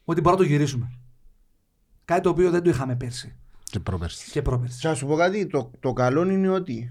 ότι 0.04 0.20
μπορούμε 0.20 0.42
να 0.42 0.48
το 0.48 0.52
γυρίσουμε. 0.54 0.98
Κάτι 2.04 2.20
το 2.20 2.28
οποίο 2.28 2.50
δεν 2.50 2.62
το 2.62 2.70
είχαμε 2.70 2.96
πέρσι 2.96 3.36
Και 3.64 3.80
προπέρσι. 3.80 4.30
και 4.30 4.42
πρόπερσι. 4.42 4.80
Και 4.80 4.88
να 4.88 4.94
σου 4.94 5.06
πω 5.06 5.16
κάτι, 5.16 5.46
το, 5.46 5.70
το 5.80 5.92
καλό 5.92 6.30
είναι 6.30 6.48
ότι 6.48 6.90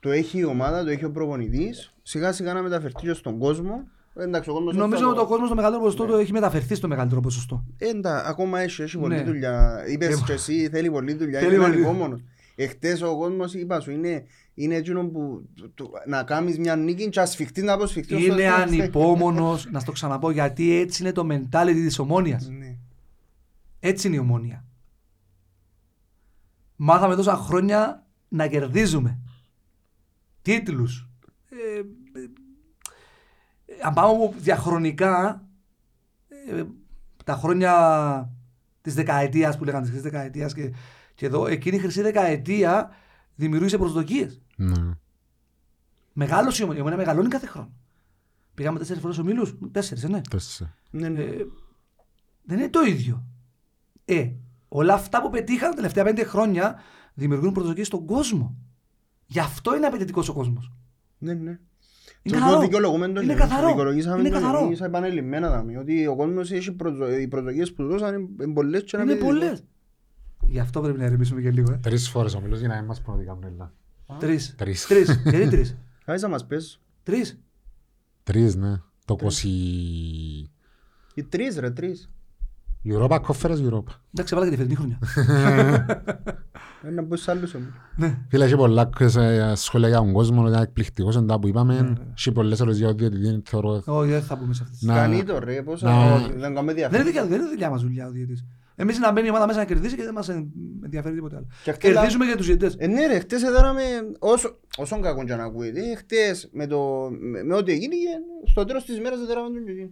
το 0.00 0.10
έχει 0.10 0.38
η 0.38 0.44
ομάδα, 0.44 0.84
το 0.84 0.90
έχει 0.90 1.04
ο 1.04 1.10
προπονητής, 1.10 1.94
σιγά 2.02 2.32
σιγά 2.32 2.52
να 2.52 2.62
μεταφερθεί 2.62 3.06
και 3.06 3.12
στον 3.12 3.38
κόσμο. 3.38 3.88
Εντάξει, 4.18 4.50
ο 4.50 4.52
κόσμος 4.52 4.74
Νομίζω 4.76 5.02
θα 5.02 5.08
ότι 5.10 5.18
ο 5.20 5.26
κόσμος 5.26 5.46
στο 5.46 5.54
μεγαλύτερο 5.56 5.84
ποσοστό 5.84 6.04
Ναι. 6.06 6.10
το 6.10 6.16
έχει 6.18 6.32
μεταφερθεί 6.32 6.74
στο 6.74 6.88
μεγαλύτερο 6.88 7.20
ποσοστό. 7.20 7.64
Ε, 7.78 7.88
εντά, 7.88 8.26
ακόμα 8.26 8.60
έχει, 8.60 8.82
έχει 8.82 8.98
πολλή 8.98 9.14
Ναι. 9.14 9.22
δουλειά. 9.22 9.84
Είπες 9.88 10.20
Ε, 10.20 10.22
και 10.26 10.32
εσύ, 10.32 10.68
θέλει 10.68 10.90
πολλή 10.90 11.14
δουλειά, 11.14 11.40
θέλει 11.40 11.54
είναι 11.54 11.64
πολύ. 11.64 11.74
ανυπόμονος. 11.76 12.20
Εχθές 12.54 13.02
ο 13.02 13.16
κόσμος, 13.16 13.54
είπα 13.54 13.80
σου, 13.80 13.90
είναι, 13.90 14.24
είναι 14.54 14.74
εκείνο 14.74 15.04
που 15.06 15.48
το- 15.54 15.70
το- 15.74 15.90
να 16.06 16.22
κάνεις 16.22 16.58
μια 16.58 16.76
νίκη 16.76 17.08
και 17.08 17.20
να 17.20 17.26
σφιχτείς 17.26 17.62
να 17.62 17.72
αποσφιχτείς. 17.72 18.16
όσο 18.16 18.24
Είναι 18.26 18.34
θέλεις. 18.34 18.80
ανυπόμονος, 18.80 19.68
να 19.70 19.80
στο 19.80 19.92
ξαναπώ, 19.92 20.30
γιατί 20.30 20.76
έτσι 20.76 21.02
είναι 21.02 21.12
το 21.12 21.26
mentality 21.30 21.72
της 21.74 21.98
ομόνοιας. 21.98 22.48
Ναι. 22.48 22.76
Έτσι 23.80 24.06
είναι 24.06 24.16
η 24.16 24.18
ομόνοια. 24.18 24.64
Μάθαμε 26.76 27.14
τόσα 27.16 27.36
χρόνια 27.36 28.06
να 28.28 28.46
κερδίζουμε. 28.46 29.18
Τίτλους. 30.42 31.08
Ε, 33.76 33.80
ε, 33.80 33.86
αν 33.86 33.94
πάμε 33.94 34.08
από 34.08 34.34
διαχρονικά, 34.38 35.44
ε, 36.48 36.64
τα 37.24 37.34
χρόνια 37.34 38.32
της 38.80 38.94
δεκαετίας 38.94 39.58
που 39.58 39.64
λέγανε 39.64 39.82
της 39.82 39.90
χρυσής 39.90 40.10
δεκαετίας 40.10 40.54
και, 40.54 40.72
και 41.14 41.26
εδώ, 41.26 41.46
εκείνη 41.46 41.76
η 41.76 41.78
χρυσή 41.78 42.02
δεκαετία 42.02 42.90
δημιουργήσε 43.34 43.78
προσδοκίες. 43.78 44.40
Ναι. 44.56 44.96
Μεγάλος 46.12 46.58
η 46.58 46.62
ομονία, 46.62 46.78
η 46.78 46.80
ομονία 46.80 47.04
μεγαλώνει 47.04 47.28
κάθε 47.28 47.46
χρόνο. 47.46 47.72
Πήγαμε 48.54 48.78
τέσσερις 48.78 49.02
φορές 49.02 49.18
ομίλους, 49.18 49.54
τέσσερις, 49.72 50.04
ε, 50.04 50.08
ναι. 50.08 50.20
Τέσσερα. 50.30 50.74
Ναι, 50.90 51.08
ναι. 51.08 51.22
Ε, 51.22 51.46
δεν 52.42 52.58
είναι 52.58 52.68
το 52.68 52.80
ίδιο. 52.80 53.24
Ε, 54.04 54.30
όλα 54.68 54.94
αυτά 54.94 55.22
που 55.22 55.30
πετύχαν 55.30 55.70
τα 55.70 55.76
τελευταία 55.76 56.04
πέντε 56.04 56.24
χρόνια 56.24 56.80
δημιουργούν 57.14 57.52
προσδοκίες 57.52 57.86
στον 57.86 58.06
κόσμο. 58.06 58.56
Γι' 59.26 59.40
αυτό 59.40 59.76
είναι 59.76 59.86
απαιτητικός 59.86 60.28
ο 60.28 60.32
κόσμος. 60.32 60.72
Ναι, 61.18 61.34
ναι. 61.34 61.58
Είναι 62.26 62.36
Το- 62.36 62.38
καθαρό. 62.42 62.54
Το 62.54 62.60
δικαιολογούμε 62.60 63.06
το 63.06 63.10
Είναι 63.20 63.32
εμείς, 63.32 63.34
το 63.44 63.48
καθαρό. 63.48 63.68
δικαιολογήσαμε 63.68 64.20
Είναι 64.20 64.28
το 64.28 64.34
καθαρό. 64.34 64.64
εμείς 64.64 64.80
επανελειμμένα 64.80 65.50
δάμε, 65.50 65.78
ότι 65.78 66.06
ο 66.06 66.16
κόσμος 66.16 66.50
έχει 66.50 66.72
προσδο- 66.72 67.18
οι 67.18 67.28
προσδοκίες 67.28 67.72
που 67.72 67.82
του 67.82 67.88
δώσαν 67.88 68.14
είναι- 68.14 68.28
είναι 68.44 68.52
πολλές 68.52 68.82
και 68.82 68.96
να 68.96 69.02
Είναι 69.02 69.12
μην- 69.14 69.22
πολλές. 69.24 69.64
Γι' 70.46 70.58
αυτό 70.58 70.80
πρέπει 70.80 70.98
να 70.98 71.04
ερεμήσουμε 71.04 71.40
και 71.40 71.50
λίγο. 71.50 71.72
Ε. 71.72 71.76
Τρεις 71.82 72.08
φορές 72.08 72.34
ο 72.34 72.40
Μιλός 72.40 72.58
για 72.58 72.68
να 72.68 72.74
μην 72.76 72.84
μας 72.84 73.00
πούνε 73.02 73.16
ότι 73.16 73.26
κάνουν 73.26 73.44
έλα. 73.44 73.72
Τρεις. 74.18 74.54
Τρεις. 74.56 74.86
Τρεις. 74.86 75.20
Γιατί 75.30 75.48
τρεις; 75.48 75.76
Άσε 76.04 76.24
να 76.26 76.30
μας 76.32 76.46
πες. 76.46 76.80
Τρεις. 77.02 77.40
Τρεις, 78.22 78.56
ναι. 78.56 78.80
Το 79.04 79.16
20... 79.20 79.48
Οι 81.14 81.22
τρεις 81.28 81.58
ρε, 81.58 81.70
τρεις. 81.70 82.10
Europa 82.90 83.18
Conference 83.20 83.70
Europa. 83.70 83.92
Εντάξει, 84.14 84.34
βάλα 84.34 84.44
και 84.48 84.50
τη 84.50 84.56
φετινή 84.56 84.74
χρονιά. 84.74 84.98
Ε, 86.82 86.90
Να 86.90 87.04
πω 87.04 87.16
στους 87.16 87.28
άλλους 87.28 87.54
όμως. 87.54 87.68
Ναι. 87.96 88.18
Φίλε, 88.28 88.44
έχει 88.44 88.56
πολλά 88.56 88.88
ε, 89.16 89.52
σχόλια 89.54 89.88
για 89.88 89.96
τον 89.98 90.12
κόσμο, 90.12 90.42
ότι 90.42 90.50
είναι 90.52 90.60
εκπληκτικός 90.62 91.16
εντά 91.16 91.38
που 91.38 91.48
είπαμε. 91.48 91.94
Έχει 92.16 92.32
πολλές 92.32 92.60
ερωτήσεις 92.60 92.82
για 92.82 92.90
ότι 92.92 93.08
διαιτητή 93.08 93.50
θεωρώ... 93.50 93.82
Όχι, 93.86 94.10
δεν 94.10 94.22
θα 94.22 94.36
πούμε 94.38 94.54
σε 94.54 94.62
αυτή. 94.62 94.86
Να- 94.86 94.94
Κάνει 94.94 95.24
το 95.24 95.38
ρε, 95.38 95.62
πώς 95.62 95.82
να- 95.82 95.90
θα- 95.90 96.30
δεν 96.36 96.54
κάνουμε 96.54 96.54
Δεν 96.54 96.62
είναι 96.62 96.72
διαφορά. 96.74 97.02
δικιά, 97.04 97.26
δεν 97.26 97.40
είναι 97.40 97.48
δικιά 97.50 97.70
μας 97.70 97.82
δουλειά 97.82 98.06
ο 98.06 98.10
διαιτητής. 98.10 98.44
Εμείς 98.78 98.98
να 98.98 99.12
μπαίνει 99.12 99.26
η 99.26 99.30
ομάδα 99.30 99.46
μέσα 99.46 99.58
να 99.58 99.64
κερδίσει 99.64 99.96
και 99.96 100.02
δεν 100.02 100.12
μας 100.14 100.28
ενδιαφέρει 100.84 101.14
τίποτα 101.14 101.36
άλλο. 101.36 101.46
Και 101.64 101.72
χτες 101.72 101.92
Κερδίζουμε 101.92 102.24
για 102.24 102.36
τους 102.36 102.46
διαιτητές. 102.46 102.74
Ε, 102.78 102.86
ναι 102.86 103.06
ρε, 103.06 103.18
χτες 103.18 103.42
έδωραμε, 103.42 103.82
όσο, 104.18 104.58
όσον 104.76 105.02
κακό 105.02 105.24
και 105.24 105.34
να 105.34 105.44
ακούεται, 105.44 105.80
ε, 105.90 105.94
χτες 105.96 106.48
με, 106.52 106.66
το, 106.66 107.08
με, 107.20 107.42
με 107.42 107.54
ό,τι 107.54 107.72
έγινε, 107.72 107.94
στο 108.44 108.64
τέλος 108.64 108.84
της 108.84 109.00
μέρας 109.00 109.18
έδωραμε 109.20 109.48
τον 109.48 109.62
Γιουζίν. 109.64 109.90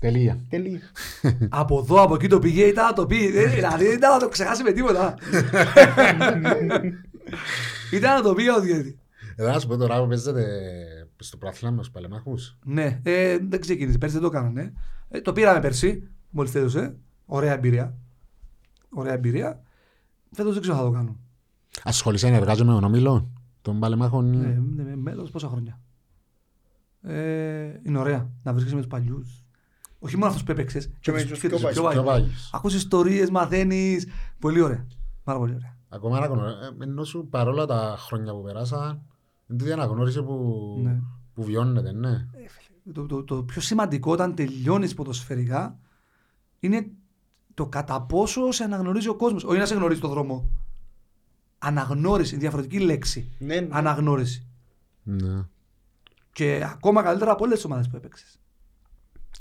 Τελεία. 0.00 0.38
Τελεία. 0.48 0.80
από 1.48 1.78
εδώ, 1.78 2.02
από 2.02 2.14
εκεί 2.14 2.28
το 2.28 2.38
πήγε, 2.38 2.64
ήταν 2.64 2.84
να 2.86 2.92
το 2.92 3.06
πει. 3.06 3.30
Δεν- 3.30 3.50
Δηλαδή 3.50 3.84
δεν 3.86 3.96
ήταν 3.96 4.12
να 4.12 4.18
το 4.18 4.28
ξεχάσει 4.28 4.62
με 4.62 4.72
τίποτα. 4.72 5.14
ήταν 7.92 8.14
να 8.14 8.22
το 8.22 8.34
πει 8.34 8.48
ο 8.48 8.60
διαιτητή. 8.60 8.98
Εδώ 9.36 9.50
να 9.52 9.58
σου 9.58 9.66
πω 9.68 9.76
τώρα 9.76 10.00
που 10.02 10.08
παίζετε 10.08 10.44
στο 11.16 11.36
πράθυλα 11.36 11.70
με 11.70 11.78
τους 11.78 11.90
παλεμάχους. 11.90 12.56
Ναι, 12.64 13.00
ε, 13.02 13.38
δεν 13.48 13.60
ξεκίνησε. 13.60 13.98
Πέρσι 13.98 14.14
δεν 14.14 14.24
το 14.24 14.30
κάνανε. 14.30 14.72
Ε, 15.08 15.20
το 15.20 15.32
πήραμε 15.32 15.60
πέρσι, 15.60 16.08
μόλις 16.30 16.52
τέλειωσε. 16.52 16.96
Ωραία 17.26 17.52
εμπειρία. 17.52 17.94
Ωραία 18.88 19.12
εμπειρία. 19.12 19.62
Φέτος 20.32 20.52
δεν 20.52 20.60
ξέρω 20.62 20.76
αν 20.76 20.82
θα 20.82 20.88
το 20.88 20.94
κάνω. 20.96 21.16
Ασχολείσαι 21.82 22.30
να 22.30 22.36
εργάζομαι 22.36 22.72
με 22.72 22.80
τον 22.80 22.84
ομίλο 22.88 23.28
των 23.62 23.78
παλεμάχων. 23.80 24.30
Ναι, 24.38 24.46
ναι, 24.46 24.82
με 24.82 24.96
μέλος 24.96 25.30
πόσα 25.30 25.48
χρόνια. 25.48 25.80
Ε, 27.02 27.80
είναι 27.86 27.98
ωραία 27.98 28.30
να 28.42 28.52
βρίσκεσαι 28.52 28.74
με 28.74 28.80
τους 28.80 28.90
παλιούς. 28.90 29.44
Όχι 29.98 30.16
μόνο 30.16 30.30
αυτού 30.30 30.44
που 30.44 30.50
έπαιξες. 30.50 30.90
Και 31.00 31.12
με 31.12 31.24
τους 31.24 31.38
πιο 31.40 31.58
παλιούς. 31.58 31.92
Πιο 31.92 32.02
πάγιους. 32.02 32.50
Ακούς 32.52 32.74
ιστορίες, 32.74 33.30
μαθαίνεις. 33.30 34.06
Πολύ 34.38 34.60
ωραία. 34.60 34.86
Πάρα 35.24 35.38
πολύ 35.38 35.54
ωραία. 35.54 35.76
Ακόμα 35.88 36.16
αναγνωρίζω, 36.16 36.56
ενώ 36.82 37.04
σου 37.04 37.26
παρόλα 37.30 37.66
τα 37.66 37.96
χρόνια 37.98 38.32
που 38.32 38.42
περάσαν, 38.42 39.02
είναι 39.46 39.58
τούτη 39.58 39.72
αναγνώριση 39.72 40.22
που, 40.22 40.78
Ναι. 40.82 41.00
που 41.34 41.42
βιώνεται, 41.42 41.92
ναι. 41.92 42.26
Το, 42.92 43.06
το, 43.06 43.24
το 43.24 43.42
πιο 43.42 43.60
σημαντικό 43.60 44.12
όταν 44.12 44.34
τελειώνεις 44.34 44.94
ποδοσφαιρικά 44.94 45.78
είναι 46.60 46.90
το 47.54 47.66
κατά 47.66 48.02
πόσο 48.02 48.50
σε 48.52 48.64
αναγνωρίζει 48.64 49.08
ο 49.08 49.16
κόσμος. 49.16 49.44
Όχι 49.44 49.58
να 49.58 49.66
σε 49.66 49.74
γνωρίζει 49.74 50.00
το 50.00 50.08
δρόμο. 50.08 50.50
Αναγνώριση, 51.58 52.36
διαφορετική 52.36 52.80
λέξη. 52.80 53.30
Ναι, 53.38 53.60
ναι. 53.60 53.68
Αναγνώριση. 53.70 54.46
Ναι. 55.02 55.44
Και 56.32 56.68
ακόμα 56.72 57.02
καλύτερα 57.02 57.32
από 57.32 57.44
όλες 57.44 57.56
τις 57.56 57.64
ομάδες 57.64 57.88
που 57.88 57.96
έπαιξες. 57.96 58.40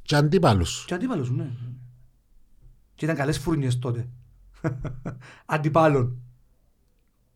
Και 0.01 0.15
αντίπαλους. 0.15 0.83
Και 0.87 0.93
αντίπαλος 0.93 1.27
σου, 1.27 1.33
ναι. 1.35 1.49
Και 2.95 3.05
ήταν 3.05 3.17
καλές 3.17 3.37
φούρνιες 3.37 3.79
τότε. 3.79 4.07
Αντιπάλων. 5.45 6.17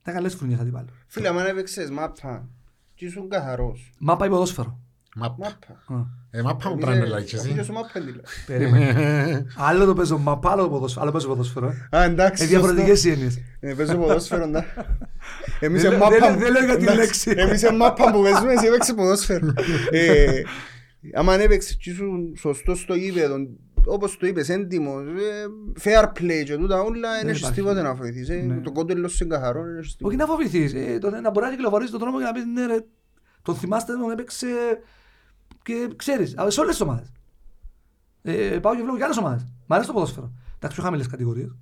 Ήταν 0.01 0.13
καλές 0.13 0.35
φούρνιες 0.35 0.59
αντιπάλων. 0.59 0.89
Φίλε, 1.07 1.27
αν 1.27 1.37
έπαιξες 1.45 1.89
μάπα 1.89 2.47
και 2.93 3.05
ήσουν 3.05 3.29
καθαρός. 3.29 3.91
Μάπα 3.99 4.25
ή 4.25 4.29
ποδόσφαιρο. 4.29 4.79
Μα- 5.15 5.35
Μάπα. 5.39 5.67
Α, 5.95 6.05
Ε, 6.31 6.41
μα 6.41 6.55
πάμε 6.55 6.71
Εμείς, 6.73 6.85
πράγμα 6.85 7.05
ε, 7.05 7.07
να 7.09 7.15
like 7.15 7.17
αφού 7.17 7.25
και 7.25 7.35
εσύ. 7.35 7.63
σου 7.63 7.73
μάπα 7.73 7.89
είναι, 7.95 8.05
δηλαδή. 8.11 8.27
Περίμενε. 8.47 9.45
άλλο 9.67 9.85
το 9.85 9.93
παίζω 9.93 10.17
μάπα, 10.17 10.51
άλλο 10.51 10.63
το 10.63 10.69
ποδόσφαιρο. 10.69 11.01
Άλλο 11.03 11.11
παίζω 11.11 11.27
ποδόσφαιρο. 11.27 11.67
ε. 11.91 11.97
Α, 11.97 12.03
εντάξει. 12.03 12.43
Ε, 12.43 12.47
διαφορετικές 12.47 13.03
οι 13.03 13.09
έννοιες. 13.11 13.39
Ε, 13.59 13.73
παίζω 13.73 13.95
ποδόσφαιρο, 13.97 14.45
ναι. 14.45 14.65
Εμείς 15.59 15.81
Δεν 15.81 15.91
σε 15.91 15.97
λέω- 15.97 16.09
μάπα... 16.09 16.27
δεν- 16.27 16.39
δεν 16.39 16.51
λέω 16.51 16.65
για 16.65 16.77
τη 16.77 16.83
εντάξει, 16.83 16.99
λέξη. 16.99 17.33
Εμείς 17.47 17.59
σε 17.59 17.71
μάπα 17.73 18.11
που 18.11 18.21
παίζουμε, 18.21 18.53
εσύ 18.53 18.65
έπαιξε 18.65 18.93
ποδόσφαιρο. 18.93 19.53
Ε, 21.01 21.09
Άμα 21.13 21.33
έπαιξες 21.33 21.75
και 21.77 21.89
ήσουν 21.89 22.33
σωστός 22.37 22.79
στο 22.79 22.93
γήπεδο, 22.95 23.35
όπως 23.85 24.17
το 24.17 24.27
είπες, 24.27 24.49
έντιμο, 24.49 24.99
ε, 24.99 25.45
fair 25.83 26.03
play 26.19 26.43
και 26.45 26.57
τούτα 26.57 26.81
όλα, 26.81 27.09
δεν 27.19 27.27
έχεις 27.27 27.39
υπάρχει. 27.39 27.59
τίποτε 27.59 27.81
να 27.81 27.95
φοβηθείς. 27.95 28.29
ε. 28.29 28.35
Ναι. 28.35 28.61
Το 28.61 28.71
κόντελο 28.71 29.07
σου 29.07 29.23
είναι 29.23 29.35
καθαρό, 29.35 29.63
δεν 29.63 29.77
έχεις 29.77 29.87
Όχι 29.89 29.95
τίποτε. 29.97 30.15
να 30.15 30.25
φοβηθείς. 30.25 30.73
ε, 30.73 30.97
το- 31.01 31.09
Να 31.09 31.31
μπορείς 31.31 31.49
να 31.49 31.55
κυκλοφορήσει 31.55 31.91
τον 31.91 31.99
δρόμο 31.99 32.17
και 32.17 32.23
να 32.23 32.31
πεις 32.31 32.45
ναι 32.45 32.65
ρε. 32.65 32.77
Τον 33.41 33.55
θυμάστε 33.55 33.93
τον 33.93 34.11
έπαιξε 34.11 34.47
και 35.63 35.89
ξέρεις. 35.95 36.37
αλλά 36.37 36.49
Σε 36.49 36.59
όλες 36.59 36.71
τις 36.71 36.81
ομάδες. 36.81 37.11
Ε, 38.21 38.59
πάω 38.61 38.75
και 38.75 38.81
βλέπω 38.81 38.97
και 38.97 39.03
άλλες 39.03 39.17
ομάδες. 39.17 39.45
Μ' 39.67 39.73
αρέσει 39.73 39.87
το 39.87 39.93
ποδόσφαιρο. 39.93 40.31
Εντάξει 40.55 40.75
πιο 40.75 40.83
χαμηλές 40.83 41.07
κατηγορίες. 41.07 41.55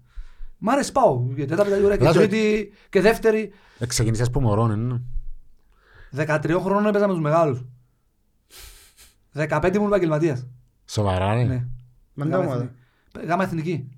Μ' 0.58 0.70
αρέσει 0.70 0.92
πάω. 0.92 1.26
Για 1.36 1.48
τέταρτη 1.48 1.70
κατηγορία 1.72 1.98
και 1.98 2.04
Λάζω- 2.04 2.20
τρίτη 2.22 2.72
και 2.90 3.02
δεύτερη. 3.02 3.52
Ε, 3.80 3.86
Ξεκίνησες 3.86 4.30
που 4.30 4.40
μωρό, 4.42 4.68
ναι. 4.68 5.00
13 6.12 6.60
χρόνων 6.60 6.86
έπαιζα 6.86 7.08
με 7.08 7.14
τους 7.14 7.22
μεγάλους. 7.22 7.66
15 9.34 9.72
ήμουν 9.76 9.88
επαγγελματίας. 9.88 10.48
Σοβαρά, 10.86 11.34
ρε. 11.34 11.44
Ναι. 11.44 11.66
Μα 12.14 12.26
είναι 12.26 12.36
Γάμα 12.36 12.46
ομάδα. 12.48 12.62
εθνική. 12.64 13.28
Γάμα 13.28 13.44
εθνική. 13.44 13.90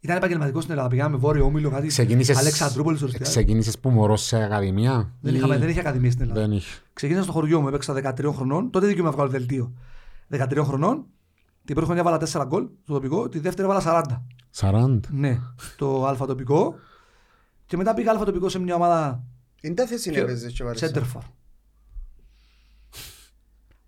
Ήταν 0.00 0.16
επαγγελματικός 0.16 0.62
στην 0.62 0.74
Ελλάδα. 0.74 0.90
Πήγαμε 0.94 1.16
βόρειο 1.16 1.44
όμιλο, 1.44 1.70
κάτι. 1.70 1.86
Ξεκίνησες, 1.86 2.36
Αλεξανδρούπολης 2.36 2.98
στο 3.00 3.08
ξεκίνησες 3.20 3.78
που 3.78 3.90
μωρός 3.90 4.22
σε 4.22 4.42
ακαδημία; 4.42 5.12
Δεν, 5.20 5.34
ή- 5.34 5.36
είχαμε, 5.36 5.58
δεν 5.58 5.68
είχε 5.68 5.80
ακαδημία 5.80 6.10
στην 6.10 6.22
Ελλάδα. 6.22 6.40
Δεν 6.40 6.52
είχε. 6.52 6.78
Ξεκίνησα 6.92 7.24
στο 7.24 7.32
χωριό 7.32 7.60
μου, 7.60 7.68
έπαιξα 7.68 7.92
13 7.92 8.32
χρονών. 8.32 8.70
Τότε 8.70 8.86
δίκαιο 8.86 9.04
να 9.04 9.10
βγάλω 9.10 9.28
δελτίο. 9.30 9.72
13 10.28 10.62
χρονών. 10.64 11.04
Την 11.64 11.74
πρώτη 11.74 11.84
χρονιά 11.84 12.02
βάλα 12.02 12.16
4 12.18 12.44
γκολ 12.46 12.66
στο 12.82 12.92
τοπικό, 12.94 13.28
τη 13.28 13.38
δεύτερη 13.38 13.68
βάλα 13.68 13.80
40. 13.80 14.22
40. 14.60 15.00
Ναι, 15.10 15.38
το 15.76 16.06
αλφα 16.06 16.26
τοπικό. 16.26 16.74
Και 17.66 17.76
μετά 17.76 17.94
πήγα 17.94 18.10
αλφα 18.10 18.24
τοπικό 18.24 18.48
σε 18.48 18.58
μια 18.58 18.74
ομάδα 18.74 19.22
Είναι 19.60 19.74
τα 19.74 19.86
θέση 19.86 20.10
Και- 20.10 20.20
να 20.20 20.26
παίζεις 20.26 20.52
και 20.52 20.64
βαρεσά. 20.64 20.86
Σέντερφορ. 20.86 21.22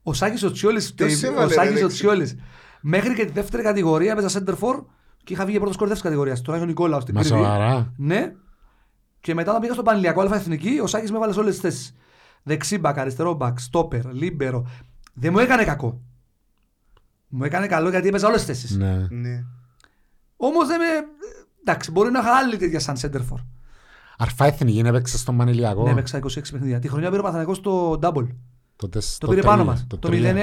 Ο 0.02 0.12
Σάκης 0.12 0.42
ο 0.42 0.50
Τσιόλης, 0.50 0.94
Ποιος 0.94 1.12
σε 1.16 1.26
ο 1.26 1.30
έβαλε, 1.32 1.46
ρε, 1.46 1.52
Σάκης 1.54 1.70
ο 1.70 1.74
δεξί. 1.74 1.96
Τσιόλης, 1.96 2.36
μέχρι 2.80 3.14
και 3.14 3.24
τη 3.24 3.32
δεύτερη 3.32 3.62
κατηγορία 3.62 4.12
έπαιζα 4.12 4.28
Σέντερφορ 4.28 4.84
και 5.24 5.32
είχα 5.32 5.44
βγει 5.44 5.56
πρώτος 5.56 5.74
σκόρερ 5.74 5.88
δεύτερης 5.88 6.10
κατηγορίας. 6.10 6.38
Στον 6.38 6.54
Άγιο 6.54 6.66
Νικόλαος 6.66 7.02
στην 7.02 7.14
Μα 7.14 7.20
Κρήτη. 7.20 7.36
σοβαρά. 7.36 7.92
Ναι. 7.96 8.32
Και 9.20 9.34
μετά 9.34 9.50
όταν 9.50 9.62
πήγα 9.62 9.72
στο 9.72 9.82
Πανηλιακό 9.82 10.20
Αλφα 10.20 10.36
Εθνική, 10.36 10.78
ο 10.82 10.86
Σάκης 10.86 11.10
με 11.10 11.16
έβαλε 11.16 11.32
σε 11.32 11.38
όλες 11.40 11.52
τις 11.52 11.60
θέσεις. 11.62 11.94
Δεξί 12.42 12.78
μπακ, 12.78 12.98
αριστερό 12.98 13.34
μπακ, 13.34 13.58
στόπερ, 13.58 14.12
λίμπερο. 14.12 14.66
Δεν 15.14 15.32
μου 15.32 15.38
έκανε 15.38 15.64
κακό. 15.64 16.00
Μου 17.28 17.44
έκανε 17.44 17.66
καλό 17.66 17.90
γιατί 17.90 18.08
έπαιζα 18.08 18.26
όλες 18.26 18.44
τις 18.44 18.60
θέσεις. 18.60 18.76
Ναι. 18.76 19.06
Ναι. 19.10 19.44
Όμως 20.36 20.66
δεν 20.66 20.78
με... 20.78 20.84
Εντάξει, 21.60 21.90
μπορεί 21.90 22.10
να 22.10 22.18
είχα 22.18 22.36
άλλη 22.36 22.56
τέτοια 22.56 22.80
σαν 22.80 22.96
Σέντερφορ. 22.96 23.40
Άλφα 24.18 24.44
Εθνική 24.44 24.78
έπαιξες 24.78 25.20
στον 25.20 25.36
Πανηλιακό. 25.36 25.82
Ναι, 25.82 25.90
έπαιξα 25.90 26.18
26 26.18 26.22
παιχνίδια. 26.52 26.78
Τη 26.78 26.88
χρονιά 26.88 27.08
πήρε 27.08 27.20
ο 27.20 27.22
Παναθηναϊκός 27.22 27.56
στο 27.56 27.98
double. 28.02 28.26
Τότε 28.80 28.98
Το 28.98 29.04
στο 29.04 29.26
πήρε 29.28 29.40
τρία, 29.40 29.50
πάνω 29.50 29.64
μας. 29.64 29.84
Το 29.88 29.98
τρία. 29.98 30.34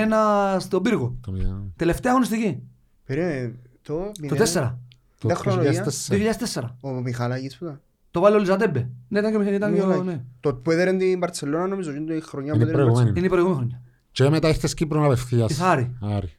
0-1 0.57 0.59
στον 0.59 0.81
πύργο. 0.81 1.17
Το 1.21 1.31
μηδέν. 1.31 1.73
Τελευταία 1.75 2.11
αγωνιστική. 2.11 2.63
Περίμενε, 3.05 3.55
το... 3.81 4.11
Το 4.27 4.35
4. 4.53 4.75
Το 5.19 5.27
Τα 5.27 5.35
χρονολογία. 5.35 5.85
2004. 6.07 6.13
2004. 6.53 6.63
Ο 6.81 6.89
Μιχαλάκης 6.89 7.57
που 7.57 7.63
ήταν. 7.65 7.81
Το 8.11 8.19
'βαλε 8.19 8.35
ο 8.35 8.39
Ολισαντέμπε. 8.39 8.89
Ναι, 9.07 9.19
ήταν 9.19 9.31
και 9.31 9.37
ο 9.37 9.41
ήταν 9.53 9.73
και 9.73 9.81
ο- 9.81 9.85
Μιχαλάκης. 9.85 10.05
ναι. 10.05 10.23
Το 10.39 10.53
που 10.55 10.71
έδερε 10.71 10.93
την 10.97 11.17
Μπαρτσελώνα 11.17 11.67
νομίζω 11.67 11.91
είναι 11.93 12.13
η 12.13 12.19
χρονιά 12.21 12.51
που 12.53 12.59
Είναι 12.59 12.69
έδερε 12.69 12.77
την 12.83 12.85
προηγούμενη. 12.91 13.17
Είναι 13.17 13.25
η 13.27 13.29
προηγούμενη 13.29 13.59
χρονιά. 13.59 13.81
Και 14.11 14.29
μετά 14.29 14.47
ήρθες 14.47 14.73
Κύπρο 14.73 15.05
απευθείας. 15.05 15.47
Της 15.47 15.59
Άρη. 15.61 15.97
Άρη. 16.01 16.33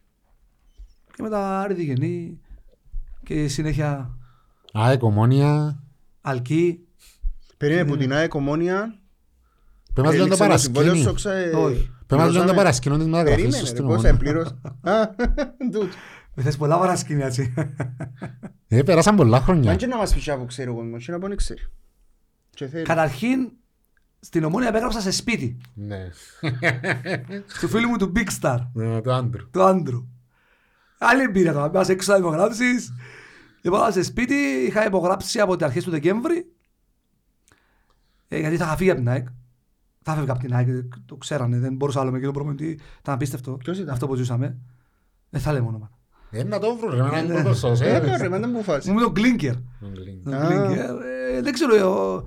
Και 1.15 1.21
μετά 1.23 1.61
Άρη 1.61 1.73
Διγενή. 1.73 2.39
Και 3.23 3.47
συνέχεια 3.47 4.17
ΑΕΚ, 4.73 5.03
Ομόνια. 5.03 5.83
Αλκή. 6.21 6.79
Περίμενε 7.57 7.89
που 7.89 7.97
την 7.97 8.13
ΑΕΚ 8.13 8.33
Ομόνια 8.33 8.98
Πες 9.93 10.03
μας 10.03 10.13
λίγο 10.13 10.27
το 10.27 10.43
έληξε 10.43 10.47
το 10.47 10.57
συμβόλαιο 10.57 10.91
παρασκήνιο. 10.91 11.01
στο 11.01 11.13
ξα- 11.13 11.57
Όχι. 11.59 11.91
Πες 12.07 12.17
μας 12.17 12.31
λίγο 12.31 12.45
το 12.45 12.53
πληρώσαμε. 12.53 12.53
παρασκήνιο 12.55 12.97
της 12.97 13.07
μεταγραφής 13.07 13.43
σου 13.43 13.49
Περίμενε 13.49 13.65
στην 13.67 13.87
ρε, 13.87 13.93
πόσα 13.93 14.09
Ομόνια. 14.09 14.09
επλήρωσε. 14.09 14.55
Α, 14.81 15.09
τούτο. 15.71 15.95
Με 16.35 16.43
θες 16.43 16.57
πολλά 16.57 16.77
παρασκήνια 16.79 17.25
έτσι. 17.25 17.53
Ε, 18.67 18.81
πέρασαν 18.83 19.15
πολλά 19.15 19.37
Αν 19.37 19.43
χρόνια. 19.43 19.75
και 19.75 19.87
να 19.87 19.97
μας 19.97 20.13
πεις 20.13 20.25
που 20.37 20.45
ξέρει 20.45 20.69
ο 20.69 20.73
κόσμος, 20.75 21.05
και 21.05 21.11
να 21.11 21.19
πω 21.19 21.27
να 21.27 21.35
ξέρει. 21.35 21.61
Και 22.49 22.67
θέλει. 22.67 22.83
Καταρχήν 22.83 23.51
στην 24.19 24.43
Ομόνια 24.43 24.67
επέγραψα 24.67 25.01
σε 25.01 25.11
σπίτι. 25.11 25.57
Ναι. 25.73 26.07
Του 27.59 27.67
φίλου 27.67 27.89
μου 27.89 27.97
του 27.97 28.11
Big 28.15 28.27
Star. 28.41 28.57
Ναι, 28.73 29.01
Το 29.01 29.13
άντρου. 29.13 29.49
του 29.49 29.61
άντρου. 29.63 30.07
Άλλη 30.97 31.21
εμπειρία 31.21 31.53
τώρα. 31.53 31.69
Πας 31.69 31.89
έξω 31.89 32.11
να 32.11 32.17
υπογράψεις. 32.17 32.93
Λοιπόν, 33.61 33.91
σε 33.91 34.03
σπίτι 34.03 34.33
είχα 34.67 34.85
υπογράψει 34.85 35.39
από 35.39 35.55
τις 35.55 35.65
αρχές 35.65 35.83
του 35.83 35.91
Δεκέμβρη. 35.91 36.51
Ε, 38.27 38.39
γιατί 38.39 38.57
θα 38.57 38.65
είχα 38.65 38.75
φύγει 38.75 38.89
από 38.89 38.99
την 38.99 39.09
ΑΕΚ. 39.09 39.27
Θα 40.09 40.15
έφευγα 40.15 40.31
από 40.33 40.41
την 40.41 40.55
ΑΕΚ, 40.55 40.67
το 41.05 41.15
ξέρανε, 41.15 41.57
δεν 41.59 41.75
μπορούσα 41.75 41.99
άλλο 41.99 42.11
με 42.11 42.17
εκείνο 42.17 42.31
προπονητή. 42.31 42.79
Ήταν 43.01 43.13
απίστευτο. 43.15 43.51
Ποιος 43.51 43.77
ήταν; 43.77 43.93
Αυτό 43.93 44.07
που 44.07 44.15
ζούσαμε. 44.15 44.57
Δεν 45.29 45.41
θα 45.41 45.53
λέμε 45.53 45.67
όνομα. 45.67 45.89
Ε, 46.31 46.43
να 46.43 46.59
το 46.59 46.75
βρω 46.75 46.89
ρε, 46.89 47.01
με 47.01 47.07
έναν 47.07 47.25
Ναι. 47.27 47.33
τρόπο 47.33 47.53
σως, 47.53 47.81
Ε, 47.81 47.95
ε. 47.95 47.99
τώρα, 47.99 48.17
ρε, 48.17 48.29
μα 48.29 48.39
δεν 48.39 48.49
μου 48.53 48.63
φάσει. 48.63 48.87
Μου 48.91 48.95
είπε 48.95 49.03
τον 49.03 49.13
Κλίνκερ. 49.13 49.53
Τον 49.53 49.93
Κλίνκ. 49.93 50.23
Τον 50.23 50.33
Α. 50.33 50.45
Κλίνκερ. 50.47 50.89
Ε, 51.35 51.41
Δεν 51.41 51.53
ξέρω. 51.53 51.75
ε, 51.75 52.23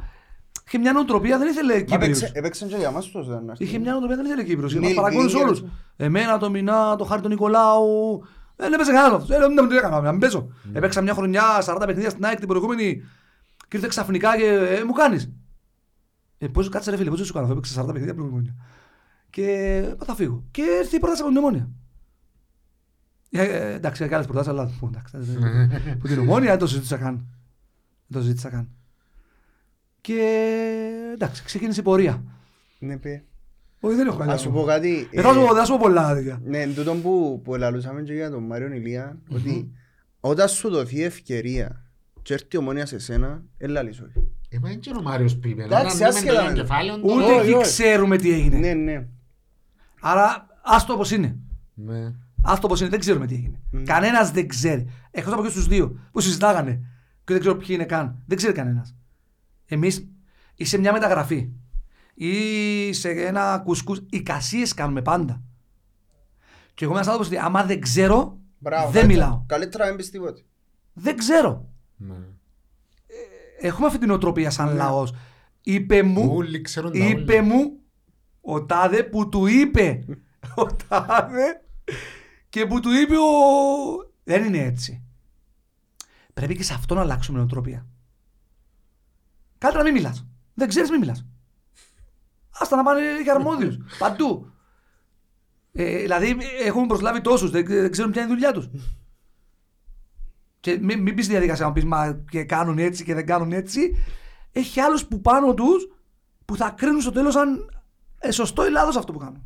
Είχε 0.67 0.79
μια 0.79 0.93
νοοτροπία, 0.93 1.39
δεν 1.39 1.49
ήθελε 1.49 1.75
Μα 1.75 1.81
Κύπριους. 1.81 2.05
έπαιξε- 2.19 2.37
Έπαιξαν 2.37 2.69
και 2.69 2.77
για 2.77 2.91
μας 2.91 3.07
τους 3.07 3.29
δεν 3.29 3.49
έρθει. 3.49 3.65
Είχε 3.65 3.79
μια 3.79 3.91
νοοτροπία, 3.91 4.17
δεν 4.17 4.25
ήθελε 4.27 4.43
Κύπριους. 4.45 4.75
Μας 4.75 4.83
Νίλ 4.85 4.95
παρακολούθησε 4.95 5.37
Κλίνκερ, 5.37 5.57
όλους. 5.63 5.71
ας 5.73 5.79
Εμένα, 6.07 6.39
τον 6.39 6.51
Μινά, 6.51 6.97
τον 6.97 7.07
Χάρη 7.07 7.21
τον 7.23 7.31
Νικολάου. 7.31 8.21
Ε, 8.57 8.63
Δεν 8.65 8.73
έπαιζε 8.73 8.93
κανένας 8.93 9.13
αυτός. 9.23 9.37
Ε, 9.37 9.39
Δεν 9.39 9.55
δεν 9.69 9.77
έκανα, 9.79 10.01
να 10.01 10.11
μην 10.11 10.21
παίζω. 10.21 10.49
Έπαιξα 10.73 11.01
μια 11.01 11.15
χρονιά, 11.15 11.43
40 11.63 11.87
παιχνίδια 11.87 12.11
στην 12.11 12.25
ΑΕΚ 12.25 12.39
την 12.39 12.49
προηγούμενη 12.49 13.03
και 13.69 13.77
ήρθε 13.77 13.89
ξαφνικά 13.89 14.37
και 14.37 14.45
ε, 14.47 14.85
μου 14.85 14.93
κάνεις. 14.93 15.31
Ε, 16.43 16.49
πώς, 16.49 16.69
κάτσε 16.69 16.91
ρε 16.91 16.97
φίλε, 16.97 17.09
πώς 17.09 17.19
δεν 17.19 17.27
σου 17.27 17.33
κάνω, 17.33 17.45
αφού 17.45 17.55
έπαιξα 17.55 17.83
40 17.83 17.87
παιχνίδια 17.87 18.15
προηγούμενη. 18.15 18.55
Και 19.31 19.95
«Μα 19.99 20.05
θα 20.05 20.15
φύγω. 20.15 20.45
Και 20.51 20.63
ήρθε 20.63 20.97
η 20.97 20.99
πρόταση 20.99 21.23
από 21.23 21.31
την 21.31 21.39
Ομόνια. 21.39 21.71
Ε, 23.31 23.43
ε, 23.43 23.75
εντάξει, 23.75 24.05
είχα 24.05 24.15
άλλες 24.15 24.27
προτάσεις, 24.27 24.53
αλλά 24.53 24.71
πω, 24.81 24.87
εντάξει, 24.87 25.17
ε, 25.17 25.95
που 25.95 26.07
την 26.07 26.19
Ομόνια 26.19 26.51
δεν 26.51 26.59
το 26.59 26.67
συζήτησα 26.67 26.97
καν. 26.97 27.15
Δεν 28.07 28.19
το 28.19 28.21
συζήτησα 28.21 28.51
καν. 28.51 28.69
Και 30.01 30.21
εντάξει, 31.13 31.45
ξεκίνησε 31.45 31.81
η 31.81 31.83
πορεία. 31.83 32.25
Ναι, 32.79 32.97
πει. 32.97 33.25
Όχι, 33.81 33.97
δεν 33.97 34.07
έχω 34.07 34.17
καλή 34.17 34.31
Ας 34.31 34.41
σου 34.41 34.51
πω 34.51 34.65
κάτι. 34.65 35.09
Ε, 35.11 35.23
θα 35.23 35.33
σου 35.33 35.41
ε, 35.41 35.47
πω, 35.47 35.55
θα 35.55 35.65
σου 35.65 35.73
πω 35.73 35.79
πολλά 35.81 36.15
τέτοια. 36.15 36.41
Ναι, 36.45 36.67
τούτο 36.67 36.95
που, 36.95 37.41
που 37.45 37.55
ελαλούσαμε 37.55 38.03
και 38.03 38.13
για 38.13 38.31
τον 38.31 38.43
Μάριον 38.43 38.73
Ηλία, 38.73 39.19
ότι 39.29 39.73
όταν 40.21 40.49
σου 40.49 40.71
δοθεί 40.71 41.03
ευκαιρία 41.03 41.85
και 42.23 42.35
έρθει 42.35 42.47
η 42.51 42.57
ομόνια 42.57 42.87
σε 42.87 42.99
σένα, 42.99 43.45
έλα 43.59 43.83
λύσω. 43.83 44.07
Ε, 44.55 44.59
μα 44.59 44.71
είναι 44.71 44.79
και 44.81 44.91
ο 44.99 45.03
Μάριος 45.03 45.37
που 45.39 45.49
είπε. 45.49 45.63
Εντάξει, 45.63 45.99
να 45.99 46.09
άσχετα 46.09 46.33
δούμε 46.33 46.43
με 46.43 46.49
το 46.49 46.55
το. 46.55 46.61
κεφάλαιο 46.61 46.99
του. 46.99 47.09
Ούτε 47.15 47.25
όχι, 47.25 47.41
εκεί 47.41 47.53
όχι. 47.53 47.63
ξέρουμε 47.63 48.17
τι 48.17 48.33
έγινε. 48.33 48.57
Ναι, 48.57 48.73
ναι. 48.73 49.07
Άρα, 50.01 50.47
άστο 50.63 50.93
όπως 50.93 51.11
είναι. 51.11 51.37
Ναι. 51.75 52.13
Άστο 52.43 52.67
όπως 52.67 52.81
είναι, 52.81 52.89
δεν 52.89 53.01
ξέρουμε 53.01 53.27
τι 53.27 53.35
έγινε. 53.35 53.61
Mm. 53.73 53.83
Κανένας 53.85 54.31
δεν 54.31 54.49
ξέρει. 54.49 54.87
Εκτός 55.11 55.33
από 55.33 55.43
και 55.43 55.49
στους 55.49 55.67
δύο 55.67 55.99
που 56.13 56.21
συζητάγανε 56.21 56.73
και 57.25 57.33
δεν 57.33 57.41
ξέρω 57.41 57.57
ποιοι 57.57 57.67
είναι 57.71 57.85
καν. 57.85 58.23
Δεν 58.27 58.37
ξέρει 58.37 58.53
κανένας. 58.53 58.95
Εμείς 59.67 60.09
είσαι 60.55 60.79
μια 60.79 60.93
μεταγραφή 60.93 61.51
ή 62.15 62.93
σε 62.93 63.09
ένα 63.11 63.59
κουσκούς. 63.65 64.01
Οι 64.11 64.23
κασίες 64.23 64.75
κάνουμε 64.75 65.03
πάντα. 65.03 65.43
Και 66.75 66.85
εγώ 66.85 66.93
είμαι 66.93 67.03
ένας 67.03 67.13
άνθρωπος 67.13 67.27
ότι 67.27 67.37
άμα 67.47 67.65
δεν 67.65 67.81
ξέρω, 67.81 68.39
Μπράβο. 68.59 68.91
δεν 68.91 69.01
καλύτερα- 69.01 69.27
μιλάω. 69.27 69.43
Καλύτερα 69.47 69.85
να 69.85 69.91
μην 69.91 69.99
πεις 69.99 70.11
τίποτε. 70.11 70.43
Δεν 70.93 71.17
ξέρω. 71.17 71.69
Ναι. 71.97 72.15
Έχουμε 73.63 73.87
αυτή 73.87 73.99
την 73.99 74.11
οτροπία 74.11 74.51
σαν 74.51 74.75
λαός. 74.75 75.15
Είπε 75.63 76.03
μου, 76.03 76.35
Όλοι 76.35 76.61
ξέρουν 76.61 76.93
τα 76.93 76.99
είπε 77.07 77.33
όλα. 77.33 77.43
μου 77.43 77.81
ο 78.41 78.65
τάδε 78.67 79.03
που 79.03 79.29
του 79.29 79.47
είπε 79.47 80.05
ο 80.63 80.67
τάδε 80.67 81.63
και 82.49 82.67
που 82.67 82.81
του 82.81 82.91
είπε 82.93 83.15
ο... 83.17 83.27
Δεν 84.25 84.45
είναι 84.45 84.59
έτσι. 84.59 85.03
Πρέπει 86.35 86.57
και 86.57 86.63
σε 86.63 86.75
αυτό 86.75 86.95
να 86.95 87.01
αλλάξουμε 87.01 87.39
νοοτροπία. 87.39 87.87
Καλύτερα 89.59 89.85
να 89.85 89.91
μην 89.93 90.03
μιλάς. 90.03 90.27
Δεν 90.55 90.69
ξέρεις 90.69 90.91
μην 90.91 91.01
μιλάς. 91.01 91.27
Άστα 92.51 92.77
να 92.77 92.83
πάνε 92.83 93.01
για 93.23 93.35
αρμόδιους. 93.35 93.77
Παντού. 93.99 94.51
Ε, 95.73 95.99
δηλαδή 95.99 96.37
έχουν 96.65 96.87
προσλάβει 96.87 97.21
τόσους, 97.21 97.51
δεν, 97.51 97.67
δεν 97.67 97.91
ξέρουν 97.91 98.11
ποια 98.11 98.23
είναι 98.23 98.31
η 98.31 98.35
δουλειά 98.35 98.53
τους. 98.53 98.69
Και 100.63 100.79
μην, 100.83 101.01
μην 101.01 101.15
πεις 101.15 101.25
στη 101.25 101.33
διαδικασία 101.35 101.67
να 101.67 101.73
πεις 101.73 101.85
Μα 101.85 102.23
και 102.31 102.45
κάνουν 102.45 102.79
έτσι 102.79 103.05
και 103.05 103.15
δεν 103.15 103.27
κάνουν 103.27 103.53
έτσι. 103.53 103.97
Έχει 104.53 104.81
άλλους 104.81 105.07
που 105.07 105.21
πάνω 105.21 105.55
τους 105.55 105.89
που 106.45 106.57
θα 106.57 106.71
κρίνουν 106.77 107.01
στο 107.01 107.11
τέλος 107.13 107.37
αν 107.37 107.71
ε, 108.19 108.31
σωστό 108.31 108.67
ή 108.67 108.71
λάθος 108.71 108.97
αυτό 108.97 109.13
που 109.13 109.19
κάνουν. 109.19 109.43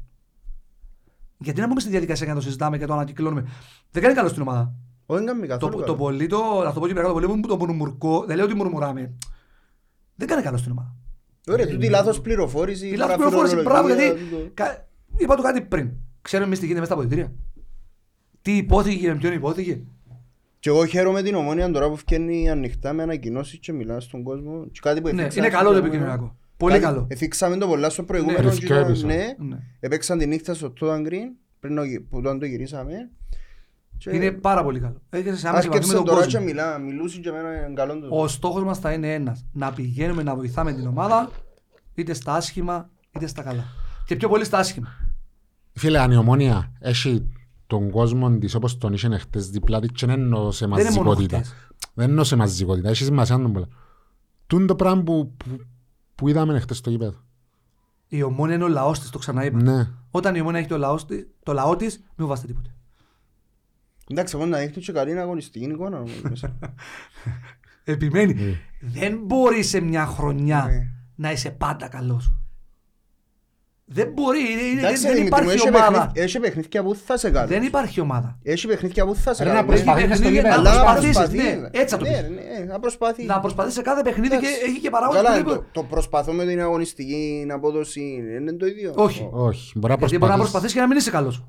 Γιατί 1.39 1.61
να 1.61 1.67
μπούμε 1.67 1.81
στη 1.81 1.91
διαδικασία 1.91 2.25
για 2.25 2.35
να 2.35 2.41
το 2.41 2.47
συζητάμε 2.47 2.79
και 2.79 2.87
το 2.87 2.93
ανακυκλώνουμε. 2.93 3.47
Δεν 3.91 4.03
κάνει 4.03 4.15
καλό 4.15 4.29
στην 4.29 4.43
ομάδα. 4.43 4.73
Όχι, 5.07 5.25
δεν 5.25 5.27
κάνει 5.27 5.41
Το, 5.41 5.47
καθόλου 5.47 5.73
το 5.73 5.81
καλό. 5.81 5.95
πολύ 5.97 6.27
το, 6.27 6.63
να 6.65 6.73
το 6.73 6.81
πω 6.81 6.87
και 6.87 6.95
πέρα, 6.95 7.07
το 7.07 7.13
πολύ 7.13 7.27
που 7.27 7.49
το 7.49 7.57
μουρμουρκό, 7.57 8.25
δεν 8.27 8.37
λέω 8.37 8.45
ότι 8.45 8.55
μουρμουράμε. 8.55 9.13
Δεν 10.15 10.29
κάνει 10.29 10.43
καλό 10.43 10.57
στην 10.57 10.73
ομάδα. 10.73 10.95
Ωραία, 11.49 11.67
τούτη 11.67 11.89
λάθος 11.89 12.21
πληροφόρηση. 12.21 12.89
Η 12.89 12.97
λάθος 12.97 13.17
πληροφόρηση, 13.17 13.55
μπράβο, 13.55 13.69
παραφιλολογία, 13.69 14.07
γιατί 14.13 14.31
τούτο. 14.31 14.51
κα- 14.55 14.89
είπα 15.17 15.37
του 15.37 15.43
κάτι 15.43 15.61
πριν. 15.61 15.91
Ξέρουμε 16.23 16.47
εμείς 16.47 16.59
τι 16.59 16.67
γίνεται 16.67 16.81
μέσα 16.81 16.93
στα 16.93 17.03
αποδητήρια. 17.03 17.35
Τι 18.43 18.57
υπόθηκε 18.57 18.97
και 18.97 19.09
με 19.09 19.15
ποιον 19.19 19.33
υπόθηκε. 19.33 19.83
Και 20.67 20.73
εγώ 20.73 20.87
χαίρομαι 20.87 21.23
την 21.23 21.35
ομόνια 21.35 21.71
τώρα 21.71 21.89
που 21.89 21.97
φτιάχνει 21.97 22.51
ανοιχτά 22.51 22.93
με 22.93 23.03
ανακοινώσεις 23.03 23.59
και 23.59 23.73
μιλά 23.73 24.01
στον 24.01 24.23
κόσμο. 24.23 24.67
Και 24.73 24.79
κάτι 24.83 25.01
που 25.01 25.07
Ναι, 25.15 25.23
εφήξαμε 25.23 25.47
είναι 25.47 25.55
στο 25.57 25.65
καλό 25.65 25.75
το 25.75 25.81
προηγούμενο. 25.81 25.87
επικοινωνιακό. 26.13 26.37
Πολύ 26.57 26.73
Κάτι- 26.73 26.85
καλό. 26.85 27.07
Εφήξαμε 27.11 27.57
το 27.57 27.67
πολλά 27.67 27.91
στο 27.91 28.03
προηγούμενο. 28.03 28.39
Ναι. 28.39 28.45
και 28.45 28.67
Τελευταίο 28.67 28.77
ήταν- 28.79 28.91
επεισόδιο. 28.91 29.17
Ναι, 29.17 29.55
Ναι. 29.55 29.59
έπαιξαν 29.81 30.19
τη 30.19 30.27
νύχτα 30.27 30.55
στο 30.55 30.73
Todan 30.81 31.07
Green 31.07 31.29
πριν 31.61 31.77
το 31.77 31.83
γυ- 31.83 32.01
που 32.01 32.17
όταν 32.17 32.39
το 32.39 32.47
γυρίσαμε. 32.47 32.93
Και 33.99 34.11
Είναι 34.11 34.31
πάρα 34.31 34.63
πολύ 34.65 34.81
καλό. 34.81 35.03
Έχεις 35.11 35.39
σε 35.41 35.49
άμεση 35.49 35.67
επαφή 35.67 35.69
με 35.69 35.75
Άσκεψε 35.77 35.93
τον 35.95 36.05
τώρα 36.05 36.19
και 36.21 36.25
κόσμο. 36.33 36.41
μιλά, 36.47 36.79
μιλούσε 36.79 37.21
και 37.21 37.29
εμένα 37.29 37.49
είναι 37.57 37.73
καλό 37.75 37.99
το. 37.99 38.07
Ο 38.11 38.29
στόχος 38.29 38.65
μας 38.65 38.79
θα 38.79 38.93
είναι 38.93 39.15
ένας. 39.15 39.45
Να 39.53 39.73
πηγαίνουμε 39.73 40.23
να 40.23 40.35
βοηθάμε 40.35 40.73
την 40.73 40.87
ομάδα 40.87 41.31
είτε 41.95 42.15
στα 42.15 42.35
άσχημα 42.35 42.91
είτε 43.17 43.27
στα 43.27 43.43
καλά. 43.43 43.65
Και 44.07 44.17
πιο 44.17 44.29
πολύ 44.29 44.45
στα 44.45 44.59
άσχημα. 44.59 44.89
Φίλε, 45.73 45.99
αν 45.99 46.11
η 46.11 46.17
ομόνια 46.17 46.73
έχει 46.81 47.27
τον 47.67 47.91
κόσμο 47.91 48.39
της 48.39 48.55
όπως 48.55 48.79
τον 48.79 48.93
είχε 48.93 49.19
χτες 49.19 49.51
δίπλα 49.51 49.81
της 49.81 49.91
και 49.93 50.07
δεν 50.07 50.21
εννοώ 50.21 50.51
σε 50.51 50.67
Δεν 50.67 50.79
είναι 50.79 50.91
μόνο 50.91 51.03
μαζικότητα. 51.03 51.37
χτες. 51.37 51.55
Δεν 51.95 52.09
εννοώ 52.09 52.25
σε 52.25 52.37
μαζικότητα, 52.37 52.89
έχεις 52.89 53.07
σημασία 53.07 53.37
τον 53.39 53.53
πολλά. 53.53 53.69
Τούν 54.47 54.67
το 54.67 54.75
πράγμα 54.75 55.03
που, 55.03 55.35
που, 55.37 55.61
που 56.15 56.29
είδαμε 56.29 56.61
χτες 56.61 56.77
στο 56.77 56.91
γήπεδο. 56.91 57.21
Η 58.09 58.23
ομόνια 58.23 58.55
είναι 58.55 58.65
ο 58.65 58.69
λαός 58.69 59.01
της, 59.01 59.11
το 59.11 59.19
ξαναείπα. 59.19 59.63
Ναι. 59.63 59.89
Όταν 60.11 60.35
η 60.35 60.41
ομόνια 60.41 60.59
έχει 60.59 60.69
το 60.69 60.79
λαός, 60.79 61.07
της- 61.07 61.27
το 61.43 61.53
λαό 61.53 61.77
της, 61.77 61.97
μην 61.99 62.07
φοβάστε 62.17 62.47
τίποτε. 62.47 62.71
Εντάξει, 64.11 64.37
εγώ 64.37 64.47
να 64.47 64.59
δείχνει 64.59 64.83
και 64.83 64.93
καλή 64.93 65.19
αγωνιστική 65.19 65.65
εικόνα. 65.65 65.97
νομίζω, 65.99 66.21
μέσα. 66.29 66.59
Επιμένει. 67.85 68.35
Ναι. 68.35 68.59
Δεν 68.81 69.19
μπορεί 69.25 69.63
σε 69.63 69.81
μια 69.81 70.07
χρονιά 70.07 70.65
Ναι. 70.69 70.91
να 71.15 71.33
είσαι 71.33 71.51
πάντα 71.51 71.89
καλός. 71.89 72.33
Δεν 73.89 74.09
μπορεί. 74.15 74.41
είναι- 74.53 74.61
είναι- 74.63 74.81
Εντάξει, 74.81 75.03
δεν 75.03 75.15
Δημήτρη 75.15 75.43
μου, 75.45 75.51
υπάρχει 75.51 75.67
έχει 75.67 75.69
ομάδα. 75.77 75.91
παιχνίδια- 75.99 76.23
Έχει 76.23 76.39
παιχνίδια 76.41 76.83
που 76.83 76.95
θα 77.07 77.17
σε 77.17 77.31
κάνουν. 77.31 77.49
Δεν 77.49 77.63
υπάρχει 77.63 78.01
ομάδα. 78.01 78.39
Έχει 78.43 78.67
παιχνίδια 78.67 79.05
που 79.07 79.15
θα 79.15 79.35
σε 79.35 79.43
Ρε, 79.45 79.49
να 79.49 79.55
κάνουν. 79.55 79.71
προσπαθείς 79.71 80.05
Έχει 80.05 80.15
στο 80.15 80.23
παιχνίδια 80.23 80.41
γήπεδο. 80.51 80.63
να 80.63 80.71
Αλλά 80.71 80.79
να 80.79 80.83
προσπαθήσεις, 80.85 81.17
προσπαθεί. 81.17 81.59
ναι. 81.61 81.69
Έτσι 81.81 81.95
θα 81.95 81.97
το 81.97 82.05
Ναι, 82.05 82.11
πεις. 82.11 82.29
ναι, 82.59 82.65
να 82.65 82.79
προσπαθεί. 82.81 83.25
Να 83.25 83.41
προσπαθείς 83.41 83.73
σε 83.75 83.83
κάθε 83.83 84.03
παιχνίδι 84.03 84.29
και 84.29 84.35
Εντάξει. 84.37 84.61
έχει 84.69 84.81
και 84.81 84.91
παράγοντες 84.91 85.23
Καλά, 85.23 85.37
που 85.43 85.49
το, 85.49 85.51
δεν- 85.55 85.65
το 85.73 85.83
προσπαθώ 85.83 86.33
με 86.33 86.45
την 86.45 86.61
αγωνιστική 86.61 87.47
απόδοση 87.51 88.01
είναι 88.41 88.53
το 88.53 88.67
ίδιο. 88.67 88.93
Όχι. 88.97 89.29
Όχι, 89.33 89.73
μπορεί 89.79 89.93
να 89.93 89.99
Γιατί 89.99 90.19
μπορεί 90.19 90.33
να 90.33 90.39
προσπαθείς. 90.39 90.39
προσπαθείς 90.39 90.73
και 90.73 90.81
να 90.81 90.87
μην 90.87 90.97
είσαι 90.97 91.11
καλός. 91.11 91.45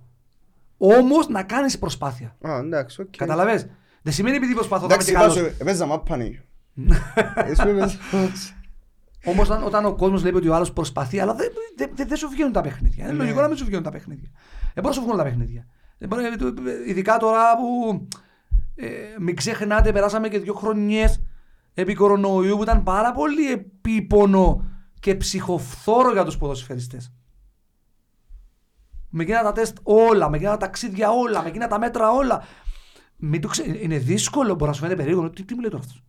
Όμως 0.77 1.27
να 1.27 1.43
κάνεις 1.43 1.79
προσπάθεια. 1.79 2.35
Α, 2.41 2.57
εντάξει, 2.57 3.01
οκ. 3.01 3.07
Κατάλαβες; 3.17 3.65
Δεν 4.01 4.13
σημαίνει 4.13 4.35
επειδή 4.35 4.53
προσπαθώ 4.53 4.87
να 4.87 4.93
είμαι 4.93 5.03
Εντάξει, 5.03 5.11
και 5.11 5.19
καλός. 5.19 5.37
είπα 5.37 5.47
σου, 5.49 5.55
έπαιζα 5.59 5.85
μάπα, 5.85 6.17
ναι. 6.17 6.25
Εσύ 7.49 7.61
που 7.61 7.67
έπαιζα. 7.67 7.97
Όμως, 9.25 9.49
όταν, 9.49 9.63
όταν 9.63 9.85
ο 9.85 9.95
κόσμος 9.95 10.21
βλέπει 10.21 10.37
ότι 10.37 10.47
ο 10.47 10.55
άλλος 10.55 10.73
προσπαθεί, 10.73 11.19
αλλά 11.19 11.33
δεν 11.33 11.51
δε, 11.77 11.85
δε, 11.93 12.05
δεν 12.05 12.17
σου 12.17 12.29
βγαίνουν 12.29 12.51
τα 12.51 12.61
παιχνίδια. 12.61 13.03
Είναι 13.03 13.13
Ναι. 13.13 13.17
λογικό 13.17 13.41
να 13.41 13.47
μην 13.47 13.57
σου 13.57 13.65
βγαίνουν 13.65 13.83
τα 13.83 13.91
παιχνίδια. 13.91 14.29
Δεν 14.73 14.83
μπορείς 14.83 14.97
να 14.97 15.01
σου 15.03 15.07
βγουν 15.07 15.17
τα 15.17 15.23
παιχνίδια. 15.23 15.67
Δεν 15.97 16.07
μπορείς, 16.09 16.25
ε, 16.25 16.89
ειδικά 16.89 17.17
τώρα 17.17 17.43
που 17.57 18.07
ε, 18.75 18.87
μην 19.19 19.35
ξεχνάτε, 19.35 19.91
περάσαμε 19.91 20.27
και 20.29 20.39
δύο 20.39 20.53
χρονιές 20.53 21.21
επί 21.73 21.93
κορονοϊού 21.93 22.55
που 22.55 22.63
ήταν 22.63 22.83
πάρα 22.83 23.11
πολύ 23.11 23.51
επίπονο 23.51 24.65
και 24.99 25.15
ψυχοφθόρο 25.15 26.11
για 26.11 26.23
τους 26.25 26.37
ποδοσφαιριστές. 26.37 27.11
Με 29.09 29.23
εκείνα 29.23 29.43
τα 29.43 29.51
τεστ 29.51 29.77
όλα, 29.83 30.29
με 30.29 30.35
εκείνα 30.37 30.51
τα 30.51 30.57
ταξίδια 30.57 31.09
όλα, 31.11 31.41
με 31.41 31.47
εκείνα 31.49 31.67
τα 31.67 31.79
μέτρα 31.79 32.11
όλα. 32.11 32.41
Μην 33.17 33.41
το 33.41 33.47
ξε... 33.47 33.77
Είναι 33.81 33.97
δύσκολο, 33.97 34.53
μπορεί 34.55 34.65
να 34.69 34.73
σου 34.73 34.81
φαίνεται 34.81 34.97
περίεργο. 35.03 35.29
Τι, 35.29 35.43
τι 35.43 35.53
μου 35.53 35.59
λέει 35.61 35.69
τώρα 35.69 35.83
αυτός; 35.83 36.03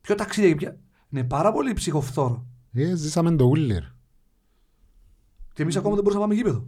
Ποιο 0.00 0.14
ταξίδι, 0.14 0.54
ποια... 0.54 0.76
Είναι 1.10 1.24
πάρα 1.24 1.52
πολύ 1.52 1.72
ψυχοφθόρο. 1.72 2.46
Ε, 2.72 2.94
ζήσαμε 2.94 3.36
το 3.36 3.44
ούλερ. 3.44 3.82
Και 5.52 5.62
εμείς 5.62 5.76
ακόμα 5.76 5.94
δεν 5.94 6.04
μπορούσαμε 6.04 6.26
να 6.26 6.30
πάμε 6.30 6.34
γήπεδο. 6.34 6.66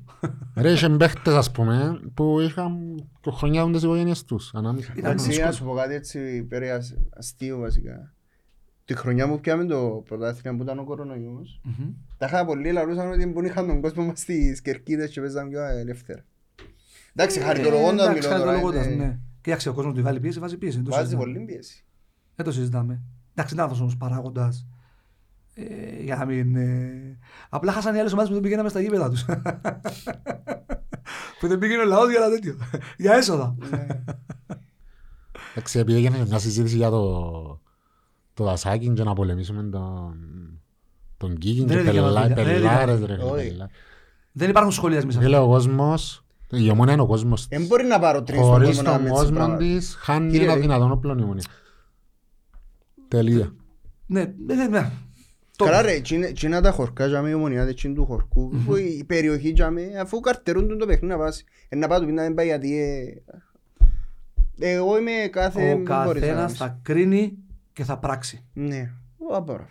Ρε, 0.57 0.73
είχε 0.73 0.89
παίχτες 0.89 1.35
ας 1.35 1.51
πούμε 1.51 2.01
που 2.15 2.41
είχαν 2.41 3.03
και 3.21 3.31
χρονιά 3.31 3.71
τις 3.71 3.83
οικογένειες 3.83 4.25
τους. 4.25 4.51
Ανάμειχα. 4.55 4.93
Ήταν 4.97 5.05
Εντάξει, 5.11 5.27
δύσκολο. 5.27 5.47
να 5.49 5.53
σου 5.53 5.65
πω 5.65 5.75
κάτι 5.75 5.95
έτσι 5.95 6.43
πέρα 6.43 6.79
αστείο 7.19 7.59
βασικά. 7.59 8.15
Τη 8.85 8.95
χρονιά 8.95 9.27
μου 9.27 9.41
πιάμε 9.41 9.65
το 9.65 10.03
πρωτάθλημα 10.09 10.57
που 10.57 10.63
ήταν 10.63 10.79
ο 10.79 10.85
κορονοϊός. 10.85 11.61
Μμμ. 11.65 11.91
Τα 12.19 12.27
είχα 12.27 12.45
πολύ 12.45 12.73
λαρούσαν 12.73 13.11
ότι 13.11 13.33
δεν 13.33 13.45
είχαν 13.45 13.67
τον 13.67 13.81
κόσμο 13.81 14.05
μας 14.05 14.21
στις 14.21 14.61
κερκίδες 14.63 15.11
και 15.11 15.21
παίζαν 15.21 15.49
πιο 15.49 15.63
ελεύθερα. 15.63 16.25
Εντάξει, 17.15 17.41
χαριτολογώντας 17.41 18.07
Ε, 18.07 18.11
εντάξει, 18.11 18.29
μιλώ 18.29 18.39
τώρα. 18.39 18.51
χαριτολογώντας, 18.51 18.87
είναι- 18.87 19.05
ναι. 19.05 19.19
Κοίταξε, 19.41 19.69
ο 19.69 19.73
κόσμος 19.73 19.95
του 19.95 20.03
βάλει 20.03 20.21
πίεση, 20.21 20.39
βάζει 20.39 20.57
πίεση. 20.59 20.77
δεν 20.77 20.85
το 20.85 20.91
Βάζει 20.91 21.03
συζητάμε. 21.05 21.33
πολύ 21.33 21.45
πίεση. 21.45 21.85
Δεν 22.37 22.45
το 22.45 22.53
συζητάμε. 22.53 23.01
Εντάξει, 23.35 23.55
δεν 23.55 23.65
είναι 23.65 23.73
αυτό 23.75 23.91
παράγοντας. 23.99 24.67
Ε, 25.55 26.03
για 26.03 26.17
να 26.17 26.25
μην. 26.25 26.57
Ε... 26.57 27.19
Απλά 27.49 27.73
χάσαν 27.73 27.95
οι 27.95 27.99
άλλες 27.99 28.13
ομάδες 28.13 28.29
που 28.29 28.35
δεν 28.35 28.43
πήγαιναμε 28.43 28.69
στα 28.69 28.81
γήπεδα 28.81 29.11
τους. 29.11 29.25
που 31.41 31.47
δεν 31.49 31.59
πήγαινε 31.59 31.83
ο 31.83 31.87
λαός 31.87 32.11
για 32.11 32.19
ένα 32.21 32.31
τέτοιο. 32.35 32.57
για 32.97 33.13
έσοδα. 33.15 33.57
Ναι. 33.71 33.87
Εντάξει, 35.55 35.79
επειδή 35.79 35.99
έγινε 35.99 36.25
μια 36.27 36.39
συζήτηση 36.39 36.77
για 36.77 36.91
το, 36.91 37.61
το 38.35 38.45
δασάκι 38.45 38.89
και 38.93 39.03
να 39.05 39.13
πολεμήσουμε 39.13 39.63
τον, 39.63 40.15
τον 41.17 41.39
Κίκιν 41.39 41.67
Δεν 41.67 41.77
και 41.77 41.83
είναι 41.83 41.91
δικιά 41.91 42.03
μας 42.03 42.13
πελά- 42.13 42.29
δουλειά, 42.29 42.45
δεν 42.45 42.55
είναι 42.55 42.69
πελάρες 42.69 42.99
δικιά 43.01 43.17
ρε. 43.17 43.23
Όχι. 43.23 43.49
πελάρες. 43.49 43.75
δεν 44.33 44.51
υπάρχουν 44.51 44.73
σχολεία 44.73 45.05
μέσα. 45.07 45.21
Φίλε, 45.21 45.39
ο 45.39 45.47
κόσμος, 45.47 46.25
η 46.51 46.71
ομόνια 46.71 46.93
είναι 46.93 47.03
ο 47.03 47.07
κόσμος 47.07 47.47
Δεν 47.49 47.59
της. 47.59 47.69
μπορεί 47.69 47.85
να 47.85 47.99
πάρω 47.99 48.23
τρεις 48.23 48.39
στον 48.39 48.51
Χωρίς 48.51 48.67
κόσμο 48.69 48.83
να 48.83 48.89
τον 48.89 48.93
κάνουμε 48.99 49.11
έτσι 49.11 49.23
κόσμο 49.33 49.37
πράγματα. 49.47 49.65
της, 49.65 49.95
χάνει 50.01 50.31
Κύριε, 50.31 50.47
ένα 50.47 50.57
ε, 50.57 50.61
δυνατόν 50.61 50.91
όπλο 50.93 51.17
η 51.19 51.23
ομόνια. 51.23 51.45
Τελεία. 53.09 53.55
Ναι, 54.07 54.35
ναι, 54.47 54.55
ναι, 54.55 54.67
ναι. 54.67 54.81
Το- 54.81 54.91
Καλά 55.57 55.83
ρε, 55.83 55.93
εκείνα 55.93 56.61
τα 56.61 56.71
χορκά 56.71 57.07
για 57.07 57.29
η 57.29 57.35
ομονία, 57.35 57.63
εκείνη 57.63 57.95
του 57.95 58.07
χορκού, 58.07 58.49
που 58.67 58.77
η 58.77 59.05
περιοχή 59.07 59.51
για 59.51 59.71
με, 59.71 59.99
αφού 60.01 60.21
καρτερούν 60.21 60.69
τον 60.69 60.79
το 60.79 60.87
παιχνίδι 60.87 61.13
να 61.13 61.19
πάσει. 61.19 61.45
Ε, 61.69 61.77
να 61.77 61.89
πάει 61.89 62.01
του 62.01 62.07
πει 62.07 62.13
να 62.13 62.23
δεν 62.23 62.35
πάει 62.35 62.47
γιατί... 62.47 62.79
ε, 64.59 64.71
Εγώ 64.71 64.99
είμαι 64.99 65.29
κάθε... 65.33 65.73
Ο 65.73 65.77
μην 65.77 65.85
μπορείς 65.85 66.21
να 66.23 66.27
καθένα 66.29 66.35
κάνεις. 66.41 66.57
θα 66.57 66.79
κρίνει 66.83 67.39
και 67.73 67.85
θα 67.85 67.99
πράξει. 67.99 68.45
Ναι, 68.53 68.91
Ω, 69.17 69.41
μπράβο. 69.41 69.67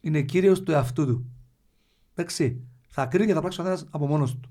Είναι 0.00 0.22
κύριος 0.22 0.62
του 0.62 0.72
εαυτού 0.72 1.06
του. 1.06 1.26
Εντάξει. 2.14 2.60
Θα 2.88 3.06
κρίνει 3.06 3.26
και 3.26 3.34
θα 3.34 3.40
πράξει 3.40 3.60
ο 3.60 3.64
καθένας 3.64 3.88
από 3.90 4.06
μόνος 4.06 4.38
του. 4.40 4.50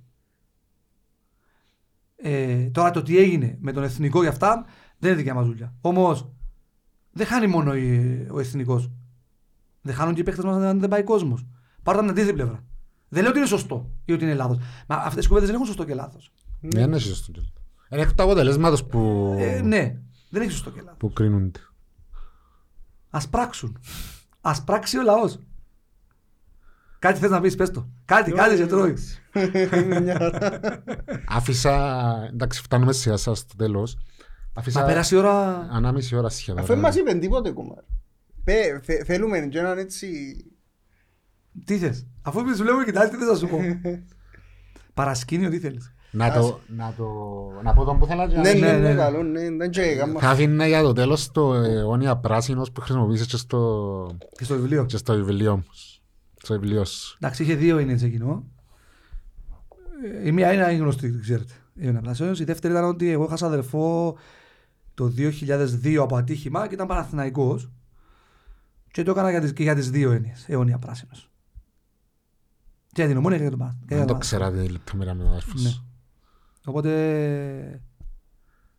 Ε, 2.15 2.69
τώρα 2.71 2.91
το 2.91 3.01
τι 3.03 3.17
έγινε 3.17 3.57
με 3.59 3.71
τον 3.71 3.83
εθνικό 3.83 4.21
για 4.21 4.29
αυτά 4.29 4.65
δεν 4.97 5.09
είναι 5.09 5.17
δικιά 5.19 5.33
μας 5.33 5.45
δουλειά. 5.47 5.73
Όμως 5.81 6.31
δεν 7.11 7.25
χάνει 7.27 7.47
μόνο 7.47 7.75
η- 7.75 8.27
ο 8.31 8.39
εθνικός. 8.39 8.91
Δεν 9.81 9.95
χάνουν 9.95 10.13
και 10.13 10.21
οι 10.21 10.23
παίχτε 10.23 10.43
μας 10.43 10.63
αν 10.63 10.79
δεν 10.79 10.89
πάει 10.89 11.03
κόσμος. 11.03 11.45
Πάρω 11.83 11.99
την 11.99 12.09
αντίθετη 12.09 12.33
πλευρά. 12.33 12.63
Δεν 13.09 13.21
λέω 13.21 13.29
ότι 13.29 13.39
είναι 13.39 13.47
σωστό 13.47 13.89
ή 14.05 14.13
ότι 14.13 14.23
είναι 14.23 14.33
λάθος. 14.33 14.57
Μα 14.87 14.95
αυτές 14.95 15.23
οι 15.25 15.27
κουβέντες 15.27 15.47
δεν 15.49 15.55
έχουν 15.57 15.67
σωστό 15.67 15.83
και 15.85 15.93
λάθος. 15.93 16.31
Δεν 16.61 16.83
είναι 16.87 16.97
σωστό. 16.99 17.31
Είναι 17.89 18.01
εκ 18.01 18.13
του 18.13 18.23
αποτελέσματος 18.23 18.85
που, 18.85 19.35
Ε, 19.39 19.61
ναι, 19.61 19.95
δεν 20.29 20.41
έχει 20.41 20.51
σωστό 20.51 20.69
και 20.69 20.79
λάθος. 20.81 20.97
που 20.97 21.13
κρίνονται. 21.13 21.59
Α 23.09 23.19
πράξουν. 23.29 23.79
Α 24.41 24.63
πράξει 24.63 24.97
ο 24.97 25.01
λαός. 25.03 25.39
Κάτι 26.99 27.19
θες 27.19 27.29
να 27.29 27.41
πεις, 27.41 27.55
πες 27.55 27.69
το. 27.71 27.87
Κάτι, 28.05 28.31
κάτι 28.31 28.55
σε 28.57 28.65
τρώει. 28.67 28.93
Μια 30.01 30.17
χαρά. 30.17 30.59
Άφησα, 31.27 31.73
εντάξει 32.31 32.61
φτάνουμε 32.61 32.93
σιγά 32.93 33.17
σας 33.17 33.37
στο 33.39 33.55
τέλος. 33.55 33.95
Μα 33.95 34.61
Άφησα 34.61 34.85
πέρασε 34.85 35.15
η 35.15 35.17
ώρα. 35.17 35.67
ανάμιση 35.71 36.15
ώρα 36.15 36.29
σχεδόν. 36.29 36.59
Αφού 36.61 36.73
δεν 36.73 36.81
μας 36.81 36.95
είπαν 36.95 37.19
τίποτε 37.19 37.49
ακόμα. 37.49 37.75
Πε- 38.43 38.83
θε- 38.83 39.05
Θέλουμε 39.05 39.39
και 39.39 39.59
έναν 39.59 39.77
έτσι... 39.77 40.07
Τι 41.65 41.77
θες; 41.77 42.05
Αφού 42.21 42.39
εμεί 42.39 42.51
δουλεύουμε 42.53 42.83
και 42.83 42.91
τα 42.91 42.99
άλλη, 43.01 43.09
τι 43.09 43.17
θε 43.17 43.25
να 43.25 43.35
σου 43.35 43.47
πω. 43.47 43.57
Παρασκήνιο, 44.93 45.49
τι 45.49 45.59
θέλεις; 45.59 45.93
Να 46.11 46.31
το, 46.33 46.59
να 46.67 46.93
το, 46.97 47.05
να 47.63 47.73
πω 47.73 47.83
τον 47.83 47.99
που 47.99 48.05
θέλω 48.05 48.25
Ναι, 48.25 48.33
να 48.35 48.41
ναι, 48.41 48.53
ναι, 48.53 48.71
ναι, 48.71 48.89
ναι. 48.89 48.95
καλό, 48.95 49.23
ναι, 49.23 49.49
δεν 49.51 49.69
και 49.71 49.81
έκαμα. 49.81 50.19
Θα 50.19 50.29
αφήνα 50.29 50.67
για 50.67 50.81
το 50.81 50.93
τέλος 50.93 51.31
το 51.31 51.53
αιώνια 51.53 52.17
πράσινος 52.17 52.71
που 52.71 52.81
χρησιμοποίησες 52.81 53.27
και 53.27 53.37
στο, 53.37 54.17
Και 54.37 54.43
στο 54.43 54.55
βιβλίο. 54.55 54.85
και 54.85 54.97
στο 54.97 55.13
βιβλίο 55.15 55.55
μου. 55.55 55.65
Στο 56.43 56.53
βιβλίο 56.59 56.85
σου. 56.85 57.17
Εντάξει, 57.21 57.43
είχε 57.43 57.55
δύο 57.55 57.79
είναι 57.79 57.97
σε 57.97 58.05
εκείνο. 58.05 58.43
Ε, 60.23 60.27
Η 60.27 60.31
μία 60.31 60.53
είναι 60.53 60.71
γνωστή, 60.73 61.19
ξέρετε. 61.21 61.53
Η 61.73 61.79
Ιωάννα 61.83 62.01
Πλάσεως. 62.01 62.39
Η 62.39 62.43
δεύτερη 62.43 62.73
ήταν 62.73 62.85
ότι 62.85 63.09
εγώ 63.09 63.29
είχα 63.31 63.45
αδερφό 63.45 64.17
το 64.93 65.13
2002 65.17 65.95
από 65.95 66.15
ατύχημα 66.15 66.67
και 66.67 66.73
ήταν 66.73 66.87
Παναθηναϊκός. 66.87 67.71
Και 68.91 69.03
το 69.03 69.11
έκανα 69.11 69.29
για 69.29 69.41
τις, 69.41 69.53
και 69.53 69.63
για 69.63 69.75
τις 69.75 69.89
δύο 69.89 70.11
έννοιες. 70.11 70.45
Αιώνια 70.49 70.77
πράσινος. 70.79 71.29
Και 72.87 73.01
για 73.01 73.07
την 73.07 73.17
ομόνια 73.17 73.37
και 73.37 73.41
για 73.43 73.51
τον 73.51 73.59
Παναθηναϊκό. 73.59 73.87
και 73.87 73.95
για 73.95 74.05
Δεν 74.05 74.07
το 74.07 74.11
τον 74.13 74.21
ξέρατε 74.21 74.63
η 74.63 74.67
λεπτομέρεια 74.67 75.13
με 75.13 75.21
τον 75.23 75.31
αδερφό 75.31 75.51
Ναι. 75.55 75.69
σου. 75.69 75.85
Οπότε 76.65 77.81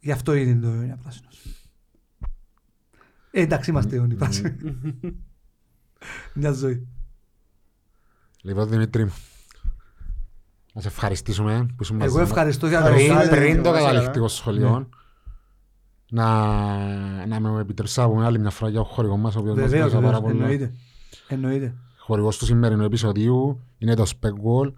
γι' 0.01 0.12
αυτό 0.12 0.34
είναι 0.34 0.60
το 0.60 0.68
αιώνια 0.68 0.97
πράσινος. 1.02 1.44
Ε, 3.30 3.40
εντάξει, 3.40 3.70
είμαστε 3.70 3.97
αιώνιοι. 3.97 4.14
πράσινοι. 4.16 4.56
Μια 6.34 6.52
ζωή. 6.52 6.86
Λοιπόν, 8.43 8.68
Δημήτρη 8.68 9.05
μου, 9.05 9.12
να 10.74 10.80
σε 10.80 10.89
ευχαριστήσουμε 10.89 11.66
που 11.76 11.82
ήσουν 11.82 11.97
μαζί 11.97 12.09
Εγώ 12.09 12.18
μας. 12.20 12.28
ευχαριστώ 12.28 12.66
για 12.68 12.82
το 12.82 12.84
Πριν- 12.93 12.97
πριν, 13.06 13.12
ροσάλι. 13.18 13.28
πριν 13.36 13.62
το 13.62 13.70
Μας 13.70 13.78
καταληκτικό 13.78 14.16
έλαβε. 14.18 14.34
σχολείο 14.34 14.89
να, 16.14 17.26
να 17.26 17.40
με 17.40 17.60
επιτρέψει 17.60 18.01
να 18.01 18.09
πούμε 18.09 18.24
άλλη 18.24 18.39
μια 18.39 18.51
φορά 18.51 18.70
για 18.70 18.80
ο 18.80 18.84
χορηγό 18.84 19.16
μας 19.16 19.36
ο 19.36 19.39
οποίος 19.39 19.56
μας 19.56 19.64
Βεβαίως, 19.70 19.90
βοήθησε 19.93 20.10
πάρα 20.10 20.20
βεβαίως, 20.20 20.32
πολύ. 20.32 20.52
εννοείται. 20.52 20.74
Εννοείται. 21.28 21.74
χορηγός 21.98 22.39
του 22.39 22.44
σημερινού 22.44 22.84
επεισοδίου 22.84 23.60
είναι 23.78 23.94
το 23.94 24.05
Specwall. 24.06 24.72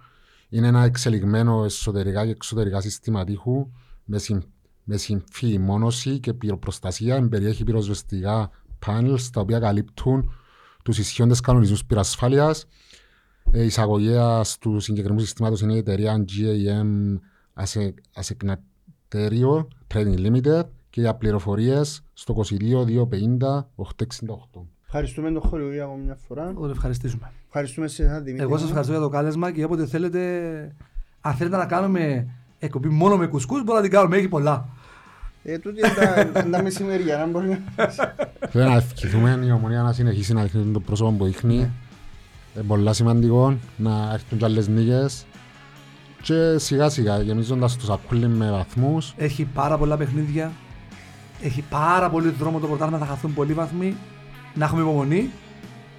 Είναι 0.49 0.67
ένα 0.67 0.85
εξελιγμένο 0.85 1.65
εσωτερικά 1.65 2.25
και 2.25 2.31
εξωτερικά 2.31 2.81
σύστημα 2.81 3.25
τείχου 3.25 3.71
με, 4.05 4.19
συμ, 4.19 4.39
με 4.85 4.97
συμφή 4.97 5.59
μόνωση 5.59 6.19
και 6.19 6.35
πυροπροστασία. 6.35 7.17
Εμπεριέχει 7.17 7.65
πυροσβεστικά 7.65 8.51
πάνελ 8.87 9.19
τα 9.33 9.41
οποία 9.41 9.59
καλύπτουν 9.59 10.31
τους 10.85 10.99
ισχύοντες 10.99 11.41
κανονισμούς 11.41 11.85
πυρασφάλειας. 11.85 12.67
Ε, 13.51 13.63
η 13.63 13.67
εισαγωγέας 13.67 14.59
του 14.59 14.81
συγκεκριμένου 14.81 15.21
συστήματος 15.21 15.61
είναι 15.61 15.75
η 15.75 15.79
εταιρεία 15.79 16.25
GAM 16.29 17.19
Ασεκνατέριο 18.13 19.69
Trading 19.95 20.19
Limited 20.19 20.63
και 20.95 21.01
για 21.01 21.15
πληροφορίες 21.15 22.05
στο 22.13 22.35
22 22.37 22.85
250 22.85 23.65
868. 23.77 24.61
Ευχαριστούμε 24.87 25.31
τον 25.31 25.41
χώριο 25.43 25.73
για 25.73 25.83
ακόμα 25.85 26.03
μια 26.05 26.17
φορά. 26.29 26.49
Εγώ 26.51 26.65
το 26.65 26.71
ευχαριστήσουμε. 26.71 27.31
Ευχαριστούμε 27.47 27.87
σε 27.89 28.03
εσάς 28.05 28.23
Δημήτρη. 28.23 28.43
Εγώ 28.43 28.53
σας 28.53 28.63
μου. 28.63 28.67
ευχαριστώ 28.69 28.93
για 28.93 29.03
το 29.03 29.09
κάλεσμα 29.09 29.53
και 29.53 29.65
όποτε 29.65 29.87
θέλετε, 29.87 30.21
αν 31.21 31.35
θέλετε 31.35 31.57
να 31.57 31.67
κάνουμε 31.67 32.27
εκπομπή 32.59 32.89
μόνο 32.89 33.17
με 33.17 33.27
κουσκούς, 33.27 33.59
μπορούμε 33.59 33.75
να 33.77 33.83
την 33.83 33.91
κάνουμε, 33.91 34.17
έχει 34.17 34.29
πολλά. 34.29 34.69
Ε, 35.45 35.59
τούτη 35.59 35.79
είναι 35.79 35.89
τα- 35.89 36.21
είναι 36.41 36.51
τα 36.57 36.63
μεσημέρια, 36.63 37.17
να 37.19 37.27
μπορεί 37.27 37.49
να... 37.49 37.59
Θέλω 38.49 38.65
να 38.69 38.77
ευχηθούμε 38.77 39.41
η 39.45 39.51
ομονία 39.51 39.83
να 39.83 39.93
συνεχίσει 39.93 40.33
να 40.33 40.43
δείχνει 40.43 40.73
το 40.73 40.81
πρόσωπο 40.81 41.11
που 41.13 41.25
δείχνει. 41.25 41.55
Είναι 41.55 42.65
πολλά 42.67 42.93
σημαντικό 42.93 43.57
να 43.77 44.11
έρθουν 44.13 44.39
και 44.39 44.45
άλλες 44.45 44.69
νίκες. 44.69 45.27
Και 46.23 46.59
σιγά 46.59 46.89
σιγά 46.89 47.21
γεμίζοντας 47.23 47.77
το 47.77 47.85
σακούλι 47.85 48.29
με 48.29 48.51
βαθμούς. 48.51 49.15
Έχει 49.17 49.45
πάρα 49.45 49.79
πολλά 49.79 49.97
παιχνίδια. 49.97 50.53
Έχει 51.47 51.65
πάρα 51.71 52.11
πολύ 52.11 52.29
δρόμο 52.39 52.59
το 52.59 52.67
πρωτάθλημα, 52.67 52.99
θα 52.99 53.07
χαθούν 53.07 53.35
πολλοί 53.35 53.53
βαθμοί. 53.53 53.97
Να 54.55 54.65
έχουμε 54.65 54.81
υπομονή 54.81 55.31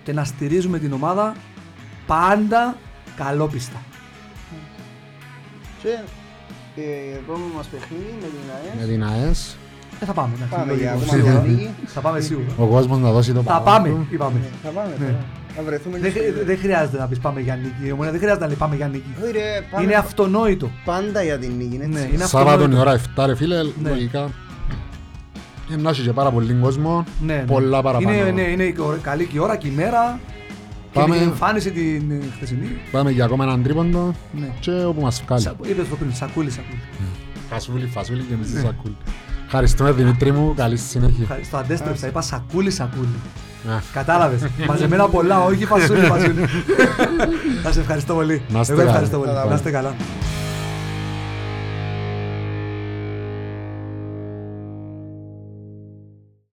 και 0.04 0.14
να 0.14 0.24
στηρίζουμε 0.24 0.80
την 0.80 0.94
ομάδα 0.94 1.36
πάντα 2.08 2.78
καλόπιστα. 3.16 3.82
Και 5.82 5.90
ε, 6.82 7.16
επόμενο 7.18 7.46
μας 7.56 7.68
παιχνίδι 7.68 8.16
με 8.22 8.28
την 8.28 8.40
Με 8.48 8.80
ΑΕΣ. 8.82 8.88
την 8.90 9.04
ΑΕΣ. 9.04 9.58
Ε, 10.00 10.06
θα 10.06 10.14
πάμε. 10.14 10.34
εντάξει, 10.36 10.54
Πάμε 10.56 10.66
λογικό, 10.72 10.84
για 10.84 10.92
ακόμα 10.94 11.12
σίγουρα. 11.12 11.32
μια 11.42 11.52
νίκη. 11.52 11.70
Θα 11.86 12.02
πάμε 12.02 12.20
σίγουρα. 12.20 12.48
Ο 12.58 12.66
κόσμος 12.68 13.00
να 13.00 13.12
δώσει 13.12 13.34
το 13.34 13.42
Θα 13.42 13.62
παρόν 13.62 13.64
πάμε, 13.84 13.90
του. 13.90 14.08
είπαμε. 14.12 14.40
Ε, 14.44 14.50
Θα 14.64 14.70
πάμε 14.70 14.96
Ναι. 15.00 15.06
τώρα. 15.06 15.26
Να 15.58 15.64
βρεθούμε 15.64 15.98
Δεν, 16.00 16.14
και 16.14 16.20
χρει- 16.20 16.36
στο- 16.36 16.46
δεν 16.46 16.58
χρειάζεται 16.58 16.98
να 16.98 17.08
πεις 17.08 17.20
πάμε 17.20 17.40
για 17.42 17.56
νίκη. 17.56 17.88
Η 17.88 17.92
Ομόνια 17.92 18.12
δεν 18.12 18.20
χρειάζεται 18.20 18.44
να 18.44 18.50
λέει 18.52 18.60
πάμε 18.60 18.76
για 18.76 18.88
νίκη. 18.88 19.12
Όχι 19.24 19.32
ρε, 19.32 19.62
πάμε 19.72 19.84
Είναι 19.84 19.96
αυτονόητο. 19.96 20.70
πάντα 20.86 21.24
για 21.24 21.38
την 21.40 21.52
νίκη, 21.58 21.76
έτσι. 21.82 21.88
Ναι, 21.90 22.10
είναι 22.14 22.26
Σάββατον 22.26 22.72
η 22.72 22.76
αυτονόητο. 22.76 22.80
ώρα 22.82 22.92
7 22.94 23.26
ρε 23.26 23.36
φίλε, 23.36 23.56
Ναι. 23.64 23.90
λογικά. 23.90 24.30
Ε, 25.72 25.76
Να 25.76 25.90
έχει 25.90 26.02
και 26.02 26.12
πάρα 26.14 26.32
πολύ 26.32 26.54
κόσμο. 26.54 27.04
Ναι, 27.26 27.34
ναι. 27.34 27.44
Πολλά 27.48 27.82
παραπάνω. 27.82 28.16
Είναι, 28.18 28.32
ναι, 28.32 28.42
είναι 28.42 28.64
η 28.64 28.76
ωρα- 28.80 28.98
καλή 29.02 29.26
και 29.26 29.38
η 29.38 29.40
ώρα 29.40 29.56
και 29.56 29.68
η 29.68 29.72
μέρα. 29.72 30.20
Πάμε. 30.94 31.16
Και 31.16 31.22
η 31.22 31.26
εμφάνιση 31.26 31.72
την 31.72 32.12
ε, 32.12 32.20
χθεσινή. 32.36 32.68
Πάμε 32.92 33.12
για 33.12 33.26
ακόμα 33.26 33.44
έναν 33.44 33.64
τρίποντο 33.64 34.14
Ναι. 34.40 34.48
και 34.60 34.72
όπου 34.72 35.02
μας 35.02 35.24
βγάλει. 35.26 35.42
Σα- 35.42 35.50
Είπες 35.52 35.90
το 35.90 35.96
πριν, 35.96 36.14
σακούλι, 36.16 36.50
σακούλι. 36.52 36.80
Φασούλη, 37.50 37.86
φασούλη 37.86 38.22
και 38.22 38.34
εμείς 38.34 38.50
σακούλι. 38.50 38.96
Ευχαριστούμε 39.46 39.92
Δημήτρη 39.92 40.32
μου, 40.32 40.54
καλή 40.56 40.78
συνέχεια. 40.78 41.22
Ευχαριστώ, 41.22 41.58
αντέστρεψα, 41.58 42.08
είπα 42.08 42.22
σακούλι, 42.22 42.72
σακούλι. 42.72 43.08
Α, 43.70 43.80
Κατάλαβες. 43.94 44.42
Μαζεμένα 44.68 45.08
πολλά, 45.08 45.44
όχι 45.44 45.66
φασούλι, 45.66 46.00
φασούλι. 46.00 46.42
Να 47.64 47.72
σε 47.72 47.80
ευχαριστώ 47.80 48.14
πολύ. 48.14 48.42
Να 48.50 48.60
είστε 48.60 48.72
Εγώ 48.74 48.82
καλά. 48.82 48.92
ευχαριστώ 48.92 49.18
πολύ. 49.18 49.32
Καλά, 49.32 49.46
Να 49.46 49.56
είστε 49.56 49.72
καλά. 49.72 49.96